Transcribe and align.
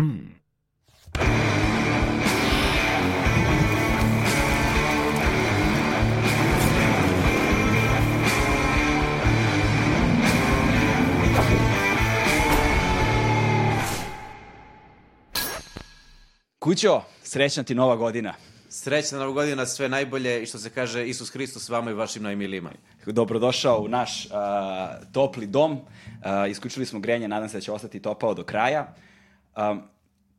Kućo, 0.00 0.06
srećna 17.22 17.62
ti 17.62 17.74
nova 17.74 17.96
godina. 17.96 18.34
Srećna 18.68 19.18
nova 19.18 19.32
godina, 19.32 19.66
sve 19.66 19.88
najbolje 19.88 20.42
i 20.42 20.46
što 20.46 20.58
se 20.58 20.70
kaže 20.70 21.08
Isus 21.08 21.30
Hristos 21.30 21.68
vama 21.68 21.90
i 21.90 21.94
vašim 21.94 22.22
najmilijima. 22.22 22.70
Dobrodošao 23.06 23.78
u 23.78 23.88
naš 23.88 24.26
uh, 24.26 24.32
topli 25.12 25.46
dom. 25.46 25.72
Uh, 25.72 25.80
isključili 26.50 26.86
smo 26.86 27.00
grenje, 27.00 27.28
nadam 27.28 27.48
se 27.48 27.56
da 27.56 27.60
će 27.60 27.72
ostati 27.72 28.02
topao 28.02 28.34
do 28.34 28.44
kraja. 28.44 28.94
Um, 29.56 29.82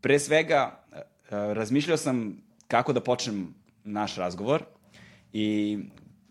pre 0.01 0.19
svega, 0.19 0.83
uh, 0.91 1.01
razmišljao 1.29 1.97
sam 1.97 2.37
kako 2.67 2.93
da 2.93 3.01
počnem 3.01 3.53
naš 3.83 4.15
razgovor 4.15 4.63
i 5.33 5.79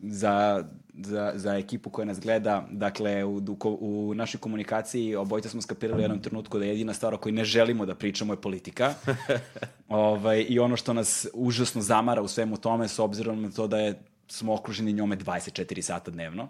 za 0.03 0.65
za, 1.05 1.33
za 1.35 1.55
ekipu 1.55 1.91
koja 1.91 2.05
nas 2.05 2.21
gleda, 2.21 2.67
dakle, 2.71 3.25
u, 3.25 3.43
u, 3.81 4.15
našoj 4.15 4.41
komunikaciji 4.41 5.17
obojica 5.17 5.49
smo 5.49 5.63
skapirali 5.63 6.01
u 6.01 6.05
jednom 6.05 6.23
trenutku 6.23 6.59
da 6.59 6.65
je 6.65 6.71
jedina 6.71 6.95
stvar 6.95 7.15
o 7.15 7.19
kojoj 7.19 7.33
ne 7.33 7.45
želimo 7.45 7.87
da 7.87 7.95
pričamo 7.95 8.33
je 8.33 8.41
politika. 8.41 8.95
ovaj, 9.89 10.47
I 10.49 10.59
ono 10.59 10.77
što 10.77 10.93
nas 10.93 11.27
užasno 11.35 11.83
zamara 11.83 12.23
u 12.23 12.29
svemu 12.29 12.57
tome, 12.57 12.89
s 12.89 12.99
obzirom 12.99 13.43
na 13.43 13.51
to 13.51 13.67
da 13.67 13.79
je, 13.79 14.03
smo 14.29 14.55
okruženi 14.55 14.93
njome 14.93 15.17
24 15.17 15.81
sata 15.81 16.11
dnevno. 16.11 16.43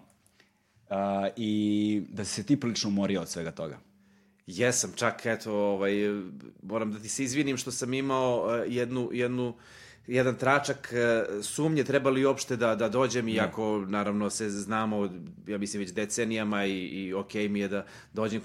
Uh, 0.89 0.97
I 1.35 2.03
da 2.09 2.25
se 2.25 2.43
ti 2.43 2.59
prilično 2.59 2.89
umorio 2.89 3.21
od 3.21 3.29
svega 3.29 3.51
toga. 3.51 3.77
Jesam, 4.57 4.91
čak 4.95 5.25
eto, 5.25 5.53
ovaj, 5.53 5.93
moram 6.63 6.91
da 6.91 6.99
ti 6.99 7.09
se 7.09 7.23
izvinim 7.23 7.57
što 7.57 7.71
sam 7.71 7.93
imao 7.93 8.45
uh, 8.45 8.73
jednu, 8.73 9.09
jednu 9.13 9.53
jedan 10.07 10.35
tračak 10.35 10.93
e, 10.93 11.25
sumnje 11.41 11.83
treba 11.83 12.09
li 12.09 12.25
uopšte 12.25 12.55
da, 12.55 12.75
da 12.75 12.89
dođem, 12.89 13.25
da. 13.25 13.31
iako 13.31 13.85
naravno 13.87 14.29
se 14.29 14.49
znamo, 14.49 15.09
ja 15.47 15.57
mislim 15.57 15.79
već 15.79 15.91
decenijama 15.91 16.65
i, 16.65 16.79
i 16.79 17.13
ok 17.13 17.33
mi 17.33 17.59
je 17.59 17.67
da 17.67 17.85
dođem 18.13 18.41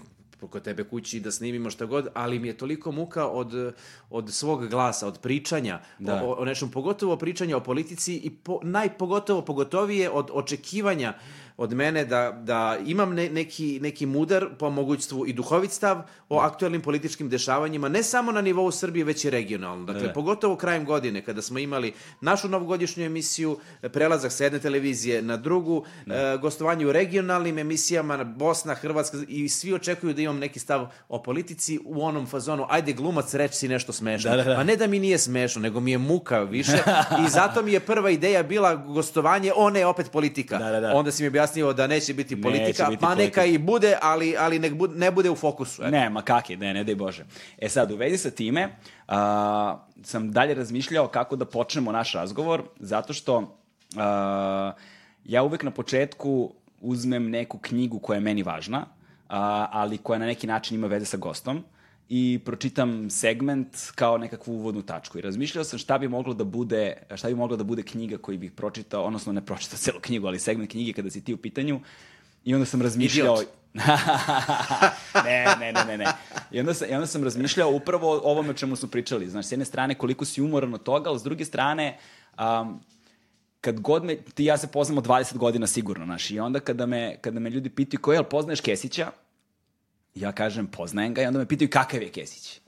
kod 0.51 0.63
tebe 0.63 0.85
kući 0.85 1.21
da 1.21 1.31
snimimo 1.31 1.71
šta 1.71 1.87
god, 1.87 2.09
ali 2.15 2.39
mi 2.39 2.49
je 2.49 2.57
toliko 2.57 2.93
muka 2.93 3.27
od, 3.27 3.75
od 4.11 4.35
svog 4.35 4.69
glasa, 4.69 5.07
od 5.07 5.19
pričanja 5.21 5.81
da. 5.99 6.23
o, 6.25 6.33
o 6.33 6.45
nečem, 6.45 6.71
pogotovo 6.71 7.17
pričanja 7.17 7.57
o 7.57 7.61
politici 7.61 8.17
i 8.17 8.31
po, 8.31 8.61
najpogotovo, 8.63 9.43
pogotovije 9.43 10.11
od 10.11 10.31
očekivanja 10.33 11.15
uh, 11.17 11.46
od 11.57 11.73
mene 11.73 12.05
da, 12.05 12.41
da 12.43 12.79
imam 12.87 13.15
ne, 13.15 13.31
neki, 13.31 13.79
neki 13.83 14.07
mudar 14.07 14.47
po 14.59 14.71
mogućstvu 14.71 15.27
i 15.27 15.33
duhovit 15.33 15.71
stav 15.71 16.03
o 16.29 16.39
aktuelnim 16.39 16.83
političkim 16.83 17.29
dešavanjima, 17.29 17.89
ne 17.89 18.03
samo 18.03 18.33
na 18.33 18.41
nivou 18.41 18.71
Srbije, 18.71 19.05
već 19.05 19.25
i 19.25 19.31
regionalno. 19.31 19.85
Dakle, 19.85 20.07
ne. 20.07 20.13
pogotovo 20.13 20.57
krajem 20.57 20.85
godine, 20.85 21.25
kada 21.25 21.43
smo 21.43 21.59
imali 21.59 21.93
našu 22.21 22.49
novogodišnju 22.49 23.05
emisiju, 23.05 23.59
prelazak 23.93 24.33
sa 24.33 24.45
jedne 24.45 24.59
televizije 24.59 25.23
na 25.23 25.37
drugu, 25.37 25.85
e, 26.07 26.39
gostovanje 26.41 26.87
u 26.87 26.93
regionalnim 26.93 27.59
emisijama, 27.59 28.25
Bosna, 28.25 28.75
Hrvatska, 28.75 29.19
i 29.29 29.49
svi 29.49 29.75
očekuju 29.75 30.15
da 30.15 30.23
imam 30.23 30.39
neki 30.39 30.59
stav 30.59 30.89
o 31.09 31.23
politici 31.23 31.79
u 31.85 32.05
onom 32.05 32.27
fazonu, 32.27 32.67
ajde 32.69 32.93
glumac, 32.93 33.35
reći 33.35 33.57
si 33.57 33.69
nešto 33.69 33.93
smešno. 33.93 34.31
Da, 34.31 34.37
da, 34.37 34.45
da. 34.45 34.55
Pa 34.55 34.65
ne 34.65 34.77
da 34.77 34.87
mi 34.87 34.99
nije 34.99 35.19
smešno, 35.19 35.63
nego 35.63 35.81
mi 35.81 35.91
je 35.91 35.99
muka 35.99 36.41
više 36.41 36.77
i 37.27 37.29
zato 37.29 37.63
mi 37.63 37.73
je 37.73 37.81
prva 37.81 38.11
ideja 38.11 38.43
bila 38.43 38.75
gostovanje, 38.75 39.53
o 39.57 39.71
ne, 39.71 39.87
opet 39.87 40.11
politika. 40.13 40.59
Da, 40.59 40.71
da, 40.71 40.81
da. 40.81 40.95
Onda 40.95 41.13
si 41.13 41.23
mi 41.23 41.29
objasnio 41.29 41.46
da 41.73 41.87
neće 41.87 42.15
biti 42.15 42.43
politika, 42.43 42.67
neće 42.67 42.85
biti 42.91 43.01
pa 43.01 43.07
politika. 43.07 43.41
neka 43.41 43.45
i 43.45 43.59
bude, 43.59 43.97
ali, 44.03 44.37
ali 44.39 44.59
nek 44.59 44.75
bude, 44.75 44.99
ne 44.99 45.11
bude 45.11 45.31
u 45.31 45.37
fokusu. 45.37 45.83
Eto. 45.83 45.91
Ne, 45.91 46.11
ma 46.11 46.23
kaki, 46.23 46.57
ne, 46.57 46.75
ne 46.75 46.85
daj 46.85 46.95
Bože. 46.95 47.25
E 47.59 47.69
sad, 47.69 47.91
u 47.91 47.97
vezi 47.97 48.19
sa 48.19 48.31
time, 48.31 48.69
uh, 49.09 49.15
sam 50.03 50.33
dalje 50.33 50.55
razmišljao 50.55 51.09
kako 51.09 51.37
da 51.37 51.45
počnemo 51.45 51.93
naš 51.93 52.13
razgovor, 52.13 52.63
zato 52.81 53.13
što 53.13 53.39
uh, 53.39 53.47
ja 55.25 55.43
uvek 55.43 55.63
na 55.63 55.71
početku 55.71 56.53
uzmem 56.81 57.31
neku 57.31 57.59
knjigu 57.59 57.99
koja 57.99 58.17
je 58.17 58.21
meni 58.21 58.43
važna, 58.43 58.79
uh, 58.79 58.87
ali 59.71 59.99
koja 59.99 60.19
na 60.19 60.27
neki 60.27 60.47
način 60.47 60.75
ima 60.75 60.87
veze 60.87 61.07
sa 61.07 61.17
gostom 61.17 61.65
i 62.09 62.41
pročitam 62.45 63.11
segment 63.11 63.77
kao 63.95 64.19
nekakvu 64.19 64.55
uvodnu 64.55 64.83
tačku. 64.83 65.19
I 65.19 65.21
razmišljao 65.21 65.65
sam 65.65 65.79
šta 65.79 65.99
bi 65.99 66.09
moglo 66.09 66.35
da 66.35 66.45
bude, 66.45 66.97
šta 67.15 67.29
bi 67.29 67.35
moglo 67.35 67.57
da 67.57 67.65
bude 67.65 67.83
knjiga 67.83 68.19
koju 68.19 68.39
bih 68.39 68.53
pročitao, 68.53 69.05
odnosno 69.05 69.33
ne 69.33 69.47
pročitao 69.47 69.79
celu 69.79 70.01
knjigu, 70.01 70.27
ali 70.27 70.39
segment 70.39 70.71
knjige 70.71 70.93
kada 70.93 71.11
si 71.11 71.25
ti 71.25 71.35
u 71.35 71.37
pitanju. 71.37 71.81
I 72.45 72.55
onda 72.55 72.67
sam 72.67 72.83
razmišljao... 72.83 73.43
ne, 75.25 75.47
ne, 75.61 75.73
ne, 75.73 75.85
ne, 75.85 75.99
ne. 75.99 76.07
I 76.51 76.61
onda, 76.61 76.75
sam, 76.75 76.89
I 76.91 76.95
onda 76.95 77.07
sam 77.07 77.25
razmišljao 77.25 77.71
upravo 77.71 78.13
o 78.13 78.21
ovome 78.31 78.51
o 78.51 78.55
čemu 78.55 78.77
su 78.77 78.91
pričali. 78.91 79.29
Znaš, 79.29 79.47
s 79.47 79.53
jedne 79.53 79.65
strane 79.65 79.95
koliko 79.95 80.25
si 80.25 80.43
umoran 80.43 80.75
od 80.75 80.83
toga, 80.83 81.11
ali 81.11 81.19
s 81.19 81.23
druge 81.23 81.45
strane, 81.45 81.99
um, 82.39 82.81
kad 83.61 83.81
god 83.81 84.05
me, 84.05 84.17
ti 84.17 84.45
ja 84.45 84.57
se 84.59 84.67
poznamo 84.67 85.01
20 85.01 85.37
godina 85.37 85.67
sigurno, 85.67 86.05
znaš, 86.05 86.31
i 86.31 86.41
onda 86.41 86.61
kada 86.61 86.87
me, 86.87 87.17
kada 87.21 87.41
me 87.41 87.51
ljudi 87.51 87.71
pitaju 87.71 88.01
ko 88.01 88.13
je, 88.13 88.19
ali 88.19 88.27
poznaješ 88.31 88.61
Kesića? 88.61 89.11
Ja 90.17 90.33
kažem 90.33 90.67
poznajem 90.67 91.15
ga 91.15 91.23
i 91.23 91.27
onda 91.27 91.39
me 91.39 91.49
pitaju 91.49 91.71
kakav 91.71 92.03
je 92.03 92.11
Kesić. 92.11 92.61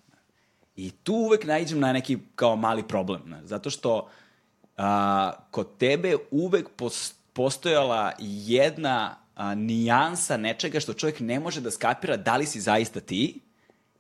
I 0.77 0.91
tu 0.91 1.15
uvek 1.15 1.45
najđem 1.45 1.81
na 1.81 1.93
neki 1.93 2.19
kao 2.35 2.57
mali 2.57 2.83
problem, 2.89 3.23
ne? 3.27 3.41
zato 3.45 3.71
što 3.71 4.09
a, 4.77 5.33
kod 5.51 5.77
tebe 5.79 6.17
uvek 6.31 6.69
postojala 7.33 8.13
jedna 8.19 9.17
a, 9.35 9.55
nijansa 9.55 10.37
nečega 10.37 10.81
što 10.81 10.93
čovjek 10.93 11.21
ne 11.21 11.41
može 11.41 11.61
da 11.61 11.71
skapira 11.71 12.17
da 12.17 12.37
li 12.37 12.47
si 12.47 12.61
zaista 12.61 13.01
ti 13.01 13.41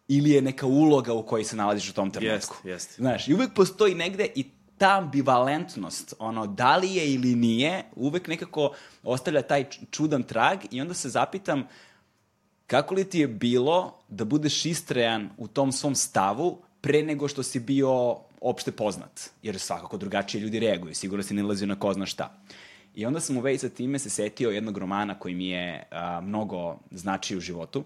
ili 0.09 0.31
je 0.31 0.43
neka 0.43 0.67
uloga 0.67 1.13
u 1.13 1.27
kojoj 1.27 1.45
se 1.45 1.57
nalaziš 1.57 1.91
u 1.91 1.95
tom 1.95 2.11
trenutku. 2.11 2.57
Jest, 2.65 2.65
jest. 2.65 2.97
Znaš, 2.97 3.29
i 3.29 3.35
uvek 3.35 3.55
postoji 3.55 3.95
negde 3.95 4.29
i 4.35 4.45
ta 4.79 4.99
ambivalentnost, 4.99 6.15
ono, 6.19 6.47
da 6.47 6.77
li 6.77 6.95
je 6.95 7.15
ili 7.15 7.35
nije, 7.35 7.85
uvek 7.97 8.29
nekako 8.29 8.73
ostavlja 9.03 9.43
taj 9.43 9.65
čudan 9.91 10.23
trag 10.23 10.59
i 10.71 10.81
onda 10.81 10.95
se 10.95 11.09
zapitam, 11.09 11.67
Kako 12.69 12.95
li 12.95 13.05
ti 13.05 13.19
je 13.19 13.29
bilo 13.29 13.95
da 14.09 14.25
budeš 14.25 14.67
istrejan 14.67 15.31
u 15.37 15.49
tom 15.49 15.73
svom 15.73 15.95
stavu 15.95 16.59
pre 16.81 17.03
nego 17.03 17.29
što 17.29 17.43
si 17.43 17.61
bio 17.61 18.17
opšte 18.41 18.73
poznat? 18.73 19.31
Jer 19.43 19.59
svakako 19.59 19.97
drugačije 19.97 20.41
ljudi 20.41 20.61
reaguju, 20.61 20.95
sigurno 20.95 21.23
si 21.23 21.35
ne 21.35 21.43
nalazio 21.43 21.67
na 21.67 21.79
ko 21.79 21.93
zna 21.95 22.07
šta. 22.07 22.43
I 22.95 23.07
onda 23.07 23.21
sam 23.21 23.37
u 23.37 23.41
vezi 23.41 23.59
sa 23.59 23.69
time 23.69 23.99
se 23.99 24.11
setio 24.11 24.51
jednog 24.51 24.79
romana 24.79 25.19
koji 25.19 25.35
mi 25.35 25.49
je 25.49 25.83
a, 25.91 26.21
mnogo 26.21 26.79
značio 26.91 27.39
u 27.39 27.41
životu. 27.41 27.85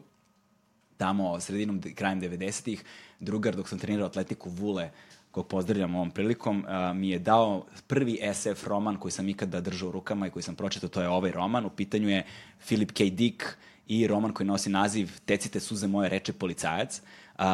Tamo, 0.96 1.40
sredinom, 1.40 1.80
krajem 1.94 2.20
90-ih, 2.20 2.84
drugar 3.20 3.56
dok 3.56 3.68
sam 3.68 3.78
trenirao 3.78 4.06
atletiku 4.06 4.50
Vule, 4.50 4.90
kog 5.30 5.46
pozdravljam 5.46 5.94
ovom 5.94 6.10
prilikom, 6.10 6.64
a, 6.68 6.92
mi 6.92 7.10
je 7.10 7.18
dao 7.18 7.66
prvi 7.86 8.20
SF 8.34 8.66
roman 8.66 8.96
koji 8.96 9.12
sam 9.12 9.28
ikada 9.28 9.60
držao 9.60 9.88
u 9.88 9.92
rukama 9.92 10.26
i 10.26 10.30
koji 10.30 10.42
sam 10.42 10.54
pročitao, 10.54 10.88
to 10.88 11.02
je 11.02 11.08
ovaj 11.08 11.30
roman. 11.30 11.66
U 11.66 11.70
pitanju 11.70 12.08
je 12.08 12.26
Philip 12.66 12.92
K. 12.92 13.04
Dick, 13.04 13.42
i 13.86 14.06
roman 14.06 14.32
koji 14.32 14.46
nosi 14.46 14.70
naziv 14.70 15.10
Tecite 15.24 15.60
suze 15.60 15.86
moje 15.86 16.08
reče 16.08 16.32
policajac. 16.32 17.02
Uh, 17.38 17.44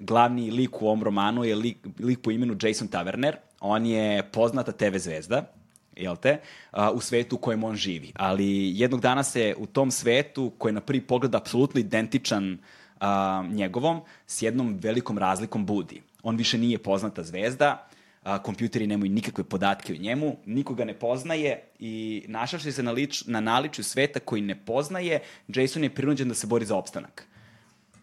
glavni 0.00 0.50
lik 0.50 0.82
u 0.82 0.86
ovom 0.86 1.02
romanu 1.02 1.44
je 1.44 1.54
lik, 1.54 1.76
lik 1.98 2.22
po 2.22 2.30
imenu 2.30 2.56
Jason 2.62 2.88
Taverner. 2.88 3.36
On 3.60 3.86
je 3.86 4.30
poznata 4.30 4.72
TV 4.72 4.96
zvezda, 4.96 5.52
jel 5.96 6.16
te, 6.16 6.40
uh, 6.72 6.78
u 6.94 7.00
svetu 7.00 7.36
u 7.36 7.38
kojem 7.38 7.64
on 7.64 7.76
živi. 7.76 8.12
Ali 8.14 8.78
jednog 8.78 9.00
dana 9.00 9.22
se 9.22 9.54
u 9.58 9.66
tom 9.66 9.90
svetu, 9.90 10.52
koji 10.58 10.70
je 10.70 10.74
na 10.74 10.80
prvi 10.80 11.00
pogled 11.00 11.34
apsolutno 11.34 11.80
identičan 11.80 12.52
uh, 12.52 13.52
njegovom, 13.52 14.00
s 14.26 14.42
jednom 14.42 14.78
velikom 14.82 15.18
razlikom 15.18 15.66
budi. 15.66 16.02
On 16.22 16.36
više 16.36 16.58
nije 16.58 16.78
poznata 16.78 17.22
zvezda, 17.22 17.87
a, 18.28 18.38
kompjuteri 18.42 18.86
nemaju 18.86 19.12
nikakve 19.12 19.44
podatke 19.44 19.92
o 19.92 19.96
njemu, 19.96 20.36
nikoga 20.46 20.84
ne 20.84 20.94
poznaje 20.94 21.62
i 21.78 22.24
našavši 22.28 22.72
se 22.72 22.82
na, 22.82 22.92
lič, 22.92 23.24
na 23.26 23.40
naličju 23.40 23.84
sveta 23.84 24.20
koji 24.20 24.42
ne 24.42 24.64
poznaje, 24.64 25.22
Jason 25.48 25.84
je 25.84 25.94
prinuđen 25.94 26.28
da 26.28 26.34
se 26.34 26.46
bori 26.46 26.66
za 26.66 26.76
opstanak. 26.76 27.26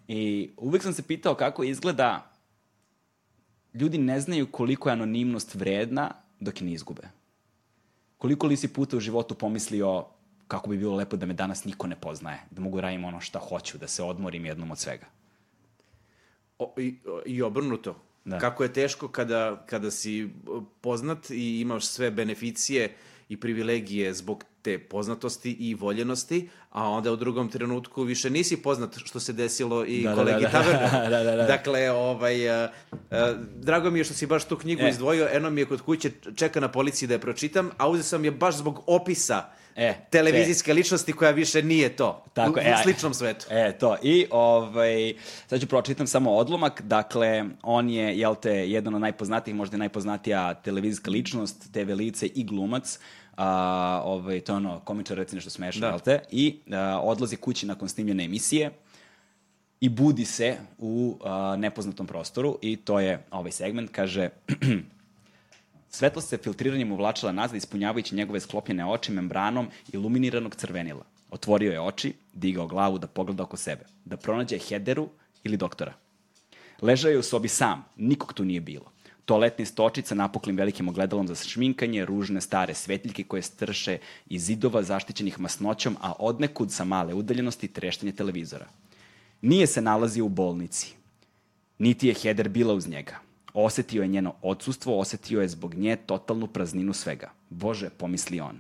I 0.08 0.50
uvek 0.58 0.84
sam 0.84 0.94
se 0.94 1.04
pitao 1.04 1.36
kako 1.36 1.64
izgleda 1.64 2.32
ljudi 3.74 3.98
ne 3.98 4.20
znaju 4.20 4.48
koliko 4.52 4.90
je 4.90 4.94
anonimnost 4.94 5.56
vredna 5.56 6.12
dok 6.40 6.62
je 6.62 6.68
ne 6.68 6.74
izgube. 6.74 7.04
Koliko 8.18 8.48
li 8.48 8.58
si 8.58 8.74
puta 8.74 8.98
u 8.98 9.00
životu 9.00 9.36
pomislio 9.36 10.06
kako 10.48 10.70
bi 10.70 10.78
bilo 10.78 10.96
lepo 10.96 11.18
da 11.18 11.26
me 11.26 11.34
danas 11.34 11.66
niko 11.66 11.88
ne 11.88 11.96
poznaje, 11.96 12.40
da 12.52 12.62
mogu 12.62 12.82
radim 12.82 13.06
ono 13.06 13.22
šta 13.22 13.40
hoću, 13.40 13.78
da 13.78 13.88
se 13.88 14.04
odmorim 14.04 14.46
jednom 14.46 14.72
od 14.72 14.78
svega. 14.78 15.06
O, 16.60 16.74
i, 16.78 16.96
I 17.26 17.42
obrnuto. 17.42 17.96
Da. 18.26 18.40
Kako 18.40 18.64
je 18.64 18.74
teško 18.74 19.08
kada, 19.08 19.64
kada 19.66 19.92
si 19.92 20.30
poznat 20.82 21.30
i 21.30 21.62
imaš 21.62 21.86
sve 21.86 22.12
beneficije 22.12 22.96
i 23.30 23.40
privilegije 23.40 24.14
zbog 24.14 24.44
te 24.62 24.80
poznatosti 24.80 25.52
i 25.52 25.76
voljenosti, 25.76 26.50
a 26.72 26.90
onda 26.90 27.12
u 27.12 27.16
drugom 27.16 27.50
trenutku 27.50 28.04
više 28.04 28.30
nisi 28.30 28.58
poznat 28.58 28.98
što 28.98 29.20
se 29.20 29.34
desilo 29.34 29.86
i 29.86 30.04
da, 30.04 30.10
da 30.10 30.16
kolegi 30.16 30.44
da, 30.44 30.50
da, 30.50 30.64
da, 31.10 31.10
da, 31.10 31.24
da, 31.24 31.36
da. 31.36 31.44
Dakle, 31.44 31.92
ovaj, 31.92 32.50
a, 32.50 32.72
a, 33.12 33.34
drago 33.56 33.92
mi 33.92 34.00
je 34.00 34.04
što 34.04 34.14
si 34.14 34.28
baš 34.28 34.46
tu 34.46 34.58
knjigu 34.58 34.82
e. 34.82 34.90
izdvojio, 34.90 35.28
eno 35.32 35.50
mi 35.50 35.62
je 35.62 35.66
kod 35.66 35.82
kuće, 35.82 36.12
čeka 36.36 36.60
na 36.60 36.72
policiji 36.72 37.08
da 37.08 37.14
je 37.14 37.20
pročitam, 37.20 37.70
a 37.78 37.90
uzeo 37.90 38.04
sam 38.04 38.26
je 38.26 38.32
baš 38.32 38.58
zbog 38.58 38.84
opisa 38.88 39.50
E, 39.76 39.94
televizijske 40.10 40.74
ličnosti 40.74 41.14
koja 41.14 41.32
više 41.32 41.64
nije 41.64 41.96
to. 41.96 42.26
Tako, 42.34 42.60
u, 42.60 42.64
e, 42.64 42.74
u 42.80 42.84
sličnom 42.84 43.14
svetu. 43.14 43.46
E, 43.50 43.78
to. 43.78 43.98
I, 44.04 44.28
ovaj, 44.32 45.14
sad 45.48 45.60
ću 45.60 45.68
pročitam 45.68 46.08
samo 46.08 46.32
odlomak. 46.32 46.82
Dakle, 46.82 47.46
on 47.64 47.90
je, 47.90 48.20
jel 48.20 48.36
te, 48.36 48.70
jedan 48.70 48.96
od 48.96 49.02
najpoznatijih, 49.02 49.56
možda 49.56 49.76
i 49.76 49.80
najpoznatija 49.80 50.54
televizijska 50.54 51.12
ličnost, 51.12 51.72
TV 51.74 51.94
lice 51.94 52.28
i 52.28 52.44
glumac. 52.44 53.00
A, 53.38 54.02
ovaj, 54.06 54.40
to 54.40 54.54
je 54.54 54.58
ono, 54.58 54.80
komičar 54.80 55.18
reci 55.18 55.36
nešto 55.36 55.50
smešno, 55.50 55.82
Da. 55.82 55.88
jel 55.88 56.00
te? 56.00 56.20
I 56.32 56.60
a, 56.72 57.00
odlazi 57.04 57.36
kući 57.36 57.66
nakon 57.66 57.90
snimljene 57.90 58.26
emisije 58.26 58.72
i 59.82 59.90
budi 59.90 60.26
se 60.26 60.58
u 60.78 61.18
a, 61.24 61.56
nepoznatom 61.60 62.08
prostoru 62.08 62.60
i 62.62 62.76
to 62.76 63.00
je 63.00 63.26
ovaj 63.32 63.52
segment, 63.52 63.92
kaže 63.92 64.30
Svetlost 65.96 66.30
se 66.30 66.38
filtriranjem 66.38 66.92
uvlačila 66.92 67.32
nazad, 67.32 67.56
ispunjavajući 67.56 68.16
njegove 68.16 68.40
sklopljene 68.40 68.86
oči 68.86 69.12
membranom 69.12 69.68
iluminiranog 69.94 70.56
crvenila. 70.56 71.06
Otvorio 71.32 71.72
je 71.72 71.82
oči, 71.82 72.14
digao 72.34 72.68
glavu 72.68 72.98
da 72.98 73.08
pogleda 73.08 73.44
oko 73.44 73.58
sebe, 73.58 73.86
da 74.06 74.18
pronađe 74.18 74.58
Hederu 74.58 75.10
ili 75.44 75.58
doktora. 75.58 75.94
Ležao 76.82 77.12
je 77.12 77.20
u 77.20 77.24
sobi 77.24 77.48
sam, 77.48 77.86
nikog 77.96 78.34
tu 78.34 78.46
nije 78.46 78.62
bilo. 78.62 78.92
Toaletni 79.26 79.66
stočić 79.66 80.06
sa 80.06 80.16
napuklim 80.16 80.58
velikim 80.58 80.90
ogledalom 80.90 81.28
za 81.28 81.36
šminkanje, 81.36 82.06
ružne 82.06 82.42
stare 82.42 82.74
svetiljke 82.74 83.24
koje 83.24 83.42
strše 83.42 83.98
iz 84.28 84.46
zidova 84.46 84.84
zaštićenih 84.84 85.40
masnoćom, 85.40 85.96
a 86.02 86.14
odnekud 86.20 86.72
sa 86.72 86.84
male 86.84 87.14
udaljenosti 87.14 87.68
treštanje 87.68 88.12
televizora. 88.12 88.68
Nije 89.42 89.68
se 89.68 89.82
nalazio 89.82 90.26
u 90.26 90.30
bolnici. 90.30 90.94
Niti 91.80 92.08
je 92.08 92.14
Heder 92.14 92.50
bila 92.50 92.74
uz 92.74 92.88
njega. 92.88 93.25
Osetio 93.58 94.02
je 94.02 94.08
njeno 94.08 94.34
odsustvo, 94.42 95.00
osetio 95.00 95.42
je 95.42 95.48
zbog 95.48 95.76
nje 95.76 95.96
totalnu 95.96 96.48
prazninu 96.48 96.94
svega. 96.94 97.32
Bože, 97.50 97.90
pomisli 97.90 98.40
on. 98.40 98.60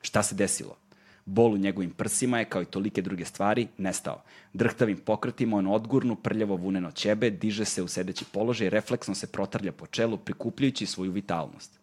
Šta 0.00 0.22
se 0.22 0.34
desilo? 0.34 0.76
Bol 1.24 1.52
u 1.52 1.56
njegovim 1.56 1.90
prsima 1.90 2.38
je, 2.38 2.44
kao 2.44 2.62
i 2.62 2.64
tolike 2.64 3.02
druge 3.02 3.24
stvari, 3.24 3.68
nestao. 3.78 4.22
Drhtavim 4.52 4.96
pokretima 4.96 5.56
on 5.56 5.66
odgurnu 5.66 6.16
prljavo 6.16 6.56
vuneno 6.56 6.90
ćebe, 6.90 7.30
diže 7.30 7.64
se 7.64 7.82
u 7.82 7.88
sedeći 7.88 8.24
položaj 8.32 8.70
refleksno 8.70 9.14
se 9.14 9.32
protrlja 9.32 9.72
po 9.72 9.86
čelu, 9.86 10.16
prikupljujući 10.18 10.86
svoju 10.86 11.12
vitalnost. 11.12 11.80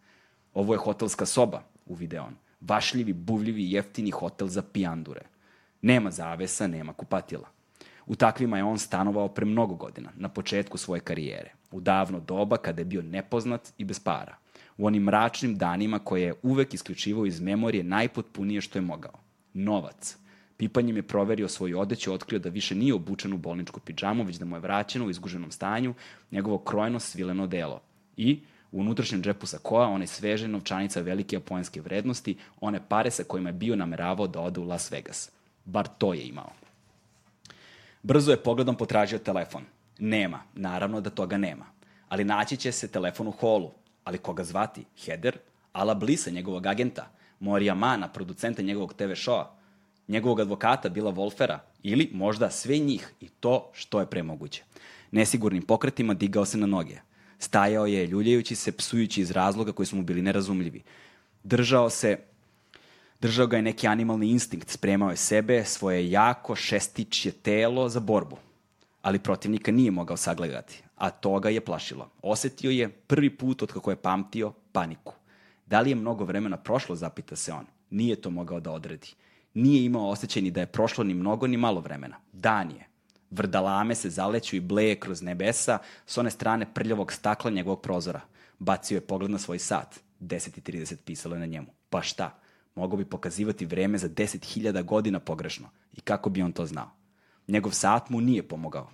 Ovo 0.54 0.74
je 0.74 0.78
hotelska 0.78 1.26
soba, 1.26 1.62
uvide 1.86 2.20
on. 2.20 2.36
Vašljivi, 2.60 3.12
buvljivi, 3.12 3.72
jeftini 3.72 4.10
hotel 4.10 4.48
za 4.48 4.62
pijandure. 4.62 5.22
Nema 5.82 6.10
zavesa, 6.10 6.66
nema 6.66 6.92
kupatila. 6.92 7.48
U 8.10 8.14
takvima 8.16 8.56
je 8.56 8.64
on 8.64 8.78
stanovao 8.78 9.28
pre 9.28 9.46
mnogo 9.46 9.74
godina, 9.74 10.10
na 10.16 10.28
početku 10.28 10.78
svoje 10.78 11.00
karijere, 11.00 11.52
u 11.70 11.80
davno 11.80 12.20
doba 12.20 12.56
kada 12.56 12.80
je 12.80 12.84
bio 12.84 13.02
nepoznat 13.02 13.72
i 13.78 13.84
bez 13.84 14.00
para, 14.00 14.36
u 14.78 14.86
onim 14.86 15.02
mračnim 15.02 15.58
danima 15.58 15.98
koje 15.98 16.22
je 16.22 16.34
uvek 16.42 16.74
isključivao 16.74 17.26
iz 17.26 17.40
memorije 17.40 17.84
najpotpunije 17.84 18.60
što 18.60 18.78
je 18.78 18.82
mogao. 18.82 19.12
Novac. 19.54 20.16
Pipanjem 20.56 20.96
je 20.96 21.02
proverio 21.02 21.48
svoju 21.48 21.80
odeću, 21.80 22.12
otkrio 22.12 22.38
da 22.38 22.48
više 22.48 22.74
nije 22.74 22.94
obučen 22.94 23.32
u 23.32 23.38
bolničku 23.38 23.80
pidžamu, 23.80 24.24
već 24.24 24.36
da 24.36 24.44
mu 24.44 24.56
je 24.56 24.60
vraćeno 24.60 25.06
u 25.06 25.10
izguženom 25.10 25.50
stanju 25.50 25.94
njegovo 26.30 26.58
krojeno 26.58 27.00
svileno 27.00 27.46
delo. 27.46 27.80
I, 28.16 28.40
u 28.72 28.80
unutrašnjem 28.80 29.22
džepu 29.22 29.46
sakoa, 29.46 29.86
one 29.88 30.06
sveže 30.06 30.48
novčanica 30.48 31.00
velike 31.00 31.36
japonske 31.36 31.80
vrednosti, 31.80 32.36
one 32.60 32.80
pare 32.88 33.10
sa 33.10 33.24
kojima 33.24 33.48
je 33.48 33.52
bio 33.52 33.76
nameravao 33.76 34.26
da 34.26 34.40
ode 34.40 34.60
u 34.60 34.64
Las 34.64 34.92
Vegas. 34.92 35.30
Bar 35.64 35.88
to 35.98 36.14
je 36.14 36.28
imao. 36.28 36.50
Brzo 38.02 38.30
je 38.30 38.42
pogledom 38.42 38.76
potražio 38.76 39.18
telefon. 39.18 39.62
Nema, 39.98 40.42
naravno 40.54 41.00
da 41.00 41.10
toga 41.10 41.38
nema. 41.38 41.66
Ali 42.08 42.24
naći 42.24 42.56
će 42.56 42.72
se 42.72 42.88
telefon 42.88 43.28
u 43.28 43.30
holu. 43.30 43.70
Ali 44.04 44.18
koga 44.18 44.44
zvati? 44.44 44.84
Heder? 45.04 45.38
Ala 45.72 45.94
Blisa, 45.94 46.30
njegovog 46.30 46.66
agenta? 46.66 47.10
Morija 47.40 47.74
Mana, 47.74 48.08
producenta 48.08 48.62
njegovog 48.62 48.94
TV 48.94 49.12
showa? 49.14 49.44
Njegovog 50.08 50.40
advokata 50.40 50.88
Bila 50.88 51.12
Wolfera? 51.12 51.58
Ili 51.82 52.10
možda 52.12 52.50
sve 52.50 52.78
njih 52.78 53.12
i 53.20 53.28
to 53.28 53.70
što 53.72 54.00
je 54.00 54.06
premoguće. 54.06 54.62
Nesigurnim 55.10 55.62
pokretima 55.62 56.14
digao 56.14 56.44
se 56.44 56.58
na 56.58 56.66
noge. 56.66 56.98
Stajao 57.38 57.86
je, 57.86 58.06
ljuljajući 58.06 58.54
se, 58.56 58.72
psujući 58.72 59.20
iz 59.20 59.30
razloga 59.30 59.72
koji 59.72 59.86
su 59.86 59.96
mu 59.96 60.02
bili 60.02 60.22
nerazumljivi. 60.22 60.82
Držao 61.44 61.90
se 61.90 62.18
Držao 63.20 63.46
ga 63.46 63.56
je 63.56 63.62
neki 63.62 63.86
animalni 63.86 64.30
instinkt, 64.30 64.70
spremao 64.70 65.10
je 65.10 65.16
sebe, 65.16 65.64
svoje 65.64 66.10
jako 66.10 66.56
šestičje 66.56 67.32
telo 67.32 67.88
za 67.88 68.00
borbu. 68.00 68.36
Ali 69.02 69.18
protivnika 69.18 69.72
nije 69.72 69.90
mogao 69.90 70.16
sagledati, 70.16 70.82
a 70.96 71.10
to 71.10 71.40
ga 71.40 71.48
je 71.48 71.60
plašilo. 71.60 72.10
Osetio 72.22 72.70
je 72.70 72.88
prvi 72.88 73.36
put 73.36 73.62
od 73.62 73.72
kako 73.72 73.90
je 73.90 73.96
pamtio 73.96 74.52
paniku. 74.72 75.14
Da 75.66 75.80
li 75.80 75.90
je 75.90 75.96
mnogo 75.96 76.24
vremena 76.24 76.56
prošlo, 76.56 76.96
zapita 76.96 77.36
se 77.36 77.52
on. 77.52 77.66
Nije 77.90 78.16
to 78.16 78.30
mogao 78.30 78.60
da 78.60 78.70
odredi. 78.70 79.14
Nije 79.54 79.84
imao 79.84 80.08
osjećaj 80.08 80.42
ni 80.42 80.50
da 80.50 80.60
je 80.60 80.66
prošlo 80.66 81.04
ni 81.04 81.14
mnogo 81.14 81.46
ni 81.46 81.56
malo 81.56 81.80
vremena. 81.80 82.16
Dan 82.32 82.70
je. 82.70 82.86
Vrdalame 83.30 83.94
se 83.94 84.10
zaleću 84.10 84.56
i 84.56 84.60
bleje 84.60 85.00
kroz 85.00 85.22
nebesa 85.22 85.78
s 86.06 86.18
one 86.18 86.30
strane 86.30 86.74
prljavog 86.74 87.12
stakla 87.12 87.50
njegovog 87.50 87.82
prozora. 87.82 88.20
Bacio 88.58 88.96
je 88.96 89.00
pogled 89.00 89.30
na 89.30 89.38
svoj 89.38 89.58
sat. 89.58 90.00
10.30 90.20 90.96
pisalo 90.96 91.34
je 91.34 91.40
na 91.40 91.46
njemu. 91.46 91.66
Pa 91.90 92.02
šta? 92.02 92.39
Mogao 92.74 92.96
bi 92.96 93.04
pokazivati 93.04 93.66
vreme 93.66 93.98
za 93.98 94.08
10.000 94.08 94.82
godina 94.82 95.20
pogrešno. 95.20 95.68
I 95.92 96.00
kako 96.00 96.30
bi 96.30 96.42
on 96.42 96.52
to 96.52 96.66
znao? 96.66 96.90
Njegov 97.48 97.72
sat 97.72 98.10
mu 98.10 98.20
nije 98.20 98.48
pomogao. 98.48 98.90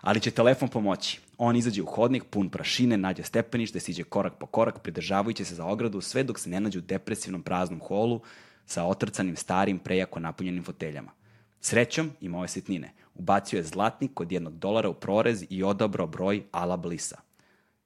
Ali 0.00 0.20
će 0.20 0.30
telefon 0.30 0.68
pomoći. 0.68 1.20
On 1.38 1.56
izađe 1.56 1.82
u 1.82 1.86
hodnik, 1.86 2.24
pun 2.24 2.48
prašine, 2.50 2.96
nađe 2.96 3.22
stepenište, 3.22 3.80
siđe 3.80 4.04
korak 4.04 4.38
po 4.38 4.46
korak, 4.46 4.82
pridržavajući 4.82 5.44
se 5.44 5.54
za 5.54 5.64
ogradu, 5.64 6.00
sve 6.00 6.22
dok 6.22 6.38
se 6.38 6.50
ne 6.50 6.60
nađe 6.60 6.78
u 6.78 6.82
depresivnom 6.82 7.42
praznom 7.42 7.80
holu 7.80 8.20
sa 8.66 8.84
otrcanim 8.84 9.36
starim, 9.36 9.78
prejako 9.78 10.20
napunjenim 10.20 10.64
foteljama. 10.64 11.12
Srećom 11.60 12.10
imao 12.20 12.44
je 12.44 12.48
sitnine. 12.48 12.92
Ubacio 13.14 13.56
je 13.56 13.62
zlatnik 13.62 14.20
od 14.20 14.32
jednog 14.32 14.58
dolara 14.58 14.88
u 14.88 14.94
prorez 14.94 15.44
i 15.50 15.62
odabrao 15.62 16.06
broj 16.06 16.42
Ala 16.52 16.76
Blisa. 16.76 17.20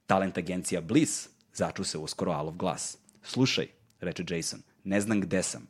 Talent 0.07 0.37
agencija 0.37 0.81
Bliss 0.81 1.29
začu 1.53 1.83
se 1.83 1.97
uskoro 1.97 2.31
Alov 2.31 2.55
glas. 2.55 2.97
Slušaj, 3.23 3.67
reče 3.99 4.23
Jason, 4.29 4.61
ne 4.83 5.01
znam 5.01 5.21
gde 5.21 5.43
sam. 5.43 5.67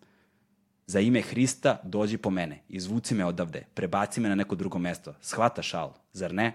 Za 0.87 0.99
ime 0.99 1.21
Hrista 1.21 1.79
dođi 1.83 2.17
po 2.17 2.29
mene, 2.29 2.63
izvuci 2.69 3.15
me 3.15 3.25
odavde, 3.25 3.65
prebaci 3.73 4.21
me 4.21 4.29
na 4.29 4.35
neko 4.35 4.55
drugo 4.55 4.79
mesto. 4.79 5.13
Shvata 5.21 5.61
šal, 5.61 5.93
zar 6.13 6.33
ne? 6.33 6.53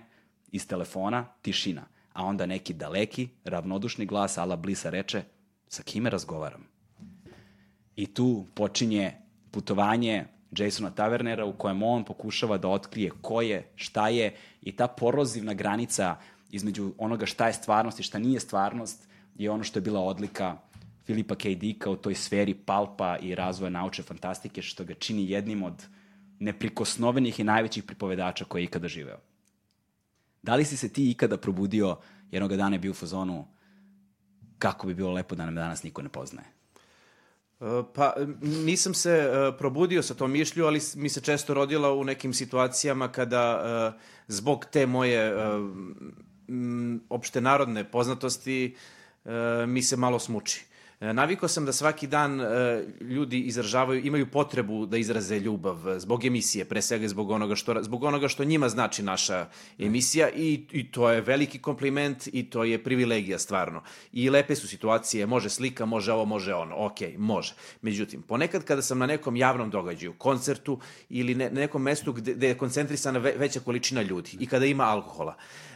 Iz 0.52 0.66
telefona 0.68 1.26
tišina, 1.42 1.84
a 2.12 2.24
onda 2.24 2.46
neki 2.46 2.74
daleki, 2.74 3.28
ravnodušni 3.44 4.06
glas 4.06 4.38
Ala 4.38 4.56
Blisa 4.56 4.90
reče, 4.90 5.22
sa 5.68 5.82
kime 5.82 6.10
razgovaram? 6.10 6.66
I 7.96 8.06
tu 8.06 8.46
počinje 8.54 9.12
putovanje 9.50 10.24
Jasona 10.50 10.90
Tavernera 10.90 11.44
u 11.44 11.52
kojem 11.52 11.82
on 11.82 12.04
pokušava 12.04 12.58
da 12.58 12.68
otkrije 12.68 13.10
ko 13.20 13.40
je, 13.42 13.72
šta 13.74 14.08
je 14.08 14.34
i 14.62 14.76
ta 14.76 14.88
porozivna 14.88 15.54
granica 15.54 16.16
između 16.50 16.92
onoga 16.98 17.26
šta 17.26 17.46
je 17.46 17.52
stvarnost 17.52 18.00
i 18.00 18.02
šta 18.02 18.18
nije 18.18 18.40
stvarnost 18.40 19.08
je 19.34 19.50
ono 19.50 19.64
što 19.64 19.78
je 19.78 19.82
bila 19.82 20.00
odlika 20.00 20.56
Filipa 21.06 21.34
K. 21.34 21.54
Dicka 21.54 21.90
u 21.90 21.96
toj 21.96 22.14
sferi 22.14 22.54
palpa 22.54 23.16
i 23.22 23.34
razvoja 23.34 23.70
nauče 23.70 24.02
fantastike, 24.02 24.62
što 24.62 24.84
ga 24.84 24.94
čini 24.94 25.30
jednim 25.30 25.62
od 25.62 25.86
neprikosnovenih 26.38 27.40
i 27.40 27.44
najvećih 27.44 27.84
pripovedača 27.84 28.44
koji 28.44 28.62
je 28.62 28.64
ikada 28.64 28.88
živeo. 28.88 29.18
Da 30.42 30.54
li 30.54 30.64
si 30.64 30.76
se 30.76 30.88
ti 30.88 31.10
ikada 31.10 31.36
probudio 31.36 31.96
jednog 32.30 32.56
dana 32.56 32.74
je 32.74 32.78
bio 32.78 32.90
u 32.90 32.94
fazonu 32.94 33.46
kako 34.58 34.86
bi 34.86 34.94
bilo 34.94 35.12
lepo 35.12 35.34
da 35.34 35.44
nam 35.44 35.54
danas 35.54 35.82
niko 35.82 36.02
ne 36.02 36.08
poznaje? 36.08 36.48
E, 37.60 37.82
Pa, 37.94 38.14
nisam 38.42 38.94
se 38.94 39.10
e, 39.10 39.58
probudio 39.58 40.02
sa 40.02 40.14
tom 40.14 40.30
mišlju, 40.30 40.66
ali 40.66 40.80
mi 40.94 41.08
se 41.08 41.20
često 41.20 41.54
rodila 41.54 41.92
u 41.92 42.04
nekim 42.04 42.32
situacijama 42.32 43.08
kada 43.08 43.62
e, 43.96 44.00
zbog 44.28 44.66
te 44.72 44.86
moje 44.86 45.20
e, 45.20 45.34
m, 46.48 47.00
opšte 47.08 47.40
narodne 47.40 47.90
poznatosti 47.90 48.76
mi 49.66 49.82
se 49.82 49.96
malo 49.96 50.18
smuči. 50.18 50.64
E, 51.00 51.12
Navikao 51.12 51.48
sam 51.48 51.66
da 51.66 51.72
svaki 51.72 52.06
dan 52.06 52.40
e, 52.40 52.44
ljudi 53.00 53.40
izražavaju, 53.40 54.06
imaju 54.06 54.26
potrebu 54.30 54.86
da 54.86 54.96
izraze 54.96 55.38
ljubav 55.38 55.88
e, 55.88 55.98
zbog 56.00 56.24
emisije, 56.24 56.64
pre 56.64 56.82
svega 56.82 57.08
zbog 57.08 57.30
onoga 57.30 57.54
što, 57.54 57.82
zbog 57.82 58.04
onoga 58.04 58.28
što 58.28 58.44
njima 58.44 58.68
znači 58.68 59.02
naša 59.02 59.46
emisija 59.78 60.30
i, 60.30 60.64
i 60.72 60.90
to 60.90 61.10
je 61.10 61.20
veliki 61.20 61.58
kompliment 61.58 62.28
i 62.32 62.50
to 62.50 62.64
je 62.64 62.84
privilegija 62.84 63.38
stvarno. 63.38 63.82
I 64.12 64.30
lepe 64.30 64.54
su 64.54 64.68
situacije, 64.68 65.26
može 65.26 65.50
slika, 65.50 65.86
može 65.86 66.12
ovo, 66.12 66.24
može 66.24 66.54
ono, 66.54 66.74
ok, 66.86 67.00
može. 67.18 67.54
Međutim, 67.82 68.22
ponekad 68.22 68.64
kada 68.64 68.82
sam 68.82 68.98
na 68.98 69.06
nekom 69.06 69.36
javnom 69.36 69.70
događaju, 69.70 70.14
koncertu 70.18 70.80
ili 71.08 71.34
ne, 71.34 71.50
na 71.50 71.60
nekom 71.60 71.82
mestu 71.82 72.12
gde, 72.12 72.34
gde 72.34 72.48
je 72.48 72.58
koncentrisana 72.58 73.18
ve, 73.18 73.34
veća 73.36 73.60
količina 73.60 74.02
ljudi 74.02 74.30
i 74.40 74.46
kada 74.46 74.66
ima 74.66 74.84
alkohola, 74.84 75.34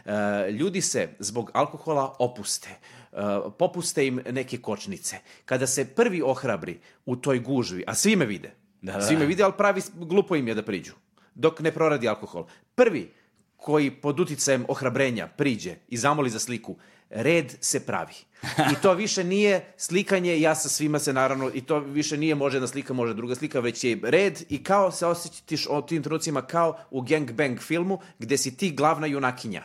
ljudi 0.51 0.81
se 0.81 1.09
zbog 1.19 1.51
alkohola 1.53 2.15
opuste 2.19 2.69
Uh, 3.11 3.53
popuste 3.57 4.07
im 4.07 4.21
neke 4.31 4.57
kočnice. 4.57 5.17
Kada 5.45 5.67
se 5.67 5.85
prvi 5.85 6.21
ohrabri 6.21 6.79
u 7.05 7.15
toj 7.15 7.39
gužvi, 7.39 7.83
a 7.87 7.95
svi 7.95 8.15
me 8.15 8.25
vide, 8.25 8.53
Da, 8.81 8.93
da. 8.93 9.01
svi 9.01 9.17
me 9.17 9.25
vide, 9.25 9.43
ali 9.43 9.53
pravi 9.57 9.81
glupo 9.95 10.35
im 10.35 10.47
je 10.47 10.55
da 10.55 10.63
priđu, 10.63 10.93
dok 11.35 11.59
ne 11.59 11.71
proradi 11.71 12.07
alkohol. 12.07 12.45
Prvi 12.75 13.11
koji 13.57 13.91
pod 13.91 14.19
uticajem 14.19 14.65
ohrabrenja 14.67 15.27
priđe 15.27 15.75
i 15.87 15.97
zamoli 15.97 16.29
za 16.29 16.39
sliku, 16.39 16.75
red 17.11 17.53
se 17.61 17.85
pravi. 17.85 18.13
I 18.43 18.81
to 18.81 18.93
više 18.93 19.23
nije 19.23 19.73
slikanje, 19.77 20.39
ja 20.39 20.55
sa 20.55 20.69
svima 20.69 20.99
se 20.99 21.13
naravno, 21.13 21.51
i 21.53 21.61
to 21.61 21.79
više 21.79 22.17
nije 22.17 22.35
može 22.35 22.57
jedna 22.57 22.67
slika, 22.67 22.93
može 22.93 23.13
druga 23.13 23.35
slika, 23.35 23.59
već 23.59 23.83
je 23.83 23.99
red 24.03 24.43
i 24.49 24.63
kao 24.63 24.91
se 24.91 25.05
osjećatiš 25.05 25.67
o 25.69 25.81
tim 25.81 26.03
trenucima 26.03 26.41
kao 26.41 26.77
u 26.91 27.01
Gang 27.01 27.31
Bang 27.31 27.59
filmu, 27.59 27.99
gde 28.19 28.37
si 28.37 28.57
ti 28.57 28.71
glavna 28.71 29.07
junakinja. 29.07 29.63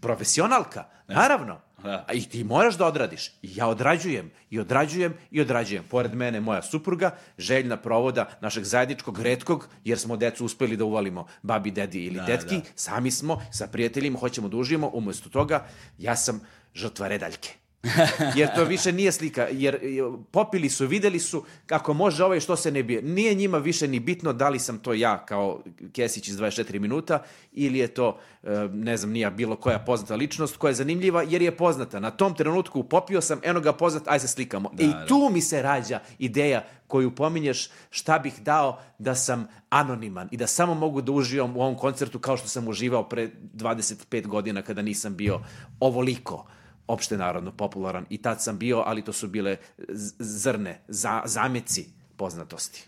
Profesionalka, 0.00 0.84
naravno. 1.08 1.60
Da. 1.82 2.06
I 2.12 2.28
ti 2.28 2.44
moraš 2.44 2.76
da 2.78 2.86
odradiš. 2.86 3.28
I 3.42 3.50
ja 3.56 3.68
odrađujem, 3.68 4.30
i 4.50 4.58
odrađujem, 4.58 5.14
i 5.30 5.40
odrađujem. 5.40 5.84
Pored 5.90 6.14
mene 6.14 6.40
moja 6.40 6.62
supruga, 6.62 7.10
željna 7.38 7.76
provoda 7.76 8.28
našeg 8.40 8.64
zajedničkog 8.64 9.20
redkog, 9.20 9.68
jer 9.84 9.98
smo 9.98 10.16
decu 10.16 10.44
uspeli 10.44 10.76
da 10.76 10.84
uvalimo 10.84 11.26
babi, 11.42 11.70
dedi 11.70 12.04
ili 12.04 12.16
Da, 12.16 12.26
tetki, 12.26 12.54
da. 12.54 12.62
sami 12.74 13.10
smo, 13.10 13.42
sa 13.52 13.66
prijateljima, 13.66 14.18
hoćemo 14.18 14.48
da 14.48 14.56
uživamo, 14.56 14.90
umesto 14.94 15.28
toga, 15.28 15.66
ja 15.98 16.16
sam 16.16 16.40
žrtva 16.78 17.08
redaljke. 17.08 17.58
jer 18.38 18.54
to 18.54 18.64
više 18.64 18.92
nije 18.92 19.12
slika, 19.12 19.48
jer 19.50 19.78
popili 20.30 20.70
su, 20.70 20.86
videli 20.86 21.18
su 21.18 21.44
kako 21.66 21.94
može 21.94 22.24
ovaj 22.24 22.40
što 22.40 22.56
se 22.56 22.70
ne 22.70 22.82
bije. 22.82 23.02
Nije 23.02 23.34
njima 23.34 23.58
više 23.58 23.88
ni 23.88 24.00
bitno 24.00 24.32
da 24.32 24.48
li 24.48 24.58
sam 24.58 24.78
to 24.78 24.92
ja 24.92 25.26
kao 25.26 25.62
Kesić 25.92 26.28
iz 26.28 26.36
24 26.36 26.78
minuta 26.78 27.22
ili 27.52 27.78
je 27.78 27.88
to, 27.88 28.18
e, 28.42 28.48
ne 28.72 28.96
znam, 28.96 29.12
nija 29.12 29.30
bilo 29.30 29.56
koja 29.56 29.78
poznata 29.78 30.16
ličnost 30.16 30.56
koja 30.56 30.70
je 30.70 30.74
zanimljiva 30.74 31.22
jer 31.22 31.42
je 31.42 31.56
poznata. 31.56 32.00
Na 32.00 32.10
tom 32.10 32.34
trenutku 32.34 32.84
popio 32.84 33.20
sam, 33.20 33.40
eno 33.42 33.60
ga 33.60 33.72
poznat, 33.72 34.02
aj 34.08 34.20
se 34.20 34.28
slikamo. 34.28 34.70
Da, 34.72 34.84
I 34.84 34.86
da. 34.86 35.06
tu 35.06 35.30
mi 35.32 35.40
se 35.40 35.62
rađa 35.62 36.00
ideja 36.18 36.64
koju 36.86 37.14
pominješ 37.14 37.68
šta 37.90 38.18
bih 38.18 38.42
dao 38.42 38.80
da 38.98 39.14
sam 39.14 39.48
anoniman 39.70 40.28
i 40.30 40.36
da 40.36 40.46
samo 40.46 40.74
mogu 40.74 41.00
da 41.00 41.12
uživam 41.12 41.56
u 41.56 41.60
ovom 41.60 41.76
koncertu 41.76 42.18
kao 42.18 42.36
što 42.36 42.48
sam 42.48 42.68
uživao 42.68 43.08
pre 43.08 43.30
25 43.54 44.26
godina 44.26 44.62
kada 44.62 44.82
nisam 44.82 45.16
bio 45.16 45.40
ovoliko 45.80 46.46
opšte 46.88 47.16
narodno 47.16 47.52
popularan 47.52 48.06
i 48.10 48.18
tad 48.18 48.42
sam 48.42 48.58
bio, 48.58 48.82
ali 48.86 49.02
to 49.02 49.12
su 49.12 49.28
bile 49.28 49.56
zrne, 50.18 50.80
za, 50.88 51.22
zameci 51.24 51.86
poznatosti. 52.16 52.84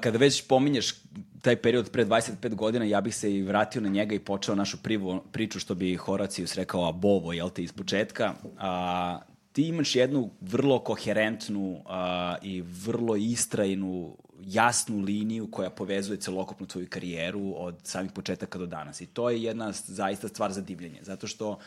Kada 0.00 0.18
već 0.18 0.46
pominješ 0.46 0.94
taj 1.42 1.56
period 1.56 1.90
pre 1.90 2.04
25 2.04 2.54
godina, 2.54 2.84
ja 2.84 3.00
bih 3.00 3.16
se 3.16 3.34
i 3.34 3.42
vratio 3.42 3.80
na 3.80 3.88
njega 3.88 4.14
i 4.14 4.18
počeo 4.18 4.54
našu 4.54 4.82
privu, 4.82 5.22
priču, 5.32 5.60
što 5.60 5.74
bi 5.74 5.96
Horacijus 5.96 6.54
rekao, 6.54 6.88
a 6.88 6.92
bovo, 6.92 7.32
jel 7.32 7.50
te, 7.50 7.62
iz 7.62 7.72
početka. 7.72 8.34
A, 8.58 9.20
ti 9.52 9.68
imaš 9.68 9.96
jednu 9.96 10.30
vrlo 10.40 10.78
koherentnu 10.78 11.82
a, 11.86 12.36
i 12.42 12.62
vrlo 12.62 13.16
istrajnu, 13.16 14.16
jasnu 14.40 15.00
liniju 15.00 15.48
koja 15.50 15.70
povezuje 15.70 16.20
celokupnu 16.20 16.66
tvoju 16.66 16.86
karijeru 16.90 17.54
od 17.56 17.80
samih 17.82 18.12
početaka 18.12 18.58
do 18.58 18.66
danas. 18.66 19.00
I 19.00 19.06
to 19.06 19.30
je 19.30 19.42
jedna 19.42 19.72
zaista 19.72 20.28
stvar 20.28 20.52
za 20.52 20.60
divljenje, 20.60 21.00
zato 21.02 21.26
što 21.26 21.58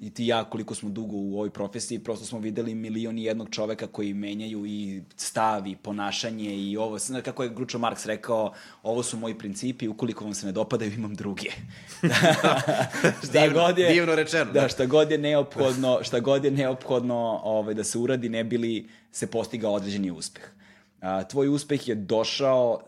i 0.00 0.10
ti 0.10 0.26
ja 0.26 0.44
koliko 0.44 0.74
smo 0.74 0.90
dugo 0.90 1.16
u 1.16 1.34
ovoj 1.34 1.50
profesiji, 1.50 1.98
prosto 1.98 2.26
smo 2.26 2.38
videli 2.38 2.74
milion 2.74 3.18
i 3.18 3.24
jednog 3.24 3.48
čoveka 3.50 3.86
koji 3.86 4.14
menjaju 4.14 4.66
i 4.66 5.02
stav 5.16 5.66
i 5.66 5.76
ponašanje 5.76 6.56
i 6.56 6.76
ovo, 6.76 6.98
kako 7.24 7.42
je 7.42 7.48
Gručo 7.48 7.78
Marks 7.78 8.06
rekao, 8.06 8.52
ovo 8.82 9.02
su 9.02 9.16
moji 9.16 9.38
principi, 9.38 9.88
ukoliko 9.88 10.24
vam 10.24 10.34
se 10.34 10.46
ne 10.46 10.52
dopadaju, 10.52 10.92
imam 10.92 11.14
druge. 11.14 11.50
šta 13.24 13.32
Divno- 13.32 13.54
god 13.56 13.78
je, 13.78 13.88
divno 13.88 14.14
rečeno, 14.14 14.44
Da, 14.44 14.60
da. 14.60 14.68
šta 14.68 14.86
god 14.86 15.10
je 15.10 15.18
neophodno, 15.18 15.98
šta 16.02 16.20
god 16.20 16.44
je 16.44 16.50
neophodno 16.50 17.14
ovaj, 17.44 17.74
da 17.74 17.84
se 17.84 17.98
uradi, 17.98 18.28
ne 18.28 18.44
bili 18.44 18.88
se 19.12 19.26
postigao 19.26 19.72
određeni 19.72 20.10
uspeh. 20.10 20.44
A, 21.00 21.24
tvoj 21.24 21.48
uspeh 21.48 21.88
je 21.88 21.94
došao 21.94 22.80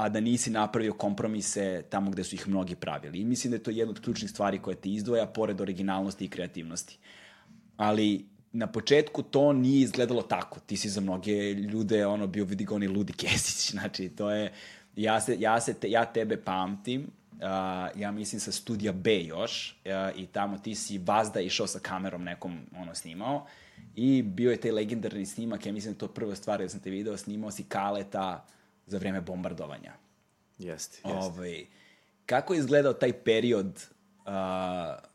a 0.00 0.08
da 0.08 0.20
nisi 0.20 0.50
napravio 0.50 0.92
kompromise 0.92 1.82
tamo 1.90 2.10
gde 2.10 2.24
su 2.24 2.34
ih 2.34 2.48
mnogi 2.48 2.76
pravili. 2.76 3.18
I 3.18 3.24
mislim 3.24 3.50
da 3.50 3.56
je 3.56 3.62
to 3.62 3.70
jedna 3.70 3.90
od 3.90 4.00
ključnih 4.00 4.30
stvari 4.30 4.58
koja 4.58 4.76
te 4.76 4.88
izdvoja, 4.88 5.26
pored 5.26 5.60
originalnosti 5.60 6.24
i 6.24 6.28
kreativnosti. 6.28 6.98
Ali 7.76 8.24
na 8.52 8.66
početku 8.66 9.22
to 9.22 9.52
nije 9.52 9.82
izgledalo 9.82 10.22
tako. 10.22 10.60
Ti 10.60 10.76
si 10.76 10.88
za 10.88 11.00
mnoge 11.00 11.52
ljude 11.52 12.06
ono 12.06 12.26
bio 12.26 12.44
vidi 12.44 12.64
ga 12.64 12.74
onaj 12.74 12.88
ludi 12.88 13.12
Kesić. 13.12 13.70
Znači, 13.74 14.08
to 14.08 14.30
je... 14.30 14.52
Ja, 14.96 15.20
se, 15.20 15.36
ja, 15.40 15.60
se 15.60 15.74
te, 15.74 15.90
ja 15.90 16.04
tebe 16.04 16.36
pamtim, 16.36 17.02
uh, 17.32 18.00
ja 18.00 18.10
mislim 18.10 18.40
sa 18.40 18.52
studija 18.52 18.92
B 18.92 19.22
još, 19.22 19.76
uh, 19.84 20.20
i 20.20 20.26
tamo 20.26 20.58
ti 20.58 20.74
si 20.74 20.98
vazda 20.98 21.40
išao 21.40 21.66
sa 21.66 21.78
kamerom 21.78 22.24
nekom 22.24 22.58
ono 22.76 22.94
snimao 22.94 23.46
i 23.96 24.22
bio 24.22 24.50
je 24.50 24.56
taj 24.56 24.70
legendarni 24.70 25.26
snimak, 25.26 25.66
ja 25.66 25.72
mislim 25.72 25.94
da 25.94 25.98
to 25.98 26.08
prva 26.08 26.34
stvar 26.34 26.60
da 26.60 26.68
sam 26.68 26.80
te 26.80 26.90
video, 26.90 27.16
snimao 27.16 27.50
si 27.50 27.64
Kaleta 27.64 28.46
za 28.90 28.98
vreme 28.98 29.20
bombardovanja. 29.20 29.92
Jeste, 30.58 30.96
jeste. 30.96 31.08
Ovaj, 31.10 31.66
kako 32.26 32.54
je 32.54 32.58
izgledao 32.58 32.92
taj 32.92 33.12
period 33.12 33.86
uh, 34.26 35.10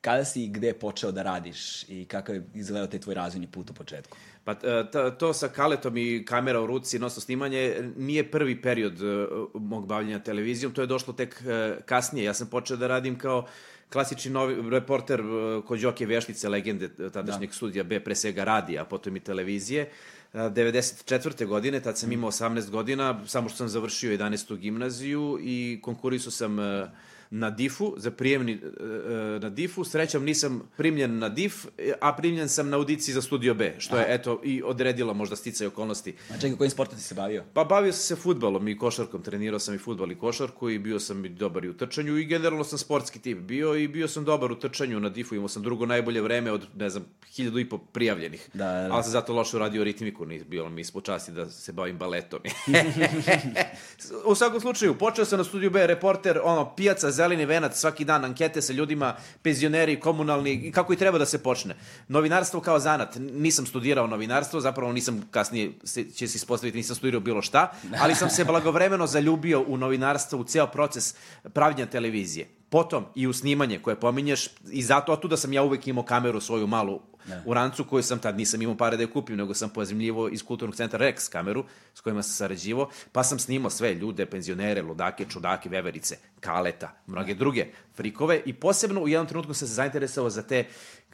kada 0.00 0.24
si 0.24 0.44
i 0.44 0.48
gde 0.48 0.74
počeo 0.74 1.12
da 1.12 1.22
radiš 1.22 1.88
i 1.88 2.04
kako 2.04 2.32
je 2.32 2.44
izgledao 2.54 2.86
taj 2.86 3.00
tvoj 3.00 3.14
razvojni 3.14 3.46
put 3.46 3.70
u 3.70 3.74
početku? 3.74 4.16
Pa 4.44 4.52
e, 4.52 4.84
ta, 4.92 5.10
to 5.10 5.32
sa 5.32 5.48
kaletom 5.48 5.96
i 5.96 6.24
kamera 6.24 6.60
u 6.60 6.66
ruci, 6.66 6.98
nosno 6.98 7.22
snimanje, 7.22 7.92
nije 7.96 8.30
prvi 8.30 8.62
period 8.62 9.02
e, 9.02 9.26
mog 9.54 9.86
bavljenja 9.86 10.18
televizijom, 10.18 10.72
to 10.72 10.80
je 10.80 10.86
došlo 10.86 11.12
tek 11.12 11.42
e, 11.46 11.76
kasnije. 11.86 12.24
Ja 12.24 12.34
sam 12.34 12.46
počeo 12.46 12.76
da 12.76 12.86
radim 12.86 13.18
kao 13.18 13.46
klasični 13.92 14.30
novi 14.30 14.70
reporter 14.70 15.22
kod 15.66 15.80
Đoke 15.80 16.06
Vještice, 16.06 16.48
legende 16.48 16.88
tadašnjeg 17.12 17.50
da. 17.50 17.56
studija 17.56 17.84
B, 17.84 18.00
pre 18.04 18.14
svega 18.14 18.44
radija, 18.44 18.82
a 18.82 18.84
potom 18.84 19.16
i 19.16 19.20
televizije. 19.20 19.82
E, 19.82 19.88
94. 20.34 21.46
godine, 21.46 21.80
tad 21.80 21.98
sam 21.98 22.12
imao 22.12 22.30
18 22.30 22.70
godina, 22.70 23.20
samo 23.26 23.48
što 23.48 23.58
sam 23.58 23.68
završio 23.68 24.18
11. 24.18 24.56
gimnaziju 24.56 25.38
i 25.40 25.80
konkurisao 25.82 26.30
sam 26.30 26.58
e, 26.58 26.90
na 27.30 27.50
DIF-u, 27.50 27.94
za 27.96 28.10
prijemni 28.10 28.52
e, 28.52 28.56
e, 28.56 29.38
na 29.40 29.50
DIF-u. 29.50 29.84
Srećom 29.84 30.24
nisam 30.24 30.62
primljen 30.76 31.18
na 31.18 31.28
DIF, 31.28 31.66
a 32.00 32.12
primljen 32.16 32.48
sam 32.48 32.68
na 32.68 32.76
audiciji 32.76 33.14
za 33.14 33.22
Studio 33.22 33.54
B, 33.54 33.74
što 33.78 33.96
je, 33.98 34.06
eto, 34.08 34.40
i 34.44 34.62
odredila 34.62 35.12
možda 35.12 35.36
sticaj 35.36 35.66
okolnosti. 35.66 36.14
A 36.30 36.34
čekaj, 36.34 36.56
kojim 36.56 36.70
sportom 36.70 36.98
si 36.98 37.04
se 37.04 37.14
bavio? 37.14 37.44
Pa 37.54 37.64
bavio 37.64 37.92
sam 37.92 38.02
se 38.02 38.22
futbalom 38.22 38.68
i 38.68 38.78
košarkom, 38.78 39.22
trenirao 39.22 39.58
sam 39.58 39.74
i 39.74 39.78
futbal 39.78 40.12
i 40.12 40.18
košarku 40.18 40.70
i 40.70 40.78
bio 40.78 41.00
sam 41.00 41.24
i 41.24 41.28
dobar 41.28 41.64
i 41.64 41.68
u 41.68 41.76
trčanju 41.76 42.16
i 42.16 42.24
generalno 42.24 42.64
sam 42.64 42.78
sportski 42.78 43.18
tip 43.18 43.38
bio 43.38 43.74
i 43.74 43.88
bio 43.88 44.08
sam 44.08 44.24
dobar 44.24 44.52
u 44.52 44.58
trčanju 44.58 45.00
na 45.00 45.08
difu, 45.08 45.34
imao 45.34 45.48
sam 45.48 45.62
drugo 45.62 45.86
najbolje 45.86 46.20
vreme 46.20 46.52
od, 46.52 46.66
ne 46.76 46.90
znam, 46.90 47.04
hiljadu 47.34 47.58
i 47.58 47.68
po 47.68 47.78
prijavljenih. 47.78 48.50
Da, 48.54 48.64
da, 48.64 48.88
da. 48.88 48.94
Ali 48.94 49.02
sam 49.02 49.12
zato 49.12 49.32
loše 49.32 49.56
uradio 49.56 49.84
ritmiku, 49.84 50.26
ni 50.26 50.44
bilo 50.44 50.68
mi 50.68 50.80
ispod 50.80 51.04
časti 51.04 51.32
da 51.32 51.50
se 51.50 51.72
bavim 51.72 51.98
baletom. 51.98 52.40
u 54.30 54.34
svakom 54.34 54.60
slučaju, 54.60 54.98
počeo 54.98 55.24
sam 55.24 55.38
na 55.38 55.44
studiju 55.44 55.70
B, 55.70 55.86
reporter, 55.86 56.40
ono, 56.44 56.74
pijaca, 56.76 57.10
zeleni 57.14 57.46
venac, 57.46 57.78
svaki 57.78 58.04
dan 58.04 58.24
ankete 58.24 58.62
sa 58.62 58.72
ljudima, 58.72 59.14
penzioneri, 59.42 60.00
komunalni, 60.00 60.72
kako 60.72 60.92
i 60.92 60.96
treba 60.96 61.18
da 61.18 61.26
se 61.26 61.42
počne. 61.42 61.76
Novinarstvo 62.08 62.60
kao 62.60 62.78
zanat, 62.78 63.16
nisam 63.18 63.66
studirao 63.66 64.06
novinarstvo, 64.06 64.60
zapravo 64.60 64.92
nisam 64.92 65.22
kasnije, 65.30 65.72
će 66.14 66.28
se 66.28 66.36
ispostaviti, 66.36 66.76
nisam 66.76 66.96
studirao 66.96 67.20
bilo 67.20 67.42
šta, 67.42 67.72
ali 68.00 68.14
sam 68.14 68.30
se 68.30 68.44
blagovremeno 68.44 69.06
zaljubio 69.06 69.64
u 69.66 69.76
novinarstvo, 69.76 70.38
u 70.38 70.44
ceo 70.44 70.66
proces 70.66 71.14
pravljenja 71.52 71.86
televizije. 71.86 72.48
Potom 72.74 73.04
i 73.14 73.26
u 73.26 73.32
snimanje 73.32 73.78
koje 73.78 73.96
pominješ 73.96 74.48
i 74.70 74.82
zato 74.82 75.12
otuda 75.12 75.36
sam 75.36 75.52
ja 75.52 75.62
uvek 75.62 75.86
imao 75.86 76.04
kameru 76.04 76.40
svoju 76.40 76.66
malu 76.66 77.00
Da. 77.24 77.42
u 77.46 77.54
rancu 77.54 77.84
koju 77.84 78.02
sam 78.02 78.18
tad 78.18 78.36
nisam 78.36 78.62
imao 78.62 78.76
pare 78.76 78.96
da 78.96 79.02
je 79.02 79.10
kupim, 79.10 79.36
nego 79.36 79.54
sam 79.54 79.70
pozemljivo 79.70 80.28
iz 80.28 80.42
kulturnog 80.42 80.76
centra 80.76 80.98
Rex 80.98 81.30
kameru 81.32 81.64
s 81.94 82.00
kojima 82.00 82.22
sam 82.22 82.32
sarađivo, 82.32 82.90
pa 83.12 83.24
sam 83.24 83.38
snimao 83.38 83.70
sve 83.70 83.94
ljude, 83.94 84.26
penzionere, 84.26 84.82
ludake, 84.82 85.26
čudake, 85.28 85.68
veverice, 85.68 86.16
kaleta, 86.40 86.92
mnoge 87.06 87.34
druge 87.34 87.66
frikove 87.94 88.42
i 88.46 88.52
posebno 88.52 89.00
u 89.00 89.08
jednom 89.08 89.26
trenutku 89.26 89.54
sam 89.54 89.68
se 89.68 89.74
zainteresovao 89.74 90.30
za 90.30 90.42
te, 90.42 90.64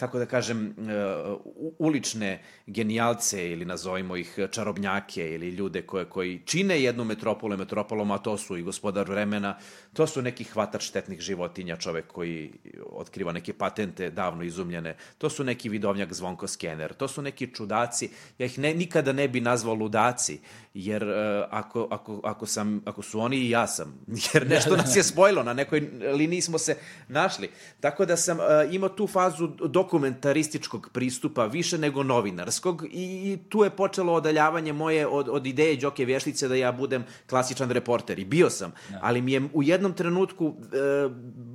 kako 0.01 0.19
da 0.19 0.27
kažem, 0.27 0.75
uh, 0.79 1.41
ulične 1.79 2.43
genijalce 2.67 3.51
ili 3.51 3.65
nazovimo 3.65 4.17
ih 4.17 4.39
čarobnjake 4.51 5.35
ili 5.35 5.49
ljude 5.49 5.83
koje, 5.83 6.05
koji 6.05 6.41
čine 6.45 6.83
jednu 6.83 7.05
metropolu 7.05 7.57
metropolom, 7.57 8.11
a 8.11 8.19
to 8.19 8.37
su 8.39 8.57
i 8.57 8.63
gospodar 8.63 9.09
vremena, 9.09 9.57
to 9.93 10.07
su 10.07 10.23
neki 10.23 10.45
hvatač 10.45 10.83
štetnih 10.89 11.21
životinja, 11.21 11.77
čovek 11.77 12.07
koji 12.07 12.53
otkriva 12.93 13.33
neke 13.33 13.53
patente 13.53 14.11
davno 14.11 14.43
izumljene, 14.43 14.97
to 15.19 15.31
su 15.31 15.45
neki 15.45 15.69
vidovnjak 15.69 16.13
Zvonko 16.13 16.49
Skener, 16.49 16.95
to 16.95 17.09
su 17.09 17.23
neki 17.23 17.55
čudaci, 17.55 18.11
ja 18.39 18.47
ih 18.47 18.59
ne, 18.59 18.75
nikada 18.75 19.13
ne 19.13 19.29
bi 19.29 19.41
nazvao 19.41 19.75
ludaci, 19.75 20.41
jer 20.75 21.05
uh, 21.05 21.11
ako, 21.51 21.89
ako, 21.91 22.21
ako, 22.25 22.47
sam, 22.47 22.83
ako 22.85 23.03
su 23.03 23.21
oni 23.21 23.37
i 23.37 23.51
ja 23.51 23.67
sam, 23.67 23.95
jer 24.35 24.47
nešto 24.49 24.77
nas 24.77 24.97
je 24.97 25.03
spojilo, 25.03 25.43
na 25.43 25.53
nekoj 25.53 25.81
liniji 26.13 26.41
smo 26.41 26.59
se 26.59 26.77
našli. 27.09 27.51
Tako 27.81 28.07
da 28.07 28.17
sam 28.17 28.39
uh, 28.39 28.45
imao 28.75 28.89
tu 28.89 29.07
fazu 29.07 29.49
dokumentarističkog 29.91 30.89
pristupa 30.93 31.47
više 31.47 31.79
nego 31.79 32.03
novinarskog 32.03 32.85
i, 32.85 33.33
i 33.33 33.39
tu 33.49 33.65
je 33.65 33.71
počelo 33.71 34.13
odaljavanje 34.13 34.73
moje 34.73 35.07
od, 35.07 35.29
od 35.29 35.47
ideje 35.47 35.77
Đoke 35.77 36.05
Vještice 36.05 36.49
da 36.49 36.55
ja 36.55 36.73
budem 36.73 37.05
klasičan 37.27 37.71
reporter 37.71 38.19
i 38.19 38.25
bio 38.25 38.51
sam, 38.51 38.73
ja. 38.91 38.99
ali 39.03 39.21
mi 39.23 39.33
je 39.33 39.49
u 39.53 39.63
jednom 39.63 39.93
trenutku 39.93 40.55
e, 40.55 41.09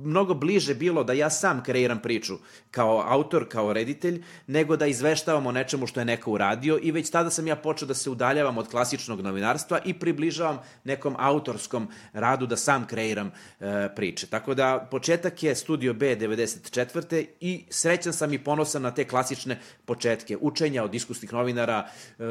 mnogo 0.04 0.34
bliže 0.34 0.74
bilo 0.74 1.04
da 1.04 1.12
ja 1.12 1.30
sam 1.30 1.62
kreiram 1.62 1.98
priču 2.02 2.36
kao 2.70 3.04
autor, 3.06 3.48
kao 3.48 3.72
reditelj 3.72 4.22
nego 4.46 4.76
da 4.76 4.86
izveštavam 4.86 5.46
o 5.46 5.52
nečemu 5.52 5.86
što 5.86 6.00
je 6.00 6.04
neko 6.04 6.30
uradio 6.30 6.78
i 6.82 6.92
već 6.92 7.10
tada 7.10 7.30
sam 7.30 7.46
ja 7.46 7.56
počeo 7.56 7.88
da 7.88 7.94
se 7.94 8.10
udaljavam 8.10 8.58
od 8.58 8.68
klasičnog 8.68 9.20
novinarstva 9.20 9.80
i 9.84 9.94
približavam 9.94 10.58
nekom 10.84 11.16
autorskom 11.18 11.88
radu 12.12 12.46
da 12.46 12.56
sam 12.56 12.86
kreiram 12.86 13.30
e, 13.60 13.88
priče. 13.96 14.26
Tako 14.26 14.54
da 14.54 14.88
početak 14.90 15.42
je 15.42 15.54
Studio 15.54 15.94
B 15.94 16.16
94. 16.16 17.26
i 17.40 17.64
srećan 17.70 18.12
sam 18.16 18.32
i 18.32 18.38
ponosan 18.38 18.82
na 18.82 18.90
te 18.90 19.04
klasične 19.08 19.58
početke. 19.84 20.36
Učenja 20.40 20.84
od 20.84 20.94
iskusnih 20.94 21.32
novinara, 21.32 21.86
e, 22.18 22.22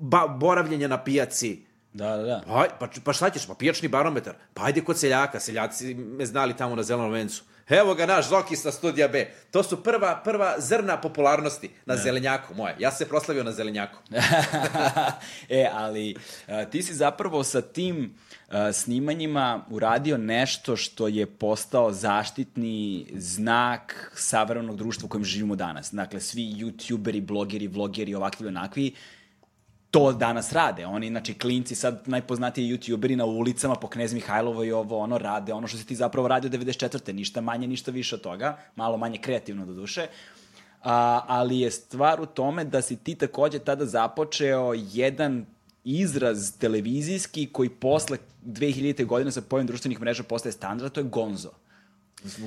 ba, 0.00 0.26
boravljenja 0.28 0.88
na 0.88 1.04
pijaci, 1.04 1.70
Da, 1.92 2.16
da, 2.16 2.22
da. 2.22 2.42
Pa, 2.46 2.66
pa, 2.78 2.86
pa 3.04 3.12
šta 3.12 3.30
ćeš, 3.30 3.46
pa 3.46 3.54
pijačni 3.54 3.88
barometar. 3.88 4.34
Pa 4.54 4.64
ajde 4.64 4.84
kod 4.86 4.98
seljaka, 4.98 5.40
seljaci 5.40 5.94
me 5.94 6.26
znali 6.26 6.56
tamo 6.56 6.76
na 6.76 6.82
zelenom 6.82 7.10
vencu. 7.10 7.42
Evo 7.68 7.94
ga 7.94 8.06
naš 8.06 8.28
Zoki 8.28 8.56
sa 8.56 8.72
studija 8.72 9.08
B. 9.08 9.26
To 9.50 9.62
su 9.62 9.82
prva, 9.82 10.20
prva 10.24 10.54
zrna 10.58 11.00
popularnosti 11.00 11.70
na 11.86 11.94
ne. 11.94 12.00
zelenjaku 12.00 12.54
moje. 12.54 12.76
Ja 12.78 12.90
se 12.90 13.08
proslavio 13.08 13.44
na 13.44 13.52
zelenjaku. 13.52 13.98
e, 15.48 15.68
ali 15.72 16.16
a, 16.48 16.64
ti 16.64 16.82
si 16.82 16.94
zapravo 16.94 17.44
sa 17.44 17.62
tim 17.62 18.14
snimanjima 18.72 19.64
uradio 19.70 20.18
nešto 20.18 20.76
što 20.76 21.08
je 21.08 21.26
postao 21.26 21.92
zaštitni 21.92 23.06
znak 23.14 24.12
savremenog 24.16 24.76
društva 24.76 25.06
u 25.06 25.08
kojem 25.08 25.24
živimo 25.24 25.56
danas. 25.56 25.92
Dakle, 25.92 26.20
svi 26.20 26.42
youtuberi, 26.42 27.20
blogeri, 27.20 27.66
vlogeri, 27.66 28.14
ovakvi 28.14 28.46
onakvi, 28.46 28.92
to 29.90 30.12
danas 30.12 30.52
rade. 30.52 30.86
Oni, 30.86 31.08
znači, 31.08 31.34
klinci 31.34 31.74
sad 31.74 32.02
najpoznatiji 32.06 32.72
youtuberi 32.72 33.16
na 33.16 33.24
ulicama 33.24 33.74
po 33.74 33.88
Knez 33.88 34.14
Mihajlovo 34.14 34.64
i 34.64 34.72
ovo, 34.72 34.98
ono, 34.98 35.18
rade 35.18 35.52
ono 35.52 35.66
što 35.66 35.78
si 35.78 35.86
ti 35.86 35.96
zapravo 35.96 36.28
radio 36.28 36.50
94. 36.50 37.12
Ništa 37.12 37.40
manje, 37.40 37.66
ništa 37.66 37.90
više 37.90 38.14
od 38.14 38.20
toga. 38.20 38.58
Malo 38.76 38.96
manje 38.96 39.18
kreativno 39.18 39.66
do 39.66 39.72
duše. 39.72 40.06
A, 40.82 41.24
ali 41.26 41.60
je 41.60 41.70
stvar 41.70 42.20
u 42.20 42.26
tome 42.26 42.64
da 42.64 42.82
si 42.82 42.96
ti 42.96 43.14
takođe 43.14 43.58
tada 43.58 43.86
započeo 43.86 44.74
jedan 44.76 45.46
izraz 45.84 46.52
televizijski 46.58 47.48
koji 47.52 47.68
posle 47.68 48.18
2000. 48.46 49.06
godine 49.06 49.32
sa 49.32 49.40
pojem 49.40 49.66
društvenih 49.66 50.00
mreža 50.00 50.22
postaje 50.22 50.52
standard, 50.52 50.92
to 50.92 51.00
je 51.00 51.04
Gonzo. 51.04 51.50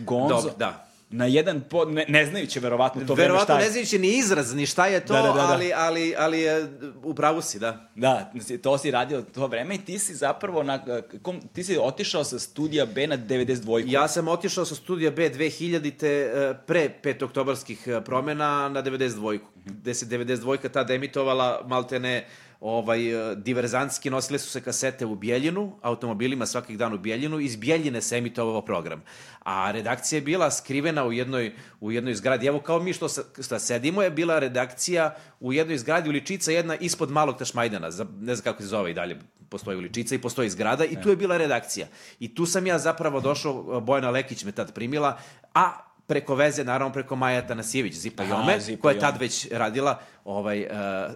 Gonzo. 0.05 0.41
Dob, 0.41 0.57
da 0.59 0.93
na 1.13 1.25
jedan 1.25 1.61
po, 1.69 1.85
ne, 1.85 2.05
ne 2.07 2.25
znajući 2.25 2.59
verovatno 2.59 3.05
to 3.05 3.13
verovatno 3.13 3.55
ne 3.55 3.69
znajući 3.69 3.99
ni 3.99 4.17
izraz 4.17 4.53
ni 4.53 4.65
šta 4.65 4.87
je 4.87 5.05
to, 5.05 5.13
da, 5.13 5.21
da, 5.21 5.27
da, 5.27 5.33
da. 5.33 5.47
ali 5.47 5.73
ali 5.75 6.15
ali 6.17 6.39
je 6.39 6.67
u 7.03 7.13
pravu 7.13 7.41
si, 7.41 7.59
da. 7.59 7.89
Da, 7.95 8.31
to 8.61 8.77
si 8.77 8.91
radio 8.91 9.21
to 9.21 9.47
vreme 9.47 9.75
i 9.75 9.77
ti 9.77 9.99
si 9.99 10.15
zapravo 10.15 10.63
na 10.63 11.01
kom, 11.21 11.41
ti 11.53 11.63
si 11.63 11.77
otišao 11.77 12.23
sa 12.23 12.39
studija 12.39 12.85
B 12.85 13.07
na 13.07 13.17
92. 13.17 13.83
Ja 13.87 14.07
sam 14.07 14.27
otišao 14.27 14.65
sa 14.65 14.75
studija 14.75 15.11
B 15.11 15.29
2000-te 15.29 16.07
eh, 16.07 16.53
pre 16.67 16.89
5. 17.03 17.23
oktobarskih 17.23 17.87
eh, 17.87 18.01
promena 18.01 18.69
na 18.69 18.83
92. 18.83 19.39
Gde 19.65 19.93
se 19.93 20.05
92. 20.05 20.69
tada 20.69 20.93
emitovala 20.93 21.61
maltene 21.67 22.27
ovaj, 22.63 23.31
e, 23.31 23.35
diverzantski 23.35 24.09
nosile 24.09 24.39
su 24.39 24.49
se 24.49 24.61
kasete 24.61 25.05
u 25.05 25.15
Bijeljinu, 25.15 25.75
automobilima 25.81 26.45
svakih 26.45 26.77
dan 26.77 26.93
u 26.93 26.97
Bijeljinu, 26.97 27.39
iz 27.39 27.55
Bijeljine 27.55 28.01
se 28.01 28.17
emitovao 28.17 28.61
program. 28.61 29.03
A 29.39 29.71
redakcija 29.71 30.17
je 30.17 30.21
bila 30.21 30.51
skrivena 30.51 31.05
u 31.05 31.11
jednoj, 31.11 31.55
u 31.81 31.91
jednoj 31.91 32.13
zgradi. 32.15 32.47
Evo 32.47 32.59
kao 32.59 32.79
mi 32.79 32.93
što, 32.93 33.07
što 33.43 33.59
sedimo 33.59 34.01
je 34.01 34.11
bila 34.11 34.39
redakcija 34.39 35.15
u 35.39 35.53
jednoj 35.53 35.77
zgradi 35.77 36.09
uličica 36.09 36.51
jedna 36.51 36.75
ispod 36.75 37.11
malog 37.11 37.37
Tašmajdana, 37.37 37.89
ne 38.19 38.35
znam 38.35 38.43
kako 38.43 38.61
se 38.61 38.67
zove 38.67 38.91
i 38.91 38.93
dalje, 38.93 39.19
postoji 39.49 39.77
uličica 39.77 40.15
i 40.15 40.21
postoji 40.21 40.49
zgrada 40.49 40.85
i 40.85 41.01
tu 41.01 41.09
je 41.09 41.15
bila 41.15 41.37
redakcija. 41.37 41.87
I 42.19 42.35
tu 42.35 42.45
sam 42.45 42.67
ja 42.67 42.79
zapravo 42.79 43.19
došao, 43.19 43.81
Bojana 43.81 44.09
Lekić 44.09 44.43
me 44.43 44.51
tad 44.51 44.73
primila, 44.73 45.19
a 45.53 45.92
preko 46.13 46.35
veze, 46.35 46.63
naravno 46.63 46.93
preko 46.93 47.15
Maja 47.15 47.47
Tanasijević, 47.47 47.93
Zipa 47.93 48.23
Jome, 48.23 48.59
Zipa 48.59 48.81
koja 48.81 48.93
je 48.93 48.99
tad 48.99 49.17
već 49.19 49.47
radila 49.51 49.99
ovaj, 50.25 50.61
uh, 50.61 50.69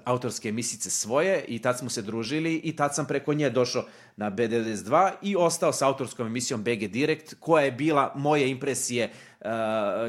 autorske 0.06 0.50
emisice 0.50 0.90
svoje 0.90 1.44
i 1.48 1.60
tad 1.62 1.78
smo 1.80 1.90
se 1.90 2.02
družili 2.02 2.56
i 2.56 2.76
tad 2.76 2.96
sam 2.96 3.06
preko 3.06 3.34
nje 3.34 3.50
došao 3.50 3.84
na 4.16 4.32
B92 4.32 5.12
i 5.22 5.36
ostao 5.36 5.74
sa 5.74 5.88
autorskom 5.88 6.28
emisijom 6.28 6.64
BG 6.64 6.88
Direct, 6.88 7.36
koja 7.40 7.66
je 7.66 7.72
bila 7.72 8.12
moje 8.16 8.50
impresije 8.50 9.12
uh, 9.12 9.48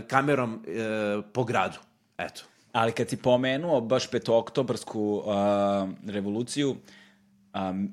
kamerom 0.07 0.55
uh, 0.55 1.25
po 1.33 1.45
gradu. 1.45 1.79
Eto. 2.19 2.43
Ali 2.73 2.93
kad 2.93 3.09
si 3.09 3.17
pomenuo 3.17 3.81
baš 3.81 4.11
petooktobarsku 4.11 5.01
uh, 5.01 5.25
revoluciju, 6.07 6.77
um, 7.55 7.93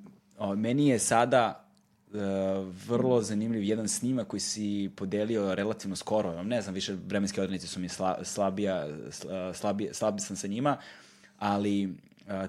meni 0.55 0.87
je 0.87 0.99
sada 0.99 1.64
vrlo 2.87 3.21
zanimljiv 3.21 3.63
jedan 3.63 3.87
snimak 3.87 4.27
koji 4.27 4.39
si 4.39 4.91
podelio 4.95 5.55
relativno 5.55 5.95
skoro, 5.95 6.43
ne 6.43 6.61
znam, 6.61 6.75
više 6.75 6.95
vremenske 7.07 7.41
odrenice 7.41 7.67
su 7.67 7.79
mi 7.79 7.89
sla, 7.89 8.17
slabija, 8.23 8.87
slabije, 9.53 9.93
slabi 9.93 10.21
sam 10.21 10.35
sa 10.35 10.47
njima, 10.47 10.77
ali 11.39 11.85
uh, 11.85 11.93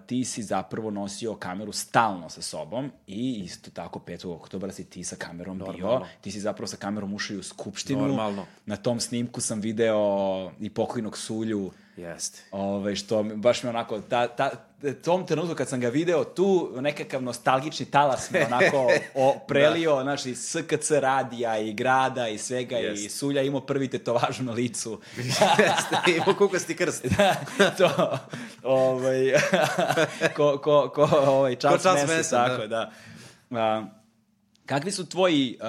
ti 0.06 0.24
si 0.24 0.42
zapravo 0.42 0.90
nosio 0.90 1.34
kameru 1.34 1.72
stalno 1.72 2.28
sa 2.28 2.42
sobom 2.42 2.90
i 3.06 3.40
isto 3.44 3.70
tako 3.70 3.98
5. 3.98 4.28
oktobra 4.28 4.72
si 4.72 4.84
ti 4.84 5.04
sa 5.04 5.16
kamerom 5.16 5.58
Normalno. 5.58 5.98
bio. 5.98 6.06
Ti 6.20 6.30
si 6.30 6.40
zapravo 6.40 6.66
sa 6.66 6.76
kamerom 6.76 7.14
ušao 7.14 7.38
u 7.38 7.42
Skupštinu. 7.42 8.06
Normalno. 8.06 8.46
Na 8.66 8.76
tom 8.76 9.00
snimku 9.00 9.40
sam 9.40 9.60
video 9.60 10.52
i 10.60 10.70
pokojnog 10.70 11.18
Sulju 11.18 11.70
Jeste. 11.96 12.42
Ove, 12.50 12.96
što 12.96 13.22
baš 13.22 13.62
mi 13.62 13.68
onako, 13.68 14.00
ta, 14.00 14.28
ta, 14.28 14.50
tom 15.04 15.26
trenutku 15.26 15.54
kad 15.54 15.68
sam 15.68 15.80
ga 15.80 15.88
video, 15.88 16.24
tu 16.24 16.72
nekakav 16.80 17.22
nostalgični 17.22 17.86
talas 17.86 18.30
me 18.30 18.46
onako 18.46 18.90
o, 19.14 19.38
prelio, 19.48 19.96
da. 19.96 20.02
znaš, 20.02 20.26
i 20.26 20.34
SKC 20.34 20.90
radija 20.90 21.58
i 21.58 21.72
grada 21.72 22.28
i 22.28 22.38
svega 22.38 22.76
Jeste. 22.76 23.06
i 23.06 23.08
Sulja 23.08 23.42
imao 23.42 23.60
prvi 23.60 23.88
tetovažu 23.88 24.42
na 24.42 24.52
licu. 24.52 25.00
Jeste, 25.16 26.16
imao 26.16 26.34
kukasti 26.34 26.76
krst. 26.76 27.06
da, 27.16 27.34
to, 27.78 28.18
ovaj, 28.62 29.32
ko, 30.36 30.58
ko, 30.58 30.90
ko, 30.94 31.08
ovaj, 31.26 31.56
čas, 31.56 31.72
ko 31.72 31.78
čas 31.78 32.08
mese, 32.08 32.30
tako, 32.30 32.66
da. 32.66 32.92
da. 33.50 33.95
Kakvi 34.66 34.90
su 34.90 35.06
tvoji 35.08 35.58
uh, 35.60 35.66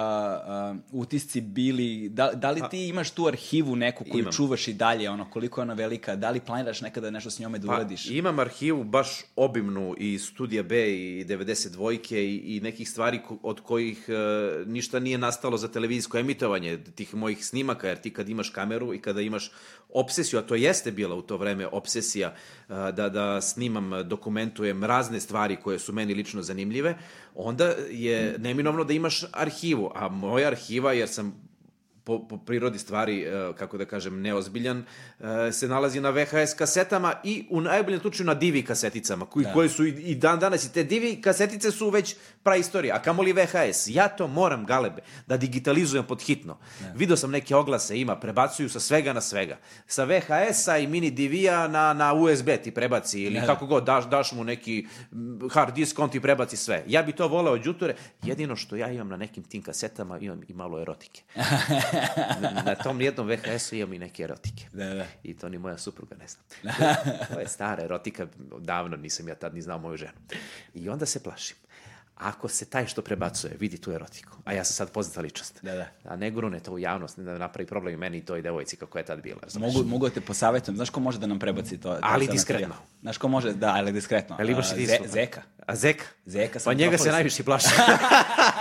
uh, 0.72 1.02
utisci 1.02 1.42
bili? 1.42 2.10
Da, 2.10 2.32
da 2.34 2.52
li 2.52 2.62
ti 2.72 2.88
imaš 2.88 3.12
tu 3.12 3.28
arhivu 3.28 3.76
neku 3.76 4.04
koju 4.04 4.20
imam. 4.20 4.34
čuvaš 4.34 4.68
i 4.68 4.74
dalje, 4.74 5.10
ono, 5.10 5.30
koliko 5.30 5.62
je 5.62 5.64
ona 5.64 5.74
velika? 5.74 6.16
Da 6.16 6.30
li 6.30 6.40
planiraš 6.40 6.82
nekada 6.82 7.10
nešto 7.10 7.30
s 7.30 7.40
njome 7.40 7.60
da 7.60 7.68
pa, 7.68 7.74
uradiš? 7.74 8.10
Imam 8.10 8.40
arhivu 8.40 8.84
baš 8.84 9.22
obimnu 9.36 9.96
i 9.98 10.20
Studija 10.20 10.64
B 10.64 10.96
i 10.96 11.26
92-ke 11.26 12.24
i, 12.24 12.36
i 12.38 12.60
nekih 12.60 12.90
stvari 12.90 13.20
od 13.44 13.62
kojih 13.62 14.06
uh, 14.08 14.68
ništa 14.68 15.00
nije 15.00 15.18
nastalo 15.18 15.58
za 15.58 15.68
televizijsko 15.68 16.18
emitovanje 16.18 16.78
tih 16.96 17.16
mojih 17.16 17.46
snimaka, 17.46 17.88
jer 17.88 17.98
ti 17.98 18.14
kad 18.14 18.30
imaš 18.30 18.50
kameru 18.50 18.94
i 18.94 19.02
kada 19.02 19.22
imaš 19.22 19.52
obsesiju, 19.94 20.40
a 20.40 20.42
to 20.42 20.56
jeste 20.56 20.92
bila 20.92 21.16
u 21.16 21.22
to 21.22 21.38
vreme 21.38 21.68
obsesija 21.68 22.28
uh, 22.28 22.36
da, 22.68 23.10
da 23.10 23.42
snimam, 23.42 24.08
dokumentujem 24.08 24.84
razne 24.84 25.20
stvari 25.20 25.56
koje 25.56 25.80
su 25.80 25.94
meni 25.94 26.14
lično 26.14 26.42
zanimljive, 26.42 26.98
onda 27.36 27.66
je 27.90 28.36
neminovno 28.38 28.84
da 28.84 28.94
imaš 28.94 29.24
arhivu, 29.34 29.92
a 29.96 30.10
moja 30.10 30.48
arhiva, 30.48 30.94
jer 30.94 31.10
sam 31.10 31.47
po, 32.08 32.28
po 32.28 32.38
prirodi 32.38 32.80
stvari, 32.80 33.22
e, 33.22 33.54
kako 33.58 33.78
da 33.78 33.86
kažem, 33.86 34.22
neozbiljan, 34.22 34.86
e, 35.20 35.52
se 35.52 35.68
nalazi 35.68 36.02
na 36.02 36.10
VHS 36.10 36.54
kasetama 36.58 37.14
i 37.24 37.46
u 37.50 37.62
najboljem 37.62 38.00
slučaju 38.00 38.28
na 38.28 38.34
divi 38.34 38.64
kaseticama, 38.64 39.26
koji, 39.26 39.44
da. 39.44 39.54
koje 39.54 39.70
su 39.70 39.86
i, 39.86 39.90
i 39.90 40.16
dan 40.16 40.40
danas. 40.40 40.66
I 40.66 40.74
te 40.74 40.84
divi 40.84 41.22
kasetice 41.22 41.72
su 41.72 41.90
već 41.90 42.16
praistorija, 42.44 42.96
a 42.96 43.02
kamoli 43.02 43.34
VHS. 43.34 43.88
Ja 43.88 44.08
to 44.08 44.28
moram, 44.28 44.66
galebe, 44.66 45.02
da 45.28 45.38
digitalizujem 45.38 46.06
pod 46.06 46.22
hitno. 46.22 46.58
Da. 46.80 46.94
Video 46.96 47.18
sam 47.18 47.32
neke 47.32 47.56
oglase, 47.56 48.00
ima, 48.00 48.16
prebacuju 48.16 48.70
sa 48.70 48.80
svega 48.80 49.14
na 49.14 49.22
svega. 49.22 49.58
Sa 49.88 50.04
VHS-a 50.04 50.78
i 50.78 50.88
mini 50.88 51.12
DV-a 51.12 51.68
na, 51.68 51.94
na 51.94 52.14
USB 52.14 52.50
ti 52.64 52.72
prebaci, 52.72 53.22
ili 53.22 53.40
da. 53.40 53.46
kako 53.46 53.66
god, 53.66 53.84
daš, 53.84 54.10
daš 54.10 54.32
mu 54.32 54.44
neki 54.44 54.88
hard 55.52 55.76
disk, 55.76 56.00
on 56.00 56.10
ti 56.10 56.22
prebaci 56.22 56.58
sve. 56.58 56.84
Ja 56.88 57.04
bi 57.04 57.12
to 57.12 57.28
voleo 57.28 57.54
od 57.54 57.66
juture. 57.66 57.96
Jedino 58.24 58.56
što 58.56 58.76
ja 58.76 58.92
imam 58.92 59.10
na 59.10 59.18
nekim 59.18 59.44
tim 59.44 59.62
kasetama, 59.62 60.20
imam 60.20 60.42
i 60.48 60.54
malo 60.54 60.82
erotike. 60.82 61.22
na 62.66 62.76
tom 62.76 62.98
nijednom 62.98 63.28
VHS-u 63.28 63.76
imam 63.76 63.94
i 63.94 64.00
neke 64.00 64.24
erotike. 64.24 64.66
Da, 64.74 64.94
da. 64.94 65.06
I 65.24 65.38
to 65.38 65.50
ni 65.50 65.58
moja 65.58 65.78
supruga 65.78 66.16
ne 66.16 66.26
zna. 66.28 66.74
To 67.34 67.40
je 67.40 67.48
stara 67.48 67.84
erotika, 67.84 68.28
davno 68.60 68.98
nisam 68.98 69.28
ja 69.28 69.36
tad 69.36 69.56
ni 69.56 69.62
znao 69.62 69.80
moju 69.80 69.98
ženu. 69.98 70.18
I 70.74 70.90
onda 70.90 71.06
se 71.06 71.24
plašim. 71.24 71.58
Ako 72.18 72.48
se 72.48 72.66
taj 72.66 72.88
što 72.88 73.02
prebacuje 73.02 73.54
vidi 73.60 73.78
tu 73.78 73.92
erotiku, 73.92 74.38
a 74.46 74.54
ja 74.54 74.64
sam 74.64 74.74
sad 74.74 74.92
poznata 74.92 75.22
ličnost, 75.22 75.60
da, 75.62 75.76
da. 75.76 75.88
a 76.04 76.16
ne 76.16 76.32
grune 76.32 76.60
to 76.60 76.72
u 76.72 76.80
javnost, 76.80 77.18
ne 77.18 77.24
da 77.24 77.38
napravi 77.38 77.68
problem 77.68 77.94
i 77.94 77.98
meni 77.98 78.18
i 78.18 78.26
toj 78.26 78.42
devojci 78.42 78.76
kako 78.76 78.98
je 78.98 79.06
tad 79.06 79.22
bila. 79.22 79.40
Znaš. 79.48 79.74
Mogu, 79.74 79.90
mogu 79.90 80.08
da 80.08 80.14
te 80.14 80.22
posavetujem, 80.22 80.76
znaš 80.76 80.90
ko 80.90 81.00
može 81.00 81.20
da 81.20 81.28
nam 81.28 81.40
prebaci 81.40 81.78
to? 81.78 82.00
Ali 82.02 82.28
diskretno. 82.28 82.76
Znaš 83.02 83.18
ko 83.18 83.28
može, 83.28 83.54
da, 83.54 83.74
ali 83.74 83.92
diskretno. 83.92 84.36
Ali 84.40 84.52
imaš 84.52 84.72
i 84.78 84.86
Ze, 84.86 84.98
Zeka. 85.06 85.42
A 85.66 85.76
Zeka? 85.76 86.06
Zeka 86.26 86.60
sam 86.60 86.72
Pa 86.72 86.74
njega 86.74 86.98
se 86.98 87.12
najviše 87.12 87.44
plaša. 87.44 87.70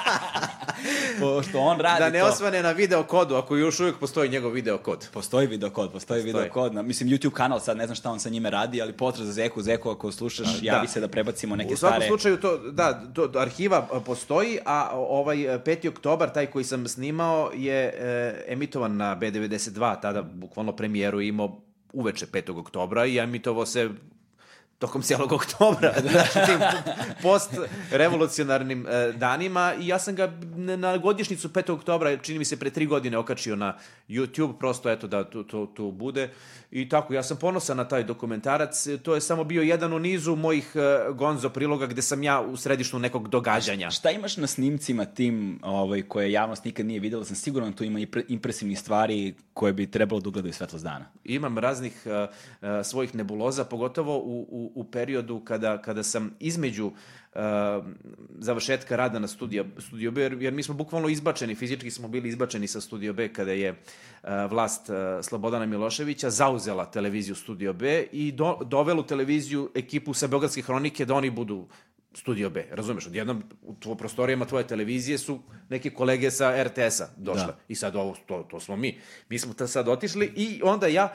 Pošto 1.37 1.61
on 1.61 1.81
radi 1.81 2.01
Da 2.01 2.11
ne 2.11 2.21
to. 2.21 2.27
osvane 2.27 2.63
na 2.63 2.73
video 2.73 3.03
kodu, 3.03 3.35
ako 3.35 3.57
još 3.57 3.81
uvijek 3.81 3.99
postoji 3.99 4.29
njegov 4.29 4.53
video 4.53 4.79
kod. 4.79 5.09
Postoji 5.13 5.47
video 5.47 5.71
kod, 5.71 5.93
postoji, 5.93 6.23
postoji. 6.23 6.43
video 6.43 6.53
kod. 6.53 6.75
Na, 6.75 6.83
mislim, 6.83 7.09
YouTube 7.09 7.33
kanal, 7.33 7.61
sad 7.61 7.77
ne 7.77 7.87
znam 7.87 7.97
šta 7.97 8.11
on 8.11 8.21
sa 8.21 8.29
njime 8.29 8.51
radi, 8.51 8.83
ali 8.83 8.93
potreba 8.93 9.27
za 9.27 9.33
Zeku, 9.33 9.63
Zeku, 9.63 9.91
ako 9.91 10.13
slušaš, 10.13 10.61
da. 10.61 10.67
javi 10.67 10.89
se 10.89 11.01
da 11.01 11.09
prebacimo 11.09 11.57
neke 11.57 11.77
stare... 11.77 11.77
U 11.77 11.79
svakom 11.79 11.97
stare... 11.97 12.09
slučaju, 12.09 12.37
to, 12.37 12.71
da, 12.71 13.13
to, 13.15 13.31
arhiva 13.39 13.89
postoji, 14.07 14.59
a 14.65 14.91
ovaj 14.95 15.37
5. 15.37 15.89
oktobar, 15.89 16.33
taj 16.33 16.47
koji 16.47 16.65
sam 16.65 16.89
snimao, 16.89 17.51
je 17.55 17.95
e, 17.99 18.45
emitovan 18.49 18.97
na 18.97 19.17
B92, 19.21 20.01
tada 20.03 20.23
bukvalno 20.23 20.77
premijeru 20.77 21.21
imao 21.21 21.61
uveče 21.93 22.27
5. 22.27 22.61
oktobra 22.61 23.07
i 23.07 23.19
emitovo 23.19 23.67
se 23.67 23.91
tokom 24.79 25.03
cijelog 25.03 25.33
oktobra, 25.33 25.95
znači 26.11 26.33
tim 26.33 26.59
post-revolucionarnim 27.23 28.87
e, 28.87 29.13
danima 29.13 29.75
i 29.81 29.87
ja 29.87 29.99
sam 29.99 30.15
ga 30.15 30.33
na 30.77 30.97
godišnicu 30.97 31.49
5. 31.49 31.73
oktobra, 31.73 32.17
čini 32.17 32.39
mi 32.39 32.45
se 32.45 32.57
pre 32.57 32.71
tri 32.71 32.87
godine 32.87 33.19
okačio 33.19 33.57
na 33.57 33.77
YouTube, 34.09 34.59
prosto 34.59 34.91
eto 34.91 35.07
da 35.07 35.25
to, 35.25 35.43
to, 35.43 35.67
to 35.67 35.91
bude 35.91 36.31
i 36.71 36.89
tako, 36.89 37.15
ja 37.15 37.23
sam 37.23 37.37
ponosan 37.37 37.77
na 37.77 37.89
taj 37.89 38.05
dokumentarac, 38.05 38.87
to 39.03 39.15
je 39.15 39.21
samo 39.21 39.45
bio 39.45 39.63
jedan 39.63 39.93
u 39.93 39.99
nizu 39.99 40.37
mojih 40.37 40.73
e, 40.75 41.13
gonzo 41.13 41.49
priloga 41.49 41.87
gde 41.87 42.03
sam 42.03 42.23
ja 42.23 42.41
u 42.41 42.57
središtu 42.57 42.99
nekog 42.99 43.29
događanja. 43.29 43.91
Šta 43.91 44.11
imaš 44.11 44.37
na 44.37 44.47
snimcima 44.47 45.05
tim 45.05 45.61
ovaj, 45.63 46.03
koje 46.03 46.33
javnost 46.33 46.65
nikad 46.65 46.87
nije 46.87 47.01
videla? 47.01 47.25
Sam 47.25 47.37
siguran 47.37 47.71
da 47.71 47.77
tu 47.77 47.85
ima 47.85 48.01
impresivnih 48.29 48.79
stvari 48.79 49.35
koje 49.55 49.73
bi 49.73 49.91
trebalo 49.91 50.21
da 50.21 50.29
ugledaju 50.29 50.53
svetlost 50.53 50.85
dana. 50.85 51.05
Imam 51.25 51.59
raznih 51.59 52.03
uh, 52.05 52.13
uh, 52.13 52.69
svojih 52.85 53.15
nebuloza, 53.15 53.65
pogotovo 53.65 54.19
u, 54.19 54.47
u, 54.51 54.66
u 54.75 54.85
periodu 54.85 55.41
kada, 55.41 55.83
kada 55.83 56.03
sam 56.03 56.35
između 56.41 56.87
uh, 56.87 56.93
završetka 58.39 58.97
rada 58.97 59.19
na 59.19 59.29
studija, 59.29 59.65
Studio 59.79 60.11
B, 60.11 60.23
jer, 60.23 60.43
jer 60.43 60.53
mi 60.53 60.63
smo 60.63 60.75
bukvalno 60.75 61.09
izbačeni, 61.09 61.55
fizički 61.55 61.91
smo 61.91 62.09
bili 62.09 62.29
izbačeni 62.29 62.67
sa 62.67 62.81
Studio 62.81 63.13
B 63.13 63.33
kada 63.33 63.53
je 63.53 63.71
uh, 63.71 64.29
vlast 64.51 64.89
uh, 64.89 64.97
Slobodana 65.23 65.67
Miloševića 65.67 66.31
zauzela 66.31 66.91
televiziju 66.91 67.35
Studio 67.35 67.73
B 67.73 68.07
i 68.13 68.33
do, 68.33 68.59
dovelu 68.65 69.03
televiziju 69.03 69.71
ekipu 69.75 70.15
sa 70.15 70.27
Beogradske 70.27 70.63
hronike 70.63 71.05
da 71.05 71.15
oni 71.15 71.31
budu 71.31 71.67
Studio 72.17 72.51
B, 72.51 72.65
razumeš, 72.71 73.07
odjednom 73.07 73.43
u 73.63 73.75
tvo 73.81 73.95
prostorijama 73.95 74.45
tvoje 74.45 74.67
televizije 74.67 75.19
su 75.19 75.41
neke 75.69 75.91
kolege 75.91 76.31
sa 76.31 76.65
RTS-a 76.65 77.09
došle 77.17 77.47
da. 77.47 77.57
i 77.69 77.75
sad 77.75 77.97
ovo, 77.97 78.17
to, 78.27 78.47
to 78.51 78.61
smo 78.61 78.77
mi. 78.77 78.99
Mi 79.29 79.39
smo 79.39 79.67
sad 79.67 79.89
otišli 79.89 80.33
i 80.37 80.61
onda 80.65 80.87
ja, 80.87 81.15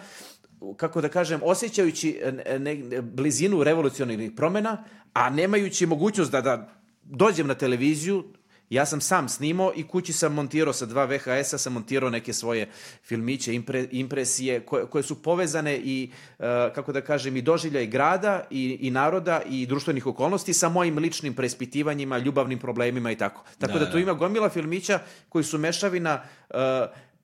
kako 0.78 1.02
da 1.02 1.10
kažem, 1.10 1.40
osjećajući 1.44 2.22
ne, 2.60 2.76
ne, 2.76 3.02
blizinu 3.02 3.64
revolucionarnih 3.64 4.32
promena, 4.36 4.84
a 5.14 5.30
nemajući 5.30 5.86
mogućnost 5.86 6.32
da, 6.32 6.42
da 6.42 6.70
dođem 7.04 7.48
na 7.48 7.54
televiziju, 7.54 8.24
Ja 8.72 8.86
sam 8.86 9.02
sam 9.02 9.30
snimao 9.30 9.74
i 9.76 9.84
kući 9.88 10.14
sam 10.14 10.34
montirao 10.34 10.74
sa 10.74 10.86
dva 10.86 11.06
VHS-a, 11.06 11.58
sam 11.58 11.74
montirao 11.74 12.10
neke 12.10 12.34
svoje 12.34 12.70
filmiće, 13.04 13.54
impre, 13.54 13.88
impresije 13.92 14.60
koje, 14.60 14.86
koje 14.86 15.04
su 15.04 15.22
povezane 15.24 15.78
i, 15.78 16.12
uh, 16.40 16.46
kako 16.76 16.92
da 16.92 17.02
kažem, 17.02 17.38
i 17.38 17.42
doživljaj 17.42 17.86
grada 17.86 18.48
i, 18.50 18.78
i 18.82 18.92
naroda 18.92 19.42
i 19.50 19.66
društvenih 19.66 20.08
okolnosti 20.08 20.54
sa 20.54 20.70
mojim 20.70 20.98
ličnim 20.98 21.34
preispitivanjima, 21.36 22.18
ljubavnim 22.18 22.60
problemima 22.60 23.12
i 23.12 23.16
tako. 23.16 23.44
Tako 23.60 23.74
da, 23.74 23.80
da 23.80 23.92
tu 23.92 23.98
da. 23.98 24.00
ima 24.00 24.14
gomila 24.14 24.50
filmića 24.50 25.00
koji 25.30 25.44
su 25.44 25.58
mešavina 25.58 26.24
uh, 26.50 26.56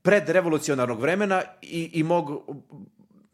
predrevolucionarnog 0.02 1.02
vremena 1.02 1.42
i, 1.62 1.90
i 1.94 2.04
mog 2.04 2.44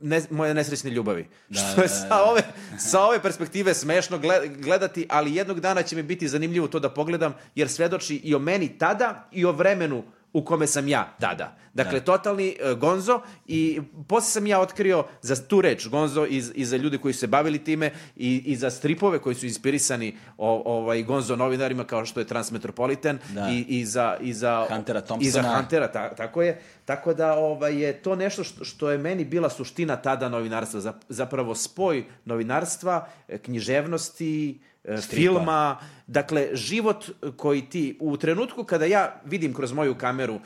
ne, 0.03 0.21
moje 0.29 0.53
nesrećne 0.53 0.89
ljubavi. 0.91 1.27
Da, 1.49 1.59
što 1.59 1.81
je 1.81 1.87
da, 1.87 1.93
da, 1.93 2.07
sa, 2.09 2.23
ove, 2.23 2.41
sa 2.79 3.01
ove 3.01 3.21
perspektive 3.21 3.73
smešno 3.73 4.19
gledati, 4.57 5.07
ali 5.09 5.35
jednog 5.35 5.59
dana 5.59 5.83
će 5.83 5.95
mi 5.95 6.03
biti 6.03 6.27
zanimljivo 6.27 6.67
to 6.67 6.79
da 6.79 6.89
pogledam, 6.89 7.33
jer 7.55 7.69
svedoči 7.69 8.15
i 8.15 8.35
o 8.35 8.39
meni 8.39 8.77
tada 8.77 9.29
i 9.31 9.45
o 9.45 9.51
vremenu 9.51 10.03
u 10.34 10.46
kome 10.46 10.67
sam 10.67 10.88
ja 10.88 11.15
tada. 11.19 11.56
Dakle, 11.74 12.00
da. 12.00 12.06
totalni 12.06 12.56
uh, 12.72 12.80
gonzo 12.80 13.22
i 13.48 13.82
posle 14.08 14.30
sam 14.30 14.48
ja 14.48 14.60
otkrio 14.60 15.06
za 15.22 15.36
tu 15.48 15.62
reč 15.62 15.88
gonzo 15.88 16.26
i, 16.26 16.43
i 16.56 16.65
za 16.65 16.78
ljude 16.78 16.98
koji 16.98 17.13
su 17.13 17.19
se 17.19 17.28
bavili 17.28 17.63
time 17.63 17.91
i, 18.15 18.43
i 18.46 18.56
za 18.56 18.69
stripove 18.69 19.19
koji 19.19 19.36
su 19.36 19.46
inspirisani 19.46 20.17
o, 20.38 20.62
ovaj, 20.65 21.04
gonzo 21.04 21.36
novinarima 21.36 21.84
kao 21.84 22.06
što 22.06 22.19
je 22.19 22.28
Transmetropolitan 22.28 23.19
da. 23.34 23.50
i, 23.52 23.65
i, 23.67 23.86
za, 23.86 24.17
i 24.22 24.34
za 24.34 24.65
Huntera 24.69 25.02
Thompsona. 25.02 25.28
I 25.28 25.32
za 25.32 25.56
Huntera, 25.56 25.91
ta, 25.91 26.15
tako 26.15 26.41
je. 26.41 26.62
Tako 26.86 27.13
da 27.13 27.34
ovaj, 27.34 27.82
je 27.82 27.93
to 27.93 28.15
nešto 28.15 28.43
što, 28.43 28.65
što 28.65 28.91
je 28.91 28.98
meni 28.98 29.26
bila 29.26 29.50
suština 29.50 29.96
tada 29.96 30.30
novinarstva. 30.30 30.93
Zapravo 31.10 31.56
spoj 31.56 32.06
novinarstva, 32.26 33.08
književnosti, 33.41 34.60
E, 34.60 34.72
Stripa. 34.84 35.15
filma, 35.15 35.80
dakle, 36.08 36.50
život 36.54 37.06
koji 37.38 37.62
ti, 37.62 37.98
u 38.00 38.17
trenutku 38.17 38.63
kada 38.63 38.86
ja 38.86 39.22
vidim 39.26 39.54
kroz 39.54 39.72
moju 39.72 39.96
kameru 39.96 40.39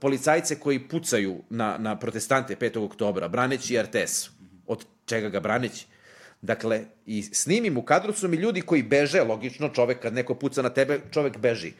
policajce 0.00 0.58
koji 0.60 0.88
pucaju 0.88 1.42
na, 1.50 1.78
na 1.78 1.98
protestante 1.98 2.56
5. 2.56 2.84
oktobra, 2.84 3.28
braneći 3.28 3.82
RTS, 3.82 4.30
od 4.66 4.84
čega 5.06 5.28
ga 5.28 5.40
braneći, 5.40 5.86
Dakle, 6.42 6.84
i 7.06 7.22
snimim 7.22 7.76
u 7.76 7.82
kadru 7.82 8.12
su 8.12 8.28
mi 8.28 8.36
ljudi 8.36 8.60
koji 8.60 8.82
beže, 8.82 9.22
logično, 9.22 9.68
čovek 9.68 10.00
kad 10.00 10.14
neko 10.14 10.34
puca 10.34 10.62
na 10.62 10.68
tebe, 10.70 11.00
čovek 11.10 11.38
beži. 11.38 11.72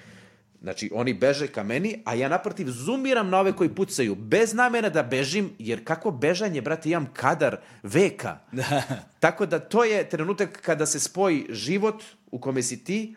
Znači, 0.62 0.90
oni 0.94 1.14
beže 1.14 1.46
ka 1.46 1.62
meni, 1.62 2.02
a 2.04 2.14
ja 2.14 2.28
naprotiv 2.28 2.66
zoomiram 2.68 3.30
na 3.30 3.40
ove 3.40 3.52
koji 3.52 3.74
pucaju, 3.74 4.14
bez 4.14 4.54
namene 4.54 4.90
da 4.90 5.02
bežim, 5.02 5.50
jer 5.58 5.84
kako 5.84 6.10
bežanje, 6.10 6.60
brate, 6.60 6.90
imam 6.90 7.06
kadar 7.12 7.56
veka. 7.82 8.38
Tako 9.20 9.46
da 9.46 9.58
to 9.58 9.84
je 9.84 10.08
trenutak 10.08 10.60
kada 10.62 10.86
se 10.86 11.00
spoji 11.00 11.46
život 11.50 12.02
u 12.30 12.38
kome 12.38 12.62
si 12.62 12.84
ti, 12.84 13.14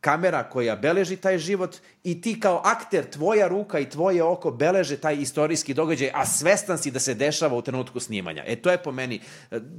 kamera 0.00 0.48
koja 0.48 0.76
beleži 0.76 1.16
taj 1.16 1.38
život 1.38 1.76
i 2.04 2.20
ti 2.20 2.40
kao 2.40 2.62
akter, 2.64 3.10
tvoja 3.10 3.48
ruka 3.48 3.78
i 3.78 3.90
tvoje 3.90 4.22
oko 4.22 4.50
beleže 4.50 4.96
taj 4.96 5.16
istorijski 5.16 5.74
događaj, 5.74 6.10
a 6.14 6.26
svestan 6.26 6.78
si 6.78 6.90
da 6.90 7.00
se 7.00 7.14
dešava 7.14 7.56
u 7.56 7.62
trenutku 7.62 8.00
snimanja. 8.00 8.44
E, 8.46 8.56
to 8.56 8.70
je 8.70 8.78
po 8.78 8.92
meni, 8.92 9.20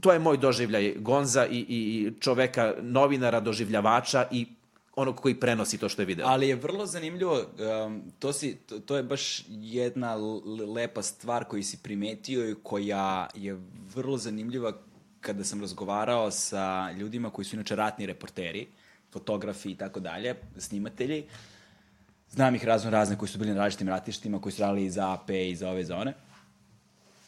to 0.02 0.14
je 0.14 0.20
moj 0.20 0.38
doživljaj 0.38 0.94
Gonza 0.98 1.46
i, 1.46 1.66
i 1.70 2.12
čoveka, 2.20 2.74
novinara, 2.82 3.40
doživljavača 3.40 4.28
i 4.32 4.46
onog 5.00 5.16
koji 5.16 5.40
prenosi 5.40 5.78
to 5.78 5.90
što 5.90 6.02
je 6.02 6.06
video. 6.06 6.28
Ali 6.28 6.48
je 6.48 6.56
vrlo 6.56 6.86
zanimljivo, 6.86 7.42
um, 7.86 8.02
to, 8.20 8.34
si, 8.34 8.56
to, 8.56 8.80
to 8.80 8.98
je 8.98 9.04
baš 9.04 9.44
jedna 9.50 10.16
lepa 10.76 11.02
stvar 11.02 11.44
koju 11.44 11.64
si 11.64 11.78
primetio 11.84 12.50
i 12.50 12.56
koja 12.64 13.28
je 13.36 13.58
vrlo 13.96 14.18
zanimljiva 14.18 14.74
kada 15.22 15.44
sam 15.44 15.62
razgovarao 15.62 16.32
sa 16.32 16.92
ljudima 16.92 17.30
koji 17.30 17.46
su 17.46 17.56
inače 17.56 17.76
ratni 17.76 18.06
reporteri, 18.06 18.68
fotografi 19.12 19.72
i 19.72 19.76
tako 19.76 20.00
dalje, 20.00 20.36
snimatelji. 20.58 21.24
Znam 22.30 22.56
ih 22.56 22.66
razno 22.66 22.90
razne 22.92 23.18
koji 23.18 23.30
su 23.30 23.40
bili 23.40 23.52
na 23.52 23.58
različitim 23.58 23.90
ratištima, 23.90 24.42
koji 24.42 24.54
su 24.54 24.62
radili 24.62 24.86
i 24.86 24.90
za 24.90 25.14
AP 25.14 25.30
i 25.30 25.56
za 25.56 25.70
ove 25.70 25.84
zone. 25.84 26.14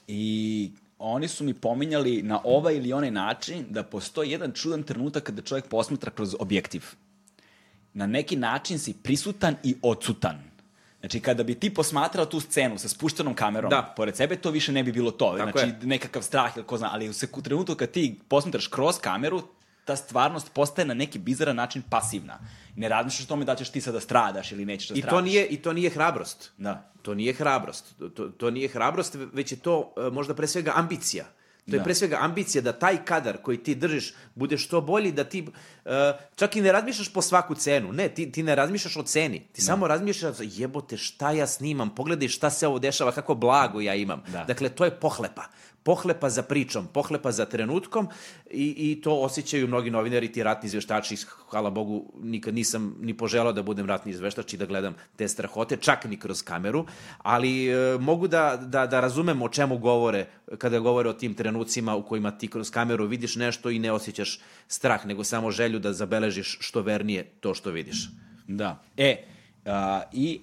I 0.07 0.71
oni 0.99 1.27
su 1.27 1.43
mi 1.43 1.53
pominjali 1.53 2.21
na 2.21 2.41
ovaj 2.43 2.75
ili 2.75 2.93
onaj 2.93 3.11
način 3.11 3.65
da 3.69 3.83
postoji 3.83 4.31
jedan 4.31 4.51
čudan 4.51 4.83
trenutak 4.83 5.23
kada 5.23 5.41
čovjek 5.41 5.67
posmatra 5.67 6.11
kroz 6.11 6.35
objektiv 6.39 6.85
na 7.93 8.07
neki 8.07 8.35
način 8.35 8.79
si 8.79 8.93
prisutan 8.93 9.55
i 9.63 9.75
odsutan. 9.81 10.51
Znači, 10.99 11.19
kada 11.19 11.43
bi 11.43 11.55
ti 11.55 11.73
posmatrao 11.73 12.25
tu 12.25 12.39
scenu 12.39 12.77
sa 12.77 12.87
spuštenom 12.87 13.33
kamerom 13.33 13.69
da. 13.69 13.93
pored 13.95 14.15
sebe, 14.15 14.35
to 14.35 14.51
više 14.51 14.71
ne 14.71 14.83
bi 14.83 14.91
bilo 14.91 15.11
to. 15.11 15.35
Tako 15.37 15.59
znači, 15.59 15.67
je. 15.67 15.87
nekakav 15.87 16.21
strah 16.21 16.57
ili 16.57 16.65
ko 16.65 16.77
zna, 16.77 16.89
ali 16.93 17.09
u 17.09 17.41
trenutku 17.41 17.75
kad 17.75 17.91
ti 17.91 18.19
posmatraš 18.27 18.67
kroz 18.67 18.97
kameru, 18.97 19.41
ta 19.85 19.95
stvarnost 19.95 20.53
postaje 20.53 20.85
na 20.85 20.93
neki 20.93 21.19
bizaran 21.19 21.55
način 21.55 21.81
pasivna. 21.89 22.39
Ne 22.75 22.89
razmišljaš 22.89 23.25
o 23.25 23.27
tome 23.27 23.45
da 23.45 23.55
ćeš 23.55 23.69
ti 23.69 23.81
sada 23.81 23.97
da 23.97 24.01
stradaš 24.01 24.51
ili 24.51 24.65
nećeš 24.65 24.89
da 24.89 24.95
stradaš. 24.95 25.09
I 25.09 25.15
to 25.15 25.21
nije, 25.21 25.45
i 25.47 25.57
to 25.57 25.73
nije 25.73 25.89
hrabrost. 25.89 26.51
Da. 26.57 26.91
To 27.01 27.13
nije 27.15 27.33
hrabrost. 27.33 27.95
To, 28.15 28.29
to 28.29 28.51
nije 28.51 28.67
hrabrost, 28.67 29.17
već 29.33 29.51
je 29.51 29.57
to 29.57 29.93
e, 29.97 30.09
možda 30.09 30.35
pre 30.35 30.47
svega 30.47 30.71
ambicija. 30.75 31.25
To 31.69 31.75
je 31.75 31.79
da. 31.79 31.83
pre 31.83 31.95
svega 31.95 32.17
ambicija 32.21 32.61
da 32.61 32.73
taj 32.73 33.05
kadar 33.05 33.37
koji 33.37 33.57
ti 33.57 33.75
držiš 33.75 34.13
bude 34.35 34.57
što 34.57 34.81
bolji, 34.81 35.11
da 35.11 35.23
ti 35.23 35.41
uh, 35.41 35.91
čak 36.35 36.55
i 36.55 36.61
ne 36.61 36.71
razmišljaš 36.71 37.13
po 37.13 37.21
svaku 37.21 37.55
cenu. 37.55 37.93
Ne, 37.93 38.09
ti, 38.09 38.31
ti 38.31 38.43
ne 38.43 38.55
razmišljaš 38.55 38.97
o 38.97 39.03
ceni. 39.03 39.39
Ti 39.39 39.61
da. 39.61 39.65
samo 39.65 39.87
razmišljaš, 39.87 40.35
jebote, 40.39 40.97
šta 40.97 41.31
ja 41.31 41.47
snimam, 41.47 41.95
pogledaj 41.95 42.27
šta 42.27 42.49
se 42.49 42.67
ovo 42.67 42.79
dešava, 42.79 43.11
kako 43.11 43.35
blago 43.35 43.81
ja 43.81 43.95
imam. 43.95 44.23
Da. 44.27 44.43
Dakle, 44.43 44.69
to 44.69 44.85
je 44.85 44.99
pohlepa 44.99 45.43
pohlepa 45.83 46.29
za 46.29 46.43
pričom, 46.43 46.87
pohlepa 46.93 47.31
za 47.31 47.45
trenutkom 47.45 48.07
i, 48.51 48.91
i 48.91 49.01
to 49.01 49.15
osjećaju 49.15 49.67
mnogi 49.67 49.91
novinari, 49.91 50.31
ti 50.31 50.43
ratni 50.43 50.67
izveštači, 50.67 51.15
hvala 51.49 51.69
Bogu, 51.69 52.05
nikad 52.23 52.53
nisam 52.53 52.95
ni 53.01 53.17
poželao 53.17 53.53
da 53.53 53.63
budem 53.63 53.85
ratni 53.85 54.11
izveštač 54.11 54.53
i 54.53 54.57
da 54.57 54.65
gledam 54.65 54.95
te 55.15 55.27
strahote, 55.27 55.77
čak 55.77 56.05
ni 56.05 56.19
kroz 56.19 56.43
kameru, 56.43 56.85
ali 57.17 57.67
e, 57.67 57.97
mogu 57.99 58.27
da, 58.27 58.57
da, 58.61 58.85
da 58.87 58.99
razumem 58.99 59.41
o 59.41 59.49
čemu 59.49 59.77
govore 59.77 60.25
kada 60.57 60.79
govore 60.79 61.09
o 61.09 61.13
tim 61.13 61.33
trenucima 61.33 61.95
u 61.95 62.03
kojima 62.03 62.31
ti 62.31 62.47
kroz 62.47 62.71
kameru 62.71 63.05
vidiš 63.05 63.35
nešto 63.35 63.69
i 63.69 63.79
ne 63.79 63.91
osjećaš 63.91 64.39
strah, 64.67 65.05
nego 65.05 65.23
samo 65.23 65.51
želju 65.51 65.79
da 65.79 65.93
zabeležiš 65.93 66.57
što 66.61 66.81
vernije 66.81 67.23
to 67.39 67.53
što 67.53 67.71
vidiš. 67.71 68.09
Da. 68.47 68.83
E, 68.97 69.23
a, 69.65 70.01
i 70.13 70.41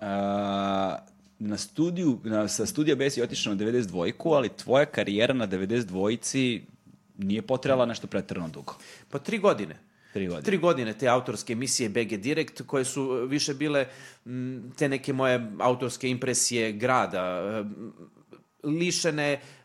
a, 0.00 0.98
na 1.38 1.56
studiju, 1.56 2.18
na, 2.24 2.48
sa 2.48 2.66
studija 2.66 2.96
B 2.96 3.10
si 3.10 3.22
otišao 3.22 3.54
na 3.54 3.64
92-ku, 3.64 4.32
ali 4.32 4.48
tvoja 4.48 4.86
karijera 4.86 5.34
na 5.34 5.48
92-ci 5.48 6.62
nije 7.18 7.42
potrela 7.42 7.86
nešto 7.86 8.06
pretrano 8.06 8.48
dugo. 8.48 8.74
Pa 9.10 9.18
tri 9.18 9.38
godine. 9.38 9.76
Tri 10.12 10.26
godine. 10.26 10.42
Tri 10.42 10.58
godine 10.58 10.92
te 10.92 11.08
autorske 11.08 11.52
emisije 11.52 11.88
BG 11.88 12.16
Direct, 12.16 12.62
koje 12.66 12.84
su 12.84 13.26
više 13.28 13.54
bile 13.54 13.86
m, 14.26 14.72
te 14.78 14.88
neke 14.88 15.12
moje 15.12 15.52
autorske 15.58 16.08
impresije 16.08 16.72
grada, 16.72 17.64
lišene 18.62 19.40
uh, 19.42 19.55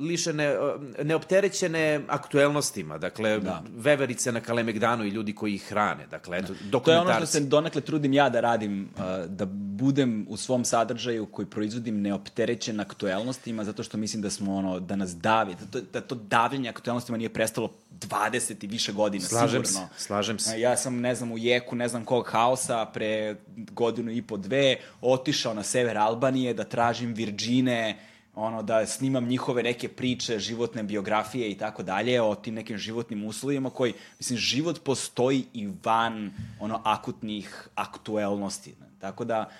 lišene, 0.00 0.58
uh, 0.58 0.80
neopterećene 1.04 2.00
aktuelnostima, 2.08 2.98
dakle, 2.98 3.38
da. 3.38 3.62
veverice 3.76 4.32
na 4.32 4.40
Kalemegdanu 4.40 5.04
i 5.04 5.08
ljudi 5.08 5.34
koji 5.34 5.54
ih 5.54 5.64
hrane, 5.68 6.06
dakle, 6.10 6.38
eto, 6.38 6.54
dokumentarci. 6.64 6.84
To 6.84 6.90
je 6.92 7.00
ono 7.00 7.14
što 7.14 7.26
se 7.26 7.40
donekle 7.40 7.80
trudim 7.80 8.12
ja 8.12 8.28
da 8.28 8.40
radim, 8.40 8.88
uh, 8.96 9.02
da 9.26 9.46
budem 9.50 10.26
u 10.28 10.36
svom 10.36 10.64
sadržaju 10.64 11.26
koji 11.26 11.46
proizvodim 11.46 12.00
neopterećen 12.00 12.80
aktuelnostima, 12.80 13.64
zato 13.64 13.82
što 13.82 13.96
mislim 13.96 14.22
da 14.22 14.30
smo 14.30 14.56
ono, 14.56 14.80
da 14.80 14.96
nas 14.96 15.16
davi, 15.16 15.54
da 15.54 15.66
to, 15.66 15.80
da 15.92 16.00
to 16.00 16.14
davljenje 16.14 16.68
aktuelnostima 16.68 17.18
nije 17.18 17.28
prestalo 17.28 17.70
20 17.90 18.64
i 18.64 18.66
više 18.66 18.92
godina, 18.92 19.24
Slažem 19.24 19.64
sigurno. 19.64 19.88
se, 19.96 20.04
slažem 20.04 20.38
se. 20.38 20.60
Ja 20.60 20.76
sam, 20.76 21.00
ne 21.00 21.14
znam, 21.14 21.32
u 21.32 21.38
jeku, 21.38 21.76
ne 21.76 21.88
znam 21.88 22.04
kog 22.04 22.28
haosa, 22.30 22.86
pre 22.86 23.36
godinu 23.56 24.10
i 24.10 24.22
po 24.22 24.36
dve, 24.36 24.76
otišao 25.00 25.54
na 25.54 25.62
sever 25.62 25.98
Albanije 25.98 26.54
da 26.54 26.64
tražim 26.64 27.14
Virđine, 27.14 27.98
ono, 28.34 28.62
da 28.62 28.86
snimam 28.86 29.26
njihove 29.28 29.62
neke 29.62 29.88
priče, 29.88 30.38
životne 30.38 30.82
biografije 30.82 31.50
i 31.50 31.58
tako 31.58 31.82
dalje, 31.82 32.22
o 32.22 32.34
tim 32.34 32.54
nekim 32.54 32.78
životnim 32.78 33.24
uslovima 33.24 33.70
koji, 33.70 33.92
mislim, 34.18 34.38
život 34.38 34.80
postoji 34.84 35.44
i 35.54 35.68
van, 35.84 36.30
ono, 36.60 36.80
akutnih 36.84 37.68
aktuelnosti. 37.74 38.74
Tako 39.00 39.24
da, 39.24 39.50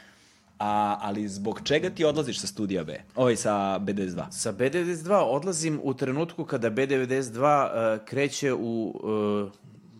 a, 0.58 0.98
ali 1.00 1.28
zbog 1.28 1.60
čega 1.64 1.90
ti 1.90 2.04
odlaziš 2.04 2.40
sa 2.40 2.46
studija 2.46 2.84
B? 2.84 3.00
Ovaj, 3.14 3.36
sa 3.36 3.78
B92. 3.78 4.30
Sa 4.30 4.52
B92 4.52 5.14
odlazim 5.14 5.80
u 5.82 5.94
trenutku 5.94 6.44
kada 6.44 6.70
B92 6.70 7.38
uh, 7.38 8.04
kreće 8.04 8.52
u, 8.52 9.00
uh, 9.02 9.52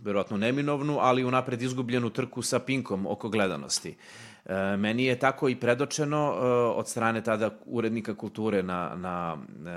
verovatno 0.04 0.37
neminovnu, 0.37 0.98
ali 1.00 1.24
unapred 1.24 1.62
izgubljenu 1.62 2.10
trku 2.10 2.42
sa 2.42 2.58
Pinkom 2.58 3.06
oko 3.06 3.28
gledanosti. 3.28 3.90
E, 3.90 3.94
meni 4.78 5.04
je 5.04 5.18
tako 5.18 5.48
i 5.48 5.57
predočeno 5.57 6.35
e, 6.37 6.46
od 6.78 6.88
strane 6.88 7.24
tada 7.24 7.50
urednika 7.66 8.14
kulture 8.14 8.62
na, 8.62 8.94
na 8.96 9.37
e, 9.37 9.70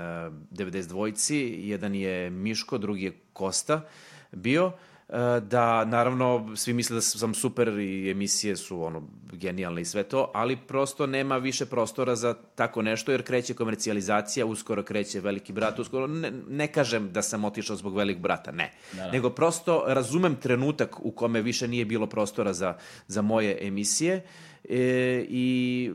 92-ci. 0.50 1.54
Jedan 1.58 1.94
je 1.94 2.30
Miško, 2.30 2.78
drugi 2.78 3.04
je 3.04 3.18
Kosta 3.32 3.80
bio 4.32 4.72
e, 5.08 5.12
da 5.40 5.84
naravno 5.84 6.56
svi 6.56 6.72
misle 6.72 6.94
da 6.94 7.00
sam 7.00 7.34
super 7.34 7.68
i 7.68 8.10
emisije 8.10 8.56
su 8.56 8.82
ono 8.82 9.02
genijalne 9.32 9.80
i 9.80 9.84
sve 9.84 10.02
to, 10.02 10.30
ali 10.34 10.56
prosto 10.56 11.06
nema 11.06 11.36
više 11.36 11.66
prostora 11.66 12.16
za 12.16 12.34
tako 12.54 12.82
nešto 12.82 13.12
jer 13.12 13.22
kreće 13.22 13.54
komercijalizacija, 13.54 14.46
uskoro 14.46 14.82
kreće 14.82 15.20
veliki 15.20 15.52
brat, 15.52 15.78
uskoro 15.78 16.06
ne, 16.06 16.32
ne 16.48 16.66
kažem 16.72 17.12
da 17.12 17.22
sam 17.22 17.44
otišao 17.44 17.76
zbog 17.76 17.96
velikog 17.96 18.22
brata, 18.22 18.52
ne. 18.52 18.72
Da, 18.92 19.02
da. 19.02 19.10
Nego 19.10 19.30
prosto 19.30 19.84
razumem 19.86 20.36
trenutak 20.36 21.00
u 21.00 21.10
kome 21.10 21.42
više 21.42 21.68
nije 21.68 21.84
bilo 21.84 22.06
prostora 22.06 22.52
za, 22.52 22.76
za 23.06 23.22
moje 23.22 23.58
emisije 23.60 24.22
e, 24.68 25.26
i 25.28 25.90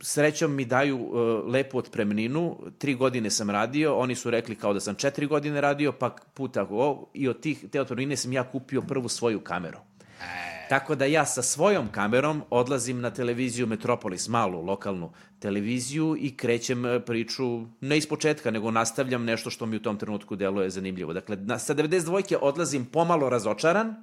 srećom 0.00 0.54
mi 0.54 0.64
daju 0.64 0.98
uh, 0.98 1.52
lepu 1.52 1.78
otpremninu, 1.78 2.56
tri 2.78 2.94
godine 2.94 3.30
sam 3.30 3.50
radio, 3.50 3.96
oni 3.96 4.14
su 4.14 4.30
rekli 4.30 4.54
kao 4.54 4.72
da 4.72 4.80
sam 4.80 4.94
četiri 4.94 5.26
godine 5.26 5.60
radio, 5.60 5.92
pa 5.92 6.16
puta 6.34 6.66
o, 6.70 7.08
i 7.14 7.28
od 7.28 7.40
tih, 7.40 7.64
te 7.72 7.80
otpremnine 7.80 8.16
sam 8.16 8.32
ja 8.32 8.50
kupio 8.50 8.82
prvu 8.82 9.08
svoju 9.08 9.40
kameru. 9.40 9.78
E. 10.20 10.68
Tako 10.68 10.94
da 10.94 11.04
ja 11.04 11.26
sa 11.26 11.42
svojom 11.42 11.88
kamerom 11.92 12.42
odlazim 12.50 13.00
na 13.00 13.10
televiziju 13.10 13.66
Metropolis, 13.66 14.28
malu 14.28 14.62
lokalnu 14.62 15.10
televiziju 15.38 16.16
i 16.20 16.36
krećem 16.36 16.86
e, 16.86 17.00
priču 17.00 17.66
ne 17.80 17.98
iz 17.98 18.08
početka, 18.08 18.50
nego 18.50 18.70
nastavljam 18.70 19.24
nešto 19.24 19.50
što 19.50 19.66
mi 19.66 19.76
u 19.76 19.82
tom 19.82 19.96
trenutku 19.96 20.36
deluje 20.36 20.70
zanimljivo. 20.70 21.12
Dakle, 21.12 21.36
na, 21.36 21.58
sa 21.58 21.74
92. 21.74 22.36
odlazim 22.40 22.84
pomalo 22.84 23.30
razočaran 23.30 23.94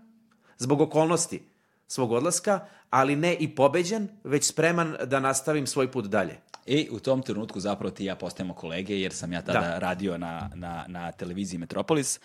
zbog 0.58 0.81
okolnosti 0.81 1.54
svog 1.88 2.12
odlaska, 2.12 2.60
ali 2.89 3.15
ne 3.15 3.34
i 3.34 3.56
pobeđen, 3.56 4.08
već 4.24 4.45
spreman 4.45 4.95
da 5.06 5.19
nastavim 5.19 5.67
svoj 5.67 5.91
put 5.91 6.06
dalje. 6.06 6.38
I 6.65 6.89
u 6.91 7.00
tom 7.00 7.21
trenutku 7.21 7.60
zapravo 7.60 7.91
ti 7.91 8.04
i 8.04 8.06
ja 8.06 8.15
postajemo 8.15 8.54
kolege, 8.54 9.00
jer 9.00 9.13
sam 9.13 9.34
ja 9.34 9.41
tada 9.41 9.60
da. 9.60 9.80
radio 9.80 10.17
na, 10.17 10.50
na, 10.56 10.86
na 10.88 11.12
televiziji 11.12 11.60
Metropolis. 11.60 12.19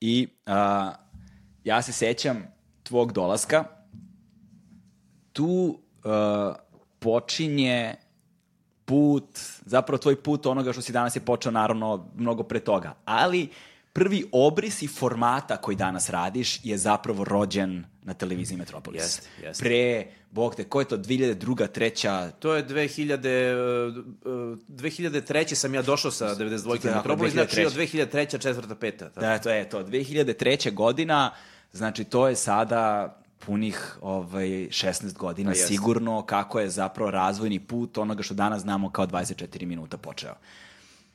I 0.00 0.28
a, 0.46 0.92
ja 1.64 1.82
se 1.82 1.92
sećam 1.92 2.46
tvog 2.82 3.12
dolaska. 3.12 3.64
Tu 5.32 5.78
a, 6.04 6.54
počinje 6.98 7.94
put, 8.84 9.38
zapravo 9.64 9.98
tvoj 9.98 10.22
put 10.22 10.46
onoga 10.46 10.72
što 10.72 10.82
si 10.82 10.92
danas 10.92 11.16
je 11.16 11.20
počeo 11.20 11.52
naravno 11.52 12.10
mnogo 12.16 12.42
pre 12.42 12.60
toga. 12.60 12.94
Ali 13.04 13.48
prvi 13.92 14.24
obris 14.32 14.82
i 14.82 14.88
formata 14.88 15.56
koji 15.56 15.76
danas 15.76 16.10
radiš 16.10 16.60
je 16.64 16.78
zapravo 16.78 17.24
rođen 17.24 17.84
na 18.04 18.14
televiziji 18.14 18.58
Metropolis. 18.58 19.02
Jeste, 19.02 19.28
jeste. 19.42 19.64
Pre, 19.64 20.06
bog 20.30 20.54
te, 20.54 20.64
ko 20.64 20.80
je 20.80 20.84
to, 20.84 20.96
2002. 20.96 21.68
treća? 21.68 22.30
To 22.30 22.54
je 22.54 22.66
2000, 22.66 23.14
uh, 24.24 24.58
2003. 24.68 25.54
sam 25.54 25.74
ja 25.74 25.82
došao 25.82 26.10
sa 26.10 26.34
92. 26.34 26.84
na 26.84 26.96
Metropolis, 26.96 27.32
znači 27.32 27.66
od 27.66 27.72
2003. 27.72 28.40
četvrta, 28.40 28.74
peta. 28.74 29.08
Tako. 29.08 29.20
Da, 29.20 29.38
to 29.38 29.50
je 29.50 29.68
to. 29.68 29.84
2003. 29.84 30.74
godina, 30.74 31.30
znači 31.72 32.04
to 32.04 32.28
je 32.28 32.36
sada 32.36 33.16
punih 33.38 33.98
ovaj, 34.00 34.48
16 34.48 35.12
godina 35.12 35.50
pa 35.50 35.54
sigurno 35.54 36.22
kako 36.22 36.60
je 36.60 36.70
zapravo 36.70 37.10
razvojni 37.10 37.60
put 37.60 37.98
onoga 37.98 38.22
što 38.22 38.34
danas 38.34 38.62
znamo 38.62 38.90
kao 38.90 39.06
24 39.06 39.66
minuta 39.66 39.96
počeo. 39.96 40.34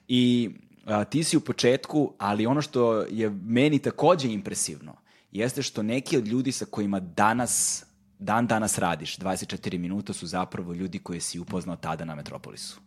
I 0.07 0.49
a, 0.85 1.03
ti 1.03 1.23
si 1.23 1.37
u 1.37 1.41
početku, 1.41 2.13
ali 2.17 2.45
ono 2.45 2.61
što 2.61 3.05
je 3.09 3.29
meni 3.29 3.79
takođe 3.79 4.27
impresivno, 4.31 4.95
jeste 5.31 5.63
što 5.63 5.83
neki 5.83 6.17
od 6.17 6.27
ljudi 6.27 6.51
sa 6.51 6.65
kojima 6.65 6.99
danas, 6.99 7.85
dan 8.19 8.47
danas 8.47 8.77
radiš, 8.77 9.17
24 9.17 9.77
minuta, 9.77 10.13
su 10.13 10.27
zapravo 10.27 10.73
ljudi 10.73 10.99
koje 10.99 11.19
si 11.19 11.39
upoznao 11.39 11.75
tada 11.75 12.05
na 12.05 12.15
Metropolisu. 12.15 12.79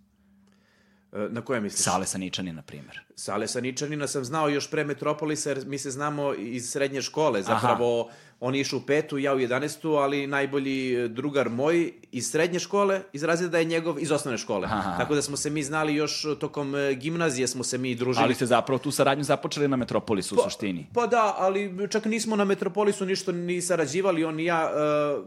E, 1.12 1.28
na 1.30 1.40
koje 1.40 1.60
misliš? 1.60 1.84
Sale 1.84 2.06
Saničani, 2.06 2.52
na 2.52 2.62
primjer. 2.62 3.00
Sale 3.16 3.48
Saničanina 3.48 4.06
sam 4.06 4.24
znao 4.24 4.48
još 4.48 4.70
pre 4.70 4.84
Metropolisa, 4.84 5.50
jer 5.50 5.66
mi 5.66 5.78
se 5.78 5.90
znamo 5.90 6.34
iz 6.34 6.70
srednje 6.70 7.02
škole. 7.02 7.42
Zapravo, 7.42 8.00
Aha. 8.00 8.16
on 8.40 8.54
išao 8.54 8.78
u 8.78 8.82
petu, 8.82 9.18
ja 9.18 9.34
u 9.34 9.40
jedanestu, 9.40 9.90
ali 9.90 10.26
najbolji 10.26 11.08
drugar 11.08 11.48
moj 11.48 11.92
iz 12.12 12.30
srednje 12.30 12.58
škole 12.58 13.02
izrazio 13.12 13.48
da 13.48 13.58
je 13.58 13.64
njegov 13.64 14.00
iz 14.00 14.12
osnovne 14.12 14.38
škole. 14.38 14.66
Aha. 14.66 14.98
Tako 14.98 15.14
da 15.14 15.22
smo 15.22 15.36
se 15.36 15.50
mi 15.50 15.62
znali 15.62 15.94
još 15.94 16.26
tokom 16.40 16.74
e, 16.74 16.94
gimnazije, 16.94 17.46
smo 17.46 17.64
se 17.64 17.78
mi 17.78 17.94
družili. 17.94 18.24
Ali 18.24 18.34
ste 18.34 18.46
zapravo 18.46 18.78
tu 18.78 18.90
saradnju 18.90 19.24
započeli 19.24 19.68
na 19.68 19.76
Metropolisu 19.76 20.36
pa, 20.36 20.40
u 20.40 20.44
suštini. 20.44 20.86
Pa 20.94 21.06
da, 21.06 21.34
ali 21.38 21.88
čak 21.90 22.04
nismo 22.04 22.36
na 22.36 22.44
Metropolisu 22.44 23.06
ništa 23.06 23.32
ni 23.32 23.60
sarađivali, 23.60 24.24
on 24.24 24.40
i 24.40 24.44
ja 24.44 24.70
uh, 24.70 25.24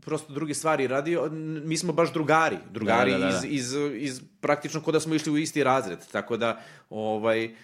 prosto 0.00 0.32
druge 0.32 0.54
stvari 0.54 0.86
radio. 0.86 1.28
Mi 1.64 1.76
smo 1.76 1.92
baš 1.92 2.12
drugari, 2.12 2.58
drugari 2.70 3.12
da, 3.12 3.18
da, 3.18 3.24
da, 3.24 3.30
da. 3.30 3.46
iz, 3.46 3.72
iz, 3.72 3.74
iz 3.94 4.20
praktično 4.40 4.80
kod 4.80 4.94
da 4.94 5.00
smo 5.00 5.14
išli 5.14 5.32
u 5.32 5.38
isti 5.38 5.64
razred. 5.64 5.98
Tako 6.12 6.36
da, 6.36 6.60
ovaj, 6.90 7.54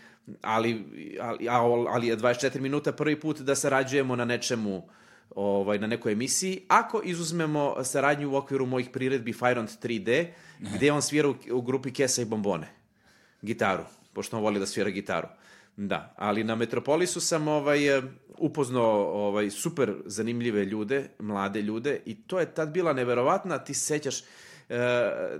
ali, 0.43 0.85
ali, 1.21 1.49
ali 1.89 2.07
je 2.07 2.17
24 2.17 2.61
minuta 2.61 2.93
prvi 2.93 3.21
put 3.21 3.41
da 3.41 3.55
sarađujemo 3.55 4.17
na 4.17 4.25
nečemu 4.25 4.83
ovaj, 5.37 5.79
na 5.79 5.87
nekoj 5.87 6.13
emisiji. 6.13 6.63
Ako 6.69 7.01
izuzmemo 7.05 7.85
saradnju 7.85 8.31
u 8.31 8.37
okviru 8.37 8.67
mojih 8.67 8.91
priredbi 8.91 9.33
Fire 9.33 9.61
on 9.61 9.67
3D, 9.67 10.27
gde 10.59 10.93
on 10.93 11.03
svira 11.03 11.29
u, 11.29 11.35
u 11.51 11.63
grupi 11.63 11.93
Kesa 11.93 12.23
i 12.23 12.25
Bombone, 12.25 12.69
gitaru, 13.43 13.85
pošto 14.13 14.37
on 14.37 14.43
voli 14.43 14.61
da 14.61 14.67
svira 14.67 14.91
gitaru. 14.91 15.29
Da, 15.87 16.15
ali 16.17 16.45
na 16.45 16.55
Metropolisu 16.55 17.21
sam 17.21 17.49
ovaj, 17.49 17.81
upoznao 18.39 19.27
ovaj, 19.27 19.51
super 19.51 19.95
zanimljive 20.07 20.65
ljude, 20.65 21.09
mlade 21.19 21.63
ljude 21.63 22.01
i 22.07 22.15
to 22.23 22.41
je 22.41 22.55
tad 22.55 22.71
bila 22.71 22.93
neverovatna, 22.93 23.59
ti 23.59 23.75
sećaš, 23.75 24.23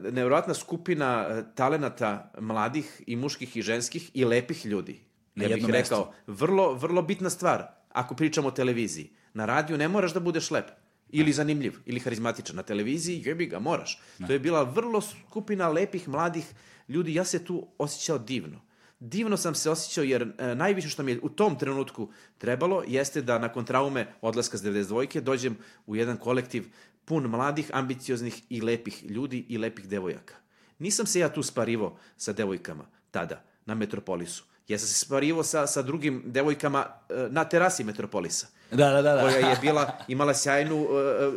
nevjerovatna 0.01 0.55
skupina 0.55 1.27
e, 1.29 1.43
talenata 1.55 2.33
mladih 2.41 3.03
i 3.07 3.17
muških 3.17 3.57
i 3.57 3.63
ženskih 3.63 4.11
i 4.15 4.25
lepih 4.25 4.67
ljudi. 4.67 5.01
Ja 5.37 5.49
bih 5.49 5.65
rekao, 5.67 5.71
mesto. 5.71 6.15
vrlo, 6.27 6.75
vrlo 6.75 7.03
bitna 7.03 7.31
stvar 7.31 7.67
ako 7.89 8.15
pričamo 8.15 8.49
o 8.49 8.51
televiziji. 8.51 9.11
Na 9.35 9.47
radiju 9.47 9.79
ne 9.79 9.89
moraš 9.89 10.13
da 10.13 10.21
budeš 10.21 10.51
lep 10.51 10.71
ili 11.09 11.33
zanimljiv 11.33 11.75
ili 11.87 12.01
harizmatičan. 12.01 12.57
Na 12.57 12.63
televiziji 12.63 13.23
jebi 13.27 13.47
ga, 13.47 13.59
moraš. 13.59 14.01
Ne. 14.19 14.27
To 14.27 14.33
je 14.33 14.39
bila 14.39 14.63
vrlo 14.63 15.01
skupina 15.01 15.69
lepih, 15.69 16.09
mladih 16.09 16.45
ljudi. 16.89 17.15
Ja 17.15 17.25
se 17.25 17.45
tu 17.45 17.67
osjećao 17.79 18.19
divno. 18.19 18.70
Divno 19.01 19.37
sam 19.37 19.55
se 19.55 19.71
osjećao 19.71 20.05
jer 20.05 20.23
e, 20.39 20.55
najviše 20.55 20.89
što 20.89 21.03
mi 21.03 21.13
je 21.13 21.21
u 21.23 21.29
tom 21.29 21.59
trenutku 21.59 22.13
trebalo 22.39 22.83
jeste 22.87 23.23
da 23.23 23.39
nakon 23.39 23.65
traume 23.65 24.07
odlaska 24.21 24.59
s 24.59 24.63
92. 24.63 25.21
dođem 25.21 25.57
u 25.87 25.97
jedan 25.97 26.17
kolektiv 26.17 26.65
pun 27.05 27.27
mladih, 27.27 27.71
ambicioznih 27.73 28.43
i 28.49 28.61
lepih 28.61 29.05
ljudi 29.05 29.45
i 29.49 29.59
lepih 29.59 29.89
devojaka. 29.89 30.35
Nisam 30.79 31.07
se 31.07 31.21
ja 31.21 31.29
tu 31.29 31.43
sparivo 31.43 31.99
sa 32.17 32.33
devojkama 32.33 32.85
tada, 33.11 33.43
na 33.67 33.75
Metropolisu. 33.75 34.45
Ja 34.69 34.79
sam 34.79 34.89
se 34.89 34.95
sparivo 34.95 35.43
sa, 35.43 35.67
sa 35.67 35.83
drugim 35.83 36.23
devojkama 36.27 36.87
e, 37.09 37.29
na 37.31 37.45
terasi 37.45 37.85
Metropolisa. 37.85 38.47
Da, 38.71 38.91
da, 38.91 39.03
da. 39.03 39.15
da. 39.15 39.23
Koja 39.23 39.49
je 39.49 39.57
bila, 39.61 39.99
imala 40.09 40.35
sjajnu 40.35 40.83
uh, 40.83 40.89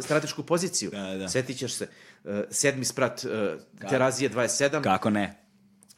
stratešku 0.03 0.43
poziciju. 0.43 0.91
Da, 0.91 1.17
da. 1.17 1.29
Sjetit 1.29 1.57
ćeš 1.57 1.73
se. 1.73 1.87
Uh, 2.23 2.31
sedmi 2.49 2.85
sprat 2.85 3.25
uh, 3.25 3.89
Terazije 3.89 4.29
27. 4.29 4.81
Kako 4.81 5.09
ne? 5.09 5.42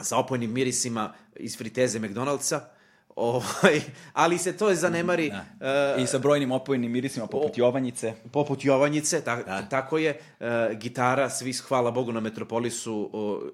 Sa 0.02 0.18
opojnim 0.18 0.52
mirisima 0.52 1.14
iz 1.36 1.58
friteze 1.58 2.00
McDonald'sa 2.00 2.75
Ovaj, 3.16 3.82
ali 4.14 4.38
se 4.38 4.58
to 4.58 4.74
zanemari 4.74 5.32
Da. 5.60 5.96
I 5.98 6.08
sa 6.08 6.20
brojnim 6.20 6.52
opojnim 6.52 6.92
mirisima 6.92 7.28
poput 7.28 7.58
Jovanjice. 7.58 8.14
poput 8.32 8.66
Jovanjice, 8.66 9.22
ta, 9.22 9.62
tako 9.62 9.98
je, 9.98 10.20
e, 10.40 10.76
gitara, 10.76 11.30
svi, 11.30 11.54
hvala 11.54 11.92
Bogu, 11.92 12.12
na 12.12 12.20
Metropolisu 12.20 13.12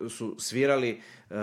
su 0.10 0.36
svirali, 0.40 1.02
e, 1.30 1.36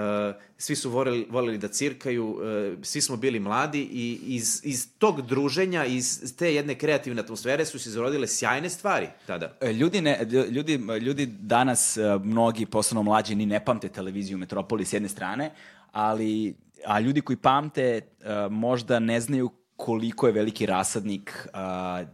svi 0.58 0.76
su 0.76 0.90
voleli, 0.90 1.26
voleli 1.30 1.58
da 1.58 1.68
cirkaju, 1.68 2.38
svi 2.82 3.00
smo 3.00 3.16
bili 3.16 3.40
mladi 3.40 3.80
i 3.92 4.20
iz, 4.26 4.60
iz 4.64 4.88
tog 4.98 5.22
druženja, 5.22 5.84
iz 5.84 6.36
te 6.36 6.54
jedne 6.54 6.74
kreativne 6.74 7.22
atmosfere 7.22 7.64
su 7.64 7.78
se 7.78 7.90
zarodile 7.90 8.26
sjajne 8.26 8.70
stvari 8.70 9.08
tada. 9.26 9.56
E, 9.60 9.72
Ljudi, 9.72 10.00
ne, 10.00 10.26
ljudi, 10.50 10.80
ljudi 11.00 11.26
danas, 11.26 11.98
mnogi, 12.22 12.66
posebno 12.66 13.02
mlađi, 13.02 13.34
ni 13.34 13.46
ne 13.46 13.64
pamte 13.64 13.88
televiziju 13.88 14.38
Metropoli 14.38 14.84
s 14.84 14.92
jedne 14.92 15.08
strane, 15.08 15.50
ali 15.92 16.54
a 16.86 17.00
ljudi 17.00 17.20
koji 17.20 17.36
pamte 17.36 17.82
e, 17.82 18.02
možda 18.50 18.98
ne 18.98 19.20
znaju 19.20 19.50
koliko 19.76 20.26
je 20.26 20.32
veliki 20.32 20.66
rasadnik 20.66 21.48
a, 21.52 22.04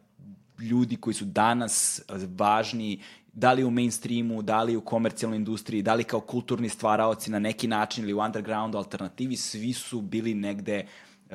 ljudi 0.59 0.97
koji 0.97 1.15
su 1.15 1.25
danas 1.25 2.03
važni 2.39 3.01
da 3.33 3.53
li 3.53 3.65
u 3.65 3.71
mainstreamu, 3.71 4.43
da 4.43 4.63
li 4.63 4.77
u 4.77 4.81
komercijalnoj 4.81 5.37
industriji, 5.37 5.83
da 5.83 5.95
li 5.95 6.05
kao 6.05 6.21
kulturni 6.21 6.69
stvaraoci 6.69 7.31
na 7.31 7.39
neki 7.39 7.69
način 7.69 8.05
ili 8.05 8.13
u 8.13 8.19
undergroundu 8.19 8.79
alternativi, 8.79 9.37
svi 9.37 9.73
su 9.73 10.01
bili 10.01 10.35
negde 10.35 10.87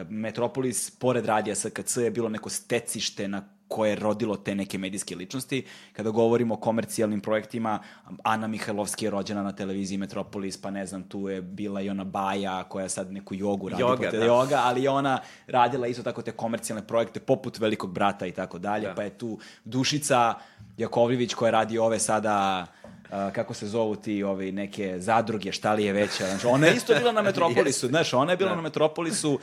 Metropolis, 0.10 0.90
pored 0.90 1.26
radija 1.26 1.56
SKC, 1.56 1.98
je 1.98 2.12
bilo 2.12 2.30
neko 2.30 2.50
stecište 2.50 3.28
na 3.28 3.59
koje 3.70 3.90
je 3.90 3.96
rodilo 3.96 4.36
te 4.36 4.56
neke 4.56 4.78
medijske 4.78 5.16
ličnosti. 5.16 5.66
Kada 5.94 6.10
govorimo 6.10 6.54
o 6.54 6.58
komercijalnim 6.58 7.22
projektima, 7.22 7.80
Ana 8.24 8.48
Mihajlovski 8.48 9.06
je 9.06 9.12
rođena 9.12 9.44
na 9.44 9.52
televiziji 9.52 9.98
Metropolis, 9.98 10.58
pa 10.62 10.72
ne 10.72 10.86
znam, 10.86 11.04
tu 11.04 11.30
je 11.30 11.42
bila 11.42 11.82
i 11.82 11.90
ona 11.90 12.04
Baja 12.04 12.64
koja 12.64 12.90
sad 12.90 13.12
neku 13.12 13.36
jogu 13.36 13.70
radi. 13.70 13.82
Joga, 13.82 14.12
da. 14.12 14.26
joga, 14.26 14.62
ali 14.64 14.88
ona 14.88 15.20
radila 15.48 15.88
isto 15.88 16.04
tako 16.04 16.22
te 16.22 16.32
komercijalne 16.32 16.88
projekte 16.88 17.20
poput 17.20 17.60
Velikog 17.60 17.94
brata 17.94 18.26
i 18.26 18.32
tako 18.32 18.60
dalje, 18.60 18.88
Da. 18.88 18.96
pa 18.96 19.04
je 19.04 19.18
tu 19.18 19.40
Dušica 19.66 20.34
Jakovljević 20.78 21.34
koja 21.34 21.52
radi 21.52 21.78
ove 21.78 22.00
sada 22.00 22.66
a, 23.10 23.32
kako 23.32 23.54
se 23.54 23.68
zovu 23.68 23.96
ti 23.96 24.24
ovi 24.24 24.52
neke 24.52 25.00
zadruge, 25.00 25.52
šta 25.52 25.74
li 25.74 25.84
je 25.84 25.94
veća. 25.94 26.28
Znači, 26.28 26.48
ona 26.48 26.68
je 26.68 26.76
isto 26.76 26.94
bila 27.00 27.12
na 27.12 27.22
Metropolisu, 27.30 27.88
znaš, 27.88 28.14
ona 28.14 28.32
je 28.32 28.38
bila 28.38 28.50
Da. 28.50 28.56
na 28.56 28.62
Metropolisu, 28.62 29.40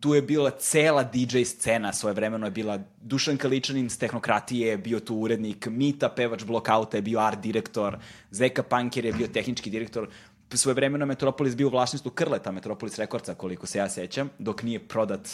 tu 0.00 0.14
je 0.14 0.22
bila 0.22 0.50
cela 0.50 1.02
DJ 1.02 1.42
scena, 1.42 1.92
svoje 1.92 2.14
vremeno 2.14 2.46
je 2.46 2.50
bila 2.50 2.78
Dušan 3.00 3.36
Kaličanin 3.36 3.90
s 3.90 3.98
Tehnokratije, 3.98 4.78
bio 4.78 5.00
tu 5.00 5.16
urednik, 5.16 5.66
Mita, 5.66 6.08
pevač 6.08 6.44
Blokauta 6.44 6.96
je 6.96 7.02
bio 7.02 7.20
art 7.20 7.40
direktor, 7.40 7.98
Zeka 8.30 8.62
Panker 8.62 9.04
je 9.04 9.12
bio 9.12 9.26
tehnički 9.26 9.70
direktor, 9.70 10.08
svoje 10.56 10.74
vremeno 10.74 11.06
Metropolis 11.06 11.56
bio 11.56 11.66
u 11.66 11.70
vlasništvu 11.70 12.10
Krleta, 12.10 12.52
Metropolis 12.52 12.98
Rekordca, 12.98 13.34
koliko 13.34 13.66
se 13.66 13.78
ja 13.78 13.88
sećam, 13.88 14.30
dok 14.38 14.62
nije 14.62 14.78
prodat 14.78 15.28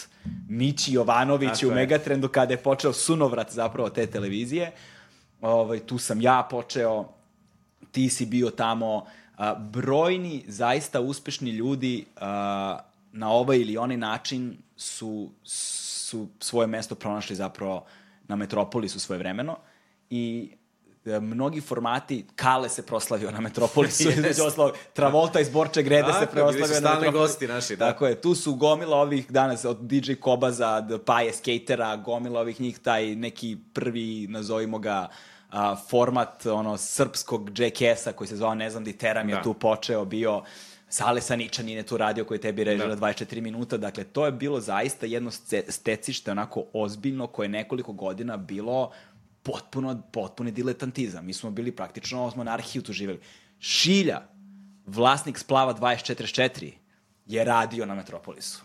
Mići 0.48 0.92
Jovanović 0.92 1.62
u. 1.62 1.70
Megatrendu, 1.70 2.28
kada 2.28 2.52
je 2.52 2.62
počeo 2.62 2.92
sunovrat 2.92 3.52
zapravo 3.52 3.90
te 3.90 4.06
televizije. 4.06 4.72
Ovaj, 5.40 5.78
tu 5.78 5.98
sam 5.98 6.20
ja 6.20 6.46
počeo, 6.50 7.15
ti 7.92 8.08
si 8.08 8.26
bio 8.26 8.50
tamo, 8.50 9.06
brojni, 9.58 10.44
zaista 10.48 11.00
uspešni 11.00 11.50
ljudi 11.50 12.04
na 13.12 13.30
ovaj 13.30 13.58
ili 13.58 13.76
onaj 13.76 13.96
način 13.96 14.56
su, 14.76 15.30
su 15.44 16.28
svoje 16.40 16.66
mesto 16.66 16.94
pronašli 16.94 17.36
zapravo 17.36 17.84
na 18.28 18.36
Metropolisu 18.36 19.00
svoje 19.00 19.18
vremeno 19.18 19.56
i 20.10 20.50
e, 21.04 21.20
mnogi 21.20 21.60
formati, 21.60 22.26
Kale 22.36 22.68
se 22.68 22.86
proslavio 22.86 23.30
na 23.30 23.40
Metropolisu, 23.40 24.08
između 24.10 24.42
ostalog, 24.42 24.74
Travolta 24.92 25.40
iz 25.40 25.48
Borče 25.48 25.82
Grede 25.82 26.12
se 26.12 26.20
Tako 26.20 26.32
proslavio 26.32 26.80
na 26.80 26.90
Metropolisu. 26.90 27.18
gosti 27.18 27.46
naši, 27.46 27.76
da. 27.76 27.92
Tako 27.92 28.06
je, 28.06 28.20
tu 28.20 28.34
su 28.34 28.54
gomila 28.54 28.96
ovih 28.96 29.30
danas, 29.30 29.64
od 29.64 29.78
DJ 29.80 30.12
Kobaza, 30.12 30.88
Paje 31.04 31.32
Skatera, 31.32 31.96
gomila 31.96 32.40
ovih 32.40 32.60
njih, 32.60 32.78
taj 32.78 33.14
neki 33.14 33.56
prvi, 33.72 34.26
nazovimo 34.28 34.78
ga, 34.78 35.08
a, 35.56 35.76
format 35.76 36.46
ono 36.46 36.76
srpskog 36.76 37.58
Jackass-a 37.58 38.12
koji 38.12 38.28
se 38.28 38.36
zvao 38.36 38.54
Ne 38.54 38.70
znam 38.70 38.84
di 38.84 38.92
teram 38.92 39.28
je 39.28 39.34
Da. 39.34 39.42
tu 39.42 39.54
počeo, 39.54 40.04
bio 40.04 40.42
Sale 40.88 41.20
Saničanin 41.20 41.76
je 41.76 41.82
tu 41.82 41.96
radio 41.96 42.24
koji 42.24 42.36
je 42.36 42.42
tebi 42.42 42.64
režila 42.64 42.94
Da. 42.94 43.06
24 43.06 43.40
minuta, 43.40 43.76
dakle 43.76 44.04
to 44.04 44.26
je 44.26 44.32
bilo 44.32 44.60
zaista 44.60 45.06
jedno 45.06 45.30
stecište 45.68 46.30
onako 46.30 46.64
ozbiljno 46.72 47.26
koje 47.26 47.44
je 47.44 47.48
nekoliko 47.48 47.92
godina 47.92 48.36
bilo 48.36 48.90
potpuno, 49.42 50.02
potpuni 50.12 50.50
diletantizam. 50.50 51.26
Mi 51.26 51.32
smo 51.32 51.50
bili 51.50 51.72
praktično 51.72 52.30
smo 52.30 52.42
anarhiju 52.42 52.82
tu 52.82 52.92
živeli. 52.92 53.20
Šilja, 53.58 54.22
vlasnik 54.86 55.38
splava 55.38 55.74
2044, 55.74 56.72
je 57.26 57.44
radio 57.44 57.86
na 57.86 57.94
Metropolisu. 57.94 58.62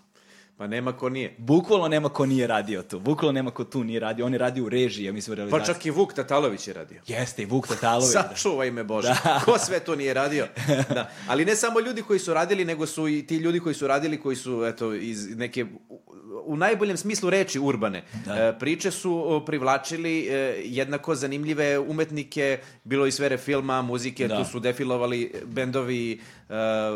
Pa 0.62 0.68
nema 0.68 0.94
ko 0.94 1.10
nije. 1.10 1.36
Bukvalno 1.38 1.88
nema 1.88 2.10
ko 2.10 2.26
nije 2.26 2.48
radio 2.48 2.84
tu. 2.84 3.00
Bukvalno 3.00 3.32
nema 3.32 3.52
ko 3.52 3.64
tu 3.64 3.84
nije 3.84 4.00
radio. 4.00 4.26
On 4.26 4.34
je 4.34 4.38
radio 4.38 4.64
u 4.66 4.70
režiji, 4.70 5.06
ja 5.06 5.14
mislim, 5.14 5.34
u 5.34 5.36
Pa 5.36 5.38
realizaciji. 5.38 5.76
čak 5.76 5.86
i 5.86 5.90
Vuk 5.90 6.14
Tatalović 6.14 6.68
je 6.68 6.74
radio. 6.74 7.02
Jeste, 7.08 7.42
i 7.42 7.46
Vuk 7.46 7.68
Tatalović. 7.68 8.14
da. 8.14 8.22
Sačuvaj 8.24 8.72
me 8.72 8.84
Bože. 8.84 9.14
Ko 9.46 9.58
sve 9.58 9.80
to 9.80 9.96
nije 9.96 10.14
radio? 10.14 10.48
Da. 10.90 11.10
Ali 11.28 11.46
ne 11.46 11.56
samo 11.56 11.80
ljudi 11.80 12.02
koji 12.02 12.20
su 12.20 12.34
radili, 12.34 12.66
nego 12.66 12.86
su 12.86 13.08
i 13.08 13.28
ti 13.28 13.38
ljudi 13.38 13.60
koji 13.60 13.76
su 13.76 13.88
radili, 13.88 14.20
koji 14.20 14.36
su 14.36 14.66
eto, 14.66 14.94
iz 14.94 15.38
neke, 15.38 15.66
u, 16.46 16.56
najboljem 16.56 16.98
smislu 16.98 17.30
reči 17.30 17.60
urbane. 17.60 18.04
Da. 18.26 18.36
E, 18.36 18.60
priče 18.60 18.92
su 18.92 19.44
privlačili 19.46 20.20
e, 20.22 20.34
jednako 20.66 21.16
zanimljive 21.16 21.80
umetnike, 21.80 22.60
bilo 22.84 23.06
i 23.06 23.12
sfere 23.12 23.38
filma, 23.38 23.82
muzike, 23.82 24.28
Da. 24.28 24.38
tu 24.38 24.52
su 24.52 24.60
defilovali 24.60 25.34
bendovi, 25.46 26.20
e, 26.50 26.54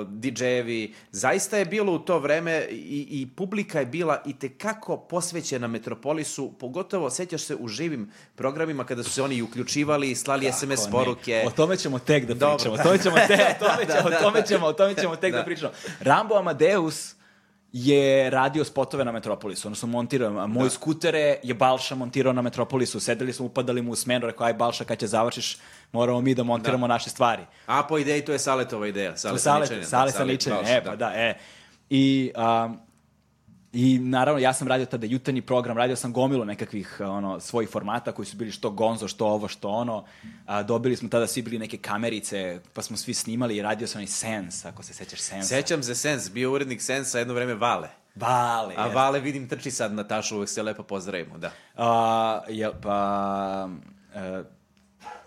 DJ-evi. 0.08 0.93
Zaista 1.12 1.58
je 1.58 1.65
bilo 1.65 1.93
u 1.93 1.99
to 1.99 2.19
vreme 2.19 2.67
i, 2.71 3.08
i 3.12 3.28
publika 3.28 3.54
je 3.73 3.85
bila 3.85 4.21
i 4.25 4.33
tekako 4.33 4.97
posvećena 4.97 5.67
Metropolisu, 5.67 6.53
pogotovo 6.59 7.09
sećaš 7.09 7.41
se 7.41 7.55
u 7.55 7.67
živim 7.67 8.11
programima 8.35 8.83
kada 8.83 9.03
su 9.03 9.09
se 9.09 9.21
oni 9.21 9.35
i 9.35 9.41
uključivali, 9.41 10.15
slali 10.15 10.45
Kako 10.45 10.57
SMS 10.57 10.85
ne? 10.85 10.91
poruke. 10.91 11.43
O 11.47 11.51
tome 11.51 11.77
ćemo 11.77 11.99
tek 11.99 12.25
da 12.25 12.33
Dobro, 12.33 12.57
pričamo. 12.57 12.75
da. 12.75 12.81
O 12.81 12.85
tome 12.85 12.97
ćemo 12.99 13.15
te, 13.27 13.33
o 13.51 13.59
tome 13.65 13.85
Da, 13.85 13.93
ćemo, 13.93 14.09
da, 14.09 14.17
o 14.17 14.21
tome 14.21 14.41
da. 14.41 14.47
ćemo, 14.47 14.65
o 14.65 14.73
tome 14.73 14.95
ćemo 14.95 15.15
tek 15.15 15.31
da, 15.31 15.37
Da. 15.37 15.45
pričamo. 15.45 15.71
Rambo 15.99 16.35
Amadeus 16.35 17.15
je 17.73 18.29
radio 18.29 18.63
spotove 18.63 19.05
na 19.05 19.11
Metropolisu, 19.11 19.67
odnosno 19.67 19.87
montirao. 19.87 20.39
A 20.39 20.47
moj 20.47 20.63
Da. 20.63 20.69
skutere 20.69 21.39
je 21.43 21.53
Balša 21.53 21.95
montirao 21.95 22.33
na 22.33 22.41
Metropolisu. 22.41 22.99
Sedeli 22.99 23.33
smo, 23.33 23.45
upadali 23.45 23.81
mu 23.81 23.91
u 23.91 23.95
smenu, 23.95 24.25
rekao, 24.27 24.47
aj 24.47 24.53
Balša, 24.53 24.83
kad 24.83 24.99
će 24.99 25.07
završiš, 25.07 25.57
moramo 25.91 26.21
mi 26.21 26.35
da 26.35 26.43
montiramo 26.43 26.87
naše 26.87 27.09
stvari. 27.09 27.43
A 27.65 27.83
po 27.83 27.97
ideji 27.97 28.21
to 28.21 28.31
je 28.31 28.39
Saletova 28.39 28.87
ideja. 28.87 29.11
To 29.11 29.17
Sale 29.17 29.39
sale, 29.39 29.65
Saničanin, 29.65 29.85
sale 29.85 30.05
da, 30.05 30.11
sa 30.11 30.17
Sale 30.17 30.31
ličenjem, 30.31 30.59
Balša, 30.59 30.73
e, 30.73 30.83
pa 30.83 30.95
da, 30.95 31.11
e. 31.15 31.37
I, 31.89 32.31
um, 32.65 32.79
I 33.77 33.99
naravno, 33.99 34.39
ja 34.39 34.53
sam 34.53 34.67
radio 34.67 34.85
tada 34.85 35.07
jutarnji 35.07 35.41
program, 35.41 35.77
radio 35.77 35.95
sam 35.95 36.13
gomilu 36.13 36.45
nekakvih 36.45 36.97
ono, 36.99 37.39
svojih 37.39 37.69
formata 37.69 38.11
koji 38.11 38.25
su 38.25 38.38
bili 38.38 38.51
što 38.51 38.69
gonzo, 38.69 39.07
što 39.07 39.27
ovo, 39.27 39.47
što 39.47 39.69
ono. 39.69 40.05
A, 40.45 40.63
dobili 40.63 40.95
smo 40.95 41.09
tada 41.09 41.27
svi 41.27 41.41
bili 41.41 41.59
neke 41.59 41.77
kamerice, 41.77 42.59
pa 42.73 42.81
smo 42.81 42.97
svi 42.97 43.13
snimali 43.13 43.57
i 43.57 43.61
radio 43.61 43.88
sam 43.88 43.99
onaj 43.99 44.07
Sens, 44.07 44.65
ako 44.65 44.83
se 44.83 44.93
sećaš 44.93 45.19
Sensa. 45.19 45.47
Sećam 45.47 45.83
se 45.83 45.95
Sens, 45.95 46.31
bio 46.31 46.51
urednik 46.51 46.81
Sensa 46.81 47.19
jedno 47.19 47.33
vreme 47.33 47.53
Vale. 47.53 47.89
Vale. 48.15 48.75
A 48.77 48.81
jeste. 48.81 48.95
Vale 48.95 49.19
vidim 49.19 49.47
trči 49.47 49.71
sad 49.71 49.93
Natašu, 49.93 50.35
uvek 50.35 50.49
se 50.49 50.63
lepo 50.63 50.83
pozdravimo, 50.83 51.38
da. 51.38 51.51
A, 51.75 52.41
jel, 52.49 52.71
pa... 52.81 53.69
e, 54.15 54.43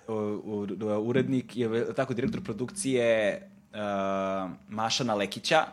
u, 0.09 0.15
u, 0.45 0.67
urednik 1.09 1.57
je, 1.57 1.95
tako, 1.95 2.15
direktor 2.15 2.43
produkcije 2.43 3.43
uh, 3.73 4.51
Mašana 4.69 5.15
Lekića, 5.15 5.65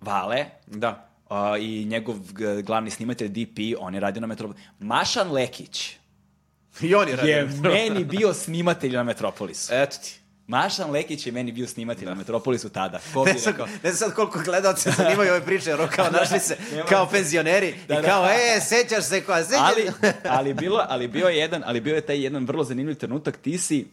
Vale, 0.00 0.46
Da. 0.66 1.09
Uh, 1.30 1.36
i 1.60 1.84
njegov 1.84 2.16
glavni 2.62 2.90
snimatelj 2.90 3.28
DP, 3.28 3.58
on 3.78 3.94
je 3.94 4.00
radio 4.00 4.20
na 4.20 4.26
Metropolisu. 4.26 4.64
Mašan 4.78 5.32
Lekić 5.32 5.96
I 6.80 6.94
on 6.94 7.08
je 7.08 7.16
radio. 7.16 7.30
je 7.30 7.48
meni 7.62 8.04
bio 8.04 8.34
snimatelj 8.34 8.92
na 8.92 9.02
Metropolisu. 9.02 9.72
Eto 9.74 9.96
ti. 9.98 10.16
Mašan 10.46 10.90
Lekić 10.90 11.26
je 11.26 11.32
meni 11.32 11.52
bio 11.52 11.66
snimatelj 11.66 12.04
na 12.04 12.14
Metropolisu 12.14 12.68
tada. 12.68 13.00
Ko 13.14 13.24
bi 13.24 13.32
Ne 13.32 13.38
znam, 13.38 13.52
rekao? 13.52 13.66
ne 13.66 13.92
znam 13.92 13.96
sad 13.98 14.14
koliko 14.14 14.38
gledalci 14.40 14.90
zanimaju 14.90 15.30
ove 15.30 15.44
priče, 15.44 15.70
jer 15.70 15.88
kao 15.88 16.10
našli 16.20 16.40
se 16.40 16.56
nema- 16.72 16.84
kao 16.84 17.06
penzioneri 17.06 17.74
Da, 17.88 17.94
i 17.94 18.02
da. 18.02 18.02
kao, 18.02 18.26
e, 18.26 18.60
sećaš 18.60 19.04
se, 19.04 19.20
kao, 19.20 19.44
sećaš 19.44 19.60
ali, 19.60 19.90
ali, 20.24 20.54
bilo, 20.54 20.84
ali 20.88 21.08
bio 21.08 21.28
je 21.28 21.36
jedan, 21.36 21.62
ali 21.66 21.80
bio 21.80 21.94
je 21.94 22.00
taj 22.00 22.24
jedan 22.24 22.44
vrlo 22.46 22.64
zanimljiv 22.64 22.94
trenutak. 22.94 23.36
Ti 23.36 23.58
si 23.58 23.86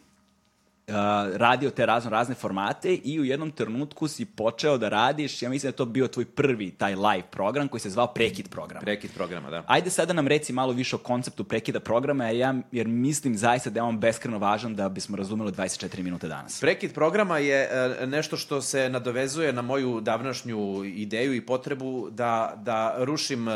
uh, 0.88 0.94
radio 1.36 1.70
te 1.70 1.86
razno 1.86 2.10
razne 2.10 2.36
formate 2.36 2.96
i 2.96 3.20
u 3.20 3.24
jednom 3.24 3.52
trenutku 3.52 4.08
si 4.08 4.26
počeo 4.26 4.78
da 4.78 4.90
radiš, 4.90 5.42
ja 5.42 5.50
mislim 5.50 5.70
da 5.70 5.74
je 5.74 5.78
to 5.78 5.86
bio 5.86 6.08
tvoj 6.08 6.26
prvi 6.26 6.72
taj 6.72 6.96
live 6.96 7.24
program 7.32 7.68
koji 7.68 7.82
se 7.82 7.90
zvao 7.90 8.08
Prekid 8.08 8.50
program. 8.50 8.82
Prekid 8.82 9.12
programa, 9.14 9.50
da. 9.50 9.64
Ajde 9.68 9.90
sada 9.90 10.14
nam 10.14 10.28
reci 10.28 10.54
malo 10.54 10.74
više 10.74 10.96
o 10.96 11.00
konceptu 11.00 11.44
prekida 11.44 11.80
programa, 11.80 12.26
jer, 12.26 12.36
ja, 12.36 12.56
jer 12.72 12.88
mislim 12.88 13.38
zaista 13.38 13.70
da 13.70 13.80
je 13.80 13.84
on 13.84 14.00
beskreno 14.00 14.38
važan 14.38 14.76
da 14.76 14.90
bismo 14.90 15.18
razumeli 15.18 15.52
24 15.52 16.02
minute 16.02 16.28
danas. 16.28 16.60
Prekid 16.60 16.94
programa 16.94 17.38
je 17.38 17.70
e, 18.02 18.08
nešto 18.08 18.38
što 18.38 18.62
se 18.62 18.90
nadovezuje 18.90 19.54
na 19.54 19.62
moju 19.62 20.02
davnašnju 20.02 20.84
ideju 20.86 21.36
i 21.36 21.46
potrebu 21.46 22.10
da, 22.12 22.54
da 22.58 22.96
rušim 22.98 23.48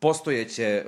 postojeće 0.00 0.64
e, 0.64 0.84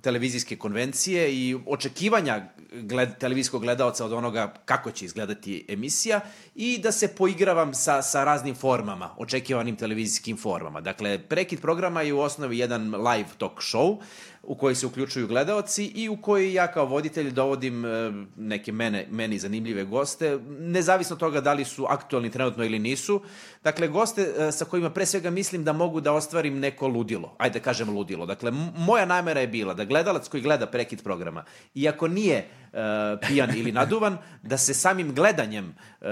televizijske 0.00 0.56
konvencije 0.56 1.34
i 1.34 1.56
očekivanja 1.66 2.42
gled, 2.72 3.18
televizijskog 3.18 3.62
gledalca 3.62 4.04
od 4.04 4.12
onoga 4.12 4.54
kako 4.64 4.90
će 4.90 5.04
izgledati 5.04 5.64
emisija 5.68 6.20
i 6.54 6.78
da 6.78 6.92
se 6.92 7.08
poigravam 7.08 7.74
sa, 7.74 8.02
sa 8.02 8.24
raznim 8.24 8.54
formama, 8.54 9.14
očekivanim 9.18 9.76
televizijskim 9.76 10.36
formama. 10.36 10.80
Dakle, 10.80 11.18
prekid 11.18 11.60
programa 11.60 12.02
je 12.02 12.12
u 12.12 12.20
osnovi 12.20 12.58
jedan 12.58 12.94
live 12.94 13.28
talk 13.38 13.60
show 13.60 14.00
u 14.42 14.54
koji 14.54 14.74
se 14.74 14.86
uključuju 14.86 15.26
gledaoci 15.26 15.84
i 15.84 16.08
u 16.08 16.16
koji 16.16 16.54
ja 16.54 16.66
kao 16.66 16.86
voditelj 16.86 17.30
dovodim 17.30 17.84
e, 17.84 18.12
neke 18.36 18.72
mene, 18.72 19.06
meni 19.10 19.38
zanimljive 19.38 19.84
goste, 19.84 20.38
nezavisno 20.48 21.16
toga 21.16 21.40
da 21.40 21.52
li 21.52 21.64
su 21.64 21.86
aktualni 21.88 22.30
trenutno 22.30 22.64
ili 22.64 22.78
nisu. 22.78 23.20
Dakle, 23.64 23.88
goste 23.88 24.22
e, 24.22 24.52
sa 24.52 24.64
kojima 24.64 24.90
pre 24.90 25.06
svega 25.06 25.30
mislim 25.30 25.64
da 25.64 25.72
mogu 25.72 26.00
da 26.00 26.12
ostvarim 26.12 26.58
neko 26.58 26.88
ludilo. 26.88 27.34
Ajde 27.38 27.58
da 27.58 27.64
kažem 27.64 27.90
ludilo. 27.90 28.26
Dakle, 28.26 28.50
moja 28.76 29.04
namera 29.04 29.40
je 29.40 29.48
bila 29.48 29.74
da 29.74 29.84
gledalac 29.84 30.28
koji 30.28 30.42
gleda 30.42 30.66
prekid 30.66 31.02
programa, 31.02 31.44
iako 31.74 32.08
nije 32.08 32.48
uh, 32.72 32.78
pijan 33.28 33.56
ili 33.56 33.72
naduvan, 33.72 34.18
da 34.42 34.58
se 34.58 34.74
samim 34.74 35.14
gledanjem 35.14 35.74
uh, 36.00 36.06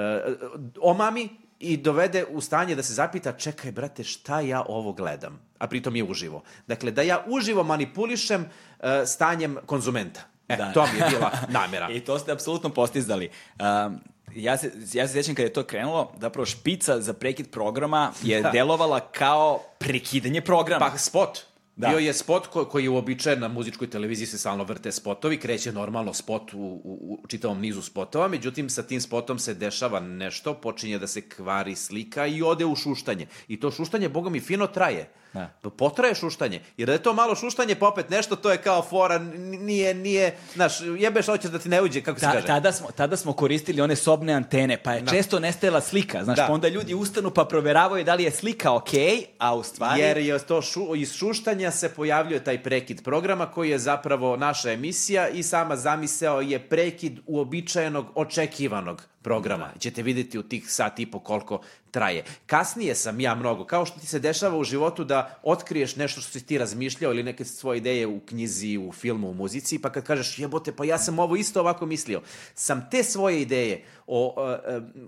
omami 0.81 1.29
i 1.61 1.77
dovede 1.77 2.25
u 2.31 2.41
stanje 2.41 2.75
da 2.75 2.83
se 2.83 2.95
zapita, 2.95 3.33
čekaj, 3.33 3.73
brate, 3.73 4.05
šta 4.05 4.41
ja 4.41 4.63
ovo 4.69 4.93
gledam? 4.93 5.41
A 5.59 5.67
pritom 5.67 5.97
je 5.97 6.05
uživo. 6.05 6.43
Dakle, 6.67 6.91
da 6.91 7.03
ja 7.03 7.25
uživo 7.27 7.63
manipulišem 7.63 8.43
uh, 8.43 8.87
stanjem 9.07 9.57
konzumenta. 9.67 10.21
E, 10.49 10.57
da. 10.57 10.73
to 10.73 10.87
mi 10.93 10.99
je 10.99 11.05
bila 11.11 11.31
namera. 11.49 11.89
I 11.97 12.01
to 12.01 12.19
ste 12.19 12.33
apsolutno 12.33 12.71
postizali. 12.71 13.31
Um, 13.61 14.01
ja 14.35 14.57
se, 14.59 14.73
ja 14.93 15.09
se 15.09 15.13
sjećam 15.13 15.35
kada 15.35 15.47
je 15.47 15.53
to 15.53 15.63
krenulo, 15.63 16.13
zapravo 16.21 16.47
špica 16.47 17.01
za 17.01 17.13
prekid 17.13 17.51
programa 17.51 18.13
je 18.23 18.43
da. 18.43 18.51
delovala 18.51 19.01
kao 19.01 19.63
prekidanje 19.79 20.41
programa. 20.41 20.91
Pa 20.91 20.99
spot. 20.99 21.50
Da. 21.77 21.89
Bio 21.89 21.99
je 21.99 22.13
spot 22.13 22.47
ko, 22.47 22.65
koji 22.65 22.85
je 22.85 22.91
uobičajen 22.91 23.41
na 23.41 23.49
muzičkoj 23.49 23.91
televiziji 23.91 24.27
se 24.27 24.39
stalno 24.39 24.65
vrte 24.65 24.93
spotovi, 24.93 25.37
kreće 25.37 25.73
normalno 25.73 26.15
spot 26.15 26.55
u, 26.55 26.59
u, 26.59 27.19
u 27.23 27.27
čitavom 27.27 27.61
nizu 27.61 27.83
spotova, 27.83 28.29
međutim 28.29 28.71
sa 28.71 28.83
tim 28.83 29.01
spotom 29.01 29.39
se 29.39 29.55
dešava 29.55 30.01
nešto, 30.01 30.55
počinje 30.55 30.99
da 30.99 31.07
se 31.07 31.29
kvari 31.29 31.77
slika 31.77 32.27
i 32.27 32.43
ode 32.43 32.65
u 32.65 32.77
šuštanje. 32.77 33.27
I 33.49 33.61
to 33.61 33.71
šuštanje, 33.71 34.09
boga 34.09 34.31
mi, 34.31 34.41
fino 34.41 34.67
traje. 34.67 35.11
Da. 35.33 35.51
Pa 35.63 35.71
potraje 35.71 36.15
šuštanje. 36.15 36.61
Jer 36.77 36.87
da 36.87 36.93
je 36.93 37.03
to 37.03 37.15
malo 37.15 37.35
šuštanje, 37.35 37.75
pa 37.75 37.89
opet 37.89 38.11
nešto, 38.11 38.37
to 38.37 38.51
je 38.51 38.59
kao 38.59 38.83
fora, 38.83 39.19
nije, 39.19 39.95
nije, 39.95 40.37
znaš, 40.55 40.81
jebeš, 40.99 41.27
hoćeš 41.27 41.51
da 41.51 41.59
ti 41.59 41.69
ne 41.69 41.83
uđe, 41.83 42.01
kako 42.01 42.21
se 42.21 42.27
Ta, 42.27 42.33
kaže. 42.33 42.47
Tada 42.47 42.73
smo, 42.73 42.89
tada 42.97 43.17
smo 43.17 43.33
koristili 43.33 43.81
one 43.81 43.97
sobne 43.97 44.33
antene, 44.33 44.83
pa 44.83 44.93
je 44.93 45.01
da. 45.01 45.11
često 45.11 45.39
nestajala 45.39 45.81
slika, 45.81 46.25
znaš, 46.25 46.37
da. 46.37 46.47
pa 46.47 46.53
onda 46.53 46.69
ljudi 46.69 46.95
ustanu 46.95 47.31
pa 47.31 47.45
proveravaju 47.45 48.05
da 48.05 48.15
li 48.15 48.25
je 48.25 48.31
slika 48.31 48.73
okej, 48.75 49.01
okay, 49.01 49.25
a 49.39 49.55
u 49.55 49.63
stvari... 49.63 50.01
Jer 50.01 50.17
je 50.19 50.39
to 50.39 50.63
šu, 50.63 50.95
iz 50.97 51.13
šuštanja 51.13 51.71
se 51.71 51.89
pojavljuje 51.95 52.45
taj 52.45 52.63
prekid 52.63 53.05
programa 53.05 53.47
koji 53.47 53.71
je 53.71 53.79
zapravo 53.79 54.37
naša 54.37 54.73
emisija 54.73 55.29
i 55.29 55.43
sama 55.43 55.77
zamiseo 55.77 56.41
je 56.41 56.59
prekid 56.59 57.19
uobičajenog, 57.27 58.07
očekivanog 58.15 59.03
programa. 59.23 59.71
Da. 59.75 59.79
Ćete 59.79 60.03
videti 60.03 60.39
u 60.39 60.43
tih 60.43 60.71
sat 60.71 60.99
i 60.99 61.07
po 61.07 61.19
koliko 61.19 61.61
traje. 61.91 62.25
Kasnije 62.47 62.95
sam 62.95 63.21
ja 63.21 63.35
mnogo, 63.35 63.65
kao 63.65 63.87
što 63.87 64.01
ti 64.01 64.07
se 64.07 64.19
dešava 64.19 64.57
u 64.57 64.65
životu 64.65 65.05
da 65.05 65.41
otkriješ 65.43 65.97
nešto 65.97 66.21
što 66.21 66.31
si 66.31 66.47
ti 66.47 66.59
razmišljao 66.59 67.13
ili 67.13 67.23
neke 67.23 67.45
svoje 67.45 67.79
ideje 67.79 68.07
u 68.07 68.21
knjizi, 68.21 68.79
u 68.79 68.93
filmu, 68.93 69.31
u 69.31 69.35
muzici, 69.35 69.79
pa 69.79 69.91
kad 69.91 70.05
kažeš 70.05 70.39
jebote, 70.39 70.73
pa 70.73 70.85
ja 70.85 70.99
sam 70.99 71.19
ovo 71.19 71.37
isto 71.37 71.61
ovako 71.61 71.87
mislio. 71.87 72.23
Sam 72.55 72.89
te 72.91 73.03
svoje 73.03 73.43
ideje 73.43 73.85
o, 74.07 74.35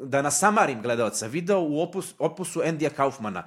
da 0.02 0.22
nasamarim 0.22 0.82
gledalca 0.82 1.26
video 1.26 1.60
u 1.60 1.82
opus, 1.82 2.14
opusu 2.18 2.62
Endija 2.64 2.90
Kaufmana, 2.90 3.44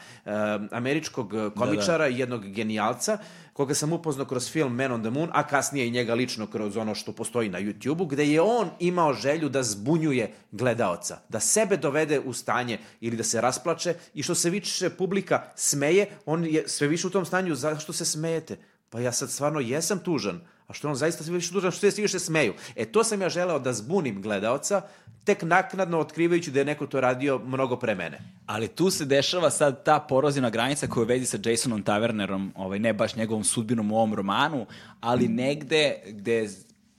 američkog 0.71 1.33
komičara 1.55 1.97
da, 1.97 2.03
da. 2.03 2.07
i 2.07 2.19
jednog 2.19 2.45
genijalca, 2.45 3.17
koga 3.55 3.73
sam 3.73 3.93
upoznao 3.93 4.25
kroz 4.25 4.51
film 4.51 4.75
Man 4.75 4.91
on 4.91 5.01
the 5.01 5.09
Moon, 5.09 5.29
a 5.33 5.47
kasnije 5.47 5.87
i 5.87 5.91
njega 5.91 6.13
lično 6.13 6.47
kroz 6.47 6.77
ono 6.77 6.95
što 6.95 7.11
postoji 7.11 7.49
na 7.49 7.59
YouTube-u, 7.59 8.05
gde 8.05 8.25
je 8.25 8.41
on 8.41 8.69
imao 8.79 9.13
želju 9.13 9.49
da 9.49 9.63
zbunjuje 9.63 10.33
gledaoca, 10.51 11.17
da 11.29 11.39
sebe 11.39 11.77
dovede 11.77 12.19
u 12.19 12.33
stanje 12.33 12.79
ili 13.01 13.17
da 13.17 13.23
se 13.23 13.41
rasplače 13.41 13.93
i 14.13 14.23
što 14.23 14.35
se 14.35 14.49
više 14.49 14.89
publika 14.89 15.43
smeje, 15.55 16.07
on 16.25 16.45
je 16.45 16.67
sve 16.67 16.87
više 16.87 17.07
u 17.07 17.09
tom 17.09 17.25
stanju, 17.25 17.55
zašto 17.55 17.93
se 17.93 18.05
smejete? 18.05 18.57
Pa 18.89 18.99
ja 18.99 19.11
sad 19.11 19.31
stvarno 19.31 19.59
jesam 19.59 19.99
tužan, 19.99 20.41
a 20.67 20.73
što 20.73 20.89
on 20.89 20.95
zaista 20.95 21.23
sve 21.23 21.33
više 21.33 21.51
tužan, 21.51 21.71
što 21.71 21.91
se 21.91 22.01
više 22.01 22.19
smeju. 22.19 22.53
E, 22.75 22.85
to 22.85 23.03
sam 23.03 23.21
ja 23.21 23.29
želeo 23.29 23.59
da 23.59 23.73
zbunim 23.73 24.21
gledaoca, 24.21 24.81
tek 25.23 25.43
naknadno 25.43 25.99
otkrivajući 25.99 26.51
da 26.51 26.59
je 26.59 26.65
neko 26.65 26.87
to 26.87 27.01
radio 27.01 27.39
mnogo 27.45 27.75
pre 27.75 27.95
mene. 27.95 28.19
Ali 28.45 28.67
tu 28.67 28.89
se 28.89 29.05
dešava 29.05 29.49
sad 29.49 29.83
ta 29.83 29.99
porozina 29.99 30.49
granica 30.49 30.87
koja 30.87 31.05
vezi 31.05 31.25
sa 31.25 31.37
Jasonom 31.45 31.83
Tavernerom, 31.83 32.51
ovaj, 32.55 32.79
ne 32.79 32.93
baš 32.93 33.15
njegovom 33.15 33.43
sudbinom 33.43 33.91
u 33.91 33.95
ovom 33.95 34.13
romanu, 34.13 34.65
ali 35.01 35.27
negde 35.27 36.01
gde 36.07 36.49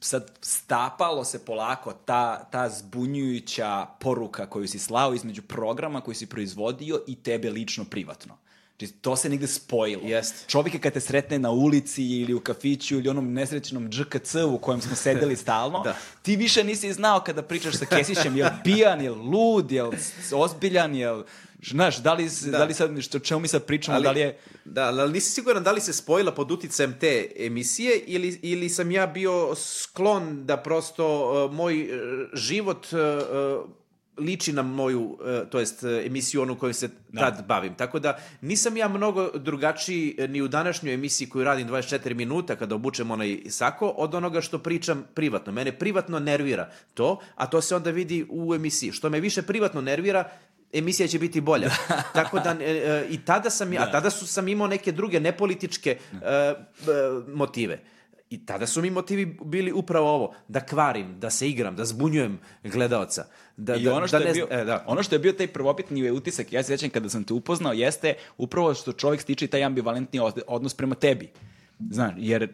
sad 0.01 0.31
stapalo 0.41 1.25
se 1.25 1.45
polako 1.45 1.93
ta, 1.93 2.45
ta 2.51 2.69
zbunjujuća 2.69 3.87
poruka 4.01 4.47
koju 4.47 4.69
si 4.69 4.79
slao 4.79 5.15
između 5.15 5.43
programa 5.43 6.01
koji 6.01 6.15
si 6.15 6.27
proizvodio 6.27 7.01
i 7.07 7.15
tebe 7.15 7.51
lično 7.51 7.85
privatno. 7.85 8.37
Znači, 8.79 8.93
to 8.93 9.17
se 9.17 9.29
negde 9.29 9.47
spojilo. 9.47 10.03
Jeste. 10.05 10.49
Čovjek 10.49 10.75
je 10.75 10.81
kad 10.81 10.93
te 10.93 11.01
sretne 11.01 11.39
na 11.39 11.51
ulici 11.51 12.05
ili 12.05 12.35
u 12.35 12.41
kafiću 12.41 12.97
ili 12.97 13.09
onom 13.09 13.33
nesrećenom 13.33 13.89
džkc 13.91 14.35
u 14.35 14.59
kojem 14.59 14.81
smo 14.81 14.97
sedeli 14.97 15.37
stalno, 15.45 15.83
da. 15.85 15.97
ti 16.23 16.37
više 16.37 16.65
nisi 16.65 16.93
znao 16.93 17.21
kada 17.21 17.43
pričaš 17.43 17.75
sa 17.75 17.85
Kesićem, 17.85 18.37
je 18.37 18.53
pijan, 18.65 19.01
je 19.01 19.11
lud, 19.11 19.73
je 19.73 19.85
ozbiljan, 20.33 20.95
je 20.95 21.23
Znaš, 21.63 21.97
da 22.03 22.15
li, 22.15 22.29
da. 22.45 22.59
da 22.59 22.65
li 22.65 22.75
sad, 22.75 23.01
što, 23.01 23.19
čemu 23.19 23.41
mi 23.41 23.49
sad 23.49 23.65
pričamo, 23.65 23.97
ali, 23.97 24.05
da 24.05 24.11
li 24.11 24.21
je... 24.21 24.39
Da, 24.65 24.87
ali 24.87 25.13
nisi 25.13 25.31
siguran 25.31 25.63
da 25.63 25.73
li 25.73 25.81
se 25.81 25.93
spojila 25.93 26.33
pod 26.33 26.51
uticajem 26.51 26.99
te 27.01 27.33
emisije 27.37 27.99
ili, 28.07 28.39
ili 28.43 28.69
sam 28.69 28.91
ja 28.91 29.07
bio 29.07 29.55
sklon 29.55 30.47
da 30.47 30.57
prosto 30.57 31.07
uh, 31.45 31.53
moj 31.53 31.83
uh, 31.83 32.29
život 32.33 32.87
uh, 32.93 33.71
liči 34.19 34.53
na 34.53 34.63
moju, 34.63 35.03
uh, 35.03 35.49
to 35.51 35.59
jest 35.59 35.85
emisiju 35.85 36.43
onu 36.43 36.59
koju 36.59 36.75
se 36.75 36.89
da. 37.09 37.21
tad 37.21 37.47
bavim. 37.47 37.75
Tako 37.75 37.99
da 37.99 38.19
nisam 38.41 38.77
ja 38.77 38.89
mnogo 38.89 39.31
drugačiji 39.35 40.17
ni 40.29 40.43
u 40.43 40.49
današnjoj 40.49 40.95
emisiji 40.95 41.29
koju 41.29 41.45
radim 41.45 41.69
24 41.69 42.15
minuta 42.15 42.57
kada 42.57 42.75
obučem 42.75 43.11
onaj 43.11 43.41
sako 43.49 43.89
od 43.89 44.15
onoga 44.15 44.41
što 44.41 44.59
pričam 44.59 45.05
privatno. 45.15 45.53
Mene 45.53 45.79
privatno 45.79 46.19
nervira 46.19 46.71
to, 46.95 47.21
a 47.35 47.47
to 47.47 47.61
se 47.61 47.77
onda 47.77 47.91
vidi 47.91 48.27
u 48.31 48.55
emisiji. 48.55 48.93
Što 48.93 49.11
me 49.11 49.21
više 49.21 49.43
privatno 49.43 49.81
nervira, 49.81 50.31
emisija 50.73 51.09
će 51.09 51.19
biti 51.19 51.41
bolja. 51.41 51.71
Tako 52.15 52.39
da, 52.39 52.57
e, 52.61 52.65
e, 52.65 53.07
i 53.11 53.25
tada 53.25 53.51
sam, 53.51 53.71
da. 53.71 53.83
a 53.83 53.91
tada 53.91 54.11
su, 54.11 54.27
sam 54.27 54.49
imao 54.49 54.67
neke 54.67 54.93
druge 54.93 55.21
nepolitičke 55.21 55.91
e, 55.91 56.27
e, 56.27 56.55
motive. 57.29 57.79
I 58.31 58.47
tada 58.47 58.67
su 58.67 58.83
mi 58.83 58.91
motivi 58.91 59.39
bili 59.45 59.73
upravo 59.73 60.11
ovo, 60.11 60.35
da 60.49 60.61
kvarim, 60.61 61.21
da 61.21 61.31
se 61.31 61.49
igram, 61.49 61.77
da 61.77 61.85
zbunjujem 61.85 62.39
gledaoca. 62.65 63.25
Da, 63.57 63.75
I 63.75 63.85
da, 63.85 63.95
ono, 63.95 64.07
što 64.07 64.19
da 64.19 64.25
je 64.25 64.33
bio, 64.33 64.47
e, 64.51 64.65
da. 64.65 64.85
ono 64.87 65.03
što 65.03 65.15
je 65.15 65.19
bio 65.19 65.33
taj 65.33 65.47
prvobitni 65.47 66.11
utisak, 66.11 66.53
ja 66.53 66.63
se 66.63 66.67
sjećam 66.67 66.91
kada 66.91 67.09
sam 67.09 67.25
te 67.25 67.35
upoznao, 67.35 67.73
jeste 67.73 68.15
upravo 68.39 68.75
što 68.75 68.93
čovjek 68.93 69.21
stiče 69.21 69.47
taj 69.47 69.65
ambivalentni 69.65 70.21
odnos 70.47 70.75
prema 70.75 70.95
tebi. 70.95 71.31
Znaš, 71.91 72.15
jer 72.17 72.53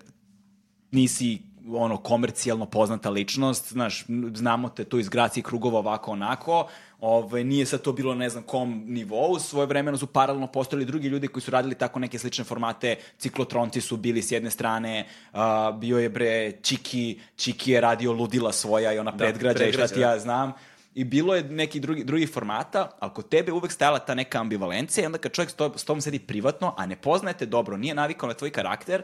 nisi 0.90 1.38
ono 1.68 1.96
komercijalno 1.96 2.66
poznata 2.66 3.10
ličnost, 3.10 3.72
znaš, 3.72 4.04
znamo 4.34 4.68
te 4.68 4.84
tu 4.84 4.98
iz 4.98 5.08
gracije 5.08 5.42
krugova 5.42 5.78
ovako 5.78 6.10
onako, 6.10 6.68
Ove, 7.02 7.44
nije 7.44 7.66
sad 7.66 7.82
to 7.82 7.92
bilo 7.92 8.14
ne 8.14 8.28
znam 8.28 8.42
kom 8.42 8.84
nivou, 8.86 9.38
svoje 9.38 9.66
vremeno 9.66 9.98
su 9.98 10.06
paralelno 10.06 10.46
postojali 10.46 10.84
drugi 10.84 11.08
ljudi 11.08 11.28
koji 11.28 11.42
su 11.42 11.50
radili 11.50 11.74
tako 11.74 11.98
neke 11.98 12.18
slične 12.18 12.44
formate, 12.44 12.96
ciklotronci 13.18 13.80
su 13.80 13.96
bili 13.96 14.22
s 14.22 14.30
jedne 14.32 14.50
strane, 14.50 15.06
uh, 15.32 15.38
bio 15.78 15.98
je 15.98 16.08
bre 16.08 16.52
Čiki, 16.52 17.20
Čiki 17.36 17.72
je 17.72 17.80
radio 17.80 18.12
ludila 18.12 18.52
svoja 18.52 18.92
i 18.92 18.98
ona 18.98 19.10
da, 19.10 19.16
predgrađa 19.16 19.64
i 19.64 19.72
šta 19.72 19.88
ti 19.88 20.00
ja 20.00 20.12
da. 20.12 20.18
znam. 20.18 20.52
I 20.94 21.04
bilo 21.04 21.34
je 21.34 21.42
neki 21.42 21.80
drugi, 21.80 22.04
drugi 22.04 22.26
formata, 22.26 22.90
ali 22.98 23.12
kod 23.14 23.28
tebe 23.28 23.52
uvek 23.52 23.72
stajala 23.72 23.98
ta 23.98 24.14
neka 24.14 24.40
ambivalencija 24.40 25.02
i 25.02 25.06
onda 25.06 25.18
kad 25.18 25.32
čovjek 25.32 25.50
s, 25.50 25.54
to, 25.54 25.72
s 25.76 25.84
tom 25.84 26.00
sedi 26.00 26.18
privatno, 26.18 26.74
a 26.76 26.86
ne 26.86 26.96
poznajete 26.96 27.46
dobro, 27.46 27.76
nije 27.76 27.94
navikao 27.94 28.28
na 28.28 28.34
tvoj 28.34 28.50
karakter, 28.50 29.02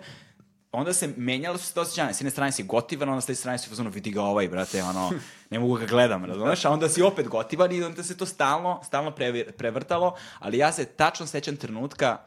onda 0.73 0.93
se 0.93 1.15
menjalo 1.17 1.59
su 1.59 1.67
se 1.67 1.75
to 1.75 1.81
osjećanje. 1.81 2.15
S 2.15 2.21
jedne 2.21 2.31
strane 2.31 2.53
si 2.53 2.63
gotivan, 2.63 3.09
onda 3.09 3.21
s 3.21 3.27
te 3.27 3.35
strane 3.35 3.59
si 3.59 3.69
fazonu, 3.69 3.91
vidi 3.91 4.11
ga 4.11 4.23
ovaj, 4.23 4.49
brate, 4.49 4.83
ono, 4.83 5.11
ne 5.51 5.59
mogu 5.59 5.75
ga 5.75 5.87
gledam, 5.87 6.25
razumeš? 6.25 6.65
A 6.65 6.71
onda 6.71 6.89
si 6.89 7.03
opet 7.03 7.29
gotivan 7.29 7.73
i 7.73 7.83
onda 7.83 8.03
se 8.03 8.17
to 8.17 8.27
stalno, 8.27 8.81
stalno 8.85 9.15
prevrtalo, 9.57 10.17
ali 10.39 10.59
ja 10.59 10.73
se 10.73 10.85
tačno 10.85 11.27
sećam 11.27 11.57
trenutka 11.57 12.19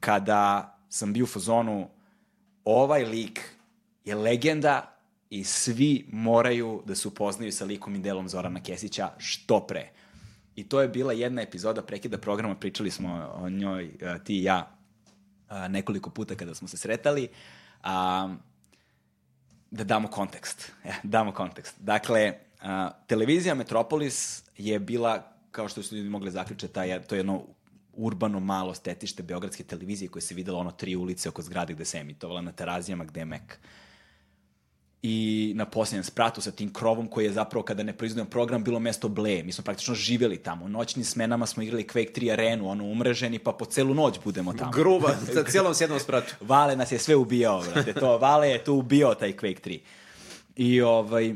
kada 0.00 0.76
sam 0.88 1.12
bio 1.12 1.24
u 1.24 1.26
fazonu, 1.26 1.88
ovaj 2.64 3.04
lik 3.04 3.40
je 4.04 4.14
legenda 4.14 4.96
i 5.30 5.44
svi 5.44 6.06
moraju 6.12 6.82
da 6.86 6.94
se 6.94 7.08
upoznaju 7.08 7.52
sa 7.52 7.64
likom 7.64 7.94
i 7.94 7.98
delom 7.98 8.28
Zorana 8.28 8.62
Kesića 8.62 9.10
što 9.18 9.60
pre. 9.60 9.90
I 10.56 10.68
to 10.68 10.80
je 10.80 10.88
bila 10.88 11.12
jedna 11.12 11.42
epizoda 11.42 11.82
prekida 11.82 12.18
programa, 12.18 12.54
pričali 12.54 12.90
smo 12.90 13.32
o 13.34 13.50
njoj, 13.50 13.84
e, 13.84 14.24
ti 14.24 14.38
i 14.38 14.42
ja, 14.42 14.76
e, 15.50 15.68
nekoliko 15.68 16.10
puta 16.10 16.34
kada 16.34 16.54
smo 16.54 16.68
se 16.68 16.76
sretali. 16.76 17.24
Uh, 17.24 17.59
A, 17.82 18.28
da 19.70 19.84
damo 19.84 20.08
kontekst. 20.08 20.72
Ja, 20.84 20.94
damo 21.02 21.32
kontekst. 21.32 21.74
Dakle, 21.78 22.34
a, 22.60 22.90
televizija 23.06 23.54
Metropolis 23.54 24.42
je 24.56 24.78
bila, 24.78 25.32
kao 25.50 25.68
što 25.68 25.82
su 25.82 25.96
ljudi 25.96 26.08
mogli 26.08 26.30
zaključati, 26.30 26.72
taj, 26.72 27.02
to 27.02 27.14
je 27.14 27.18
jedno 27.18 27.42
urbano 27.92 28.40
malo 28.40 28.74
stetište 28.74 29.22
Beogradske 29.22 29.64
televizije 29.64 30.08
koje 30.08 30.22
se 30.22 30.34
videlo 30.34 30.58
ono 30.58 30.70
tri 30.70 30.96
ulice 30.96 31.28
oko 31.28 31.42
zgrade 31.42 31.74
gde 31.74 31.84
se 31.84 31.98
emitovala 31.98 32.40
na 32.40 32.52
terazijama 32.52 33.04
gde 33.04 33.20
je 33.20 33.24
Mek 33.24 33.58
i 35.02 35.52
na 35.56 35.66
posljednjem 35.66 36.04
spratu 36.04 36.40
sa 36.40 36.50
tim 36.50 36.72
krovom 36.72 37.08
koji 37.08 37.24
je 37.24 37.32
zapravo 37.32 37.62
kada 37.62 37.82
ne 37.82 37.92
proizvodimo 37.92 38.30
program 38.30 38.64
bilo 38.64 38.78
mesto 38.78 39.08
ble. 39.08 39.42
Mi 39.42 39.52
smo 39.52 39.64
praktično 39.64 39.94
živjeli 39.94 40.36
tamo. 40.36 40.64
U 40.64 40.68
noćnim 40.68 41.04
smenama 41.04 41.46
smo 41.46 41.62
igrali 41.62 41.86
Quake 41.92 42.20
3 42.20 42.32
arenu, 42.32 42.68
ono 42.68 42.84
umreženi, 42.84 43.38
pa 43.38 43.52
po 43.52 43.64
celu 43.64 43.94
noć 43.94 44.18
budemo 44.24 44.52
tamo. 44.52 44.70
Gruba, 44.70 45.16
sa 45.34 45.44
cijelom 45.44 45.74
sjednom 45.74 46.00
spratu. 46.00 46.34
Vale 46.40 46.76
nas 46.76 46.92
je 46.92 46.98
sve 46.98 47.16
ubijao, 47.16 47.62
brate. 47.72 47.92
To, 47.92 48.18
Vale 48.18 48.48
je 48.48 48.64
tu 48.64 48.74
ubio 48.74 49.14
taj 49.14 49.32
Quake 49.32 49.60
3. 49.60 49.78
I 50.56 50.80
ovaj, 50.82 51.34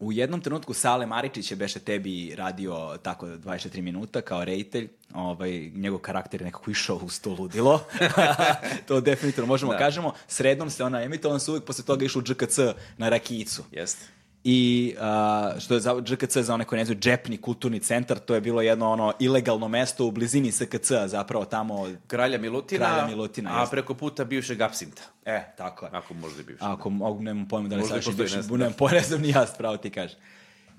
u 0.00 0.12
jednom 0.12 0.40
trenutku 0.40 0.74
Sale 0.74 1.06
Maričić 1.06 1.50
je 1.50 1.56
beše 1.56 1.80
tebi 1.80 2.34
radio 2.34 2.98
tako 3.02 3.26
24 3.26 3.80
minuta 3.80 4.20
kao 4.20 4.44
rejtelj. 4.44 4.88
Ovaj, 5.14 5.70
njegov 5.74 5.98
karakter 5.98 6.40
je 6.40 6.44
nekako 6.44 6.70
išao 6.70 6.96
uz 6.96 7.20
to 7.20 7.36
ludilo. 7.38 7.84
to 8.88 9.00
definitivno 9.00 9.46
možemo 9.46 9.72
da. 9.72 9.78
kažemo. 9.78 10.12
Srednom 10.28 10.70
se 10.70 10.84
ona 10.84 11.02
emitovala, 11.02 11.34
on 11.34 11.40
se 11.40 11.50
uvijek 11.50 11.64
posle 11.64 11.84
toga 11.84 12.04
išao 12.04 12.20
u 12.20 12.22
GKC 12.22 12.58
na 12.98 13.08
Rakijicu. 13.08 13.64
Jeste 13.72 14.19
i 14.44 14.94
uh, 14.96 15.60
što 15.60 15.74
je 15.74 15.80
za 15.80 15.94
GKC 15.94 16.36
za 16.36 16.54
one 16.54 16.64
koji 16.64 16.78
ne 16.78 16.84
znaju 16.84 17.00
džepni 17.00 17.36
kulturni 17.36 17.80
centar, 17.80 18.18
to 18.18 18.34
je 18.34 18.40
bilo 18.40 18.62
jedno 18.62 18.90
ono 18.90 19.12
ilegalno 19.18 19.68
mesto 19.68 20.06
u 20.06 20.10
blizini 20.10 20.52
SKC, 20.52 20.92
zapravo 21.06 21.44
tamo 21.44 21.88
Kralja 22.06 22.38
Milutina, 22.38 22.86
Kralja 22.86 23.06
Milutina 23.06 23.56
a 23.56 23.60
jest. 23.60 23.70
preko 23.70 23.94
puta 23.94 24.24
bivšeg 24.24 24.60
Apsinta. 24.60 25.02
E, 25.24 25.54
tako 25.56 25.84
je. 25.84 25.90
Ako 25.94 26.14
možda 26.14 26.42
bivšeg. 26.42 26.68
Ako 26.68 26.90
mogu, 26.90 27.22
nemam 27.22 27.48
pojma 27.48 27.68
da 27.68 27.76
li 27.76 27.84
sad 27.84 28.16
bivši, 28.16 28.36
nemam 28.50 28.72
pojma, 28.72 28.94
ne 28.94 29.00
znam 29.00 29.20
ni 29.20 29.28
ja, 29.28 29.46
spravo 29.46 29.76
ti 29.76 29.90
kažem. 29.90 30.18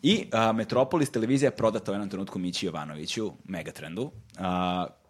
I 0.01 0.25
uh, 0.33 0.55
Metropolis 0.55 1.09
televizija 1.09 1.47
je 1.47 1.55
prodata 1.55 1.91
u 1.91 1.93
jednom 1.93 2.09
trenutku 2.09 2.39
Mići 2.39 2.65
Jovanoviću, 2.65 3.31
Megatrendu, 3.43 4.01
uh, 4.03 4.11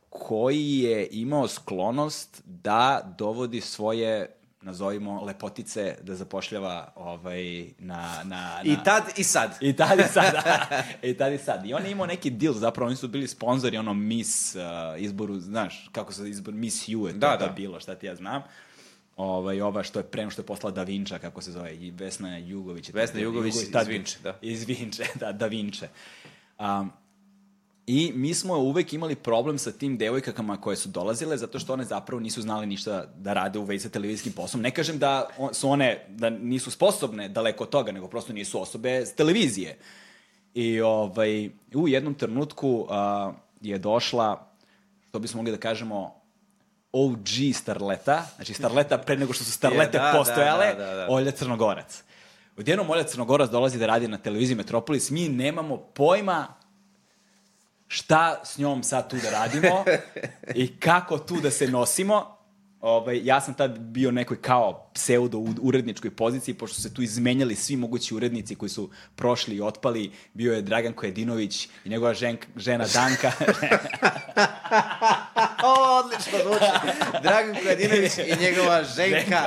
koji 0.10 0.78
je 0.78 1.08
imao 1.12 1.48
sklonost 1.48 2.42
da 2.46 3.14
dovodi 3.18 3.62
svoje 3.62 4.41
nazovimo 4.62 5.24
lepotice 5.24 5.96
da 6.02 6.16
zapošljava 6.16 6.92
ovaj 6.96 7.66
na 7.80 8.24
na 8.24 8.24
na 8.24 8.62
I 8.64 8.76
tad 8.86 9.04
i 9.18 9.24
sad. 9.24 9.58
I 9.62 9.76
tad 9.76 10.00
i 10.00 10.04
sad. 10.04 10.34
I 11.10 11.14
tad 11.14 11.34
i 11.34 11.38
sad. 11.38 11.66
I 11.66 11.74
on 11.74 11.86
je 11.86 11.92
imao 11.92 12.06
neki 12.06 12.30
deal, 12.30 12.54
zapravo 12.54 12.88
oni 12.88 12.96
su 12.96 13.08
bili 13.08 13.28
sponzori 13.28 13.78
ono 13.78 13.94
Miss 13.94 14.56
uh, 14.56 14.62
izboru, 14.98 15.40
znaš, 15.40 15.90
kako 15.92 16.14
se 16.14 16.30
izbor 16.30 16.54
Miss 16.54 16.88
You 16.88 17.08
je 17.08 17.14
da, 17.14 17.38
to 17.38 17.46
da. 17.46 17.52
bilo, 17.52 17.80
šta 17.80 17.96
ti 17.96 18.06
ja 18.06 18.16
znam. 18.16 18.44
Ovaj 19.18 19.62
ova 19.62 19.84
što 19.84 20.00
je 20.00 20.04
pre 20.04 20.30
što 20.30 20.42
je 20.42 20.46
poslala 20.46 20.76
Da 20.76 20.84
Vinča, 20.84 21.20
kako 21.20 21.42
se 21.42 21.52
zove, 21.52 21.76
i 21.76 21.92
Vesna 21.92 22.38
Jugović. 22.38 22.90
Vesna 22.94 23.20
Jugović, 23.20 23.56
Jugović 23.56 23.76
iz 23.82 23.88
Vinče, 23.88 24.18
da. 24.24 24.38
Iz 24.42 24.64
Vinče, 24.68 25.04
da, 25.20 25.32
Da 25.32 25.48
Vinče. 25.48 25.88
Um, 26.60 26.92
I 27.94 28.12
mi 28.16 28.34
smo 28.34 28.58
uvek 28.58 28.94
imali 28.94 29.16
problem 29.16 29.58
sa 29.58 29.72
tim 29.72 29.98
devojkama 29.98 30.62
koje 30.62 30.78
su 30.78 30.90
dolazile 30.90 31.38
zato 31.38 31.60
što 31.60 31.74
one 31.74 31.84
zapravo 31.84 32.20
nisu 32.20 32.42
znale 32.42 32.66
ništa 32.66 33.06
da 33.18 33.34
rade 33.34 33.60
u 33.60 33.64
vezi 33.64 33.84
sa 33.84 33.90
televizijskim 33.90 34.34
poslom. 34.34 34.62
Ne 34.62 34.72
kažem 34.72 35.00
da 35.00 35.28
su 35.54 35.70
one 35.70 36.06
da 36.10 36.30
nisu 36.30 36.72
sposobne 36.72 37.30
daleko 37.30 37.64
od 37.64 37.70
toga, 37.70 37.92
nego 37.92 38.08
prosto 38.08 38.34
nisu 38.34 38.62
osobe 38.62 39.06
s 39.06 39.14
televizije. 39.16 39.78
I 40.54 40.82
ovaj, 40.82 41.50
u 41.74 41.88
jednom 41.88 42.14
trenutku 42.14 42.70
uh, 42.70 42.88
je 43.62 43.78
došla, 43.78 44.48
što 45.10 45.20
bismo 45.20 45.38
mogli 45.38 45.52
da 45.52 45.58
kažemo, 45.58 46.16
OG 46.92 47.28
Starleta, 47.54 48.26
znači 48.36 48.54
Starleta 48.54 48.98
pre 48.98 49.18
nego 49.18 49.34
što 49.34 49.44
su 49.44 49.52
Starlete 49.52 49.98
da, 49.98 50.14
postojale, 50.18 50.68
da, 50.68 50.86
da, 50.86 50.86
da, 50.86 50.96
da. 50.96 51.08
Olja 51.10 51.32
Crnogorac. 51.32 52.04
Odjednom 52.58 52.90
Olja 52.90 53.04
Crnogorac 53.04 53.50
dolazi 53.50 53.80
da 53.80 53.86
radi 53.86 54.08
na 54.08 54.18
televiziji 54.18 54.56
Metropolis, 54.56 55.10
mi 55.10 55.30
nemamo 55.30 55.78
pojma 55.78 56.61
šta 57.92 58.42
s 58.44 58.58
njom 58.58 58.84
sad 58.84 59.10
tu 59.10 59.18
da 59.24 59.30
radimo 59.30 59.86
i 60.56 60.80
kako 60.80 61.18
tu 61.18 61.42
da 61.42 61.52
se 61.52 61.68
nosimo. 61.68 62.38
Ovaj, 62.82 63.22
ja 63.24 63.42
sam 63.42 63.54
tad 63.54 63.80
bio 63.80 64.12
nekoj 64.12 64.42
kao 64.42 64.90
pseudo 64.94 65.38
uredničkoj 65.62 66.12
poziciji, 66.12 66.54
pošto 66.54 66.82
se 66.82 66.94
tu 66.94 67.02
izmenjali 67.02 67.56
svi 67.56 67.76
mogući 67.76 68.16
urednici 68.16 68.56
koji 68.56 68.70
su 68.70 68.90
prošli 69.16 69.56
i 69.56 69.62
otpali. 69.62 70.12
Bio 70.34 70.54
je 70.54 70.62
Dragan 70.62 70.94
Kojedinović 70.94 71.68
i 71.86 71.90
njegova 71.90 72.14
žen, 72.14 72.38
žena 72.56 72.86
Danka. 72.94 73.32
o, 75.70 76.00
odlično 76.00 76.40
zvuči. 76.44 76.66
Dragan 77.24 77.56
Kojedinović 77.64 78.18
i 78.18 78.36
njegova 78.42 78.84
ženka 78.84 79.42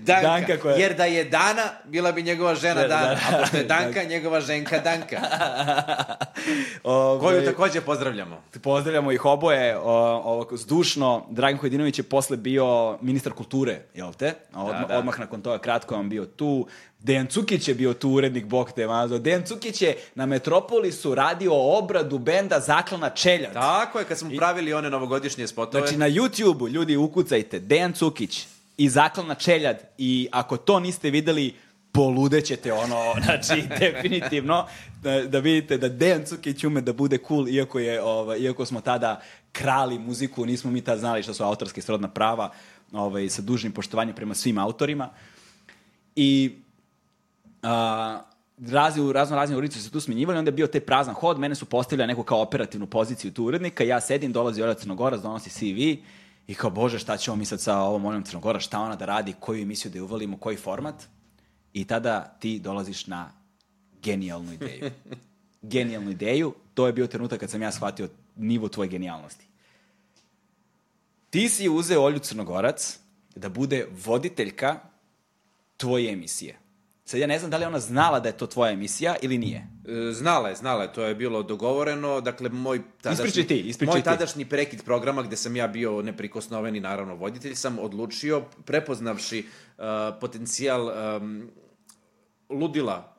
Danka. 0.00 0.28
Danka 0.28 0.56
koja... 0.62 0.76
Jer 0.76 0.94
da 0.94 1.04
je 1.04 1.24
Dana, 1.24 1.62
bila 1.84 2.12
bi 2.12 2.22
njegova 2.22 2.54
žena 2.54 2.82
da, 2.82 2.88
Dana. 2.88 3.14
Da, 3.14 3.36
a 3.36 3.40
pošto 3.40 3.56
je 3.56 3.64
Danka, 3.74 4.02
njegova 4.04 4.40
ženka 4.40 4.78
Danka. 4.78 5.20
Ove, 6.84 7.20
Koju 7.20 7.44
takođe 7.44 7.80
pozdravljamo. 7.80 8.42
Pozdravljamo 8.62 9.12
ih 9.12 9.24
oboje. 9.24 9.78
O, 9.78 9.82
ovako, 10.24 10.56
zdušno. 10.56 11.26
Dragan 11.30 11.58
Kojedinović 11.58 11.98
je 11.98 12.02
posle 12.02 12.36
bio 12.36 12.98
ministar 13.00 13.32
kulture, 13.32 13.80
jel 13.94 14.12
te? 14.12 14.34
Odmah, 14.54 14.80
da, 14.80 14.86
da. 14.86 14.98
odmah 14.98 15.20
nakon 15.20 15.42
toga 15.42 15.58
kratko 15.58 15.94
on 15.94 16.08
bio 16.08 16.24
tu. 16.24 16.66
Dejan 16.98 17.26
Cukić 17.26 17.68
je 17.68 17.74
bio 17.74 17.94
tu 17.94 18.10
urednik 18.10 18.44
Bog 18.44 18.72
te 18.72 18.86
mazo. 18.86 19.18
Dejan 19.18 19.42
Cukić 19.46 19.82
je 19.82 19.96
na 20.14 20.26
Metropolisu 20.26 21.14
radio 21.14 21.52
obradu 21.54 22.18
benda 22.18 22.60
Zaklana 22.60 23.10
Čeljad. 23.10 23.52
Tako 23.52 23.98
je, 23.98 24.04
kad 24.04 24.18
smo 24.18 24.32
I, 24.32 24.36
pravili 24.36 24.72
one 24.72 24.90
novogodišnje 24.90 25.46
spotove. 25.46 25.86
Znači 25.86 25.98
na 25.98 26.08
YouTube-u, 26.08 26.68
ljudi, 26.68 26.96
ukucajte 26.96 27.58
Dejan 27.58 27.92
Cukić 27.92 28.46
i 28.76 28.88
Zaklana 28.88 29.34
Čeljad 29.34 29.82
i 29.98 30.28
ako 30.32 30.56
to 30.56 30.80
niste 30.80 31.10
videli, 31.10 31.54
poludećete 31.96 32.72
ono, 32.72 33.14
znači 33.24 33.62
definitivno 33.80 34.66
da, 35.02 35.22
da 35.22 35.38
vidite 35.38 35.78
da 35.78 35.88
Dejan 35.88 36.24
Cukić 36.24 36.64
ume 36.64 36.80
da 36.80 36.92
bude 36.92 37.18
cool 37.28 37.48
iako 37.48 37.78
je 37.78 38.02
ovaj 38.02 38.38
iako 38.38 38.66
smo 38.66 38.80
tada 38.80 39.20
krali 39.52 39.98
muziku, 39.98 40.46
nismo 40.46 40.70
mi 40.70 40.80
tad 40.80 40.98
znali 40.98 41.22
šta 41.22 41.34
su 41.34 41.44
autorske 41.44 41.82
srodna 41.82 42.08
prava, 42.08 42.50
ovaj 42.92 43.28
sa 43.28 43.42
dužnim 43.42 43.72
poštovanjem 43.72 44.14
prema 44.14 44.34
svim 44.34 44.58
autorima. 44.58 45.08
I 46.16 46.56
a, 47.66 48.22
razni, 48.70 49.12
razno 49.12 49.36
razni 49.36 49.56
urednici 49.56 49.82
su 49.82 49.90
tu 49.90 50.00
smenjivali, 50.00 50.38
onda 50.38 50.48
je 50.48 50.52
bio 50.52 50.66
te 50.66 50.80
prazan 50.80 51.14
hod, 51.14 51.38
mene 51.38 51.54
su 51.54 51.66
postavili 51.66 52.06
neku 52.06 52.22
kao 52.22 52.42
operativnu 52.42 52.86
poziciju 52.86 53.32
tu 53.32 53.44
urednika, 53.44 53.84
ja 53.84 54.00
sedim, 54.00 54.32
dolazi 54.32 54.62
Olja 54.62 54.74
Crnogora, 54.74 55.16
donosi 55.16 55.50
CV 55.50 56.02
i 56.46 56.54
kao, 56.54 56.70
bože, 56.70 56.98
šta 56.98 57.16
ćemo 57.16 57.36
mi 57.36 57.44
sad 57.44 57.60
sa 57.60 57.78
ovom 57.78 58.04
Oljom 58.04 58.24
Crnogora, 58.24 58.60
šta 58.60 58.80
ona 58.80 58.96
da 58.96 59.04
radi, 59.04 59.34
koju 59.40 59.62
emisiju 59.62 59.90
da 59.90 59.98
je 59.98 60.02
uvalimo, 60.02 60.36
koji 60.36 60.56
format? 60.56 60.94
I 61.72 61.84
tada 61.84 62.36
ti 62.40 62.58
dolaziš 62.58 63.06
na 63.06 63.30
genijalnu 64.02 64.52
ideju. 64.52 64.90
genijalnu 65.62 66.10
ideju, 66.10 66.54
to 66.74 66.86
je 66.86 66.92
bio 66.92 67.06
trenutak 67.06 67.40
kad 67.40 67.50
sam 67.50 67.62
ja 67.62 67.72
shvatio 67.72 68.08
nivo 68.36 68.68
tvoje 68.68 68.88
genijalnosti. 68.88 69.46
Ti 71.30 71.48
si 71.48 71.68
uzeo 71.68 72.02
Olju 72.02 72.18
Crnogorac 72.18 72.98
da 73.34 73.48
bude 73.48 73.86
voditeljka 74.04 74.80
tvoje 75.76 76.12
emisije. 76.12 76.65
Sad 77.06 77.20
ja 77.20 77.26
ne 77.26 77.38
znam 77.38 77.50
da 77.50 77.56
li 77.56 77.64
ona 77.64 77.80
znala 77.80 78.20
da 78.20 78.28
je 78.28 78.36
to 78.36 78.46
tvoja 78.46 78.72
emisija 78.72 79.16
ili 79.22 79.38
nije. 79.38 79.66
E, 79.88 80.12
znala 80.12 80.48
je, 80.48 80.56
znala 80.56 80.82
je, 80.82 80.92
to 80.92 81.04
je 81.04 81.14
bilo 81.14 81.42
dogovoreno. 81.42 82.20
Dakle, 82.20 82.48
moj 82.48 82.82
tadašnji, 83.02 83.26
ispriči 83.26 83.48
ti, 83.48 83.60
ispriči 83.60 83.90
moj 83.90 84.02
tadašnji 84.02 84.44
prekid 84.44 84.82
programa 84.84 85.22
gde 85.22 85.36
sam 85.36 85.56
ja 85.56 85.68
bio 85.68 86.02
neprikosnoveni, 86.02 86.80
naravno, 86.80 87.14
voditelj, 87.14 87.54
sam 87.54 87.78
odlučio, 87.78 88.42
prepoznavši 88.64 89.46
uh, 89.78 89.84
potencijal 90.20 90.90
um, 91.16 91.50
ludila 92.48 93.16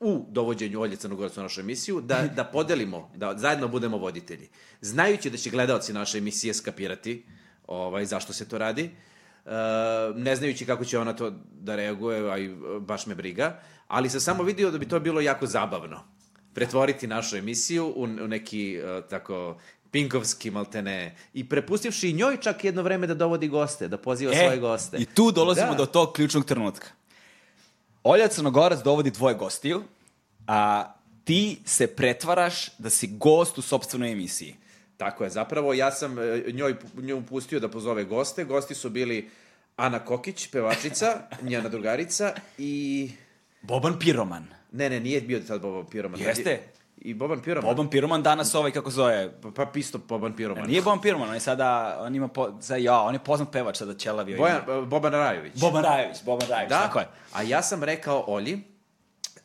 u 0.00 0.26
dovođenju 0.28 0.80
Olje 0.80 0.96
Crnogoraca 0.96 1.40
u 1.40 1.42
našu 1.42 1.60
emisiju, 1.60 2.00
da, 2.00 2.28
da 2.36 2.44
podelimo, 2.44 3.10
da 3.16 3.38
zajedno 3.38 3.68
budemo 3.68 3.98
voditelji. 3.98 4.48
Znajući 4.80 5.30
da 5.30 5.36
će 5.36 5.50
gledalci 5.50 5.92
naše 5.92 6.18
emisije 6.18 6.54
skapirati 6.54 7.26
ovaj, 7.66 8.06
zašto 8.06 8.32
se 8.32 8.48
to 8.48 8.58
radi, 8.58 8.84
uh, 8.84 9.13
ne 10.14 10.36
znajući 10.36 10.66
kako 10.66 10.84
će 10.84 10.98
ona 10.98 11.12
to 11.12 11.32
da 11.52 11.76
reaguje, 11.76 12.32
a 12.32 12.38
i 12.38 12.50
baš 12.80 13.06
me 13.06 13.14
briga, 13.14 13.60
ali 13.88 14.10
sam 14.10 14.20
samo 14.20 14.42
vidio 14.42 14.70
da 14.70 14.78
bi 14.78 14.88
to 14.88 15.00
bilo 15.00 15.20
jako 15.20 15.46
zabavno. 15.46 16.00
Pretvoriti 16.54 17.06
našu 17.06 17.36
emisiju 17.36 17.86
u, 17.96 18.02
u 18.02 18.28
neki 18.28 18.78
uh, 18.78 19.04
tako 19.10 19.56
pinkovski 19.90 20.50
maltene 20.50 21.16
i 21.34 21.48
prepustivši 21.48 22.12
njoj 22.12 22.36
čak 22.40 22.64
jedno 22.64 22.82
vreme 22.82 23.06
da 23.06 23.14
dovodi 23.14 23.48
goste, 23.48 23.88
da 23.88 23.98
poziva 23.98 24.32
e, 24.32 24.36
svoje 24.36 24.58
goste. 24.58 24.96
I 24.96 25.04
tu 25.04 25.30
dolazimo 25.32 25.70
da. 25.70 25.74
do 25.74 25.86
tog 25.86 26.12
ključnog 26.12 26.44
trenutka. 26.44 26.88
Olja 28.02 28.28
Crnogorac 28.28 28.82
dovodi 28.82 29.10
dvoje 29.10 29.34
gostiju, 29.34 29.82
a 30.46 30.92
ti 31.24 31.58
se 31.64 31.86
pretvaraš 31.86 32.78
da 32.78 32.90
si 32.90 33.06
gost 33.06 33.58
u 33.58 33.62
sobstvenoj 33.62 34.12
emisiji. 34.12 34.56
Tako 34.96 35.24
je, 35.24 35.30
zapravo 35.30 35.74
ja 35.74 35.90
sam 35.90 36.18
e, 36.18 36.44
njoj, 36.52 36.74
nju 36.94 37.22
pustio 37.28 37.60
da 37.60 37.68
pozove 37.68 38.04
goste. 38.04 38.44
Gosti 38.44 38.74
su 38.74 38.90
bili 38.90 39.30
Ana 39.76 39.98
Kokić, 39.98 40.50
pevačica, 40.50 41.06
njena 41.48 41.68
drugarica 41.68 42.32
i... 42.58 43.10
Boban 43.62 43.98
Piroman. 43.98 44.46
Ne, 44.72 44.90
ne, 44.90 45.00
nije 45.00 45.20
bio 45.20 45.40
tad 45.40 45.60
Boban 45.60 45.86
Piroman. 45.90 46.20
Jeste. 46.20 46.60
I 46.96 47.14
Boban 47.14 47.40
Piroman. 47.40 47.70
Boban 47.70 47.90
Piroman 47.90 48.22
danas 48.22 48.54
ovaj, 48.54 48.70
kako 48.70 48.90
zove? 48.90 49.32
Pa, 49.42 49.50
pa 49.50 49.66
pisto 49.66 49.98
Boban 49.98 50.36
Piroman. 50.36 50.66
Nije 50.66 50.82
Boban 50.82 51.00
Piroman, 51.00 51.28
on 51.28 51.34
je 51.34 51.40
sada, 51.40 51.98
on 52.00 52.14
ima, 52.14 52.28
po, 52.28 52.60
sada, 52.60 52.76
ja, 52.76 53.00
on 53.00 53.14
je 53.14 53.18
poznat 53.18 53.52
pevač 53.52 53.76
sada 53.76 53.94
Čelavio. 53.94 54.38
Bojan, 54.38 54.62
ima. 54.68 54.80
Boban 54.80 55.12
Rajović. 55.12 55.60
Boban 55.60 55.84
Rajović, 55.84 56.24
Boban 56.24 56.48
Rajović, 56.48 56.70
da? 56.70 56.80
tako 56.80 56.98
je. 56.98 57.08
A 57.32 57.42
ja 57.42 57.62
sam 57.62 57.84
rekao 57.84 58.24
Olji, 58.26 58.60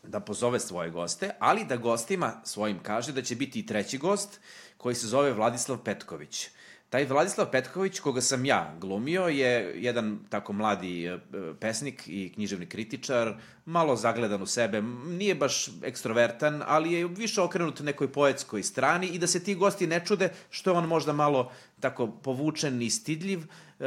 da 0.04 0.20
pozove 0.20 0.60
svoje 0.60 0.90
goste, 0.90 1.30
ali 1.40 1.66
da 1.66 1.78
gostima 1.78 2.34
svojim 2.44 2.80
kaže 2.84 3.12
da 3.12 3.22
će 3.22 3.36
biti 3.36 3.60
i 3.60 3.66
treći 3.66 3.98
gost 3.98 4.40
koji 4.80 4.96
se 4.96 5.08
zove 5.08 5.34
Vladislav 5.34 5.78
Petković. 5.84 6.48
Taj 6.90 7.06
Vladislav 7.06 7.52
Petković, 7.52 8.00
koga 8.00 8.22
sam 8.22 8.46
ja 8.46 8.76
glumio, 8.80 9.28
je 9.28 9.74
jedan 9.76 10.20
tako 10.30 10.54
mladi 10.54 11.06
e, 11.06 11.20
pesnik 11.60 12.04
i 12.08 12.32
književni 12.34 12.66
kritičar, 12.66 13.34
malo 13.66 13.96
zagledan 13.96 14.42
u 14.42 14.46
sebe, 14.46 14.82
nije 15.06 15.36
baš 15.36 15.68
ekstrovertan, 15.84 16.64
ali 16.66 16.94
je 16.94 17.08
više 17.08 17.42
okrenut 17.42 17.80
nekoj 17.80 18.12
poetskoj 18.12 18.64
strani 18.64 19.08
i 19.08 19.20
da 19.20 19.28
se 19.28 19.44
ti 19.44 19.56
gosti 19.56 19.88
ne 19.88 20.02
čude 20.06 20.30
što 20.50 20.72
je 20.72 20.78
on 20.78 20.88
možda 20.88 21.14
malo 21.14 21.52
tako 21.80 22.08
povučen 22.08 22.82
i 22.82 22.90
stidljiv, 22.90 23.40
Uh, 23.80 23.86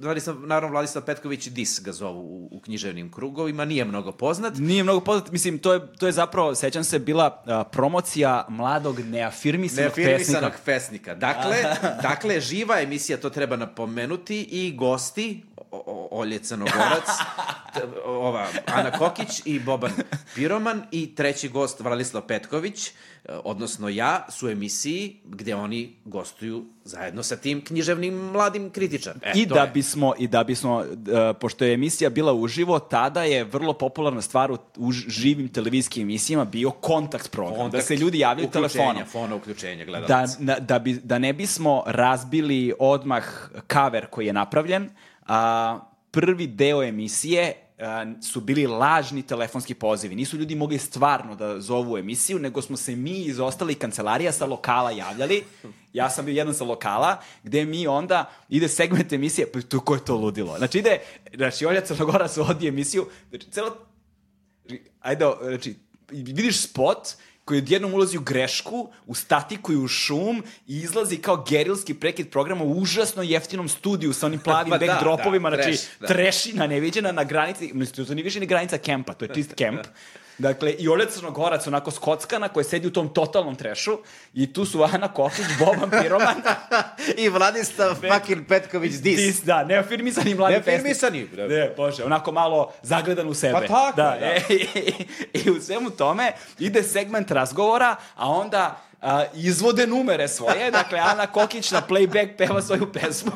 Vladislav, 0.00 0.36
naravno 0.46 0.72
Vladislav 0.72 1.04
Petković 1.04 1.48
Dis 1.48 1.80
ga 1.80 1.92
zovu 1.92 2.20
u, 2.20 2.48
u 2.50 2.60
književnim 2.60 3.12
krugovima, 3.12 3.64
nije 3.64 3.84
mnogo 3.84 4.12
poznat. 4.12 4.54
Nije 4.58 4.82
mnogo 4.82 5.00
poznat, 5.00 5.30
mislim, 5.30 5.58
to 5.58 5.72
je, 5.72 5.92
to 5.98 6.06
je 6.06 6.12
zapravo, 6.12 6.54
sećam 6.54 6.84
se, 6.84 6.98
bila 6.98 7.42
uh, 7.46 7.72
promocija 7.72 8.46
mladog 8.48 8.98
neafirmisanog, 8.98 9.84
neafirmisanog 9.84 10.50
pesnika. 10.50 10.64
pesnika. 10.64 11.14
Dakle, 11.14 11.56
dakle, 12.08 12.40
živa 12.40 12.80
emisija, 12.80 13.18
to 13.18 13.30
treba 13.30 13.56
napomenuti, 13.56 14.42
i 14.42 14.76
gosti, 14.76 15.42
Olje 16.10 16.38
Crnogorac, 16.38 17.08
ova 18.04 18.46
Ana 18.66 18.90
Kokić 18.90 19.42
i 19.44 19.60
Boban 19.60 19.92
Piroman 20.34 20.82
i 20.90 21.14
treći 21.14 21.48
gost 21.48 21.80
Vladislav 21.80 22.22
Petković, 22.22 22.88
e, 22.88 22.92
odnosno 23.44 23.88
ja, 23.88 24.26
su 24.30 24.48
emisiji 24.48 25.20
gde 25.24 25.54
oni 25.54 25.96
gostuju 26.04 26.64
zajedno 26.84 27.22
sa 27.22 27.36
tim 27.36 27.64
književnim 27.64 28.14
mladim 28.14 28.70
kritičarom. 28.70 29.20
E, 29.24 29.32
I, 29.34 29.46
da 29.46 29.60
je. 29.60 29.70
bismo, 29.74 30.14
I 30.18 30.28
da 30.28 30.44
bismo, 30.44 30.76
uh, 30.76 30.86
pošto 31.40 31.64
je 31.64 31.74
emisija 31.74 32.10
bila 32.10 32.32
uživo, 32.32 32.78
tada 32.78 33.22
je 33.22 33.44
vrlo 33.44 33.72
popularna 33.72 34.22
stvar 34.22 34.52
u, 34.52 34.58
u 34.76 34.92
živim 34.92 35.48
televizijskim 35.48 36.02
emisijama 36.02 36.44
bio 36.44 36.70
kontakt 36.70 37.30
program, 37.30 37.56
da 37.56 37.62
kontakt, 37.62 37.82
da 37.82 37.86
se 37.86 37.96
ljudi 37.96 38.18
javljaju 38.18 38.50
telefonom. 38.50 39.04
Fona 39.06 39.34
uključenja, 39.34 39.84
gledalac. 39.84 40.36
Da, 40.38 40.58
da, 40.58 40.78
bi, 40.78 40.92
da 40.92 41.18
ne 41.18 41.32
bismo 41.32 41.82
razbili 41.86 42.72
odmah 42.78 43.24
kaver 43.66 44.06
koji 44.06 44.26
je 44.26 44.32
napravljen, 44.32 44.90
a, 45.26 45.91
prvi 46.12 46.46
deo 46.46 46.82
emisije 46.82 47.54
a, 47.78 48.06
su 48.22 48.40
bili 48.40 48.66
lažni 48.66 49.22
telefonski 49.22 49.74
pozivi. 49.74 50.14
Nisu 50.14 50.36
ljudi 50.36 50.54
mogli 50.54 50.78
stvarno 50.78 51.34
da 51.34 51.60
zovu 51.60 51.98
emisiju, 51.98 52.38
nego 52.38 52.62
smo 52.62 52.76
se 52.76 52.96
mi 52.96 53.18
iz 53.18 53.40
ostalih 53.40 53.78
kancelarija 53.78 54.32
sa 54.32 54.46
lokala 54.46 54.90
javljali. 54.90 55.44
Ja 55.92 56.10
sam 56.10 56.24
bio 56.24 56.32
jedan 56.32 56.54
sa 56.54 56.64
lokala, 56.64 57.20
gde 57.42 57.64
mi 57.64 57.86
onda 57.86 58.30
ide 58.48 58.68
segment 58.68 59.12
emisije, 59.12 59.52
pa 59.52 59.60
to 59.60 59.80
ko 59.80 59.94
je 59.94 60.04
to 60.04 60.16
ludilo? 60.16 60.58
Znači 60.58 60.78
ide, 60.78 60.98
znači 61.34 61.66
Olja 61.66 61.80
Crnogora 61.80 62.28
se 62.28 62.40
vodi 62.40 62.68
emisiju, 62.68 63.06
znači 63.30 63.50
celo, 63.50 63.76
ajde, 65.00 65.26
znači, 65.42 65.74
vidiš 66.10 66.62
spot, 66.62 66.98
koji 67.44 67.58
odjednom 67.58 67.94
ulazi 67.94 68.18
u 68.18 68.20
grešku, 68.20 68.88
u 69.06 69.14
statiku 69.14 69.72
i 69.72 69.76
u 69.76 69.88
šum 69.88 70.42
i 70.66 70.76
izlazi 70.76 71.16
kao 71.16 71.44
gerilski 71.48 71.94
prekid 71.94 72.30
programa 72.30 72.64
u 72.64 72.72
užasno 72.72 73.22
jeftinom 73.22 73.68
studiju 73.68 74.12
sa 74.12 74.26
onim 74.26 74.40
plavim 74.44 74.70
pa 74.70 74.78
backdropovima, 74.78 75.50
da, 75.50 75.56
da, 75.56 75.62
znači 75.62 75.78
trash, 75.78 76.00
da. 76.00 76.06
trešina 76.06 76.66
neviđena 76.66 77.12
na 77.12 77.24
granici, 77.24 77.70
mislim, 77.74 78.06
to 78.06 78.14
nije 78.14 78.24
više 78.24 78.40
ni 78.40 78.46
granica 78.46 78.78
kempa, 78.78 79.14
to 79.14 79.24
je 79.24 79.34
čist 79.34 79.54
kemp. 79.54 79.80
Dakle, 80.38 80.72
i 80.72 80.88
Olja 80.88 81.06
Crnogorac, 81.06 81.66
onako 81.66 81.90
skockana, 81.90 82.48
koja 82.48 82.64
sedi 82.64 82.86
u 82.86 82.92
tom 82.92 83.08
totalnom 83.08 83.56
trešu, 83.56 83.98
i 84.34 84.52
tu 84.52 84.64
su 84.64 84.82
Ana 84.82 85.08
Kokić, 85.08 85.46
Boban 85.58 85.90
Piroman. 86.02 86.42
I 87.24 87.28
Vladislav 87.28 88.00
Pet... 88.00 88.12
fucking 88.12 88.46
Petković 88.48 88.92
Dis. 88.92 89.16
Dis, 89.16 89.42
da, 89.42 89.64
neafirmisani 89.64 90.34
mladi 90.34 90.52
Neafirmisani. 90.52 91.26
Da. 91.26 91.46
Ne, 91.46 91.74
bože, 91.76 92.04
onako 92.04 92.32
malo 92.32 92.72
zagledan 92.82 93.28
u 93.28 93.34
sebe. 93.34 93.52
Pa 93.52 93.60
tako, 93.60 93.96
da. 93.96 94.16
da. 94.20 94.26
E, 94.26 94.40
i, 94.54 95.40
I 95.44 95.50
u 95.50 95.60
svemu 95.60 95.90
tome 95.90 96.32
ide 96.58 96.82
segment 96.82 97.30
razgovora, 97.30 97.96
a 98.16 98.30
onda 98.30 98.80
a, 99.00 99.24
izvode 99.34 99.86
numere 99.86 100.28
svoje, 100.28 100.70
dakle 100.70 100.98
Ana 100.98 101.26
Kokić 101.26 101.70
na 101.70 101.82
playback 101.88 102.36
peva 102.36 102.62
svoju 102.62 102.92
pesmu. 102.92 103.32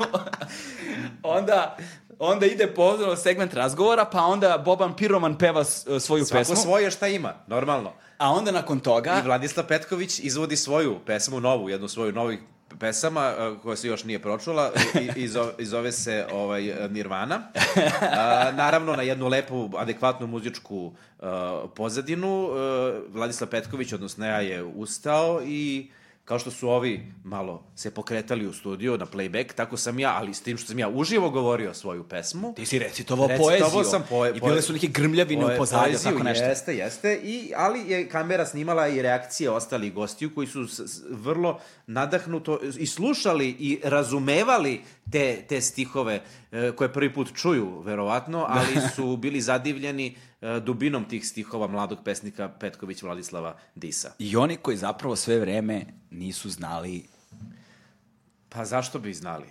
onda 1.22 1.76
onda 2.18 2.46
ide 2.46 2.66
pozorno 2.66 3.16
segment 3.16 3.54
razgovora, 3.54 4.04
pa 4.04 4.22
onda 4.22 4.62
Boban 4.64 4.96
Piroman 4.96 5.38
peva 5.38 5.64
svoju 5.64 6.24
Svako 6.24 6.38
pesmu. 6.38 6.54
Svako 6.54 6.68
svoje 6.68 6.90
šta 6.90 7.08
ima, 7.08 7.34
normalno. 7.46 7.92
A 8.18 8.32
onda 8.32 8.50
nakon 8.50 8.80
toga... 8.80 9.20
I 9.24 9.26
Vladislav 9.26 9.66
Petković 9.66 10.18
izvodi 10.18 10.56
svoju 10.56 10.98
pesmu, 11.06 11.40
novu, 11.40 11.68
jednu 11.68 11.88
svoju 11.88 12.12
novih 12.12 12.38
pesama 12.78 13.34
koja 13.62 13.76
se 13.76 13.88
još 13.88 14.04
nije 14.04 14.22
pročula 14.22 14.72
i, 15.00 15.20
i, 15.20 15.28
zove, 15.28 15.52
i 15.58 15.64
zove 15.64 15.92
se 15.92 16.26
ovaj, 16.32 16.74
Nirvana. 16.90 17.42
A, 18.00 18.52
naravno, 18.52 18.96
na 18.96 19.02
jednu 19.02 19.28
lepu, 19.28 19.70
adekvatnu 19.76 20.26
muzičku 20.26 20.76
uh, 20.86 21.26
pozadinu 21.74 22.44
uh, 22.44 22.54
Vladislav 23.08 23.50
Petković, 23.50 23.92
odnosno 23.92 24.26
ja, 24.26 24.40
je 24.40 24.64
ustao 24.64 25.40
i 25.44 25.90
kao 26.26 26.38
što 26.38 26.50
su 26.50 26.68
ovi 26.68 27.12
malo 27.24 27.64
se 27.76 27.90
pokretali 27.90 28.46
u 28.46 28.52
studiju 28.52 28.98
na 28.98 29.06
playback, 29.06 29.52
tako 29.52 29.76
sam 29.76 29.98
ja, 29.98 30.14
ali 30.16 30.34
s 30.34 30.42
tim 30.42 30.56
što 30.56 30.66
sam 30.66 30.78
ja 30.78 30.88
uživo 30.88 31.30
govorio 31.30 31.74
svoju 31.74 32.04
pesmu. 32.04 32.54
Ti 32.54 32.66
si 32.66 32.78
recitovao 32.78 33.28
poeziju. 33.38 33.84
sam 33.84 34.04
poe, 34.08 34.30
I 34.36 34.40
bile 34.40 34.62
su 34.62 34.72
neke 34.72 34.86
grmljavine 34.86 35.42
poe, 35.42 35.54
u 35.54 35.58
pozadju, 35.58 35.98
tako 36.04 36.22
nešto. 36.22 36.44
Jeste, 36.44 36.76
jeste. 36.76 37.20
I, 37.24 37.52
ali 37.56 37.90
je 37.90 38.08
kamera 38.08 38.46
snimala 38.46 38.88
i 38.88 39.02
reakcije 39.02 39.50
ostalih 39.50 39.94
gostiju 39.94 40.34
koji 40.34 40.46
su 40.46 40.66
s, 40.66 40.78
s, 40.78 41.02
vrlo 41.10 41.60
nadahnuto 41.86 42.60
i 42.78 42.86
slušali 42.86 43.48
i 43.48 43.80
razumevali 43.84 44.80
te, 45.12 45.42
te 45.48 45.60
stihove 45.60 46.22
e, 46.52 46.72
koje 46.76 46.92
prvi 46.92 47.14
put 47.14 47.34
čuju, 47.34 47.80
verovatno, 47.80 48.46
ali 48.48 48.88
su 48.96 49.16
bili 49.16 49.40
zadivljeni 49.40 50.16
dubinom 50.40 51.04
tih 51.04 51.28
stihova 51.28 51.66
mladog 51.66 51.98
pesnika 52.04 52.48
Petković 52.48 53.02
Vladislava 53.02 53.56
Disa. 53.74 54.12
I 54.18 54.36
oni 54.36 54.56
koji 54.56 54.76
zapravo 54.76 55.16
sve 55.16 55.38
vreme 55.38 55.86
nisu 56.10 56.50
znali... 56.50 57.04
Pa 58.48 58.64
zašto 58.64 58.98
bi 58.98 59.14
znali? 59.14 59.46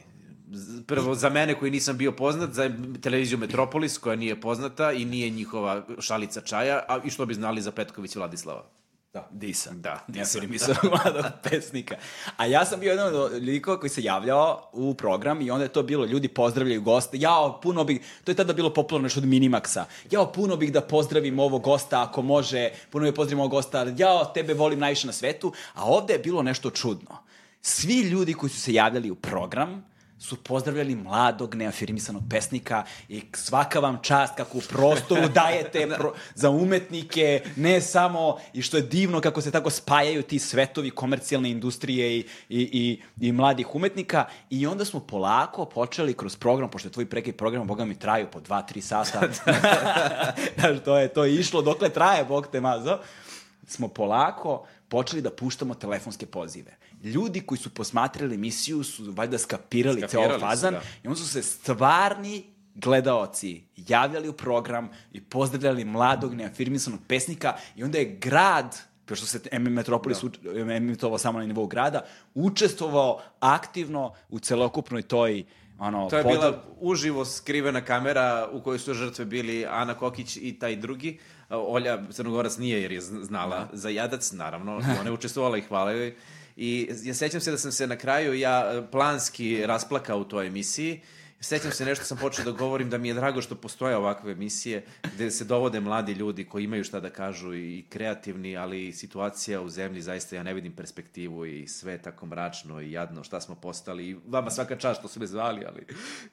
Prvo, 0.87 1.15
za 1.15 1.29
mene 1.29 1.59
koji 1.59 1.71
nisam 1.71 1.97
bio 1.97 2.11
poznat, 2.11 2.53
za 2.53 2.69
televiziju 3.01 3.37
Metropolis 3.37 3.97
koja 3.97 4.15
nije 4.15 4.41
poznata 4.41 4.91
i 4.91 5.05
nije 5.05 5.29
njihova 5.29 5.85
šalica 5.99 6.41
čaja, 6.41 6.83
a 6.87 6.99
i 7.05 7.09
što 7.09 7.25
bi 7.25 7.33
znali 7.33 7.61
za 7.61 7.71
Petković 7.71 8.15
Vladislava? 8.15 8.65
Da. 9.15 9.27
Disa. 9.31 9.71
Da, 9.73 10.03
Disa. 10.07 10.39
Ja 10.39 10.47
mislio 10.47 10.75
mladog 10.91 11.25
pesnika. 11.43 11.95
A 12.37 12.45
ja 12.45 12.65
sam 12.65 12.79
bio 12.79 12.91
jedan 12.91 13.15
od 13.15 13.31
likova 13.43 13.79
koji 13.79 13.89
se 13.89 14.03
javljao 14.03 14.69
u 14.73 14.93
program 14.93 15.41
i 15.41 15.51
onda 15.51 15.63
je 15.63 15.73
to 15.73 15.83
bilo, 15.83 16.05
ljudi 16.05 16.27
pozdravljaju 16.27 16.81
goste. 16.81 17.17
Jao, 17.19 17.61
puno 17.61 17.83
bih, 17.83 17.99
to 18.23 18.31
je 18.31 18.35
tada 18.35 18.53
bilo 18.53 18.73
popularno 18.73 19.05
nešto 19.05 19.19
od 19.19 19.25
Minimaxa. 19.25 19.83
Jao, 20.11 20.31
puno 20.31 20.55
bih 20.55 20.73
da 20.73 20.81
pozdravim 20.81 21.39
ovog 21.39 21.63
gosta 21.63 22.03
ako 22.03 22.21
može, 22.21 22.69
puno 22.89 23.03
bih 23.03 23.13
da 23.13 23.15
pozdravim 23.15 23.39
ovog 23.39 23.51
gosta, 23.51 23.85
jao, 23.97 24.25
tebe 24.25 24.53
volim 24.53 24.79
najviše 24.79 25.07
na 25.07 25.13
svetu. 25.13 25.53
A 25.73 25.85
ovde 25.85 26.13
je 26.13 26.19
bilo 26.19 26.43
nešto 26.43 26.69
čudno. 26.69 27.17
Svi 27.61 28.01
ljudi 28.01 28.33
koji 28.33 28.49
su 28.49 28.61
se 28.61 28.73
javljali 28.73 29.11
u 29.11 29.15
program, 29.15 29.94
su 30.19 30.43
pozdravljali 30.43 30.95
mladog, 30.95 31.55
neafirmisanog 31.55 32.23
pesnika 32.29 32.83
i 33.09 33.21
svaka 33.33 33.79
vam 33.79 33.99
čast 34.01 34.35
kako 34.35 34.57
u 34.57 34.61
prostoru 34.69 35.29
dajete 35.29 35.87
pro, 35.97 36.13
za 36.35 36.49
umetnike, 36.49 37.41
ne 37.55 37.81
samo, 37.81 38.37
i 38.53 38.61
što 38.61 38.77
je 38.77 38.83
divno 38.83 39.21
kako 39.21 39.41
se 39.41 39.51
tako 39.51 39.69
spajaju 39.69 40.23
ti 40.23 40.39
svetovi 40.39 40.89
komercijalne 40.89 41.49
industrije 41.49 42.17
i, 42.17 42.25
i, 42.49 42.59
i, 42.59 43.01
i 43.27 43.31
mladih 43.31 43.75
umetnika. 43.75 44.25
I 44.49 44.67
onda 44.67 44.85
smo 44.85 44.99
polako 44.99 45.65
počeli 45.65 46.13
kroz 46.13 46.35
program, 46.35 46.69
pošto 46.69 46.87
je 46.87 46.93
tvoj 46.93 47.09
preki 47.09 47.31
program, 47.31 47.67
boga 47.67 47.85
mi 47.85 47.99
traju 47.99 48.27
po 48.31 48.39
dva, 48.39 48.61
tri 48.61 48.81
sata, 48.81 49.21
znaš, 50.55 50.79
to 50.85 50.97
je, 50.97 51.07
to 51.07 51.23
je 51.25 51.35
išlo 51.35 51.61
dokle 51.61 51.89
traje, 51.89 52.25
bog 52.25 52.47
te 52.47 52.61
mazo, 52.61 52.99
smo 53.67 53.87
polako 53.87 54.65
počeli 54.87 55.21
da 55.21 55.29
puštamo 55.29 55.75
telefonske 55.75 56.25
pozive 56.25 56.77
ljudi 57.05 57.41
koji 57.41 57.59
su 57.59 57.69
posmatrali 57.69 58.35
emisiju 58.35 58.83
su 58.83 59.11
valjda 59.11 59.37
skapirali, 59.37 60.01
skapirali 60.01 60.29
ceo 60.29 60.39
fazan 60.39 60.73
da. 60.73 60.81
i 61.03 61.07
onda 61.07 61.19
su 61.19 61.27
se 61.27 61.41
stvarni 61.41 62.43
gledaoci 62.75 63.63
javljali 63.75 64.29
u 64.29 64.33
program 64.33 64.89
i 65.11 65.21
pozdravljali 65.21 65.85
mladog 65.85 66.33
neafirmisanog 66.33 66.99
pesnika 67.07 67.53
i 67.75 67.83
onda 67.83 67.97
je 67.97 68.05
grad 68.05 68.77
pošto 69.05 69.25
se 69.25 69.39
MM 69.59 69.73
Metropolis 69.73 70.23
da. 70.41 70.75
emitovao 70.75 71.17
samo 71.17 71.39
na 71.39 71.45
nivou 71.45 71.67
grada, 71.67 72.05
učestvovao 72.33 73.21
aktivno 73.39 74.13
u 74.29 74.39
celokupnoj 74.39 75.01
toj 75.01 75.45
ono, 75.79 76.09
to 76.09 76.17
je 76.17 76.23
pod... 76.23 76.31
bila 76.31 76.63
uživo 76.79 77.25
skrivena 77.25 77.81
kamera 77.81 78.49
u 78.51 78.61
kojoj 78.61 78.79
su 78.79 78.93
žrtve 78.93 79.25
bili 79.25 79.65
Ana 79.65 79.93
Kokić 79.93 80.37
i 80.37 80.59
taj 80.59 80.75
drugi. 80.75 81.19
Olja 81.49 82.03
Crnogorac 82.11 82.57
nije 82.57 82.81
jer 82.81 82.91
je 82.91 83.01
znala 83.01 83.59
da. 83.71 83.77
za 83.77 83.89
jadac, 83.89 84.31
naravno. 84.31 84.75
Ona 84.75 85.03
je 85.05 85.11
učestvovala 85.11 85.57
i 85.57 85.61
hvala 85.61 85.91
joj. 85.91 86.15
I 86.55 86.89
ja 87.03 87.13
sećam 87.13 87.41
se 87.41 87.51
da 87.51 87.57
sam 87.57 87.71
se 87.71 87.87
na 87.87 87.95
kraju 87.95 88.33
ja 88.33 88.71
e, 88.73 88.91
planski 88.91 89.65
rasplakao 89.65 90.19
u 90.19 90.23
toj 90.23 90.47
emisiji, 90.47 91.01
sećam 91.45 91.71
se 91.71 91.85
nešto 91.85 92.05
sam 92.05 92.17
počeo 92.17 92.45
da 92.45 92.51
govorim 92.51 92.89
da 92.89 92.97
mi 92.97 93.07
je 93.07 93.13
drago 93.13 93.41
što 93.41 93.55
postoje 93.55 93.95
ovakve 93.95 94.31
emisije 94.31 94.85
gde 95.15 95.31
se 95.31 95.45
dovode 95.45 95.79
mladi 95.79 96.13
ljudi 96.13 96.43
koji 96.45 96.63
imaju 96.63 96.83
šta 96.83 96.99
da 96.99 97.09
kažu 97.09 97.55
i 97.55 97.85
kreativni, 97.89 98.57
ali 98.57 98.93
situacija 98.93 99.61
u 99.61 99.69
zemlji 99.69 100.01
zaista 100.01 100.35
ja 100.35 100.43
ne 100.43 100.53
vidim 100.53 100.75
perspektivu 100.75 101.45
i 101.45 101.67
sve 101.67 101.91
je 101.91 102.01
tako 102.01 102.25
mračno 102.25 102.81
i 102.81 102.91
jadno 102.91 103.23
šta 103.23 103.41
smo 103.41 103.55
postali 103.55 104.09
i 104.09 104.15
vama 104.27 104.51
svaka 104.51 104.75
čast 104.75 104.99
što 104.99 105.07
su 105.07 105.19
me 105.19 105.27
zvali, 105.27 105.65
ali 105.65 105.85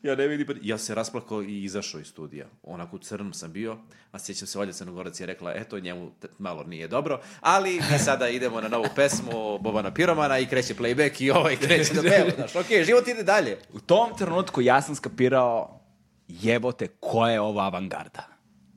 ja 0.03 0.15
ne 0.15 0.27
vidim. 0.27 0.59
Ja 0.63 0.79
se 0.79 0.95
rasplakao 0.95 1.43
i 1.43 1.63
izašao 1.63 2.01
iz 2.01 2.07
studija. 2.07 2.47
Onako 2.63 2.97
u 2.97 2.99
crnom 2.99 3.33
sam 3.33 3.53
bio, 3.53 3.79
a 4.13 4.19
sjećam 4.19 4.47
se 4.47 4.59
Olja 4.59 4.73
Crnogorac 4.73 5.21
je 5.21 5.27
rekla, 5.27 5.53
eto 5.55 5.81
njemu 5.81 6.11
malo 6.39 6.65
nije 6.65 6.89
dobro, 6.89 7.21
ali 7.41 7.81
mi 7.93 7.99
sada 7.99 8.29
idemo 8.29 8.61
na 8.61 8.69
novu 8.69 8.87
pesmu 8.97 9.59
Bobana 9.59 9.95
Piromana 9.95 10.39
i 10.39 10.47
kreće 10.47 10.75
playback 10.75 11.23
i 11.23 11.31
ovaj 11.31 11.57
kreće 11.57 11.95
da 11.95 12.03
peva. 12.03 12.31
Znaš, 12.37 12.57
okej, 12.57 12.79
okay, 12.79 12.87
život 12.87 13.09
ide 13.09 13.23
dalje. 13.23 13.59
U 13.73 13.81
tom 13.81 14.17
trenutku 14.19 14.61
ja 14.61 14.83
sam 14.83 14.95
skapirao 15.03 15.81
jebote, 16.29 16.87
koja 17.01 17.33
je 17.33 17.41
ova 17.41 17.65
avangarda. 17.65 18.27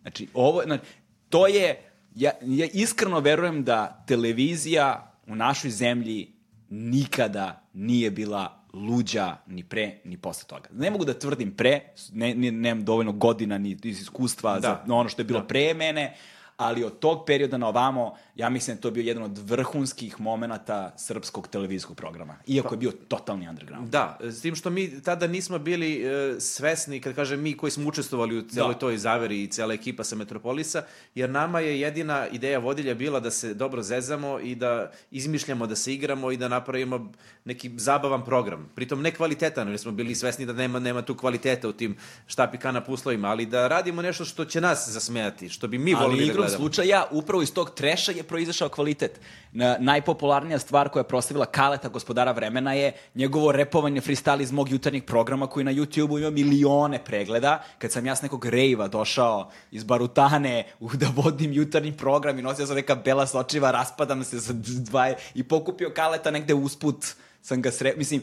Znači, 0.02 0.28
ovo, 0.34 0.62
znači, 0.66 0.84
to 1.30 1.48
je, 1.48 1.82
ja, 2.16 2.32
ja 2.42 2.68
iskreno 2.74 3.20
verujem 3.20 3.64
da 3.64 4.04
televizija 4.08 5.12
u 5.28 5.36
našoj 5.36 5.72
zemlji 5.72 6.34
nikada 6.70 7.62
nije 7.74 8.12
bila 8.12 8.66
luđa 8.74 9.38
ni 9.48 9.64
pre, 9.64 9.98
ni 10.04 10.18
posle 10.18 10.48
toga. 10.48 10.70
Ne 10.74 10.92
mogu 10.92 11.06
da 11.06 11.20
tvrdim 11.20 11.56
pre, 11.56 11.82
ne, 12.12 12.36
ne, 12.36 12.52
nemam 12.52 12.86
dovoljno 12.86 13.12
godina 13.12 13.58
ni 13.58 13.78
iz 13.84 14.02
iskustva 14.02 14.60
da. 14.60 14.84
za 14.88 14.94
ono 14.94 15.10
što 15.10 15.22
je 15.22 15.26
bilo 15.26 15.40
da. 15.40 15.48
pre 15.48 15.74
mene, 15.74 16.16
ali 16.58 16.84
od 16.84 17.00
tog 17.00 17.26
perioda 17.26 17.58
na 17.58 17.68
ovamo, 17.68 18.16
ja 18.36 18.50
mislim 18.50 18.76
da 18.76 18.82
to 18.82 18.92
bio 18.92 19.02
jedan 19.02 19.24
od 19.24 19.38
vrhunskih 19.38 20.22
momenta 20.22 20.94
srpskog 20.98 21.48
televizijskog 21.48 21.98
programa. 21.98 22.36
Iako 22.48 22.70
pa, 22.70 22.74
je 22.76 22.80
bio 22.80 22.92
totalni 23.08 23.50
underground. 23.50 23.90
Da, 23.90 24.18
s 24.22 24.42
tim 24.42 24.56
što 24.56 24.70
mi 24.70 25.02
tada 25.02 25.28
nismo 25.28 25.60
bili 25.60 26.04
e, 26.04 26.40
svesni, 26.40 27.02
kad 27.02 27.16
kažem 27.16 27.42
mi 27.42 27.58
koji 27.58 27.72
smo 27.72 27.90
učestvovali 27.90 28.38
u 28.38 28.42
celoj 28.42 28.74
da. 28.74 28.80
toj 28.80 28.98
zaveri 28.98 29.44
i 29.44 29.48
cela 29.48 29.74
ekipa 29.74 30.04
sa 30.04 30.16
Metropolisa, 30.16 30.84
jer 31.16 31.30
nama 31.30 31.60
je 31.60 31.80
jedina 31.80 32.28
ideja 32.28 32.60
vodilja 32.60 32.94
bila 32.94 33.20
da 33.20 33.32
se 33.32 33.54
dobro 33.54 33.82
zezamo 33.84 34.40
i 34.40 34.56
da 34.56 34.92
izmišljamo, 35.12 35.68
da 35.68 35.76
se 35.76 35.94
igramo 35.94 36.32
i 36.32 36.38
da 36.38 36.48
napravimo 36.48 37.12
neki 37.46 37.72
zabavan 37.76 38.26
program. 38.26 38.70
Pritom 38.76 39.02
ne 39.02 39.12
kvalitetan, 39.12 39.68
jer 39.68 39.80
smo 39.80 39.92
bili 39.92 40.16
svesni 40.16 40.46
da 40.46 40.54
nema, 40.54 40.80
nema 40.80 41.02
tu 41.02 41.16
kvaliteta 41.18 41.68
u 41.68 41.74
tim 41.74 41.98
štapikana 42.28 42.84
puslovima, 42.84 43.28
ali 43.28 43.46
da 43.46 43.68
radimo 43.68 44.02
nešto 44.02 44.26
što 44.26 44.46
će 44.46 44.62
nas 44.62 44.90
zasmejati, 44.90 45.50
što 45.50 45.68
bi 45.68 45.78
mi 45.78 45.94
volili 45.94 46.34
da 46.34 46.45
igrom 46.46 46.62
slučaja, 46.62 47.06
upravo 47.12 47.44
iz 47.44 47.54
tog 47.54 47.72
treša 47.76 48.12
je 48.12 48.24
proizašao 48.24 48.70
kvalitet. 48.70 49.20
Na, 49.52 49.78
najpopularnija 49.80 50.60
stvar 50.60 50.90
koja 50.90 51.02
je 51.02 51.08
proslavila 51.08 51.46
Kaleta, 51.46 51.90
gospodara 51.90 52.32
vremena, 52.32 52.74
je 52.74 52.92
njegovo 53.16 53.52
repovanje 53.52 54.02
freestyle 54.02 54.42
iz 54.42 54.52
mog 54.52 54.70
jutarnjeg 54.70 55.06
programa 55.06 55.48
koji 55.48 55.64
na 55.64 55.72
YouTube-u 55.72 56.20
ima 56.20 56.30
milione 56.30 57.04
pregleda. 57.04 57.64
Kad 57.78 57.92
sam 57.92 58.06
ja 58.06 58.16
s 58.16 58.22
nekog 58.22 58.46
rejva 58.46 58.88
došao 58.88 59.52
iz 59.72 59.84
Barutane 59.84 60.66
u, 60.80 60.90
da 60.94 61.08
vodim 61.16 61.54
jutarnji 61.54 61.98
program 61.98 62.40
i 62.40 62.42
nosio 62.42 62.66
sam 62.66 62.76
neka 62.76 62.96
bela 62.96 63.28
sočiva, 63.28 63.72
raspadam 63.72 64.24
se 64.24 64.40
za 64.40 64.54
dva 64.56 65.14
i 65.36 65.44
pokupio 65.44 65.92
Kaleta 65.96 66.32
negde 66.32 66.54
usput 66.54 67.06
sam 67.42 67.62
ga 67.62 67.72
sre... 67.72 67.94
Mislim, 67.98 68.22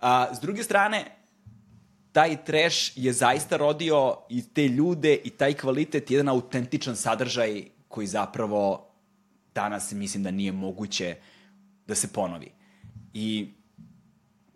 a, 0.00 0.34
s 0.34 0.40
druge 0.40 0.62
strane, 0.62 1.04
taj 2.12 2.44
trash 2.44 2.92
je 2.96 3.12
zaista 3.12 3.56
rodio 3.56 4.16
i 4.28 4.42
te 4.54 4.68
ljude 4.68 5.14
i 5.24 5.30
taj 5.30 5.54
kvalitet, 5.54 6.10
jedan 6.10 6.28
autentičan 6.28 6.96
sadržaj 6.96 7.64
koji 7.88 8.06
zapravo 8.06 8.90
danas 9.54 9.92
mislim 9.92 10.22
da 10.22 10.30
nije 10.30 10.52
moguće 10.52 11.16
da 11.86 11.94
se 11.94 12.08
ponovi. 12.08 12.52
I 13.14 13.48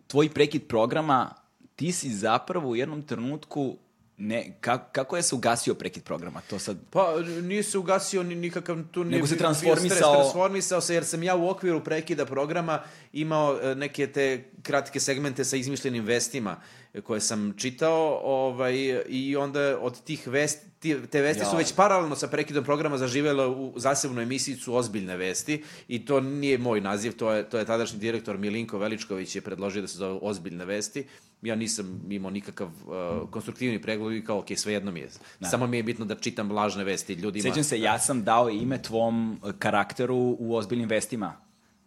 tvoj 0.07 0.29
prekid 0.29 0.67
programa, 0.67 1.33
ti 1.75 1.91
si 1.91 2.09
zapravo 2.09 2.69
u 2.69 2.75
jednom 2.75 3.01
trenutku 3.01 3.77
Ne, 4.17 4.57
kako, 4.61 4.85
kako 4.91 5.17
je 5.17 5.23
se 5.23 5.35
ugasio 5.35 5.73
prekid 5.73 6.03
programa? 6.03 6.41
To 6.49 6.59
sad... 6.59 6.77
Pa, 6.89 7.15
nije 7.41 7.63
se 7.63 7.77
ugasio 7.77 8.23
ni 8.23 8.35
nikakav... 8.35 8.77
Tu 8.91 9.03
Nego 9.03 9.27
se 9.27 9.37
transformisao... 9.37 9.97
Stres, 9.97 9.99
transformisao 9.99 10.81
se, 10.81 10.93
jer 10.93 11.05
sam 11.05 11.23
ja 11.23 11.35
u 11.35 11.49
okviru 11.49 11.83
prekida 11.83 12.25
programa 12.25 12.81
imao 13.13 13.59
e, 13.61 13.75
neke 13.75 14.07
te 14.07 14.43
kratke 14.61 14.99
segmente 14.99 15.45
sa 15.45 15.57
izmišljenim 15.57 16.05
vestima 16.05 16.57
koje 17.01 17.21
sam 17.21 17.53
čitao 17.57 18.19
ovaj, 18.23 19.03
i 19.09 19.35
onda 19.35 19.77
od 19.81 20.03
tih 20.03 20.27
vesti, 20.27 21.07
te 21.11 21.21
vesti 21.21 21.43
ja. 21.43 21.49
su 21.49 21.57
već 21.57 21.73
paralelno 21.75 22.15
sa 22.15 22.27
prekidom 22.27 22.63
programa 22.63 22.97
zaživele 22.97 23.47
u 23.47 23.73
zasebnu 23.75 24.21
emisijicu 24.21 24.75
Ozbiljne 24.75 25.17
vesti 25.17 25.63
i 25.87 26.05
to 26.05 26.19
nije 26.21 26.57
moj 26.57 26.81
naziv, 26.81 27.17
to 27.17 27.31
je, 27.31 27.49
to 27.49 27.57
je 27.57 27.65
tadašnji 27.65 27.99
direktor 27.99 28.37
Milinko 28.37 28.77
Veličković 28.77 29.35
je 29.35 29.41
predložio 29.41 29.81
da 29.81 29.87
se 29.87 29.97
zove 29.97 30.19
Ozbiljne 30.21 30.65
vesti. 30.65 31.07
Ja 31.41 31.55
nisam 31.55 32.01
imao 32.09 32.31
nikakav 32.31 32.67
uh, 32.67 33.29
konstruktivni 33.29 33.81
pregled 33.81 34.17
i 34.17 34.23
kao, 34.23 34.39
ok, 34.39 34.47
svejedno 34.55 34.91
mi 34.91 34.99
je. 34.99 35.09
Da. 35.39 35.49
Samo 35.49 35.67
mi 35.67 35.77
je 35.77 35.83
bitno 35.83 36.05
da 36.05 36.15
čitam 36.15 36.51
lažne 36.51 36.83
vesti 36.83 37.13
ljudima. 37.13 37.43
Sećam 37.43 37.63
se, 37.63 37.79
ja 37.79 37.99
sam 37.99 38.23
dao 38.23 38.49
ime 38.49 38.81
tvom 38.81 39.39
karakteru 39.59 40.35
u 40.39 40.55
Ozbiljnim 40.55 40.89
vestima 40.89 41.43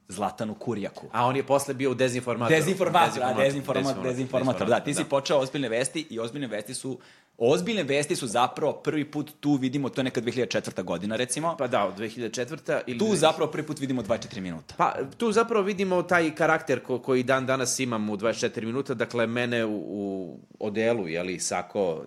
Zlatanu 0.08 0.54
Kurjaku. 0.54 1.06
A 1.12 1.26
on 1.26 1.36
je 1.36 1.46
posle 1.46 1.74
bio 1.74 1.90
u 1.90 1.94
dezinformatoru. 1.94 2.56
Dezinformator, 2.56 3.20
da, 3.20 3.34
dezinformator, 3.34 4.02
dezinformator, 4.02 4.68
da. 4.68 4.80
Ti 4.80 4.92
da. 4.92 4.96
si 4.96 5.04
počeo 5.04 5.38
ozbiljne 5.38 5.68
vesti 5.68 6.06
i 6.10 6.20
ozbiljne 6.20 6.46
vesti 6.46 6.74
su 6.74 6.98
Ozbiljne 7.38 7.82
vesti 7.82 8.16
su 8.16 8.26
zapravo 8.26 8.72
prvi 8.72 9.04
put 9.04 9.32
tu 9.40 9.54
vidimo, 9.54 9.88
to 9.88 10.00
je 10.00 10.04
neka 10.04 10.20
2004. 10.20 10.82
godina 10.82 11.16
recimo. 11.16 11.56
Pa 11.58 11.66
da, 11.66 11.84
od 11.84 11.98
2004. 11.98 12.80
Ili 12.86 12.98
tu 12.98 13.16
zapravo 13.16 13.50
prvi 13.50 13.66
put 13.66 13.80
vidimo 13.80 14.02
24 14.02 14.40
minuta. 14.40 14.74
Pa 14.76 14.94
tu 15.16 15.32
zapravo 15.32 15.64
vidimo 15.64 16.02
taj 16.02 16.34
karakter 16.34 16.80
ko, 16.80 16.98
koji 16.98 17.22
dan 17.22 17.46
danas 17.46 17.80
imam 17.80 18.10
u 18.10 18.16
24 18.16 18.64
minuta, 18.64 18.94
dakle 18.94 19.26
mene 19.26 19.64
u, 19.64 19.74
u 19.74 20.38
odelu, 20.58 21.08
jeli, 21.08 21.40
sako, 21.40 22.04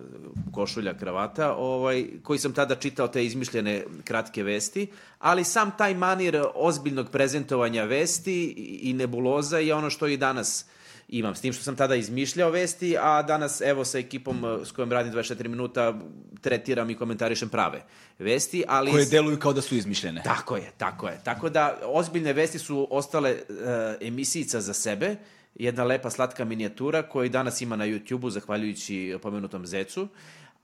košulja, 0.52 0.94
kravata, 0.94 1.54
ovaj, 1.54 2.06
koji 2.22 2.38
sam 2.38 2.52
tada 2.52 2.74
čitao 2.74 3.08
te 3.08 3.24
izmišljene 3.24 3.84
kratke 4.04 4.42
vesti, 4.42 4.86
ali 5.18 5.44
sam 5.44 5.70
taj 5.78 5.94
manir 5.94 6.42
ozbiljnog 6.54 7.10
prezentovanja 7.10 7.84
vesti 7.84 8.48
i 8.82 8.92
nebuloza 8.92 9.58
je 9.58 9.74
ono 9.74 9.90
što 9.90 10.06
i 10.06 10.16
danas 10.16 10.66
imam. 11.10 11.34
S 11.34 11.40
tim 11.40 11.52
što 11.52 11.62
sam 11.62 11.76
tada 11.76 11.94
izmišljao 11.94 12.50
vesti, 12.50 12.96
a 13.00 13.22
danas 13.22 13.60
evo 13.60 13.84
sa 13.84 13.98
ekipom 13.98 14.44
eh, 14.44 14.64
s 14.64 14.72
kojom 14.72 14.92
radim 14.92 15.12
24 15.12 15.48
minuta 15.48 15.94
tretiram 16.40 16.90
i 16.90 16.94
komentarišem 16.94 17.48
prave 17.48 17.82
vesti, 18.18 18.64
ali... 18.68 18.90
Koje 18.90 19.06
deluju 19.06 19.38
kao 19.38 19.52
da 19.52 19.60
su 19.60 19.74
izmišljene. 19.74 20.22
Tako 20.22 20.56
je, 20.56 20.72
tako 20.76 21.08
je. 21.08 21.20
Tako 21.24 21.48
da 21.48 21.78
ozbiljne 21.84 22.32
vesti 22.32 22.58
su 22.58 22.88
ostale 22.90 23.32
uh, 23.32 23.56
emisijica 24.00 24.60
za 24.60 24.74
sebe, 24.74 25.16
jedna 25.54 25.84
lepa 25.84 26.10
slatka 26.10 26.44
minijatura 26.44 27.02
koju 27.02 27.28
danas 27.28 27.60
ima 27.60 27.76
na 27.76 27.86
YouTube-u 27.86 28.30
zahvaljujući 28.30 29.18
pomenutom 29.22 29.66
Zecu. 29.66 30.08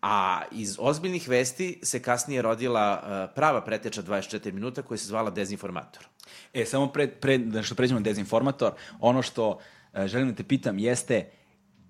A 0.02 0.42
iz 0.52 0.76
ozbiljnih 0.78 1.28
vesti 1.28 1.80
se 1.82 2.02
kasnije 2.02 2.42
rodila 2.42 3.02
uh, 3.02 3.34
prava 3.34 3.60
preteča 3.60 4.02
24 4.02 4.52
minuta 4.52 4.82
koja 4.82 4.98
se 4.98 5.06
zvala 5.06 5.30
Dezinformator. 5.30 6.06
E, 6.54 6.64
samo 6.64 6.86
pre, 6.86 7.08
pre, 7.08 7.38
da 7.38 7.62
što 7.62 7.74
pređemo 7.74 8.00
na 8.00 8.04
Dezinformator, 8.04 8.72
ono 9.00 9.22
što 9.22 9.58
želim 10.04 10.28
da 10.28 10.34
te 10.34 10.44
pitam 10.44 10.78
jeste 10.78 11.30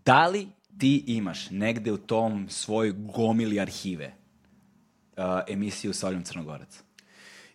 da 0.04 0.26
li 0.26 0.48
ti 0.78 1.04
imaš 1.06 1.50
negde 1.50 1.92
u 1.92 1.96
tom 1.96 2.48
svoj 2.48 2.92
gomili 2.92 3.60
arhive 3.60 4.14
uh, 5.16 5.24
emisiju 5.48 5.92
sa 5.92 6.06
Oljom 6.08 6.22
Crnogorac? 6.22 6.82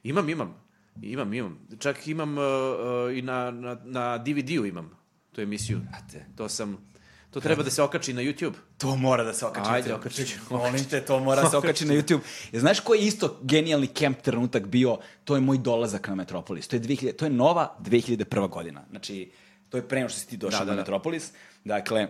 Imam, 0.04 0.30
imam. 0.30 0.56
Imam, 1.02 1.34
imam. 1.34 1.68
Čak 1.80 2.08
imam 2.08 2.38
uh, 2.38 2.43
uh, 2.43 3.18
i 3.18 3.22
na, 3.22 3.52
na, 3.52 3.78
na 3.84 4.18
DVD-u 4.18 4.66
imam 4.66 4.91
tu 5.32 5.41
emisiju. 5.41 5.82
Ate. 5.93 6.26
To 6.38 6.49
sam... 6.49 6.91
To 7.32 7.39
treba 7.39 7.64
da 7.64 7.70
se 7.70 7.82
okači 7.82 8.14
na 8.14 8.22
YouTube. 8.22 8.54
To 8.78 8.95
mora 8.95 9.24
da 9.24 9.34
se 9.34 9.45
okači. 9.45 9.70
Ajde, 9.72 9.93
okači. 9.93 10.36
Molim 10.49 10.86
te, 10.89 11.06
to 11.06 11.20
mora 11.20 11.41
da 11.41 11.49
se 11.49 11.58
okači 11.58 11.86
na 11.86 11.93
YouTube. 11.93 12.20
Ja, 12.52 12.60
znaš 12.60 12.80
koji 12.80 12.99
je 12.99 13.08
isto 13.08 13.39
genijalni 13.43 13.88
kemp 13.88 14.22
trenutak 14.22 14.68
bio? 14.68 14.97
To 15.24 15.36
je 15.36 15.41
moj 15.41 15.58
dolazak 15.58 16.08
na 16.08 16.16
Metropolis. 16.16 16.68
To 16.68 16.76
je, 16.76 16.82
2000, 16.82 17.16
to 17.16 17.26
je 17.26 17.32
nova 17.32 17.78
2001. 17.80 18.49
godina. 18.49 18.84
Znači, 18.89 19.32
To 19.72 19.78
je 19.78 19.88
pre 19.88 20.09
što 20.09 20.19
si 20.19 20.28
ti 20.28 20.38
došao 20.38 20.59
da, 20.59 20.65
da, 20.65 20.72
da. 20.72 20.78
Metropolis. 20.78 21.32
Dakle, 21.63 22.07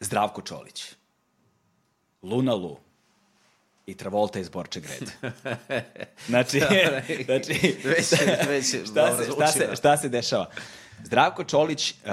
Zdravko 0.00 0.42
Čolić, 0.42 0.84
Luna 2.22 2.54
Lu 2.54 2.76
i 3.86 3.94
Travolta 3.94 4.38
iz 4.38 4.48
Borče 4.48 4.80
Gred. 4.80 5.10
Znači, 6.28 6.60
znači 7.26 7.76
već, 7.84 8.12
već, 8.48 8.66
šta, 8.66 9.16
se, 9.16 9.30
šta, 9.32 9.46
se, 9.46 9.76
šta 9.76 9.96
se 9.96 10.08
dešava? 10.08 10.50
Zdravko 11.04 11.44
Čolić 11.44 11.90
uh, 11.90 12.08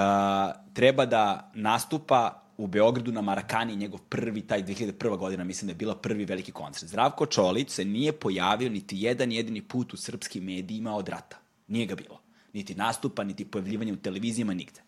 treba 0.73 1.05
da 1.05 1.51
nastupa 1.53 2.41
u 2.57 2.67
Beogradu 2.67 3.11
na 3.11 3.21
Marakani, 3.21 3.75
njegov 3.75 3.99
prvi, 4.09 4.41
taj 4.41 4.63
2001. 4.63 5.17
godina, 5.17 5.43
mislim 5.43 5.67
da 5.67 5.71
je 5.71 5.75
bila 5.75 5.95
prvi 5.95 6.25
veliki 6.25 6.51
koncert. 6.51 6.89
Zdravko 6.89 7.25
Čolić 7.25 7.69
se 7.69 7.85
nije 7.85 8.11
pojavio 8.11 8.69
niti 8.69 8.97
jedan 8.97 9.31
jedini 9.31 9.61
put 9.61 9.93
u 9.93 9.97
srpskim 9.97 10.43
medijima 10.43 10.95
od 10.95 11.09
rata. 11.09 11.37
Nije 11.67 11.85
ga 11.85 11.95
bilo 11.95 12.24
niti 12.55 12.75
nastupa, 12.75 13.23
niti 13.23 13.45
pojavljivanja 13.45 13.93
u 13.93 13.97
televizijama, 13.97 14.53
nigde. 14.53 14.81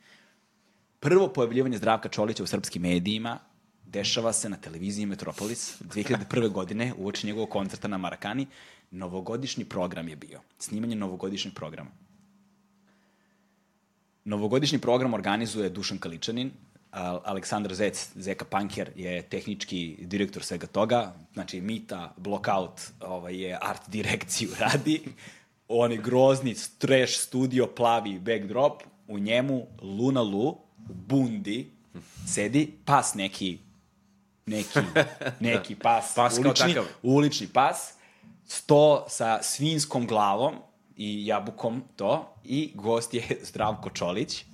Prvo 1.00 1.28
pojavljivanje 1.28 1.78
Zdravka 1.78 2.10
Čolića 2.10 2.44
u 2.44 2.48
srpskim 2.48 2.82
medijima 2.82 3.40
dešava 3.86 4.34
se 4.34 4.50
na 4.50 4.58
televiziji 4.58 5.06
Metropolis 5.06 5.82
2001. 5.82 6.50
godine, 6.52 6.94
uoči 6.98 7.28
njegovog 7.28 7.50
koncerta 7.50 7.88
na 7.88 7.98
Marakani. 7.98 8.48
Novogodišnji 8.92 9.66
program 9.66 10.08
je 10.08 10.16
bio. 10.16 10.42
Snimanje 10.60 10.96
novogodišnjeg 10.96 11.54
programa. 11.54 11.90
Novogodišnji 14.26 14.80
program 14.80 15.14
organizuje 15.14 15.70
Dušan 15.70 15.98
Kaličanin, 15.98 16.52
Aleksandar 17.24 17.74
Zec, 17.74 18.10
Zeka 18.16 18.46
Panker, 18.46 18.92
je 18.96 19.22
tehnički 19.22 19.98
direktor 20.02 20.44
svega 20.44 20.68
toga. 20.68 21.14
Znači, 21.34 21.62
Mita, 21.62 22.14
Blockout, 22.18 22.82
ovaj, 23.00 23.36
je 23.36 23.58
art 23.62 23.90
direkciju 23.90 24.50
radi. 24.60 25.02
On 25.68 25.92
je 25.92 25.98
grozni 25.98 26.56
trash 26.78 27.18
studio, 27.18 27.68
plavi 27.68 28.20
backdrop. 28.20 28.84
U 29.08 29.20
njemu 29.20 29.68
Luna 29.82 30.22
Lu, 30.22 30.58
bundi, 30.78 31.72
sedi, 32.28 32.74
pas 32.86 33.14
neki, 33.14 33.60
neki, 34.46 34.80
neki 35.40 35.76
pas, 35.76 36.14
Pas 36.16 36.38
ulični, 36.40 36.76
ulični 37.04 37.48
pas, 37.48 37.94
sto 38.46 39.06
sa 39.10 39.44
svinskom 39.44 40.08
glavom 40.08 40.56
i 40.96 41.26
jabukom 41.26 41.84
to 41.96 42.34
i 42.44 42.72
gost 42.76 43.14
je 43.14 43.24
Zdravko 43.44 43.90
Čolić 43.90 44.46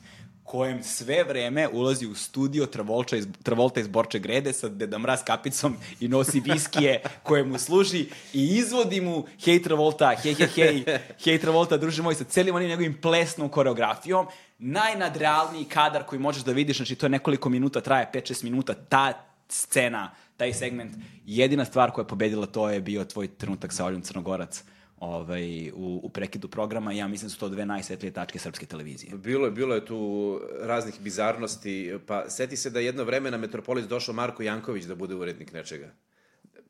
kojem 0.43 0.83
sve 0.83 1.23
vreme 1.23 1.67
ulazi 1.67 2.07
u 2.07 2.15
studio 2.15 2.65
Travolta 2.65 3.17
iz, 3.17 3.27
Travolta 3.43 3.79
iz 3.79 3.87
Borče 3.87 4.19
Grede 4.19 4.53
sa 4.53 4.69
Deda 4.69 4.97
Mraz 4.97 5.23
kapicom 5.23 5.75
i 5.99 6.07
nosi 6.07 6.39
viskije 6.39 7.01
koje 7.23 7.43
mu 7.43 7.57
služi 7.57 8.05
i 8.33 8.57
izvodi 8.57 9.01
mu 9.01 9.25
hej 9.45 9.63
Travolta, 9.63 10.15
hej, 10.23 10.33
hej, 10.33 10.47
hej, 10.55 10.83
hej 11.23 11.39
Travolta, 11.39 11.77
druže 11.77 12.01
moj, 12.01 12.15
sa 12.15 12.23
celim 12.23 12.55
onim 12.55 12.69
njegovim 12.69 13.01
plesnom 13.01 13.49
koreografijom. 13.49 14.27
Najnadrealniji 14.59 15.65
kadar 15.65 16.03
koji 16.03 16.19
možeš 16.19 16.43
da 16.43 16.51
vidiš, 16.51 16.77
znači 16.77 16.95
to 16.95 17.05
je 17.05 17.09
nekoliko 17.09 17.49
minuta, 17.49 17.81
traje 17.81 18.09
5-6 18.13 18.43
minuta, 18.43 18.73
ta 18.73 19.13
scena, 19.49 20.11
taj 20.37 20.53
segment, 20.53 20.95
jedina 21.25 21.65
stvar 21.65 21.91
koja 21.91 22.03
je 22.03 22.07
pobedila 22.07 22.45
to 22.45 22.69
je 22.69 22.81
bio 22.81 23.05
tvoj 23.05 23.27
trenutak 23.27 23.73
sa 23.73 23.85
Oljom 23.85 24.01
Crnogorac 24.01 24.63
ovaj, 25.03 25.71
u, 25.71 25.99
u 26.03 26.09
prekidu 26.09 26.47
programa 26.47 26.93
i 26.93 26.97
ja 26.97 27.07
mislim 27.07 27.27
da 27.27 27.33
su 27.33 27.39
to 27.39 27.49
dve 27.49 27.65
najsvetlije 27.65 28.11
tačke 28.11 28.39
srpske 28.39 28.65
televizije. 28.65 29.17
Bilo 29.17 29.45
je, 29.45 29.51
bilo 29.51 29.75
je 29.75 29.85
tu 29.85 30.39
raznih 30.61 30.99
bizarnosti, 30.99 31.93
pa 32.07 32.29
seti 32.29 32.57
se 32.57 32.69
da 32.69 32.79
je 32.79 32.85
jedno 32.85 33.03
vreme 33.03 33.31
na 33.31 33.37
Metropolis 33.37 33.87
došao 33.87 34.15
Marko 34.15 34.43
Janković 34.43 34.83
da 34.83 34.95
bude 34.95 35.15
urednik 35.15 35.53
nečega. 35.53 35.89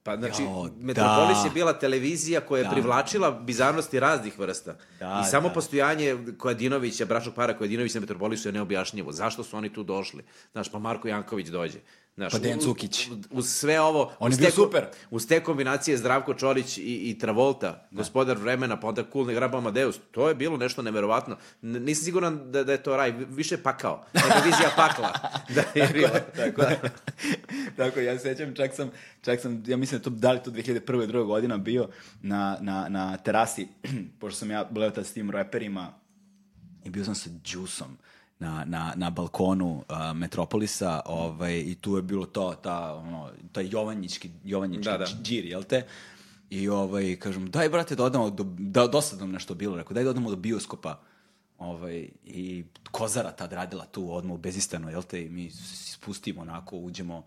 Pa 0.04 0.18
znači, 0.18 0.44
Jao, 0.44 0.70
Metropolis 0.80 1.38
da. 1.38 1.46
je 1.46 1.52
bila 1.54 1.74
televizija 1.74 2.42
koja 2.42 2.60
je 2.60 2.64
Da. 2.64 2.72
privlačila 2.72 3.32
bizarnosti 3.32 4.00
raznih 4.00 4.40
vrsta. 4.40 4.76
Da, 5.00 5.22
I 5.26 5.30
samo 5.30 5.48
da. 5.48 5.54
postojanje 5.54 6.18
Kojadinovića, 6.38 7.06
bračnog 7.06 7.36
para 7.36 7.58
Kojadinović 7.58 7.94
na 7.94 8.00
Metropolisu 8.00 8.48
je 8.48 8.52
neobjašnjivo. 8.52 9.12
Zašto 9.12 9.44
su 9.44 9.58
oni 9.58 9.74
tu 9.74 9.84
došli? 9.84 10.24
Znaš, 10.52 10.72
pa 10.72 10.80
Marko 10.80 11.08
Janković 11.08 11.48
dođe. 11.48 11.80
Znaš, 12.16 12.32
Pa 12.32 12.40
Dejan 12.40 12.60
Cukić. 12.60 13.10
Uz 13.32 13.50
sve 13.50 13.82
ovo... 13.82 14.12
On 14.20 14.32
je 14.32 14.38
bio 14.38 14.46
te 14.46 14.52
super. 14.52 14.86
Uz 15.12 15.28
te 15.28 15.44
kombinacije 15.44 15.98
Zdravko 15.98 16.34
Čorić 16.34 16.78
i, 16.78 16.82
i 16.82 17.20
Travolta, 17.20 17.88
gospodar 17.92 18.38
vremena, 18.38 18.80
pa 18.80 18.88
onda 18.88 19.04
cool 19.14 19.26
Negraba 19.26 19.58
Amadeus, 19.58 20.00
to 20.12 20.30
je 20.30 20.36
bilo 20.36 20.58
nešto 20.58 20.82
neverovatno. 20.82 21.38
N- 21.64 21.84
nisam 21.84 22.06
siguran 22.06 22.52
da, 22.52 22.64
da 22.64 22.72
je 22.72 22.84
to 22.84 22.98
raj, 22.98 23.12
više 23.12 23.58
pakao. 23.58 24.06
Televizija 24.12 24.70
pakla. 24.76 25.14
Da 25.56 25.82
je 25.82 25.88
bilo. 25.94 26.10
tako, 26.36 26.62
tako, 27.78 28.00
ja 28.00 28.18
se 28.18 28.24
sećam, 28.24 28.56
čak 28.56 28.76
sam, 28.76 28.92
čak 29.22 29.42
sam, 29.42 29.64
ja 29.68 29.78
mislim 29.78 30.00
da 30.00 30.04
to, 30.04 30.10
da 30.10 30.32
li 30.32 30.44
to 30.44 30.52
2001. 30.52 31.04
i 31.04 31.08
druga 31.08 31.26
godina 31.26 31.58
bio 31.58 31.90
na, 32.22 32.58
na, 32.62 32.90
na 32.90 33.18
terasi, 33.18 33.68
pošto 34.20 34.40
sam 34.40 34.52
ja 34.52 34.68
bleo 34.72 34.90
tad 34.90 35.06
s 35.06 35.14
tim 35.14 35.32
reperima 35.32 35.94
i 36.84 36.90
bio 36.90 37.06
sam 37.06 37.16
sa 37.16 37.30
džusom 37.44 37.98
na, 38.40 38.64
na, 38.66 38.94
na 38.96 39.10
balkonu 39.10 39.72
uh, 39.72 39.98
Metropolisa 40.16 41.02
ovaj, 41.06 41.60
i 41.60 41.76
tu 41.76 41.96
je 41.96 42.02
bilo 42.02 42.26
to, 42.26 42.54
ta, 42.64 42.94
ono, 42.96 43.30
taj 43.52 43.68
Jovanjički, 43.72 44.30
Jovanjički 44.44 44.84
Da, 44.84 44.98
da. 44.98 45.06
džir, 45.24 45.46
jel 45.46 45.64
te? 45.64 45.86
I 46.50 46.70
ovaj, 46.70 47.16
kažem, 47.16 47.50
daj 47.50 47.70
brate 47.70 47.96
da 47.96 48.04
odemo, 48.04 48.30
do, 48.30 48.44
da, 48.58 48.88
dosadno 48.88 49.26
nam 49.26 49.34
nešto 49.34 49.56
bilo, 49.56 49.78
rekao, 49.78 49.94
daj 49.94 50.04
da 50.04 50.10
odemo 50.10 50.30
do 50.30 50.36
bioskopa. 50.36 51.00
Ovaj, 51.60 52.10
I 52.26 52.64
Kozara 52.92 53.32
tad 53.32 53.54
radila 53.54 53.86
tu 53.86 54.14
odmah 54.14 54.36
u 54.36 54.38
Bezistanu, 54.38 54.90
jel 54.90 55.04
te? 55.04 55.26
I 55.26 55.30
mi 55.30 55.50
se 55.52 55.92
spustimo 55.94 56.42
onako, 56.42 56.78
uđemo 56.78 57.24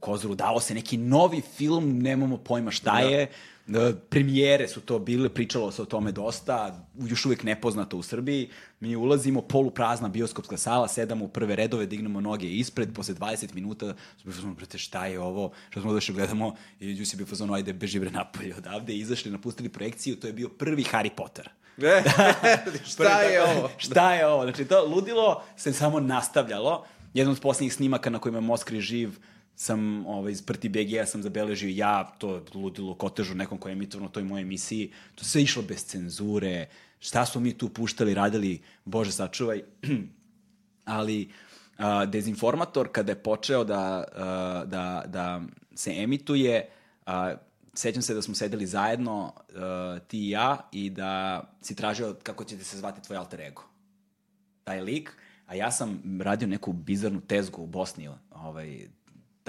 u 0.00 0.02
Kozaru, 0.02 0.34
dao 0.34 0.60
se 0.60 0.74
neki 0.74 0.96
novi 0.96 1.40
film, 1.40 1.98
nemamo 1.98 2.36
pojma 2.36 2.70
šta 2.70 3.00
je. 3.00 3.26
Da. 3.66 3.92
Premijere 4.08 4.68
su 4.68 4.80
to 4.80 4.98
bile, 4.98 5.28
pričalo 5.28 5.72
se 5.72 5.82
o 5.82 5.84
tome 5.84 6.12
dosta, 6.12 6.86
još 6.98 7.26
uvijek 7.26 7.42
nepoznato 7.42 7.96
u 7.96 8.02
Srbiji. 8.02 8.48
Mi 8.80 8.96
ulazimo, 8.96 9.42
poluprazna 9.42 10.08
bioskopska 10.08 10.56
sala, 10.56 10.88
sedamo 10.88 11.24
u 11.24 11.28
prve 11.28 11.56
redove, 11.56 11.86
dignemo 11.86 12.20
noge 12.20 12.48
ispred, 12.48 12.94
posle 12.94 13.14
20 13.14 13.54
minuta, 13.54 13.94
smo 14.40 14.54
brate, 14.54 14.78
šta 14.78 15.06
je 15.06 15.20
ovo? 15.20 15.52
Što 15.70 15.80
smo 15.80 15.92
došli, 15.92 16.14
gledamo 16.14 16.54
i 16.80 16.94
Đusi 16.94 17.16
bio 17.16 17.26
fazonu, 17.26 17.54
ajde, 17.54 17.72
beži 17.72 18.00
bre 18.00 18.10
napolje 18.10 18.56
odavde, 18.56 18.94
izašli, 18.94 19.30
napustili 19.30 19.68
projekciju, 19.68 20.16
to 20.16 20.26
je 20.26 20.32
bio 20.32 20.48
prvi 20.48 20.82
Harry 20.82 21.10
Potter. 21.16 21.48
E, 21.82 22.02
šta 22.92 23.20
je 23.20 23.42
ovo? 23.42 23.70
Šta 23.78 24.14
je 24.14 24.26
ovo? 24.26 24.42
Znači, 24.42 24.64
to 24.64 24.84
ludilo 24.84 25.42
se 25.56 25.72
samo 25.72 26.00
nastavljalo. 26.00 26.84
Jedan 27.14 27.32
od 27.32 27.40
posljednjih 27.40 27.74
snimaka 27.74 28.10
na 28.10 28.18
kojima 28.18 28.38
je 28.38 28.42
Moskri 28.42 28.80
živ 28.80 29.18
sam 29.60 30.06
ovaj, 30.06 30.32
iz 30.32 30.42
Prti 30.42 30.68
BG-a 30.68 31.06
sam 31.06 31.22
zabeležio 31.22 31.68
ja, 31.74 32.04
to 32.18 32.44
ludilo 32.54 32.94
kotežu 32.94 33.34
nekom 33.34 33.58
koji 33.58 33.72
je 33.72 33.74
emitovano 33.74 34.08
u 34.08 34.12
toj 34.12 34.24
mojoj 34.24 34.42
emisiji. 34.42 34.92
To 35.14 35.24
sve 35.24 35.42
išlo 35.42 35.62
bez 35.62 35.84
cenzure. 35.84 36.68
Šta 37.00 37.26
smo 37.26 37.40
mi 37.40 37.52
tu 37.58 37.68
puštali, 37.68 38.14
radili, 38.14 38.62
Bože 38.84 39.12
sačuvaj. 39.12 39.60
Ali 40.96 41.28
a, 41.76 42.06
dezinformator 42.06 42.88
kada 42.92 43.12
je 43.12 43.22
počeo 43.22 43.64
da, 43.64 44.04
a, 44.16 44.64
da, 44.66 45.04
da 45.06 45.42
se 45.74 45.92
emituje, 45.96 46.68
a, 47.06 47.34
sećam 47.74 48.02
se 48.02 48.14
da 48.14 48.22
smo 48.22 48.34
sedeli 48.34 48.66
zajedno, 48.66 49.32
a, 49.56 49.98
ti 50.08 50.18
i 50.18 50.30
ja, 50.30 50.68
i 50.72 50.90
da 50.90 51.44
si 51.62 51.76
tražio 51.76 52.16
kako 52.22 52.44
će 52.44 52.56
ti 52.56 52.64
se 52.64 52.78
zvati 52.78 53.02
tvoj 53.02 53.16
alter 53.16 53.40
ego. 53.40 53.62
Taj 54.64 54.80
lik, 54.80 55.12
a 55.46 55.54
ja 55.54 55.70
sam 55.70 56.02
radio 56.20 56.48
neku 56.48 56.72
bizarnu 56.72 57.20
tezgu 57.20 57.62
u 57.62 57.66
Bosni 57.66 58.08
ovaj, 58.30 58.88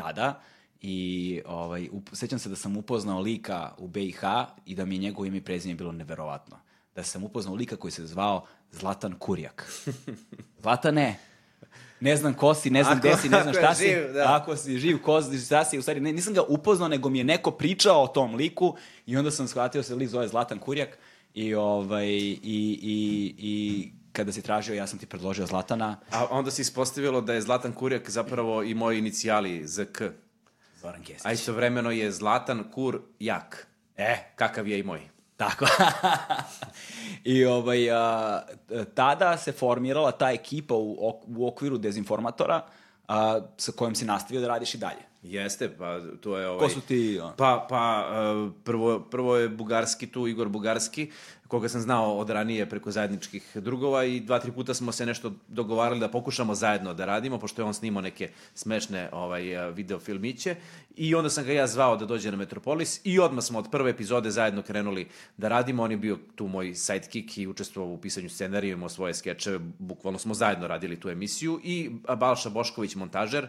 tada, 0.01 0.41
i 0.81 1.41
ovaj, 1.45 1.89
up, 1.91 2.09
sećam 2.13 2.39
se 2.39 2.49
da 2.49 2.55
sam 2.55 2.77
upoznao 2.77 3.19
lika 3.19 3.71
u 3.77 3.87
BiH 3.87 4.21
i 4.65 4.75
da 4.75 4.85
mi 4.85 4.95
je 4.95 4.99
njegovo 4.99 5.25
ime 5.25 5.37
i 5.37 5.41
prezime 5.41 5.75
bilo 5.75 5.91
neverovatno. 5.91 6.57
Da 6.95 7.03
sam 7.03 7.23
upoznao 7.23 7.55
lika 7.55 7.75
koji 7.75 7.91
se 7.91 8.05
zvao 8.05 8.45
Zlatan 8.71 9.13
Kurjak. 9.19 9.83
Zlatane, 10.61 11.19
ne 11.99 12.15
znam 12.17 12.33
ko 12.33 12.53
si, 12.53 12.69
ne 12.69 12.83
znam 12.83 12.97
Ako- 12.97 13.07
gde 13.07 13.17
si, 13.17 13.29
ne 13.29 13.41
znam 13.41 13.53
šta 13.53 13.75
si. 13.75 13.87
živ, 13.87 14.13
da. 14.13 14.35
Ako 14.35 14.55
si 14.55 14.77
živ, 14.77 15.01
ko 15.01 15.21
si, 15.21 15.37
šta 15.37 15.65
si, 15.65 15.77
u 15.77 15.81
stvari, 15.81 15.99
ne, 15.99 16.13
nisam 16.13 16.33
ga 16.33 16.41
upoznao, 16.41 16.87
nego 16.87 17.09
mi 17.09 17.17
je 17.17 17.23
neko 17.23 17.51
pričao 17.51 18.03
o 18.03 18.07
tom 18.07 18.35
liku 18.35 18.75
i 19.05 19.17
onda 19.17 19.31
sam 19.31 19.47
shvatio 19.47 19.83
se 19.83 19.95
lik 19.95 20.09
zove 20.09 20.27
Zlatan 20.27 20.59
Kurjak 20.59 20.97
i, 21.33 21.53
ovaj, 21.53 22.07
i, 22.07 22.39
i, 22.43 23.35
i 23.37 23.91
kada 24.13 24.31
si 24.31 24.41
tražio, 24.41 24.75
ja 24.75 24.87
sam 24.87 24.99
ti 24.99 25.05
predložio 25.05 25.45
Zlatana, 25.45 25.97
A 26.11 26.27
onda 26.29 26.51
se 26.51 26.61
ispostavilo 26.61 27.21
da 27.21 27.33
je 27.33 27.41
Zlatan 27.41 27.73
Kurjak 27.73 28.09
zapravo 28.09 28.63
i 28.63 28.73
moji 28.73 28.99
inicijali 28.99 29.67
ZK. 29.67 30.01
Zoran 30.81 31.03
Kesić. 31.03 31.25
A 31.25 31.31
istovremeno 31.31 31.91
je 31.91 32.11
Zlatan 32.11 32.63
Kur 32.71 33.01
Jak. 33.19 33.67
E, 33.97 34.17
Kakav 34.35 34.67
je 34.67 34.79
i 34.79 34.83
moj. 34.83 35.01
Tako. 35.37 35.65
I 37.23 37.45
ovaj, 37.45 37.91
a, 37.91 38.41
tada 38.93 39.37
se 39.37 39.51
formirala 39.51 40.11
ta 40.11 40.31
ekipa 40.31 40.75
u, 40.75 41.19
u 41.27 41.47
okviru 41.47 41.77
dezinformatora 41.77 42.65
a, 43.07 43.41
sa 43.57 43.71
kojom 43.71 43.95
si 43.95 44.05
nastavio 44.05 44.41
da 44.41 44.47
radiš 44.47 44.75
i 44.75 44.77
dalje. 44.77 45.10
Jeste, 45.23 45.69
pa 45.77 45.99
to 46.21 46.37
je 46.37 46.47
ovaj... 46.47 46.59
Ko 46.59 46.69
su 46.69 46.81
ti? 46.81 47.19
a? 47.23 47.33
Pa, 47.37 47.65
pa 47.69 48.07
uh, 48.09 48.51
prvo, 48.63 48.99
prvo 48.99 49.37
je 49.37 49.49
Bugarski 49.49 50.07
tu, 50.07 50.27
Igor 50.27 50.49
Bugarski, 50.49 51.11
koga 51.47 51.69
sam 51.69 51.81
znao 51.81 52.17
od 52.17 52.29
ranije 52.29 52.69
preko 52.69 52.91
zajedničkih 52.91 53.51
drugova 53.55 54.03
i 54.03 54.19
dva, 54.19 54.39
tri 54.39 54.51
puta 54.51 54.73
smo 54.73 54.91
se 54.91 55.05
nešto 55.05 55.33
dogovarali 55.47 55.99
da 55.99 56.11
pokušamo 56.11 56.55
zajedno 56.55 56.93
da 56.93 57.05
radimo, 57.05 57.39
pošto 57.39 57.61
je 57.61 57.65
on 57.65 57.73
snimao 57.73 58.01
neke 58.01 58.29
smešne 58.53 59.09
ovaj, 59.11 59.71
videofilmiće 59.71 60.55
i 60.95 61.15
onda 61.15 61.29
sam 61.29 61.45
ga 61.45 61.53
ja 61.53 61.67
zvao 61.67 61.97
da 61.97 62.05
dođe 62.05 62.31
na 62.31 62.37
Metropolis 62.37 63.01
i 63.03 63.19
odmah 63.19 63.43
smo 63.43 63.59
od 63.59 63.67
prve 63.71 63.89
epizode 63.89 64.31
zajedno 64.31 64.61
krenuli 64.61 65.07
da 65.37 65.47
radimo, 65.47 65.83
on 65.83 65.91
je 65.91 65.97
bio 65.97 66.17
tu 66.35 66.47
moj 66.47 66.75
sidekick 66.75 67.37
i 67.37 67.47
učestvovao 67.47 67.93
u 67.93 68.01
pisanju 68.01 68.29
scenarija, 68.29 68.73
imao 68.73 68.89
svoje 68.89 69.13
skečeve, 69.13 69.59
bukvalno 69.79 70.19
smo 70.19 70.33
zajedno 70.33 70.67
radili 70.67 70.99
tu 70.99 71.09
emisiju 71.09 71.59
i 71.63 71.89
Balša 72.17 72.49
Bošković 72.49 72.95
montažer, 72.95 73.47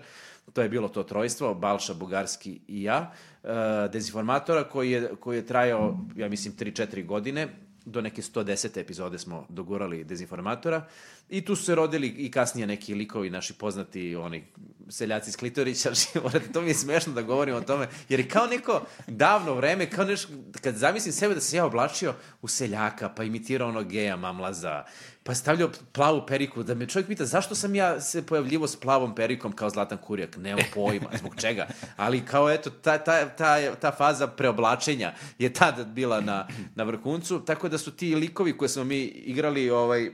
to 0.53 0.63
je 0.63 0.69
bilo 0.69 0.89
to 0.89 1.03
trojstvo, 1.03 1.55
Balša, 1.55 1.95
Bugarski 1.95 2.61
i 2.69 2.83
ja, 2.83 3.13
e, 3.45 3.49
dezinformatora 3.93 4.65
koji 4.65 4.91
je, 4.91 5.11
koji 5.21 5.37
je 5.37 5.47
trajao, 5.47 5.99
ja 6.17 6.29
mislim, 6.29 6.55
3-4 6.57 7.07
godine, 7.07 7.49
do 7.85 8.01
neke 8.01 8.23
110. 8.23 8.81
epizode 8.81 9.19
smo 9.19 9.47
dogurali 9.49 10.05
dezinformatora 10.05 10.87
i 11.29 11.45
tu 11.45 11.57
su 11.57 11.65
se 11.65 11.75
rodili 11.75 12.09
i 12.09 12.31
kasnije 12.31 12.67
neki 12.67 12.95
likovi 12.95 13.31
naši 13.31 13.53
poznati, 13.55 14.17
oni 14.17 14.45
seljaci 14.89 15.29
iz 15.31 15.37
Klitorića, 15.37 15.91
morate, 16.23 16.53
to 16.53 16.63
mi 16.63 16.69
je 16.69 16.75
smešno 16.75 17.13
da 17.13 17.23
govorim 17.23 17.55
o 17.55 17.61
tome, 17.61 17.89
jer 18.09 18.21
je 18.21 18.29
kao 18.29 18.47
neko 18.47 18.87
davno 19.07 19.55
vreme, 19.55 19.91
kao 19.91 20.05
nešto, 20.05 20.29
kad 20.61 20.77
zamislim 20.77 21.13
sebe 21.13 21.35
da 21.35 21.41
se 21.41 21.57
ja 21.57 21.67
oblačio 21.67 22.15
u 22.43 22.49
seljaka, 22.49 23.09
pa 23.09 23.25
imitirao 23.25 23.69
ono 23.69 23.83
geja 23.83 24.17
mamlaza, 24.17 24.85
pa 25.25 25.35
stavljao 25.35 25.71
plavu 25.93 26.23
periku, 26.27 26.63
da 26.63 26.75
me 26.75 26.87
čovjek 26.87 27.09
pita 27.09 27.25
zašto 27.25 27.55
sam 27.55 27.75
ja 27.75 28.01
se 28.01 28.27
pojavljivo 28.27 28.67
s 28.67 28.77
plavom 28.77 29.15
perikom 29.15 29.53
kao 29.53 29.71
Zlatan 29.71 29.99
Kurjak, 29.99 30.37
nema 30.37 30.63
pojma, 30.75 31.09
zbog 31.19 31.37
čega, 31.41 31.67
ali 31.97 32.27
kao 32.27 32.51
eto, 32.51 32.71
ta, 32.71 32.99
ta, 32.99 33.29
ta, 33.29 33.75
ta 33.75 33.93
faza 33.93 34.27
preoblačenja 34.27 35.13
je 35.39 35.53
tada 35.53 35.85
bila 35.85 36.21
na, 36.21 36.49
na 36.75 36.85
vrhuncu, 36.85 37.41
tako 37.41 37.69
da 37.69 37.79
su 37.79 37.91
ti 37.91 38.15
likovi 38.15 38.57
koje 38.57 38.69
smo 38.69 38.85
mi 38.85 39.01
igrali, 39.05 39.71
ovaj, 39.71 40.07
eh, 40.07 40.13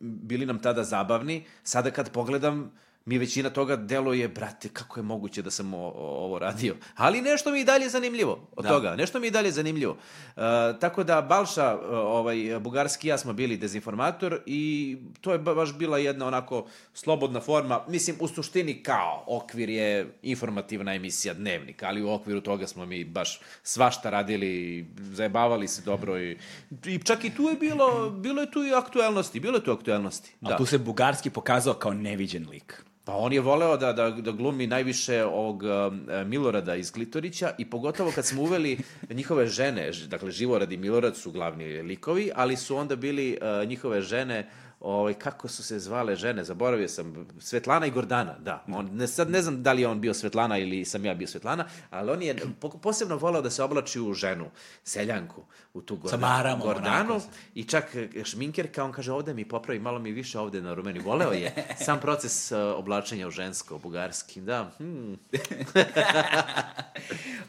bili 0.00 0.46
nam 0.46 0.58
tada 0.58 0.84
zabavni, 0.84 1.44
sada 1.62 1.90
kad 1.90 2.12
pogledam, 2.12 2.72
mi 3.08 3.18
većina 3.18 3.50
toga 3.50 3.76
deluje, 3.76 4.28
brate, 4.28 4.68
kako 4.68 5.00
je 5.00 5.04
moguće 5.04 5.42
da 5.42 5.50
sam 5.50 5.74
o, 5.74 5.78
o, 5.78 5.92
ovo 6.24 6.38
radio. 6.38 6.76
Ali 6.96 7.22
nešto 7.22 7.50
mi 7.50 7.60
i 7.60 7.64
dalje 7.64 7.88
zanimljivo 7.88 8.48
od 8.56 8.64
Da. 8.64 8.68
toga. 8.68 8.96
Nešto 8.96 9.20
mi 9.20 9.26
i 9.26 9.30
dalje 9.30 9.50
zanimljivo. 9.50 9.92
Uh, 9.92 10.42
tako 10.80 11.04
da 11.04 11.22
Balša, 11.22 11.74
uh, 11.74 11.80
ovaj, 11.90 12.58
Bugarski 12.60 13.06
i 13.06 13.10
ja 13.10 13.18
smo 13.18 13.32
bili 13.32 13.56
dezinformator 13.56 14.40
i 14.46 14.96
to 15.20 15.32
je 15.32 15.38
ba- 15.38 15.54
baš 15.54 15.74
bila 15.78 15.98
jedna 15.98 16.26
onako 16.26 16.66
slobodna 16.94 17.40
forma. 17.40 17.84
Mislim, 17.88 18.16
u 18.20 18.28
suštini 18.28 18.82
kao 18.82 19.24
okvir 19.26 19.68
je 19.68 20.12
informativna 20.22 20.94
emisija 20.94 21.34
dnevnika, 21.34 21.86
ali 21.88 22.02
u 22.02 22.10
okviru 22.10 22.40
toga 22.40 22.66
smo 22.66 22.86
mi 22.86 23.04
baš 23.04 23.40
svašta 23.62 24.10
radili, 24.10 24.86
zajebavali 24.96 25.68
se 25.68 25.82
dobro 25.82 26.20
i, 26.20 26.38
i 26.84 26.98
čak 26.98 27.24
i 27.24 27.30
tu 27.30 27.42
je 27.42 27.54
bilo, 27.54 28.10
bilo 28.10 28.40
je 28.40 28.50
tu 28.50 28.64
i 28.64 28.74
aktuelnosti, 28.74 29.40
bilo 29.40 29.56
je 29.56 29.64
tu 29.64 29.72
aktuelnosti. 29.72 30.30
Da. 30.40 30.56
tu 30.56 30.66
se 30.66 30.78
Bugarski 30.78 31.30
pokazao 31.30 31.74
kao 31.74 31.92
neviđen 31.94 32.48
lik. 32.50 32.84
Pa 33.08 33.16
on 33.16 33.32
je 33.32 33.40
voleo 33.40 33.76
da, 33.76 33.92
da, 33.92 34.10
da 34.10 34.32
glumi 34.32 34.66
najviše 34.66 35.24
ovog 35.24 35.62
um, 35.62 36.00
Milorada 36.26 36.74
iz 36.76 36.90
Glitorića 36.90 37.50
i 37.58 37.64
pogotovo 37.64 38.12
kad 38.14 38.26
smo 38.26 38.42
uveli 38.42 38.78
njihove 39.10 39.46
žene, 39.46 39.90
dakle 40.08 40.30
Živorad 40.30 40.72
i 40.72 40.76
Milorad 40.76 41.16
su 41.16 41.32
glavni 41.32 41.82
likovi, 41.82 42.30
ali 42.34 42.56
su 42.56 42.76
onda 42.76 42.96
bili 42.96 43.38
uh, 43.40 43.68
njihove 43.68 44.00
žene 44.00 44.48
Ovaj, 44.80 45.14
kako 45.14 45.48
su 45.48 45.62
se 45.62 45.78
zvale 45.78 46.16
žene, 46.16 46.44
zaboravio 46.44 46.88
sam, 46.88 47.26
Svetlana 47.40 47.86
i 47.86 47.90
Gordana, 47.90 48.38
da. 48.38 48.64
On, 48.68 48.88
ne, 48.92 49.06
sad 49.06 49.30
ne 49.30 49.42
znam 49.42 49.62
da 49.62 49.72
li 49.72 49.82
je 49.82 49.88
on 49.88 50.00
bio 50.00 50.14
Svetlana 50.14 50.58
ili 50.58 50.84
sam 50.84 51.04
ja 51.04 51.14
bio 51.14 51.28
Svetlana, 51.28 51.64
ali 51.90 52.10
on 52.10 52.22
je 52.22 52.36
po, 52.60 52.68
posebno 52.68 53.16
volao 53.16 53.42
da 53.42 53.50
se 53.50 53.62
oblači 53.62 54.00
u 54.00 54.14
ženu, 54.14 54.50
seljanku, 54.84 55.42
u 55.74 55.80
tu 55.80 55.96
Gordanu. 55.96 56.20
maramom, 56.20 56.60
Gordanu 56.60 57.14
onako. 57.14 57.30
i 57.54 57.64
čak 57.64 57.94
e, 57.94 58.24
šminkerka, 58.24 58.84
on 58.84 58.92
kaže 58.92 59.12
ovde 59.12 59.34
mi 59.34 59.48
popravi, 59.48 59.80
malo 59.80 59.98
mi 59.98 60.12
više 60.12 60.38
ovde 60.38 60.62
na 60.62 60.74
rumeni. 60.74 60.98
Voleo 60.98 61.32
je 61.32 61.54
sam 61.84 62.00
proces 62.00 62.52
uh, 62.52 62.58
oblačenja 62.76 63.28
u 63.28 63.30
žensko, 63.30 63.78
bugarski, 63.78 64.40
da. 64.40 64.70
Hmm. 64.78 65.18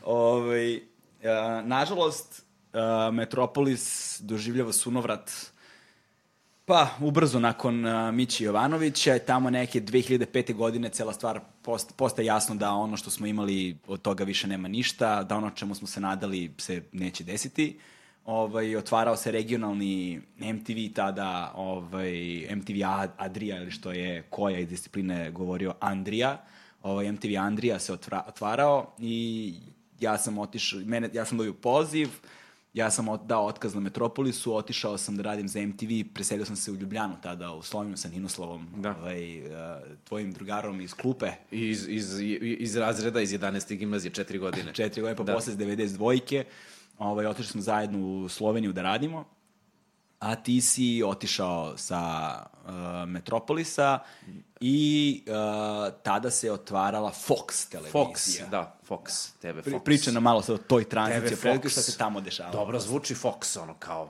Ovaj, 0.03 0.75
uh, 0.75 0.81
nažalost, 1.63 2.45
uh, 2.73 3.13
Metropolis 3.13 4.17
doživljava 4.23 4.73
sunovrat 4.73 5.31
Pa, 6.69 6.87
ubrzo 7.01 7.39
nakon 7.39 7.85
uh, 7.85 8.13
Mići 8.13 8.43
Jovanovića, 8.43 9.19
tamo 9.19 9.49
neke 9.49 9.81
2005. 9.81 10.53
godine 10.53 10.89
cela 10.89 11.13
stvar 11.13 11.39
post, 11.61 11.95
postaje 11.95 12.25
jasno 12.25 12.55
da 12.55 12.71
ono 12.71 12.97
što 12.97 13.09
smo 13.09 13.27
imali 13.27 13.77
od 13.87 14.01
toga 14.01 14.23
više 14.23 14.47
nema 14.47 14.67
ništa, 14.67 15.23
da 15.23 15.37
ono 15.37 15.49
čemu 15.49 15.75
smo 15.75 15.87
se 15.87 15.99
nadali 15.99 16.51
se 16.57 16.83
neće 16.91 17.23
desiti. 17.23 17.79
Ovaj, 18.25 18.75
otvarao 18.75 19.15
se 19.15 19.31
regionalni 19.31 20.21
MTV 20.39 20.93
tada, 20.95 21.51
ovaj, 21.55 22.47
MTV 22.55 22.73
Ad- 22.85 23.13
Adria, 23.17 23.61
ili 23.61 23.71
što 23.71 23.91
je 23.91 24.21
koja 24.29 24.59
iz 24.59 24.69
discipline 24.69 25.31
govorio 25.31 25.73
Andrija. 25.79 26.43
Ovaj, 26.83 27.11
MTV 27.11 27.37
Andrija 27.39 27.79
se 27.79 27.93
otvarao 28.27 28.93
i 28.99 29.53
ja 29.99 30.17
sam 30.17 30.37
otišao, 30.37 30.79
mene, 30.85 31.09
ja 31.13 31.25
sam 31.25 31.37
dobio 31.37 31.53
poziv, 31.53 32.09
Ja 32.73 32.91
sam 32.91 33.07
od, 33.07 33.21
dao 33.25 33.45
otkaz 33.45 33.75
na 33.75 33.81
Metropolisu, 33.81 34.55
otišao 34.55 34.97
sam 34.97 35.17
da 35.17 35.23
radim 35.23 35.47
za 35.47 35.61
MTV, 35.61 36.13
preselio 36.13 36.45
sam 36.45 36.55
se 36.55 36.71
u 36.71 36.75
Ljubljanu 36.75 37.15
tada, 37.21 37.51
u 37.53 37.61
Sloveniju 37.61 37.97
sa 37.97 38.09
Ninoslavom, 38.09 38.67
Da. 38.77 38.95
ovaj, 39.01 39.39
uh, 39.41 39.51
tvojim 40.03 40.31
drugarom 40.31 40.81
iz 40.81 40.93
klupe. 40.93 41.31
Iz, 41.51 41.87
iz, 41.87 42.19
iz 42.41 42.75
razreda 42.75 43.21
iz 43.21 43.31
11. 43.33 43.75
gimnazije, 43.77 44.11
četiri 44.11 44.37
godine. 44.37 44.73
Četiri 44.73 45.01
godine, 45.01 45.17
pa 45.17 45.23
Da. 45.23 45.33
posle 45.33 45.53
92. 45.53 46.43
Ovaj, 46.97 47.25
otišli 47.25 47.51
smo 47.51 47.61
zajedno 47.61 48.07
u 48.07 48.29
Sloveniju 48.29 48.73
da 48.73 48.81
radimo, 48.81 49.25
a 50.19 50.35
ti 50.35 50.61
si 50.61 51.03
otišao 51.05 51.77
sa 51.77 52.31
uh, 52.65 52.71
Metropolisa 53.07 53.99
i 54.61 55.23
uh, 55.27 55.93
tada 56.03 56.31
se 56.31 56.51
otvarala 56.51 57.11
Fox 57.27 57.69
televizija. 57.69 58.05
Fox, 58.05 58.49
da, 58.49 58.75
Fox, 58.89 59.31
TV 59.41 59.61
Pri, 59.63 59.73
Fox. 59.73 59.83
priča 59.83 60.11
nam 60.11 60.23
malo 60.23 60.41
sad 60.41 60.55
o 60.55 60.57
toj 60.57 60.89
tranziciji, 60.89 61.37
TV 61.37 61.47
Fox. 61.47 61.71
šta 61.71 61.81
se 61.81 61.97
tamo 61.97 62.21
dešavalo. 62.21 62.53
Dobro 62.53 62.79
zvuči 62.79 63.15
Fox, 63.15 63.59
ono 63.59 63.73
kao 63.73 64.09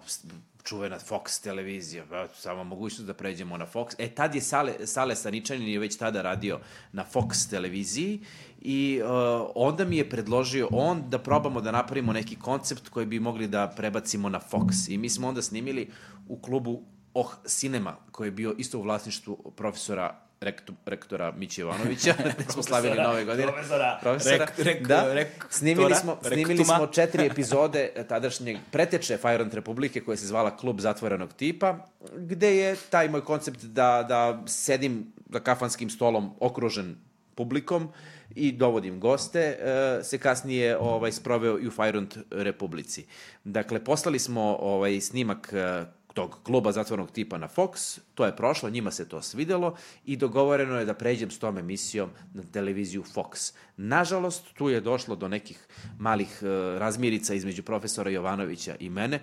čuvena 0.64 0.99
Fox 0.99 1.43
televizija, 1.43 2.03
pa, 2.10 2.28
samo 2.28 2.64
mogućnost 2.64 3.05
da 3.05 3.14
pređemo 3.14 3.57
na 3.57 3.66
Fox. 3.74 3.95
E, 3.97 4.10
tad 4.10 4.36
je 4.36 4.41
Sale, 4.41 4.88
Sale 4.88 5.16
Staničanin 5.16 5.68
je 5.68 5.80
već 5.80 5.97
tada 5.97 6.22
radio 6.22 6.60
na 6.91 7.05
Fox 7.14 7.49
televiziji 7.49 8.20
i 8.62 9.01
uh, 9.03 9.10
onda 9.55 9.86
mi 9.86 9.97
je 9.97 10.10
predložio 10.10 10.68
on 10.72 11.03
da 11.10 11.20
probamo 11.20 11.62
da 11.62 11.72
napravimo 11.72 12.14
neki 12.14 12.36
koncept 12.36 12.89
koji 12.89 13.05
bi 13.05 13.20
mogli 13.20 13.47
da 13.47 13.74
prebacimo 13.76 14.30
na 14.30 14.39
Fox. 14.51 14.91
I 14.93 14.97
mi 14.97 15.10
smo 15.10 15.28
onda 15.28 15.41
snimili 15.41 15.89
u 16.28 16.38
klubu 16.41 16.82
Oh 17.14 17.34
Cinema, 17.45 17.95
koji 18.12 18.28
je 18.28 18.32
bio 18.32 18.55
isto 18.57 18.80
u 18.80 18.82
vlasništvu 18.82 19.53
profesora 19.55 20.16
rektu, 20.41 20.74
rektora 20.86 21.32
Miće 21.32 21.62
Jovanovića, 21.62 22.14
gde 22.38 22.51
smo 22.51 22.64
slavili 22.64 22.95
nove 22.97 23.26
godine. 23.26 23.51
profesora, 23.51 23.99
profesora. 24.01 24.45
rek- 24.57 24.64
rek- 24.64 24.88
da. 24.88 25.14
rektora, 25.14 25.49
snimili 25.51 25.95
smo, 25.95 26.18
snimili 26.22 26.57
rektuma. 26.57 26.78
smo 26.78 26.88
četiri 26.88 27.26
epizode 27.32 27.91
tadašnjeg 28.10 28.57
preteče 28.72 29.18
Fajrant 29.18 29.53
Republike 29.53 30.01
koja 30.01 30.18
se 30.18 30.28
zvala 30.28 30.57
Klub 30.57 30.80
zatvorenog 30.80 31.34
tipa, 31.34 31.88
gde 32.18 32.55
je 32.55 32.76
taj 32.89 33.10
moj 33.10 33.26
koncept 33.26 33.64
da, 33.64 34.05
da 34.07 34.43
sedim 34.47 35.14
za 35.30 35.39
kafanskim 35.39 35.89
stolom 35.89 36.32
okružen 36.39 36.95
publikom 37.36 37.89
i 38.36 38.51
dovodim 38.51 38.99
goste, 38.99 39.39
e, 39.39 40.03
se 40.03 40.17
kasnije 40.17 40.77
ovaj 40.77 41.11
sproveo 41.11 41.59
i 41.59 41.67
u 41.67 41.71
Fajrant 41.71 42.17
Republici. 42.32 43.05
Dakle, 43.43 43.84
poslali 43.84 44.19
smo 44.19 44.57
ovaj 44.59 45.01
snimak 45.01 45.53
e, 45.53 45.86
tog 46.13 46.39
kluba 46.43 46.71
zatvornog 46.71 47.11
tipa 47.11 47.38
na 47.38 47.47
Fox, 47.47 47.99
to 48.15 48.25
je 48.25 48.36
prošlo, 48.36 48.69
njima 48.69 48.91
se 48.91 49.09
to 49.09 49.21
svidelo 49.21 49.75
i 50.05 50.17
dogovoreno 50.17 50.80
je 50.80 50.86
da 50.86 50.93
pređem 50.93 51.32
s 51.32 51.39
tom 51.39 51.57
emisijom 51.57 52.09
na 52.34 52.43
televiziju 52.43 53.03
Fox. 53.03 53.53
Nažalost, 53.77 54.53
tu 54.53 54.69
je 54.69 54.82
došlo 54.82 55.15
do 55.15 55.27
nekih 55.27 55.67
malih 55.99 56.39
e, 56.41 56.45
razmirica 56.80 57.34
između 57.34 57.63
profesora 57.63 58.09
Jovanovića 58.09 58.75
i 58.80 58.89
mene. 58.89 59.21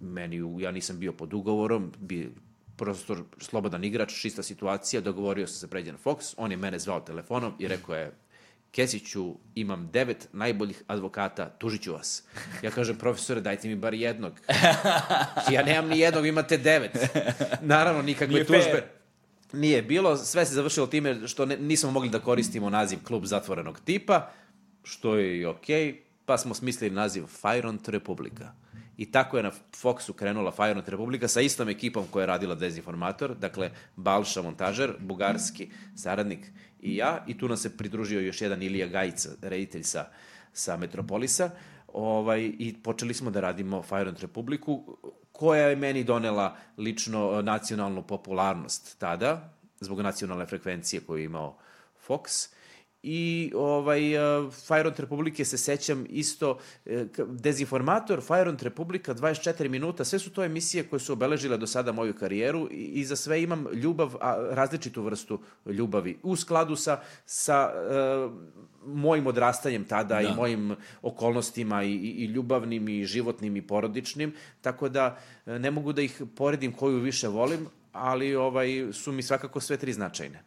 Meni, 0.00 0.62
ja 0.62 0.70
nisam 0.70 0.98
bio 0.98 1.12
pod 1.12 1.34
ugovorom, 1.34 1.92
bi 1.98 2.32
prostor 2.76 3.22
slobodan 3.38 3.84
igrač, 3.84 4.20
čista 4.20 4.42
situacija, 4.42 5.00
dogovorio 5.00 5.46
sam 5.46 5.56
se 5.56 5.70
pređe 5.70 5.92
na 5.92 5.98
Fox, 6.04 6.34
on 6.36 6.50
je 6.50 6.56
mene 6.56 6.78
zvao 6.78 7.00
telefonom 7.00 7.52
i 7.58 7.68
rekao 7.68 7.94
je 7.94 8.12
Kesiću, 8.76 9.34
imam 9.54 9.90
devet 9.92 10.28
najboljih 10.32 10.82
advokata, 10.86 11.48
tužit 11.48 11.82
ću 11.82 11.92
vas. 11.92 12.22
Ja 12.62 12.70
kažem, 12.70 12.96
profesore, 12.96 13.40
dajte 13.40 13.68
mi 13.68 13.76
bar 13.76 13.94
jednog. 13.94 14.32
Ja 15.52 15.62
nemam 15.62 15.88
ni 15.90 15.98
jednog, 15.98 16.26
imate 16.26 16.56
devet. 16.58 16.90
Naravno, 17.60 18.02
nikakve 18.02 18.34
Nije 18.34 18.44
fair. 18.44 18.62
tužbe. 18.62 18.88
Nije 19.52 19.82
bilo, 19.82 20.16
sve 20.16 20.46
se 20.46 20.54
završilo 20.54 20.86
time 20.86 21.28
što 21.28 21.46
ne, 21.46 21.56
nismo 21.56 21.90
mogli 21.90 22.08
da 22.08 22.18
koristimo 22.20 22.70
naziv 22.70 22.98
klub 23.04 23.24
zatvorenog 23.24 23.80
tipa, 23.80 24.30
što 24.82 25.16
je 25.16 25.38
i 25.38 25.44
okej, 25.44 26.02
pa 26.26 26.38
smo 26.38 26.54
smislili 26.54 26.94
naziv 26.94 27.26
Fajront 27.26 27.88
Republika. 27.88 28.52
I 28.96 29.10
tako 29.12 29.36
je 29.36 29.42
na 29.42 29.50
Foxu 29.82 30.12
krenula 30.12 30.50
Fajront 30.50 30.88
Republika 30.88 31.28
sa 31.28 31.40
istom 31.40 31.68
ekipom 31.68 32.06
koja 32.10 32.22
je 32.22 32.26
radila 32.26 32.54
Dezinformator, 32.54 33.34
dakle 33.34 33.70
Balša 33.96 34.42
montažer, 34.42 34.94
bugarski 34.98 35.70
saradnik 35.96 36.46
i 36.80 36.96
ja, 36.96 37.24
i 37.26 37.38
tu 37.38 37.48
nam 37.48 37.56
se 37.56 37.76
pridružio 37.76 38.20
još 38.20 38.40
jedan 38.40 38.62
Ilija 38.62 38.86
Gajica, 38.86 39.30
reditelj 39.42 39.82
sa, 39.82 40.04
sa 40.52 40.76
Metropolisa, 40.76 41.50
ovaj, 41.92 42.52
i 42.58 42.74
počeli 42.82 43.14
smo 43.14 43.30
da 43.30 43.40
radimo 43.40 43.82
Fajront 43.82 44.20
Republiku, 44.20 44.98
koja 45.32 45.68
je 45.68 45.76
meni 45.76 46.04
donela 46.04 46.56
lično 46.78 47.38
e, 47.38 47.42
nacionalnu 47.42 48.02
popularnost 48.02 48.98
tada, 48.98 49.52
zbog 49.80 50.00
nacionalne 50.00 50.46
frekvencije 50.46 51.00
koju 51.00 51.18
je 51.18 51.24
imao 51.24 51.58
Fox. 52.08 52.48
I 53.08 53.52
ovaj, 53.54 54.16
uh, 54.16 54.52
Fajront 54.66 55.00
Republike 55.00 55.44
se 55.44 55.58
sećam 55.58 56.06
isto, 56.08 56.58
e, 56.86 57.06
k- 57.12 57.22
Dezinformator, 57.28 58.20
Fajront 58.22 58.62
Republika, 58.62 59.14
24 59.14 59.68
minuta, 59.68 60.04
sve 60.04 60.18
su 60.18 60.30
to 60.30 60.44
emisije 60.44 60.84
koje 60.84 61.00
su 61.00 61.12
obeležile 61.12 61.56
do 61.58 61.66
sada 61.66 61.92
moju 61.92 62.14
karijeru 62.14 62.68
i, 62.70 62.84
i 62.84 63.04
za 63.04 63.16
sve 63.16 63.42
imam 63.42 63.66
ljubav, 63.72 64.16
a, 64.20 64.48
različitu 64.50 65.02
vrstu 65.02 65.38
ljubavi, 65.66 66.18
u 66.22 66.36
skladu 66.36 66.76
sa, 66.76 67.00
sa 67.26 67.70
uh, 67.70 68.32
mojim 68.86 69.26
odrastanjem 69.26 69.84
tada 69.84 70.14
da. 70.14 70.20
i 70.20 70.34
mojim 70.34 70.76
okolnostima 71.02 71.82
i, 71.84 71.92
i, 71.92 72.10
i 72.10 72.24
ljubavnim 72.24 72.88
i 72.88 73.04
životnim 73.04 73.56
i 73.56 73.62
porodičnim, 73.62 74.34
tako 74.60 74.88
da 74.88 75.18
ne 75.46 75.70
mogu 75.70 75.92
da 75.92 76.02
ih 76.02 76.22
poredim 76.36 76.72
koju 76.72 76.98
više 76.98 77.28
volim, 77.28 77.66
ali 77.92 78.34
ovaj 78.34 78.92
su 78.92 79.12
mi 79.12 79.22
svakako 79.22 79.60
sve 79.60 79.76
tri 79.76 79.92
značajne. 79.92 80.42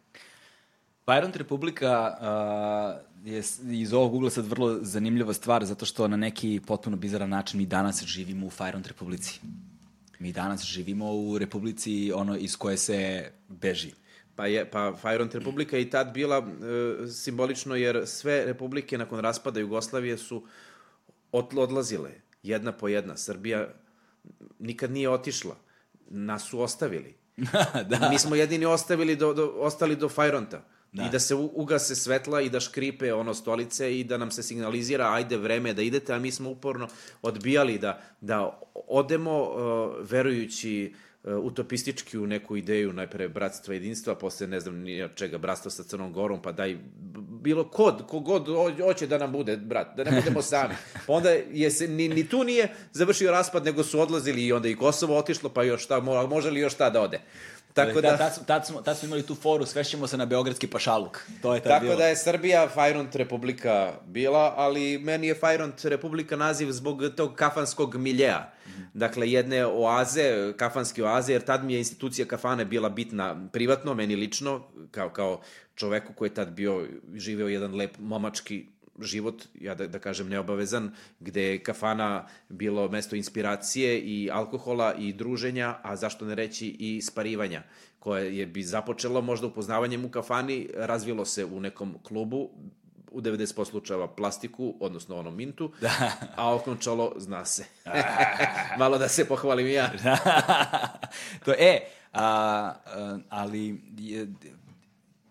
Fajront 1.10 1.36
Republika 1.36 2.16
uh, 2.20 3.32
je 3.32 3.42
iz 3.70 3.92
ovog 3.92 4.14
ugla 4.14 4.30
sad 4.30 4.46
vrlo 4.46 4.78
zanimljiva 4.82 5.32
stvar, 5.32 5.64
zato 5.64 5.86
što 5.86 6.08
na 6.08 6.16
neki 6.16 6.60
potpuno 6.66 6.96
bizaran 6.96 7.28
način 7.28 7.58
mi 7.58 7.66
danas 7.66 8.04
živimo 8.04 8.46
u 8.46 8.50
Fajront 8.50 8.86
Republici. 8.86 9.40
Mi 10.18 10.32
danas 10.32 10.64
živimo 10.64 11.12
u 11.14 11.38
Republici 11.38 12.12
ono 12.14 12.36
iz 12.36 12.56
koje 12.56 12.76
se 12.76 13.30
beži. 13.48 13.92
Pa 14.36 14.46
je 14.46 14.70
pa 14.70 14.92
Fajront 15.00 15.34
Republika 15.34 15.76
je 15.76 15.82
i 15.82 15.90
tad 15.90 16.12
bila 16.14 16.38
e, 16.38 17.06
simbolično 17.08 17.74
jer 17.74 18.02
sve 18.06 18.44
republike 18.44 18.98
nakon 18.98 19.20
raspada 19.20 19.60
Jugoslavije 19.60 20.18
su 20.18 20.46
od, 21.32 21.46
odlazile 21.56 22.10
jedna 22.42 22.72
po 22.72 22.88
jedna. 22.88 23.16
Srbija 23.16 23.68
nikad 24.58 24.90
nije 24.90 25.10
otišla. 25.10 25.56
Nas 26.10 26.42
su 26.42 26.60
ostavili. 26.60 27.14
da. 27.90 28.08
Mi 28.10 28.18
smo 28.18 28.36
jedini 28.36 28.64
ostavili 28.64 29.16
do, 29.16 29.34
do, 29.34 29.52
ostali 29.56 29.96
do 29.96 30.08
Fajronta. 30.08 30.64
Da. 30.92 31.02
I 31.02 31.10
da 31.10 31.18
se 31.18 31.34
ugase 31.34 31.94
svetla 31.94 32.40
i 32.40 32.48
da 32.48 32.60
škripe 32.60 33.14
ono 33.14 33.34
stolice 33.34 33.98
i 34.00 34.04
da 34.04 34.16
nam 34.16 34.30
se 34.30 34.42
signalizira 34.42 35.12
ajde 35.12 35.36
vreme 35.36 35.72
da 35.72 35.82
idete, 35.82 36.14
a 36.14 36.18
mi 36.18 36.30
smo 36.30 36.50
uporno 36.50 36.88
odbijali 37.22 37.78
da, 37.78 38.00
da 38.20 38.60
odemo 38.74 39.42
uh, 39.42 39.56
verujući 40.02 40.94
uh, 41.24 41.34
utopistički 41.34 42.18
u 42.18 42.26
neku 42.26 42.56
ideju 42.56 42.92
najpre 42.92 43.28
bratstva 43.28 43.74
jedinstva, 43.74 44.14
posle 44.14 44.46
ne 44.46 44.60
znam 44.60 44.74
ni 44.76 45.02
od 45.02 45.10
čega 45.14 45.38
bratstva 45.38 45.70
sa 45.70 45.82
Crnom 45.82 46.12
Gorom, 46.12 46.42
pa 46.42 46.52
daj 46.52 46.76
bilo 47.42 47.64
kod, 47.64 48.06
kogod 48.06 48.48
ho- 48.48 48.84
hoće 48.84 49.06
da 49.06 49.18
nam 49.18 49.32
bude 49.32 49.56
brat, 49.56 49.96
da 49.96 50.04
ne 50.04 50.10
budemo 50.12 50.42
sami. 50.52 50.74
Pa 51.06 51.12
onda 51.12 51.30
je 51.30 51.70
se, 51.70 51.88
ni, 51.88 52.08
ni 52.08 52.28
tu 52.28 52.44
nije 52.44 52.68
završio 52.92 53.30
raspad, 53.30 53.64
nego 53.64 53.82
su 53.84 54.00
odlazili 54.00 54.46
i 54.46 54.52
onda 54.52 54.68
i 54.68 54.76
Kosovo 54.76 55.16
otišlo, 55.18 55.48
pa 55.48 55.62
još 55.62 55.84
šta, 55.84 56.00
mo- 56.00 56.26
može 56.26 56.50
li 56.50 56.60
još 56.60 56.74
šta 56.74 56.90
da 56.90 57.00
ode. 57.00 57.20
Tako 57.74 58.00
da, 58.00 58.16
tad, 58.16 58.34
smo- 58.34 58.44
tad, 58.44 58.66
smo, 58.66 58.82
tad 58.82 58.98
smo 58.98 59.06
imali 59.06 59.22
tu 59.22 59.34
foru, 59.34 59.66
svešćemo 59.66 60.06
se 60.06 60.16
na 60.16 60.26
beogradski 60.26 60.66
pašaluk. 60.66 61.26
To 61.42 61.54
je 61.54 61.60
tad 61.60 61.72
Tako 61.72 61.84
bilo. 61.84 61.96
da 61.96 62.06
je 62.06 62.16
Srbija 62.16 62.68
Fajront 62.68 63.14
Republika 63.14 63.92
bila, 64.06 64.54
ali 64.56 64.98
meni 64.98 65.26
je 65.26 65.34
Fajront 65.34 65.84
Republika 65.84 66.36
naziv 66.36 66.70
zbog 66.70 67.02
tog 67.16 67.34
kafanskog 67.34 67.94
miljeja. 67.94 68.52
Dakle, 68.94 69.30
jedne 69.30 69.66
oaze, 69.66 70.52
kafanske 70.56 71.04
oaze, 71.04 71.32
jer 71.32 71.42
tad 71.42 71.64
mi 71.64 71.72
je 71.72 71.78
institucija 71.78 72.26
kafane 72.26 72.64
bila 72.64 72.88
bitna 72.88 73.48
privatno, 73.52 73.94
meni 73.94 74.16
lično, 74.16 74.62
kao, 74.90 75.10
kao 75.10 75.40
čoveku 75.74 76.12
koji 76.12 76.28
je 76.28 76.34
tad 76.34 76.50
bio, 76.50 76.86
živeo 77.14 77.48
jedan 77.48 77.74
lep 77.74 77.98
momački 77.98 78.66
život, 79.04 79.44
ja 79.60 79.74
da, 79.74 79.86
da 79.86 79.98
kažem 79.98 80.28
neobavezan, 80.28 80.90
gde 81.20 81.42
je 81.42 81.62
kafana 81.62 82.26
bilo 82.48 82.88
mesto 82.88 83.16
inspiracije 83.16 84.00
i 84.00 84.30
alkohola 84.32 84.94
i 84.94 85.12
druženja, 85.12 85.78
a 85.82 85.96
zašto 85.96 86.24
ne 86.24 86.34
reći 86.34 86.76
i 86.78 87.02
sparivanja, 87.02 87.62
koje 87.98 88.38
je 88.38 88.46
bi 88.46 88.62
započelo 88.62 89.20
možda 89.20 89.46
upoznavanjem 89.46 90.04
u 90.04 90.08
kafani, 90.08 90.68
razvilo 90.76 91.24
se 91.24 91.44
u 91.44 91.60
nekom 91.60 91.94
klubu, 92.02 92.50
u 93.10 93.20
90% 93.20 93.64
slučajeva 93.64 94.08
plastiku, 94.08 94.74
odnosno 94.80 95.16
onom 95.16 95.36
mintu, 95.36 95.72
da. 95.80 96.12
a 96.36 96.54
okončalo 96.54 97.12
zna 97.16 97.44
se. 97.44 97.64
Malo 98.78 98.98
da 98.98 99.08
se 99.08 99.28
pohvalim 99.28 99.66
ja. 99.66 99.90
to 101.44 101.52
e, 101.58 101.80
a, 102.12 102.22
a, 102.22 103.18
ali 103.28 103.80
je, 103.98 104.28